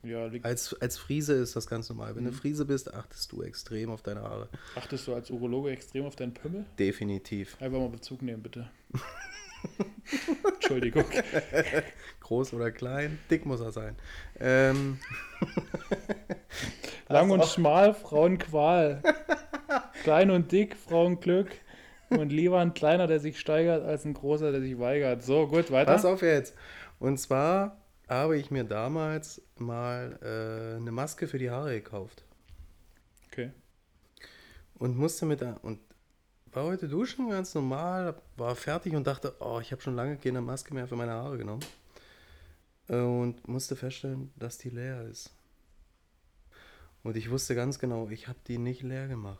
Ja, 0.03 0.29
Als, 0.43 0.73
als 0.81 0.97
Friese 0.97 1.33
ist 1.33 1.55
das 1.55 1.67
ganz 1.67 1.89
normal. 1.89 2.15
Wenn 2.15 2.23
du 2.25 2.31
Mhm. 2.31 2.35
Friese 2.35 2.65
bist, 2.65 2.93
achtest 2.93 3.31
du 3.31 3.41
extrem 3.43 3.89
auf 3.89 4.01
deine 4.01 4.21
Haare. 4.21 4.49
achtest 4.75 5.07
du 5.07 5.13
als 5.15 5.29
Urologe 5.31 5.71
extrem 5.71 6.05
auf 6.05 6.15
deinen 6.15 6.33
Pümmel? 6.33 6.65
Definitiv. 6.79 7.59
Einfach 7.61 7.79
mal 7.79 7.89
Bezug 7.89 8.21
nehmen, 8.21 8.41
bitte. 8.43 8.69
Entschuldigung. 10.53 11.05
Groß 12.21 12.53
oder 12.53 12.71
klein, 12.71 13.19
dick 13.29 13.45
muss 13.45 13.61
er 13.61 13.71
sein. 13.71 13.95
Ähm, 14.39 14.99
Lang 17.09 17.29
und 17.29 17.45
schmal, 17.45 17.93
Frauenqual. 17.93 19.01
Klein 20.03 20.31
und 20.31 20.51
dick, 20.51 20.75
Frauenglück. 20.75 21.49
Und 22.09 22.31
lieber 22.31 22.59
ein 22.59 22.73
kleiner, 22.73 23.07
der 23.07 23.19
sich 23.19 23.39
steigert, 23.39 23.85
als 23.85 24.05
ein 24.05 24.13
großer, 24.13 24.51
der 24.51 24.61
sich 24.61 24.77
weigert. 24.79 25.23
So, 25.23 25.47
gut, 25.47 25.71
weiter. 25.71 25.93
Pass 25.93 26.05
auf 26.05 26.21
jetzt. 26.21 26.55
Und 26.99 27.17
zwar 27.17 27.77
habe 28.09 28.37
ich 28.37 28.51
mir 28.51 28.65
damals 28.65 29.41
mal 29.57 30.19
äh, 30.21 30.77
eine 30.77 30.91
Maske 30.91 31.27
für 31.27 31.37
die 31.37 31.49
Haare 31.49 31.71
gekauft. 31.71 32.25
Okay. 33.27 33.51
Und 34.75 34.97
musste 34.97 35.25
mit 35.25 35.39
der. 35.39 35.63
Und 35.63 35.79
war 36.51 36.65
heute 36.65 36.87
duschen, 36.87 37.29
ganz 37.29 37.53
normal, 37.55 38.15
war 38.37 38.55
fertig 38.55 38.93
und 38.93 39.07
dachte, 39.07 39.35
oh, 39.39 39.59
ich 39.61 39.71
habe 39.71 39.81
schon 39.81 39.95
lange 39.95 40.17
keine 40.17 40.41
Maske 40.41 40.73
mehr 40.73 40.87
für 40.87 40.95
meine 40.95 41.11
Haare 41.11 41.37
genommen. 41.37 41.63
Und 42.87 43.47
musste 43.47 43.75
feststellen, 43.75 44.31
dass 44.35 44.57
die 44.57 44.69
leer 44.69 45.03
ist. 45.07 45.31
Und 47.03 47.15
ich 47.15 47.31
wusste 47.31 47.55
ganz 47.55 47.79
genau, 47.79 48.09
ich 48.09 48.27
habe 48.27 48.39
die 48.47 48.57
nicht 48.57 48.83
leer 48.83 49.07
gemacht. 49.07 49.39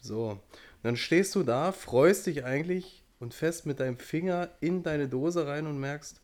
So, 0.00 0.40
dann 0.82 0.96
stehst 0.96 1.34
du 1.34 1.42
da, 1.42 1.72
freust 1.72 2.26
dich 2.26 2.44
eigentlich 2.44 3.04
und 3.20 3.34
fest 3.34 3.66
mit 3.66 3.80
deinem 3.80 3.98
Finger 3.98 4.50
in 4.60 4.82
deine 4.82 5.08
Dose 5.08 5.46
rein 5.46 5.66
und 5.66 5.78
merkst, 5.78 6.20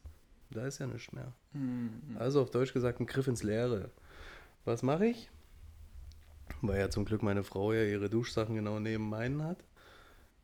da 0.50 0.66
ist 0.66 0.78
ja 0.78 0.86
nichts 0.86 1.12
mehr. 1.12 1.32
Also 2.18 2.42
auf 2.42 2.50
Deutsch 2.50 2.72
gesagt, 2.72 3.00
ein 3.00 3.06
Griff 3.06 3.28
ins 3.28 3.42
Leere. 3.42 3.90
Was 4.64 4.82
mache 4.82 5.06
ich? 5.06 5.30
Weil 6.62 6.80
ja 6.80 6.90
zum 6.90 7.04
Glück 7.04 7.22
meine 7.22 7.42
Frau 7.44 7.72
ja 7.72 7.84
ihre 7.84 8.08
Duschsachen 8.10 8.54
genau 8.54 8.80
neben 8.80 9.08
meinen 9.08 9.42
hat, 9.42 9.62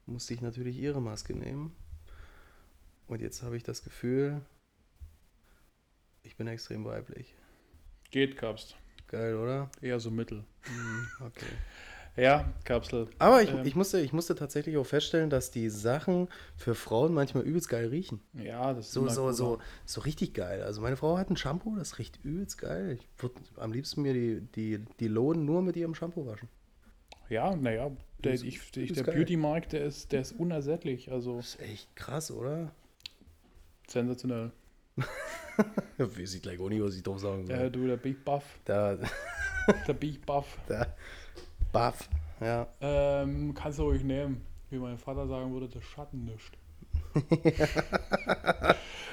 musste 0.07 0.35
ich 0.35 0.41
natürlich 0.41 0.77
ihre 0.79 1.01
Maske 1.01 1.35
nehmen. 1.35 1.75
Und 3.07 3.21
jetzt 3.21 3.43
habe 3.43 3.57
ich 3.57 3.63
das 3.63 3.83
Gefühl, 3.83 4.41
ich 6.23 6.37
bin 6.37 6.47
extrem 6.47 6.85
weiblich. 6.85 7.35
Geht, 8.11 8.37
Kapst. 8.37 8.77
Geil, 9.09 9.37
oder? 9.37 9.71
Eher 9.81 10.01
so 10.01 10.11
mittel. 10.11 10.45
Hm, 10.63 11.09
Okay. 11.21 11.47
Ja, 12.15 12.53
Kapsel. 12.65 13.09
Aber 13.19 13.43
ich, 13.43 13.51
Ähm. 13.51 13.65
ich, 13.65 13.75
musste, 13.75 14.01
ich 14.01 14.13
musste 14.13 14.35
tatsächlich 14.35 14.77
auch 14.77 14.85
feststellen, 14.85 15.31
dass 15.31 15.51
die 15.51 15.71
Sachen 15.71 16.29
für 16.57 16.75
Frauen 16.75 17.15
manchmal 17.15 17.45
übelst 17.45 17.71
geil 17.71 17.87
riechen. 17.89 18.21
Ja, 18.35 18.75
das 18.75 18.89
ist 18.89 18.93
So, 18.93 19.09
so, 19.09 19.33
so, 19.33 19.59
so 19.87 20.01
richtig 20.03 20.35
geil. 20.35 20.63
Also 20.63 20.83
meine 20.83 20.97
Frau 20.97 21.17
hat 21.17 21.31
ein 21.31 21.37
Shampoo, 21.39 21.75
das 21.77 21.99
riecht 21.99 22.19
übelst 22.23 22.59
geil. 22.59 22.99
Ich 23.01 23.23
würde 23.23 23.37
am 23.57 23.73
liebsten 23.73 24.03
mir 24.03 24.13
die, 24.13 24.41
die, 24.55 24.85
die 25.01 25.09
Lohn 25.09 25.47
nur 25.47 25.63
mit 25.63 25.75
ihrem 25.77 25.95
Shampoo 25.95 26.27
waschen. 26.27 26.49
Ja, 27.31 27.57
naja, 27.57 27.91
der, 28.23 28.35
ich, 28.35 28.77
ich, 28.77 28.93
der. 28.93 29.05
Beauty-Markt, 29.05 29.73
der 29.73 29.85
ist, 29.85 30.13
der 30.13 30.21
ist 30.21 30.33
unersättlich. 30.33 31.11
Also 31.11 31.37
Das 31.37 31.55
ist 31.55 31.61
echt 31.61 31.97
krass, 31.97 32.31
oder? 32.31 32.73
sensationell. 33.89 34.53
Weiß 35.99 36.35
ich 36.35 36.43
gleich 36.43 36.61
auch 36.61 36.69
nicht, 36.69 36.83
was 36.83 36.95
ich 36.95 37.03
doch 37.03 37.19
sagen 37.19 37.47
soll. 37.47 37.57
Ja, 37.57 37.69
du, 37.71 37.87
der 37.87 37.97
Big 37.97 38.25
Buff. 38.25 38.45
Da, 38.65 38.99
Der 39.87 39.93
Big 39.95 40.25
Buff. 40.27 40.59
da, 40.69 40.87
baff. 41.73 42.09
Ja. 42.41 42.67
Ähm, 42.81 43.55
kannst 43.55 43.79
du 43.79 43.85
ruhig 43.85 44.05
nehmen. 44.05 44.43
Wie 44.71 44.79
mein 44.79 44.99
Vater 44.99 45.27
sagen 45.27 45.53
würde, 45.53 45.69
der 45.69 45.81
Schatten 45.83 46.25
nischt. 46.25 46.57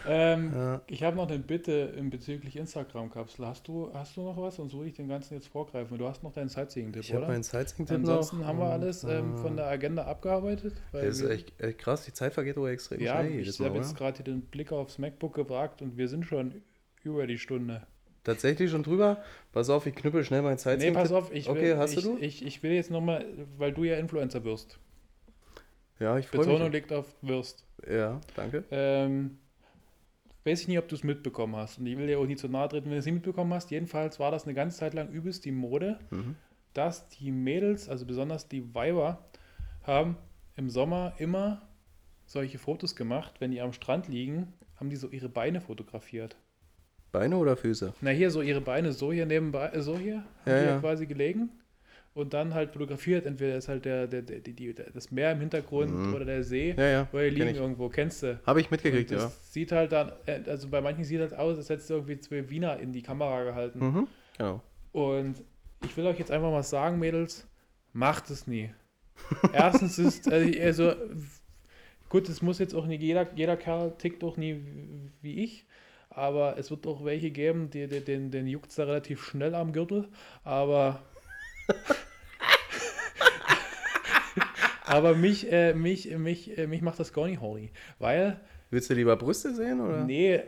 ähm, 0.07 0.51
Ja. 0.55 0.82
Ich 0.88 1.03
habe 1.03 1.16
noch 1.18 1.28
eine 1.30 1.39
Bitte 1.39 1.93
in 1.97 2.10
bezüglich 2.10 2.55
Instagram-Kapsel. 2.55 3.45
Hast 3.45 3.68
du, 3.68 3.91
hast 3.93 4.16
du 4.16 4.22
noch 4.24 4.38
was? 4.38 4.55
Sonst 4.55 4.74
würde 4.74 4.88
ich 4.89 4.95
den 4.95 5.07
ganzen 5.10 5.34
jetzt 5.34 5.47
vorgreifen. 5.47 5.97
Du 5.97 6.07
hast 6.07 6.24
noch 6.24 6.32
deinen 6.34 6.49
Sightseeing-Tipp, 6.49 7.03
Ich 7.03 7.12
habe 7.14 7.24
oder? 7.24 7.34
meinen 7.34 7.43
Sightseeing-Tipp 7.43 7.97
Ansonsten 7.97 8.39
noch. 8.39 8.45
haben 8.47 8.60
wir 8.60 8.66
und, 8.66 8.72
alles 8.72 9.03
ähm, 9.03 9.36
äh, 9.36 9.38
von 9.38 9.55
der 9.57 9.68
Agenda 9.68 10.05
abgearbeitet. 10.05 10.74
Das 10.91 11.03
ist 11.03 11.24
echt, 11.24 11.60
echt 11.62 11.80
krass, 11.80 12.05
die 12.05 12.14
Zeit 12.14 12.34
vergeht 12.34 12.57
aber 12.57 12.72
extrem 12.72 13.01
Ja, 13.01 13.20
schnell 13.20 13.39
ich 13.41 13.60
habe 13.60 13.76
jetzt 13.78 13.91
oder? 13.91 13.97
gerade 13.97 14.24
den 14.24 14.41
Blick 14.41 14.72
aufs 14.72 14.97
MacBook 14.97 15.34
gewagt 15.36 15.82
und 15.82 15.97
wir 15.97 16.07
sind 16.07 16.26
schon 16.26 16.62
über 17.03 17.28
die 17.28 17.38
Stunde. 17.38 17.86
Tatsächlich 18.24 18.70
schon 18.72 18.84
drüber? 18.84 19.24
Pass 19.51 19.70
auf, 19.70 19.86
ich 19.86 19.95
knüppel 19.95 20.24
schnell 20.24 20.41
meinen 20.41 20.53
Nee, 20.55 20.59
Sightseeing. 20.59 20.93
pass 20.93 21.11
auf, 21.11 21.34
ich 21.34 21.47
will, 21.47 21.51
Okay, 21.53 21.76
hast 21.78 21.97
ich, 21.97 22.03
du? 22.03 22.17
Ich, 22.20 22.45
ich 22.45 22.61
will 22.63 22.72
jetzt 22.74 22.91
nochmal, 22.91 23.26
weil 23.57 23.72
du 23.74 23.84
ja 23.84 23.97
Influencer 23.97 24.43
wirst. 24.43 24.78
Ja, 25.99 26.17
ich 26.17 26.28
freue 26.28 26.39
Betonung 26.41 26.63
mich. 26.63 26.74
liegt 26.74 26.93
auf 26.93 27.05
wirst. 27.22 27.65
Ja, 27.89 28.20
danke. 28.36 28.63
Ähm, 28.72 29.38
weiß 30.43 30.61
ich 30.61 30.67
nicht, 30.67 30.80
ob 30.80 30.88
du 30.88 30.95
es 30.95 31.03
mitbekommen 31.03 31.55
hast. 31.55 31.80
Und 31.80 31.86
ich 31.86 31.97
will 31.97 32.07
dir 32.07 32.20
auch 32.20 32.26
nicht 32.26 32.39
zu 32.39 32.47
nahe 32.47 32.67
treten, 32.70 32.86
wenn 32.86 32.93
du 32.93 32.97
es 32.99 33.05
nicht 33.05 33.15
mitbekommen 33.15 33.53
hast. 33.53 33.72
Jedenfalls 33.72 34.20
war 34.20 34.32
das 34.32 34.45
eine 34.45 34.53
ganze 34.53 34.78
Zeit 34.78 34.93
lang 34.93 35.09
übelst 35.09 35.45
die 35.45 35.51
Mode, 35.51 35.99
Mhm. 36.11 36.36
dass 36.74 37.09
die 37.09 37.32
Mädels, 37.32 37.89
also 37.89 38.05
besonders 38.05 38.47
die 38.47 38.74
Weiber, 38.76 39.26
haben 39.84 40.17
im 40.55 40.70
Sommer 40.70 41.13
immer 41.17 41.61
solche 42.26 42.59
Fotos 42.59 42.95
gemacht. 42.95 43.36
Wenn 43.39 43.51
die 43.51 43.61
am 43.61 43.74
Strand 43.74 44.07
liegen, 44.07 44.53
haben 44.76 44.89
die 44.89 44.95
so 44.97 45.09
ihre 45.09 45.30
Beine 45.30 45.61
fotografiert. 45.61 46.38
Beine 47.12 47.38
oder 47.38 47.55
Füße? 47.57 47.93
Na, 48.01 48.12
hier 48.12 48.30
so 48.32 48.41
ihre 48.41 48.62
Beine 48.62 48.91
so 48.93 49.12
hier 49.12 49.26
nebenbei, 49.26 49.68
äh, 49.70 49.82
so 49.82 49.97
hier, 49.97 50.24
Ja, 50.45 50.62
ja. 50.64 50.80
quasi 50.80 51.05
gelegen 51.05 51.49
und 52.14 52.34
dann 52.34 52.53
halt 52.53 52.72
fotografiert. 52.72 53.26
Entweder 53.26 53.57
ist 53.57 53.68
halt 53.68 53.86
der, 53.86 54.07
der, 54.07 54.22
der, 54.22 54.39
die, 54.39 54.53
die, 54.53 54.74
das 54.74 55.10
Meer 55.12 55.32
im 55.32 55.39
Hintergrund 55.39 55.91
Mhm. 55.91 56.14
oder 56.14 56.26
der 56.26 56.43
See, 56.43 56.74
Ja, 56.78 56.88
ja. 56.88 57.07
oder 57.12 57.24
die 57.24 57.30
liegen 57.36 57.55
irgendwo, 57.55 57.89
kennst 57.89 58.24
du. 58.24 58.39
Habe 58.45 58.62
ich 58.62 58.70
mitgekriegt, 58.72 59.12
das 59.12 59.24
ja. 59.24 59.32
sieht 59.51 59.72
halt 59.72 59.91
dann, 59.91 60.12
äh, 60.26 60.39
also 60.47 60.68
bei 60.70 60.82
manchen 60.82 61.03
sieht 61.03 61.20
das 61.22 61.34
aus, 61.34 61.57
als 61.57 61.70
hättest 61.70 61.89
du 61.89 61.95
irgendwie 61.95 62.20
zwei 62.20 62.49
Wiener 62.49 62.80
in 62.80 62.91
die 62.93 63.01
Kamera 63.01 63.43
gehalten. 63.43 63.80
Mhm. 63.80 64.07
Genau. 64.38 64.62
Und 64.91 65.36
ich 65.86 65.95
will 65.97 66.05
euch 66.07 66.20
jetzt 66.20 66.32
einfach 66.32 66.51
mal 66.51 66.64
sagen, 66.64 66.99
Mädels, 66.99 67.47
macht 67.93 68.30
es 68.30 68.47
nie. 68.47 68.70
Erstens 69.53 69.97
ist, 69.99 70.32
also, 70.32 70.60
also 70.62 70.93
gut, 72.10 72.28
es 72.30 72.41
muss 72.41 72.60
jetzt 72.60 72.74
auch 72.74 72.86
nicht 72.86 73.01
jeder, 73.01 73.28
jeder 73.36 73.57
Kerl 73.57 73.93
tickt 73.97 74.24
auch 74.24 74.38
nie 74.38 74.62
wie 75.22 75.43
ich, 75.43 75.66
aber 76.10 76.57
es 76.57 76.72
wird 76.72 76.86
auch 76.88 77.05
welche 77.05 77.32
geben, 77.32 77.70
die, 77.70 77.88
die, 77.88 78.03
den, 78.03 78.32
den 78.32 78.47
juckt 78.47 78.78
da 78.78 78.84
relativ 78.84 79.24
schnell 79.24 79.55
am 79.55 79.72
Gürtel, 79.74 80.07
aber 80.43 81.01
aber 84.86 85.16
mich, 85.16 85.51
äh, 85.51 85.74
mich, 85.74 86.16
mich, 86.18 86.57
äh, 86.57 86.68
mich 86.68 86.82
macht 86.82 86.99
das 86.99 87.14
gar 87.14 87.28
nicht 87.28 87.41
horny, 87.41 87.72
weil 87.99 88.39
Willst 88.72 88.89
du 88.89 88.93
lieber 88.93 89.16
Brüste 89.16 89.53
sehen 89.53 89.82
oder? 89.82 90.03
Nee, 90.03 90.41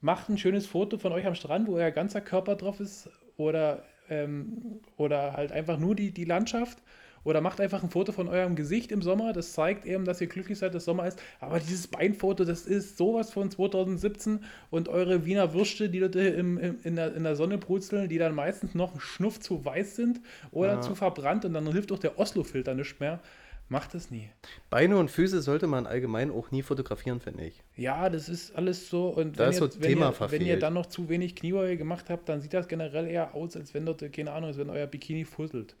macht 0.00 0.28
ein 0.28 0.38
schönes 0.38 0.66
Foto 0.66 0.98
von 0.98 1.12
euch 1.12 1.26
am 1.26 1.36
Strand, 1.36 1.68
wo 1.68 1.74
euer 1.74 1.92
ganzer 1.92 2.20
Körper 2.20 2.56
drauf 2.56 2.80
ist. 2.80 3.08
Oder, 3.36 3.84
ähm, 4.08 4.80
oder 4.96 5.34
halt 5.34 5.52
einfach 5.52 5.78
nur 5.78 5.94
die, 5.94 6.12
die 6.12 6.24
Landschaft. 6.24 6.78
Oder 7.24 7.40
macht 7.40 7.60
einfach 7.60 7.82
ein 7.82 7.90
Foto 7.90 8.12
von 8.12 8.28
eurem 8.28 8.56
Gesicht 8.56 8.92
im 8.92 9.02
Sommer. 9.02 9.32
Das 9.32 9.52
zeigt 9.52 9.84
eben, 9.84 10.04
dass 10.04 10.20
ihr 10.20 10.26
glücklich 10.26 10.58
seid, 10.58 10.74
dass 10.74 10.84
Sommer 10.86 11.06
ist. 11.06 11.20
Aber 11.38 11.58
dieses 11.60 11.86
Beinfoto, 11.86 12.44
das 12.44 12.66
ist 12.66 12.96
sowas 12.96 13.30
von 13.32 13.50
2017. 13.50 14.44
Und 14.70 14.88
eure 14.88 15.24
Wiener 15.26 15.52
Würste, 15.52 15.88
die 15.90 16.00
dort 16.00 16.16
im, 16.16 16.58
im, 16.58 16.78
in, 16.82 16.96
der, 16.96 17.14
in 17.14 17.24
der 17.24 17.36
Sonne 17.36 17.58
brutzeln, 17.58 18.08
die 18.08 18.18
dann 18.18 18.34
meistens 18.34 18.74
noch 18.74 18.94
ein 18.94 19.00
Schnuff 19.00 19.38
zu 19.40 19.64
weiß 19.64 19.96
sind 19.96 20.20
oder 20.50 20.74
Ja. 20.74 20.80
zu 20.80 20.94
verbrannt. 20.94 21.44
Und 21.44 21.54
dann 21.54 21.70
hilft 21.70 21.92
auch 21.92 21.98
der 21.98 22.18
Oslo-Filter 22.18 22.74
nicht 22.74 23.00
mehr. 23.00 23.20
Macht 23.68 23.94
das 23.94 24.10
nie. 24.10 24.28
Beine 24.68 24.96
und 24.96 25.12
Füße 25.12 25.40
sollte 25.42 25.68
man 25.68 25.86
allgemein 25.86 26.32
auch 26.32 26.50
nie 26.50 26.62
fotografieren, 26.62 27.20
finde 27.20 27.44
ich. 27.44 27.62
Ja, 27.76 28.10
das 28.10 28.28
ist 28.28 28.56
alles 28.56 28.88
so. 28.90 29.06
Und 29.10 29.38
Da 29.38 29.44
wenn, 29.44 29.50
ist 29.50 29.60
ihr, 29.60 29.70
so 29.70 29.74
wenn, 29.80 29.88
Thema 29.90 30.12
ihr, 30.18 30.30
wenn 30.32 30.42
ihr 30.42 30.58
dann 30.58 30.74
noch 30.74 30.86
zu 30.86 31.08
wenig 31.08 31.36
Kniebeuge 31.36 31.76
gemacht 31.76 32.10
habt, 32.10 32.28
dann 32.28 32.40
sieht 32.40 32.52
das 32.52 32.66
generell 32.66 33.06
eher 33.06 33.32
aus, 33.34 33.56
als 33.56 33.72
wenn 33.72 33.86
dort, 33.86 34.12
keine 34.12 34.32
Ahnung, 34.32 34.48
als 34.48 34.58
wenn 34.58 34.70
euer 34.70 34.88
Bikini 34.88 35.24
fusselt. 35.24 35.76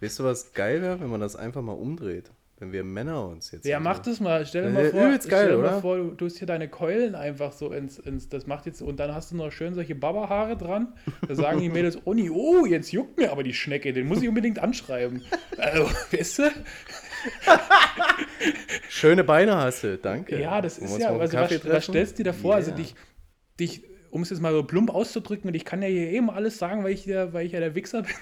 Weißt 0.00 0.18
du, 0.18 0.24
was 0.24 0.52
geil 0.52 0.82
wäre, 0.82 1.00
wenn 1.00 1.08
man 1.08 1.20
das 1.20 1.36
einfach 1.36 1.62
mal 1.62 1.72
umdreht? 1.72 2.30
Wenn 2.58 2.72
wir 2.72 2.84
Männer 2.84 3.26
uns 3.26 3.50
jetzt. 3.50 3.66
Ja, 3.66 3.80
mach 3.80 3.98
das 3.98 4.18
mal. 4.18 4.46
Stell 4.46 4.62
dir 4.62 4.68
Das 4.68 4.74
mal 4.74 4.84
wär 4.84 4.90
vor, 4.90 5.00
geil, 5.00 5.20
stell 5.20 5.48
dir 5.50 5.58
mal 5.58 5.80
vor, 5.82 5.96
du 5.98 6.14
tust 6.14 6.38
hier 6.38 6.46
deine 6.46 6.70
Keulen 6.70 7.14
einfach 7.14 7.52
so 7.52 7.70
ins, 7.70 7.98
ins 7.98 8.30
das 8.30 8.46
macht 8.46 8.64
jetzt 8.64 8.80
und 8.80 8.98
dann 8.98 9.14
hast 9.14 9.30
du 9.30 9.36
noch 9.36 9.52
schön 9.52 9.74
solche 9.74 9.94
Baba-Haare 9.94 10.56
dran. 10.56 10.94
Da 11.28 11.34
sagen 11.34 11.60
die 11.60 11.68
Mädels, 11.68 11.98
oh 12.04 12.14
nee, 12.14 12.30
oh, 12.30 12.64
jetzt 12.64 12.92
juckt 12.92 13.18
mir 13.18 13.30
aber 13.30 13.42
die 13.42 13.52
Schnecke, 13.52 13.92
den 13.92 14.06
muss 14.06 14.22
ich 14.22 14.28
unbedingt 14.28 14.58
anschreiben. 14.58 15.22
Also, 15.58 15.84
weißt 16.12 16.38
du? 16.38 16.42
Schöne 18.88 19.24
Beine 19.24 19.56
hast 19.56 19.84
du, 19.84 19.98
danke. 19.98 20.40
Ja, 20.40 20.62
das 20.62 20.78
ist 20.78 20.98
ja, 20.98 21.10
also 21.14 21.36
was, 21.36 21.64
was 21.66 21.84
stellst 21.84 22.18
du 22.18 22.22
dir 22.22 22.30
da 22.30 22.32
vor? 22.32 22.54
Also 22.54 22.70
Yeah. 22.70 22.78
dich, 22.78 22.94
dich, 23.60 23.82
um 24.10 24.22
es 24.22 24.30
jetzt 24.30 24.40
mal 24.40 24.52
so 24.52 24.62
plump 24.62 24.88
auszudrücken, 24.90 25.48
und 25.48 25.54
ich 25.54 25.66
kann 25.66 25.82
ja 25.82 25.88
hier 25.88 26.10
eben 26.10 26.30
alles 26.30 26.56
sagen, 26.56 26.84
weil 26.84 26.92
ich, 26.92 27.04
der, 27.04 27.34
weil 27.34 27.44
ich 27.44 27.52
ja 27.52 27.60
der 27.60 27.74
Wichser 27.74 28.02
bin, 28.02 28.14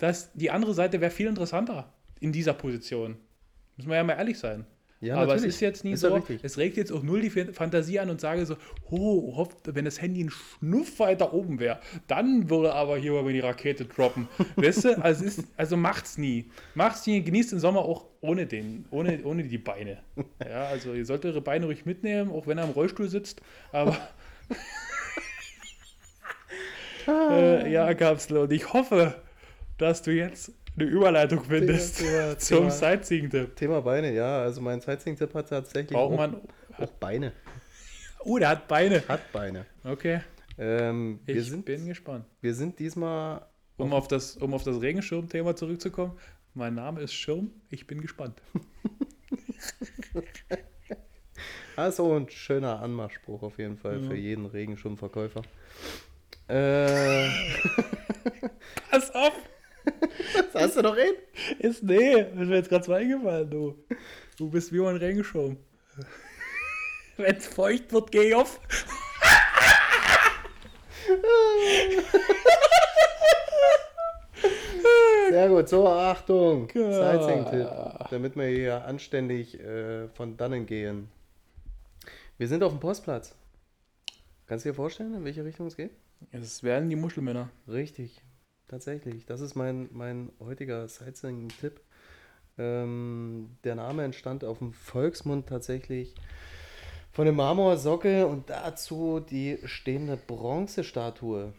dass 0.00 0.32
die 0.32 0.50
andere 0.50 0.74
Seite 0.74 1.00
wäre 1.00 1.10
viel 1.10 1.28
interessanter 1.28 1.92
in 2.20 2.32
dieser 2.32 2.54
Position. 2.54 3.16
Muss 3.76 3.86
man 3.86 3.96
ja 3.96 4.04
mal 4.04 4.14
ehrlich 4.14 4.38
sein. 4.38 4.66
Ja, 5.02 5.14
Aber 5.14 5.28
natürlich. 5.28 5.48
es 5.48 5.54
ist 5.54 5.60
jetzt 5.62 5.84
nie 5.84 5.92
Ist 5.92 6.00
so, 6.00 6.12
richtig. 6.12 6.40
es 6.42 6.58
regt 6.58 6.76
jetzt 6.76 6.92
auch 6.92 7.02
null 7.02 7.22
die 7.22 7.30
Fan- 7.30 7.54
Fantasie 7.54 7.98
an 8.00 8.10
und 8.10 8.20
sage 8.20 8.44
so, 8.44 8.56
oh, 8.90 9.34
hofft, 9.34 9.74
wenn 9.74 9.86
das 9.86 10.02
Handy 10.02 10.22
ein 10.22 10.28
Schnuff 10.30 10.98
weiter 10.98 11.32
oben 11.32 11.58
wäre, 11.58 11.80
dann 12.06 12.50
würde 12.50 12.74
aber 12.74 12.98
hier 12.98 13.12
mal 13.12 13.32
die 13.32 13.40
Rakete 13.40 13.86
droppen. 13.86 14.28
weißt 14.56 14.84
du, 14.84 15.02
also, 15.02 15.24
ist, 15.24 15.44
also 15.56 15.78
macht's 15.78 16.18
nie. 16.18 16.50
Macht's 16.74 17.06
nie, 17.06 17.22
genießt 17.22 17.52
den 17.52 17.60
Sommer 17.60 17.80
auch 17.80 18.08
ohne 18.20 18.46
den, 18.46 18.84
ohne, 18.90 19.24
ohne 19.24 19.44
die 19.44 19.56
Beine. 19.56 19.98
Ja, 20.46 20.64
also 20.64 20.92
ihr 20.92 21.06
solltet 21.06 21.30
eure 21.30 21.40
Beine 21.40 21.64
ruhig 21.64 21.86
mitnehmen, 21.86 22.30
auch 22.30 22.46
wenn 22.46 22.58
er 22.58 22.64
im 22.64 22.70
Rollstuhl 22.72 23.08
sitzt, 23.08 23.40
aber 23.72 23.96
äh, 27.08 27.72
ja, 27.72 27.94
Kapsel, 27.94 28.36
und 28.36 28.52
ich 28.52 28.72
hoffe, 28.72 29.14
dass 29.80 30.02
du 30.02 30.12
jetzt 30.12 30.52
eine 30.76 30.84
Überleitung 30.88 31.42
findest 31.44 31.98
Thema, 31.98 32.38
zum 32.38 32.58
Thema. 32.58 32.70
Sightseeing-Tipp. 32.70 33.56
Thema 33.56 33.80
Beine, 33.82 34.12
ja. 34.14 34.42
Also 34.42 34.60
mein 34.60 34.80
Sightseeing-Tipp 34.80 35.34
hat 35.34 35.48
tatsächlich 35.48 35.92
Braucht 35.96 36.12
auch, 36.14 36.16
man, 36.16 36.40
auch 36.78 36.90
Beine. 36.92 37.32
oh, 38.20 38.38
der 38.38 38.48
hat 38.50 38.68
Beine. 38.68 39.02
Hat 39.08 39.32
Beine. 39.32 39.66
Okay, 39.84 40.20
Ähm, 40.58 41.20
wir, 41.24 41.36
ich 41.36 41.48
sind, 41.48 41.64
bin 41.64 41.86
gespannt. 41.86 42.24
wir 42.40 42.54
sind 42.54 42.78
diesmal. 42.78 43.46
Um 43.76 43.94
auf 43.94 44.08
das, 44.08 44.36
um 44.36 44.52
auf 44.52 44.62
das 44.62 44.80
Regenschirm-Thema 44.80 45.56
zurückzukommen. 45.56 46.12
Mein 46.52 46.74
Name 46.74 47.00
ist 47.00 47.14
Schirm, 47.14 47.50
ich 47.70 47.86
bin 47.86 48.00
gespannt. 48.00 48.40
Also 51.76 52.14
ein 52.14 52.28
schöner 52.28 52.80
Anmachspruch 52.82 53.42
auf 53.42 53.58
jeden 53.58 53.76
Fall 53.78 54.02
Ja. 54.02 54.08
für 54.10 54.16
jeden 54.16 54.46
Regenschirmverkäufer. 54.46 55.42
Äh, 56.48 57.28
Pass 58.90 59.14
auf! 59.14 59.32
hast 60.54 60.76
du 60.76 60.82
noch 60.82 60.96
einen? 60.96 61.14
Ist, 61.58 61.82
nee, 61.82 62.20
ist 62.20 62.34
mir 62.34 62.56
jetzt 62.56 62.68
gerade 62.68 62.84
so 62.84 62.92
eingefallen, 62.92 63.50
du. 63.50 63.76
Du 64.36 64.48
bist 64.50 64.72
wie 64.72 64.78
mein 64.78 64.96
Regenschirm. 64.96 65.56
Wenn 67.16 67.36
es 67.36 67.46
feucht 67.46 67.92
wird, 67.92 68.10
geh 68.10 68.28
ich 68.28 68.34
auf. 68.34 68.60
Sehr 75.30 75.48
gut, 75.48 75.68
so 75.68 75.86
Achtung. 75.88 76.68
Sightseeing-Tipp, 76.68 77.68
damit 78.10 78.36
wir 78.36 78.46
hier 78.46 78.84
anständig 78.84 79.60
äh, 79.60 80.08
von 80.08 80.36
dannen 80.36 80.66
gehen. 80.66 81.08
Wir 82.36 82.48
sind 82.48 82.62
auf 82.64 82.72
dem 82.72 82.80
Postplatz. 82.80 83.36
Kannst 84.46 84.64
du 84.64 84.70
dir 84.70 84.74
vorstellen, 84.74 85.14
in 85.14 85.24
welche 85.24 85.44
Richtung 85.44 85.68
es 85.68 85.76
geht? 85.76 85.92
Es 86.32 86.62
werden 86.64 86.88
die 86.90 86.96
Muschelmänner. 86.96 87.50
Richtig, 87.68 88.22
tatsächlich. 88.70 89.26
Das 89.26 89.40
ist 89.40 89.54
mein, 89.54 89.88
mein 89.92 90.30
heutiger 90.40 90.86
Sightseeing-Tipp. 90.88 91.80
Ähm, 92.58 93.50
der 93.64 93.74
Name 93.74 94.04
entstand 94.04 94.44
auf 94.44 94.58
dem 94.58 94.72
Volksmund 94.72 95.48
tatsächlich 95.48 96.14
von 97.12 97.26
dem 97.26 97.36
Marmorsockel 97.36 98.24
und 98.24 98.50
dazu 98.50 99.20
die 99.20 99.58
stehende 99.64 100.16
Bronzestatue. 100.16 101.52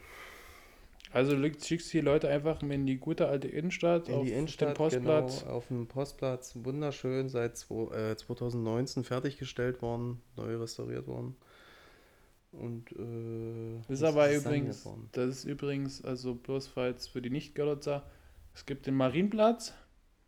Also 1.14 1.36
du 1.36 1.51
schickst 1.62 1.91
die 1.91 1.99
Leute 1.99 2.30
einfach 2.30 2.62
in 2.62 2.86
die 2.86 2.97
gute 2.97 3.28
alte 3.28 3.49
Innenstadt, 3.49 4.07
In 4.07 4.16
auf 4.16 4.24
die 4.26 4.32
Innenstadt, 4.32 4.70
den 4.70 4.76
Postplatz. 4.76 5.41
genau, 5.41 5.51
auf 5.53 5.68
dem 5.68 5.88
Postplatz. 5.88 6.53
Wunderschön, 6.64 7.28
seit 7.28 7.55
zwo- 7.57 7.91
äh, 7.93 8.16
2019 8.16 9.03
fertiggestellt 9.03 9.82
worden, 9.82 10.22
neu 10.38 10.55
restauriert 10.55 11.07
worden. 11.07 11.36
Und 12.51 12.91
äh, 12.91 13.79
Das 13.87 13.99
ist 13.99 14.03
aber 14.03 14.25
saniert 14.25 14.45
übrigens, 14.45 14.89
das 15.13 15.29
ist 15.29 15.43
übrigens, 15.45 16.03
also 16.03 16.35
bloß 16.35 16.67
falls 16.67 17.07
für 17.07 17.21
die 17.21 17.29
Nicht-Görlitzer, 17.29 18.03
es 18.53 18.65
gibt 18.65 18.85
den 18.87 18.95
Marienplatz 18.95 19.73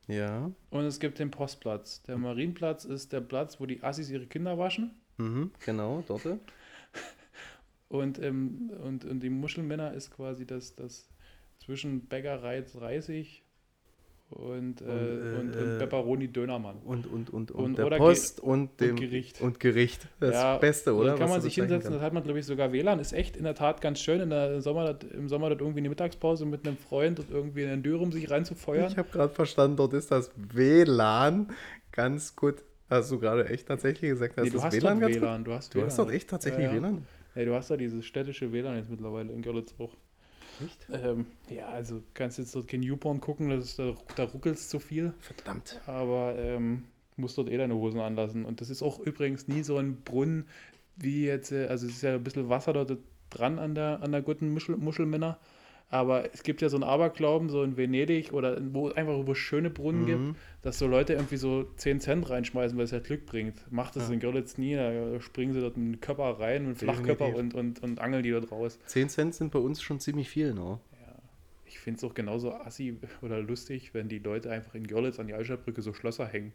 Ja, 0.07 0.49
und 0.69 0.85
es 0.85 0.99
gibt 0.99 1.19
den 1.19 1.31
Postplatz. 1.31 2.01
Der 2.03 2.17
Marienplatz 2.17 2.85
ist 2.85 3.11
der 3.11 3.21
Platz, 3.21 3.59
wo 3.59 3.65
die 3.65 3.83
Assis 3.83 4.09
ihre 4.09 4.25
Kinder 4.27 4.57
waschen. 4.57 4.91
mhm, 5.17 5.51
genau, 5.65 6.03
dort. 6.07 6.23
Und, 7.89 8.17
ähm, 8.17 8.71
und, 8.83 9.05
und 9.05 9.19
die 9.19 9.29
Muschelmänner 9.29 9.93
ist 9.93 10.09
quasi 10.09 10.47
das, 10.47 10.75
das 10.75 11.07
zwischen 11.59 12.07
Bäckerei 12.07 12.61
30 12.61 13.42
und, 14.33 14.81
äh, 14.81 14.83
Und, 14.85 14.89
äh, 14.89 15.39
und, 15.39 15.55
und 15.55 15.75
äh, 15.75 15.77
Pepperoni 15.79 16.27
Dönermann. 16.27 16.77
Und, 16.83 17.05
und, 17.07 17.29
und, 17.31 17.51
und, 17.51 17.65
Und- 17.65 17.77
der 17.77 17.97
Post 17.97 18.39
und 18.39 18.79
dem 18.81 18.95
Gericht. 18.95 19.41
Und 19.41 19.59
Gericht. 19.59 20.07
Das 20.19 20.33
Ja, 20.33 20.57
Beste, 20.57 20.93
oder? 20.95 21.11
Da 21.11 21.17
kann 21.17 21.29
man 21.29 21.41
sich 21.41 21.55
hinsetzen, 21.55 21.91
das 21.93 22.01
hat 22.01 22.13
man, 22.13 22.23
glaube 22.23 22.39
ich, 22.39 22.45
sogar 22.45 22.71
WLAN. 22.71 22.99
Ist 22.99 23.13
echt 23.13 23.37
in 23.37 23.43
der 23.43 23.55
Tat 23.55 23.81
ganz 23.81 23.99
schön, 23.99 24.19
in 24.21 24.29
der 24.29 24.61
Sommer, 24.61 24.97
im 25.13 25.29
Sommer 25.29 25.49
dort 25.49 25.61
irgendwie 25.61 25.79
eine 25.79 25.89
Mittagspause 25.89 26.45
mit 26.45 26.67
einem 26.67 26.77
Freund 26.77 27.19
und 27.19 27.29
irgendwie 27.31 27.63
in 27.63 27.69
den 27.69 27.83
Dürrum 27.83 28.11
sich 28.11 28.29
reinzufeuern. 28.29 28.91
Ich 28.91 28.97
habe 28.97 29.09
gerade 29.11 29.33
verstanden, 29.33 29.77
dort 29.77 29.93
ist 29.93 30.11
das 30.11 30.31
WLAN 30.35 31.47
ganz 31.91 32.35
gut. 32.35 32.55
Hast 32.89 33.11
du 33.11 33.19
gerade 33.19 33.47
echt 33.49 33.67
tatsächlich 33.67 34.11
gesagt, 34.11 34.37
dass 34.37 34.43
Nee, 34.45 34.49
du 34.51 34.55
das 34.57 34.65
hast 34.65 34.73
WLAN 34.75 34.99
gut? 34.99 35.09
WLAN. 35.15 35.43
Du 35.43 35.51
hast, 35.53 35.73
Du 35.73 35.77
WLAN. 35.77 35.87
hast 35.89 35.99
dort 35.99 36.11
echt 36.11 36.29
tatsächlich 36.29 36.65
Ja, 36.65 36.71
ja. 36.73 36.77
WLAN? 36.81 37.05
Ja, 37.35 37.45
du 37.45 37.53
hast 37.55 37.71
da 37.71 37.77
dieses 37.77 38.05
städtische 38.05 38.51
WLAN 38.51 38.77
jetzt 38.77 38.89
mittlerweile 38.89 39.31
in 39.31 39.41
Görlitz 39.41 39.73
Echt? 40.63 40.87
Ähm, 40.91 41.25
ja, 41.49 41.67
also 41.67 42.03
kannst 42.13 42.37
jetzt 42.37 42.55
dort 42.55 42.67
kein 42.67 42.81
Newborn 42.81 43.21
gucken, 43.21 43.49
das 43.49 43.65
ist, 43.65 43.79
da, 43.79 43.95
da 44.15 44.23
ruckelt 44.25 44.55
es 44.55 44.69
zu 44.69 44.79
viel. 44.79 45.13
Verdammt. 45.19 45.81
aber 45.85 46.35
ähm, 46.37 46.85
musst 47.15 47.37
dort 47.37 47.49
eh 47.49 47.57
deine 47.57 47.75
Hosen 47.75 47.99
anlassen. 47.99 48.45
Und 48.45 48.61
das 48.61 48.69
ist 48.69 48.81
auch 48.81 48.99
übrigens 48.99 49.47
nie 49.47 49.63
so 49.63 49.77
ein 49.77 50.01
Brunnen 50.03 50.47
wie 50.95 51.25
jetzt, 51.25 51.51
äh, 51.51 51.67
also 51.67 51.87
es 51.87 51.93
ist 51.93 52.01
ja 52.03 52.15
ein 52.15 52.23
bisschen 52.23 52.49
Wasser 52.49 52.73
dort 52.73 52.97
dran 53.29 53.59
an 53.59 53.75
der, 53.75 54.01
an 54.01 54.11
der 54.11 54.21
guten 54.21 54.53
Muschel, 54.53 54.77
Muschelmänner. 54.77 55.39
Aber 55.93 56.33
es 56.33 56.41
gibt 56.41 56.63
ja 56.63 56.69
so 56.69 56.77
einen 56.77 56.83
Aberglauben, 56.83 57.49
so 57.49 57.61
in 57.61 57.77
Venedig 57.77 58.33
oder 58.33 58.57
in- 58.57 58.73
wo 58.73 58.89
einfach 58.89 59.13
wo 59.27 59.31
es 59.33 59.37
schöne 59.37 59.69
Brunnen 59.69 60.01
Mhm. 60.01 60.05
gibt, 60.07 60.39
dass 60.63 60.79
so 60.79 60.87
Leute 60.87 61.13
irgendwie 61.13 61.37
so 61.37 61.65
10 61.75 61.99
Cent 61.99 62.27
reinschmeißen, 62.31 62.75
weil 62.75 62.85
es 62.85 62.91
halt 62.91 63.03
Glück 63.03 63.27
bringt. 63.27 63.71
Macht 63.71 63.95
das 63.95 64.07
Ja. 64.07 64.13
in 64.15 64.19
Görlitz 64.19 64.57
nie, 64.57 64.73
da 64.75 65.21
springen 65.21 65.53
sie 65.53 65.61
dort 65.61 65.77
mit 65.77 65.85
einem 65.85 66.01
Körper 66.01 66.39
rein, 66.39 66.67
mit 66.69 66.77
Flachkörper 66.79 67.27
Definitiv. 67.27 67.53
und, 67.55 67.79
und, 67.79 67.83
und 67.83 68.01
angeln 68.01 68.23
die 68.23 68.31
dort 68.31 68.51
raus. 68.51 68.79
10 68.87 69.07
Cent 69.07 69.35
sind 69.35 69.51
bei 69.51 69.59
uns 69.59 69.83
schon 69.83 69.99
ziemlich 69.99 70.29
viel, 70.29 70.55
ne? 70.55 70.79
Ja. 70.93 71.13
Ich 71.65 71.77
finde 71.79 71.99
es 71.99 72.03
auch 72.03 72.15
genauso 72.15 72.51
assi 72.53 72.97
oder 73.21 73.39
lustig, 73.39 73.93
wenn 73.93 74.07
die 74.09 74.17
Leute 74.19 74.49
einfach 74.49 74.73
in 74.73 74.87
Görlitz 74.87 75.19
an 75.19 75.27
die 75.27 75.35
Altstadtbrücke 75.35 75.83
so 75.83 75.93
Schlösser 75.93 76.25
hängen. 76.25 76.53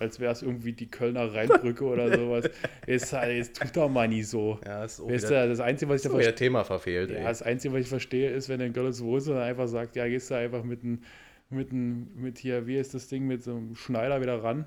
Als 0.00 0.20
wäre 0.20 0.32
es 0.32 0.42
irgendwie 0.42 0.72
die 0.72 0.90
Kölner 0.90 1.32
Rheinbrücke 1.34 1.84
oder 1.84 2.16
sowas. 2.16 2.50
Ist 2.86 3.12
halt, 3.12 3.32
es 3.38 3.52
tut 3.52 3.76
doch 3.76 3.88
mal 3.88 4.06
nie 4.08 4.22
so. 4.22 4.58
Ja, 4.64 4.84
ist 4.84 5.00
auch 5.00 5.08
Weißt 5.10 5.28
wieder, 5.28 5.42
du, 5.44 5.48
das 5.50 5.60
Einzige, 5.60 5.90
was 5.90 6.04
ich 6.04 6.10
ist 6.12 6.26
da 6.26 6.32
Thema 6.32 6.64
verfehlt, 6.64 7.10
ja, 7.10 7.22
das 7.24 7.42
Einzige, 7.42 7.74
was 7.74 7.80
ich 7.82 7.88
verstehe, 7.88 8.30
ist, 8.30 8.48
wenn 8.48 8.60
du 8.60 8.66
in 8.66 8.72
Görlitz 8.72 9.00
wohnst 9.00 9.28
und 9.28 9.34
dann 9.34 9.42
einfach 9.44 9.68
sagt, 9.68 9.96
ja, 9.96 10.06
gehst 10.08 10.30
du 10.30 10.34
einfach 10.36 10.62
mit 10.62 10.82
einem, 10.82 11.02
mit 11.50 11.70
einem, 11.72 12.08
mit 12.14 12.38
hier, 12.38 12.66
wie 12.66 12.76
ist 12.76 12.94
das 12.94 13.08
Ding, 13.08 13.26
mit 13.26 13.42
so 13.42 13.52
einem 13.52 13.74
Schneider 13.74 14.20
wieder 14.20 14.42
ran, 14.42 14.66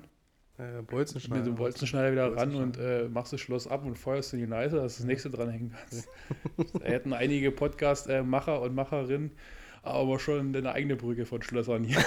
Äh, 0.58 0.82
Bolzenschneider. 0.82 1.36
mit 1.36 1.44
so 1.44 1.50
einem 1.50 1.58
Bolzenschneider 1.58 2.12
wieder 2.12 2.36
ran 2.36 2.54
und 2.54 2.72
Bolzenschneider. 2.76 3.04
äh, 3.04 3.08
machst 3.08 3.32
das 3.32 3.40
Schloss 3.40 3.66
ab 3.66 3.84
und 3.86 3.96
feuerst 3.98 4.32
in 4.34 4.40
die 4.40 4.46
Neiße, 4.46 4.76
dass 4.76 4.96
das 4.98 5.06
nächste 5.06 5.30
dranhängen 5.30 5.72
kannst. 5.78 6.08
da 6.74 6.84
hätten 6.84 7.12
einige 7.12 7.50
Podcast-Macher 7.50 8.60
und 8.60 8.74
Macherinnen 8.74 9.30
aber 9.84 10.18
schon 10.20 10.54
eine 10.54 10.72
eigene 10.72 10.94
Brücke 10.94 11.26
von 11.26 11.42
Schlössern 11.42 11.82
hier. 11.84 11.98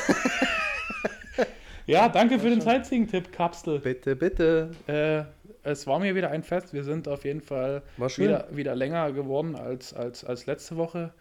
Ja, 1.85 2.09
danke 2.09 2.39
für 2.39 2.49
den 2.49 2.61
Sightseeing-Tipp, 2.61 3.31
Kapsel. 3.31 3.79
Bitte, 3.79 4.15
bitte. 4.15 4.71
Äh, 4.87 5.23
es 5.63 5.87
war 5.87 5.99
mir 5.99 6.15
wieder 6.15 6.31
ein 6.31 6.43
Fest. 6.43 6.73
Wir 6.73 6.83
sind 6.83 7.07
auf 7.07 7.25
jeden 7.25 7.41
Fall 7.41 7.81
wieder, 7.97 8.47
wieder 8.51 8.75
länger 8.75 9.11
geworden 9.11 9.55
als, 9.55 9.93
als, 9.93 10.23
als 10.23 10.45
letzte 10.45 10.77
Woche. 10.77 11.13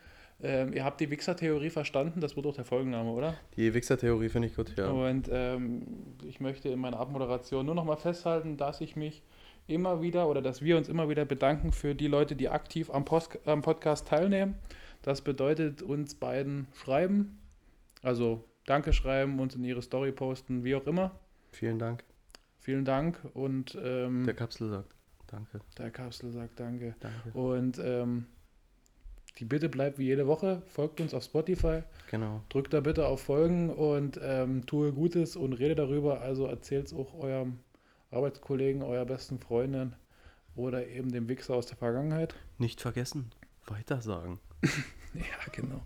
Ähm, 0.43 0.73
ihr 0.73 0.85
habt 0.85 1.01
die 1.01 1.11
Wichser-Theorie 1.11 1.71
verstanden, 1.71 2.21
das 2.21 2.37
wird 2.37 2.45
doch 2.45 2.55
der 2.55 2.65
Folgenname, 2.65 3.11
oder? 3.11 3.35
Die 3.57 3.73
Wichser-Theorie 3.73 4.29
finde 4.29 4.49
ich 4.49 4.57
gut, 4.57 4.77
ja. 4.77 4.91
Und 4.91 5.29
ähm, 5.33 5.87
ich 6.27 6.41
möchte 6.41 6.69
in 6.69 6.81
meiner 6.81 6.99
Abmoderation 6.99 7.65
nur 7.65 7.75
noch 7.75 7.85
mal 7.85 7.97
festhalten, 7.97 8.57
dass 8.57 8.81
ich 8.81 8.97
mich 8.97 9.23
immer 9.67 10.03
wieder 10.03 10.29
oder 10.29 10.43
dass 10.43 10.61
wir 10.61 10.77
uns 10.77 10.89
immer 10.89 11.09
wieder 11.09 11.25
bedanken 11.25 11.73
für 11.73 11.95
die 11.95 12.09
Leute, 12.09 12.37
die 12.37 12.49
aktiv 12.49 12.91
am, 12.91 13.05
Post, 13.05 13.39
am 13.47 13.63
Podcast 13.63 14.09
teilnehmen. 14.09 14.57
Das 15.03 15.23
bedeutet 15.23 15.83
uns 15.83 16.15
beiden 16.15 16.67
schreiben, 16.75 17.39
also 18.03 18.45
Danke 18.67 18.93
schreiben, 18.93 19.39
uns 19.41 19.55
in 19.55 19.65
ihre 19.65 19.83
Story 19.83 20.13
posten, 20.13 20.65
wie 20.65 20.75
auch 20.75 20.87
immer. 20.87 21.13
Vielen 21.53 21.79
Dank. 21.79 22.05
Vielen 22.61 22.85
Dank 22.85 23.19
und 23.35 23.77
ähm, 23.83 24.25
Der 24.25 24.35
Kapsel 24.35 24.71
sagt 24.71 24.95
Danke. 25.27 25.61
der 25.77 25.91
Kapsel 25.91 26.31
sagt 26.33 26.59
Danke. 26.59 26.95
Danke. 27.01 27.31
Und 27.39 27.79
ähm, 27.79 28.27
die 29.39 29.45
Bitte 29.45 29.69
bleibt 29.69 29.99
wie 29.99 30.05
jede 30.05 30.27
Woche, 30.27 30.63
folgt 30.67 31.01
uns 31.01 31.13
auf 31.13 31.25
Spotify, 31.25 31.83
Genau. 32.11 32.43
drückt 32.49 32.73
da 32.73 32.81
bitte 32.81 33.07
auf 33.07 33.21
Folgen 33.23 33.69
und 33.69 34.19
ähm, 34.23 34.65
tue 34.65 34.93
Gutes 34.93 35.37
und 35.37 35.53
rede 35.55 35.75
darüber. 35.75 36.21
Also 36.23 36.47
erzählt 36.47 36.87
es 36.87 36.95
auch 36.95 37.13
eurem 37.15 37.59
Arbeitskollegen, 38.11 38.83
eurer 38.83 39.05
besten 39.05 39.39
Freundin 39.41 39.95
oder 40.57 40.87
eben 40.87 41.11
dem 41.11 41.29
Wichser 41.29 41.55
aus 41.55 41.67
der 41.67 41.77
Vergangenheit. 41.77 42.35
Nicht 42.59 42.81
vergessen. 42.81 43.31
Weitersagen. 43.67 44.39
Ja, 45.15 45.53
genau. 45.53 45.81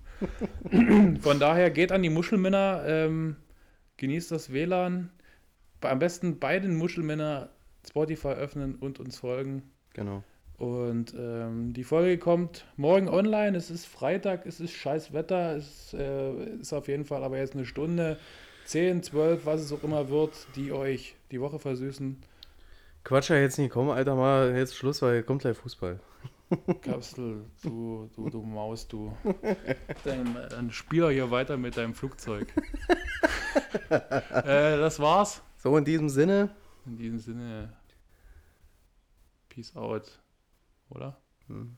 Von 1.21 1.39
daher 1.39 1.71
geht 1.71 1.93
an 1.93 2.03
die 2.03 2.11
Muschelmänner, 2.11 2.83
ähm, 2.87 3.37
genießt 3.99 4.31
das 4.31 4.53
WLAN. 4.53 5.11
Am 5.81 5.99
besten 5.99 6.39
bei 6.39 6.59
den 6.59 6.77
Muschelmänner 6.77 7.51
Spotify 7.87 8.29
öffnen 8.29 8.75
und 8.75 8.99
uns 9.01 9.19
folgen. 9.19 9.63
Genau. 9.95 10.23
Und 10.59 11.15
ähm, 11.17 11.73
die 11.73 11.85
Folge 11.85 12.19
kommt 12.19 12.67
morgen 12.77 13.09
online. 13.09 13.57
Es 13.57 13.71
ist 13.71 13.87
Freitag, 13.87 14.45
es 14.45 14.59
ist 14.59 14.73
scheiß 14.73 15.13
Wetter. 15.13 15.57
Es 15.57 15.95
äh, 15.95 16.33
ist 16.61 16.73
auf 16.73 16.89
jeden 16.89 17.05
Fall 17.05 17.23
aber 17.23 17.39
jetzt 17.39 17.55
eine 17.55 17.65
Stunde, 17.65 18.19
10, 18.65 19.05
12, 19.05 19.47
was 19.47 19.61
es 19.61 19.73
auch 19.73 19.85
immer 19.85 20.09
wird, 20.09 20.33
die 20.57 20.73
euch 20.73 21.15
die 21.31 21.41
Woche 21.41 21.61
versüßen. 21.61 22.17
Quatsch 23.05 23.31
ja 23.31 23.37
jetzt 23.37 23.59
nicht, 23.59 23.71
komm, 23.71 23.89
Alter, 23.89 24.17
mal 24.17 24.55
jetzt 24.57 24.77
Schluss, 24.77 25.01
weil 25.01 25.23
kommt 25.23 25.43
gleich 25.43 25.57
Fußball. 25.57 26.01
Kapsel, 26.81 27.45
du, 27.63 28.11
du, 28.15 28.31
du 28.31 28.43
Maus, 28.43 28.89
du. 28.89 29.15
Dann, 30.05 30.37
äh, 30.37 30.49
dann 30.49 30.71
spiel 30.71 31.03
doch 31.03 31.11
hier 31.11 31.31
weiter 31.31 31.57
mit 31.57 31.77
deinem 31.77 31.95
Flugzeug. 31.95 32.53
äh, 33.91 34.77
das 34.77 34.99
war's. 34.99 35.43
So, 35.59 35.77
in 35.77 35.85
diesem 35.85 36.09
Sinne. 36.09 36.55
In 36.87 36.97
diesem 36.97 37.19
Sinne, 37.19 37.77
Peace 39.49 39.77
out. 39.77 40.21
Oder? 40.89 41.21
Hm. 41.49 41.77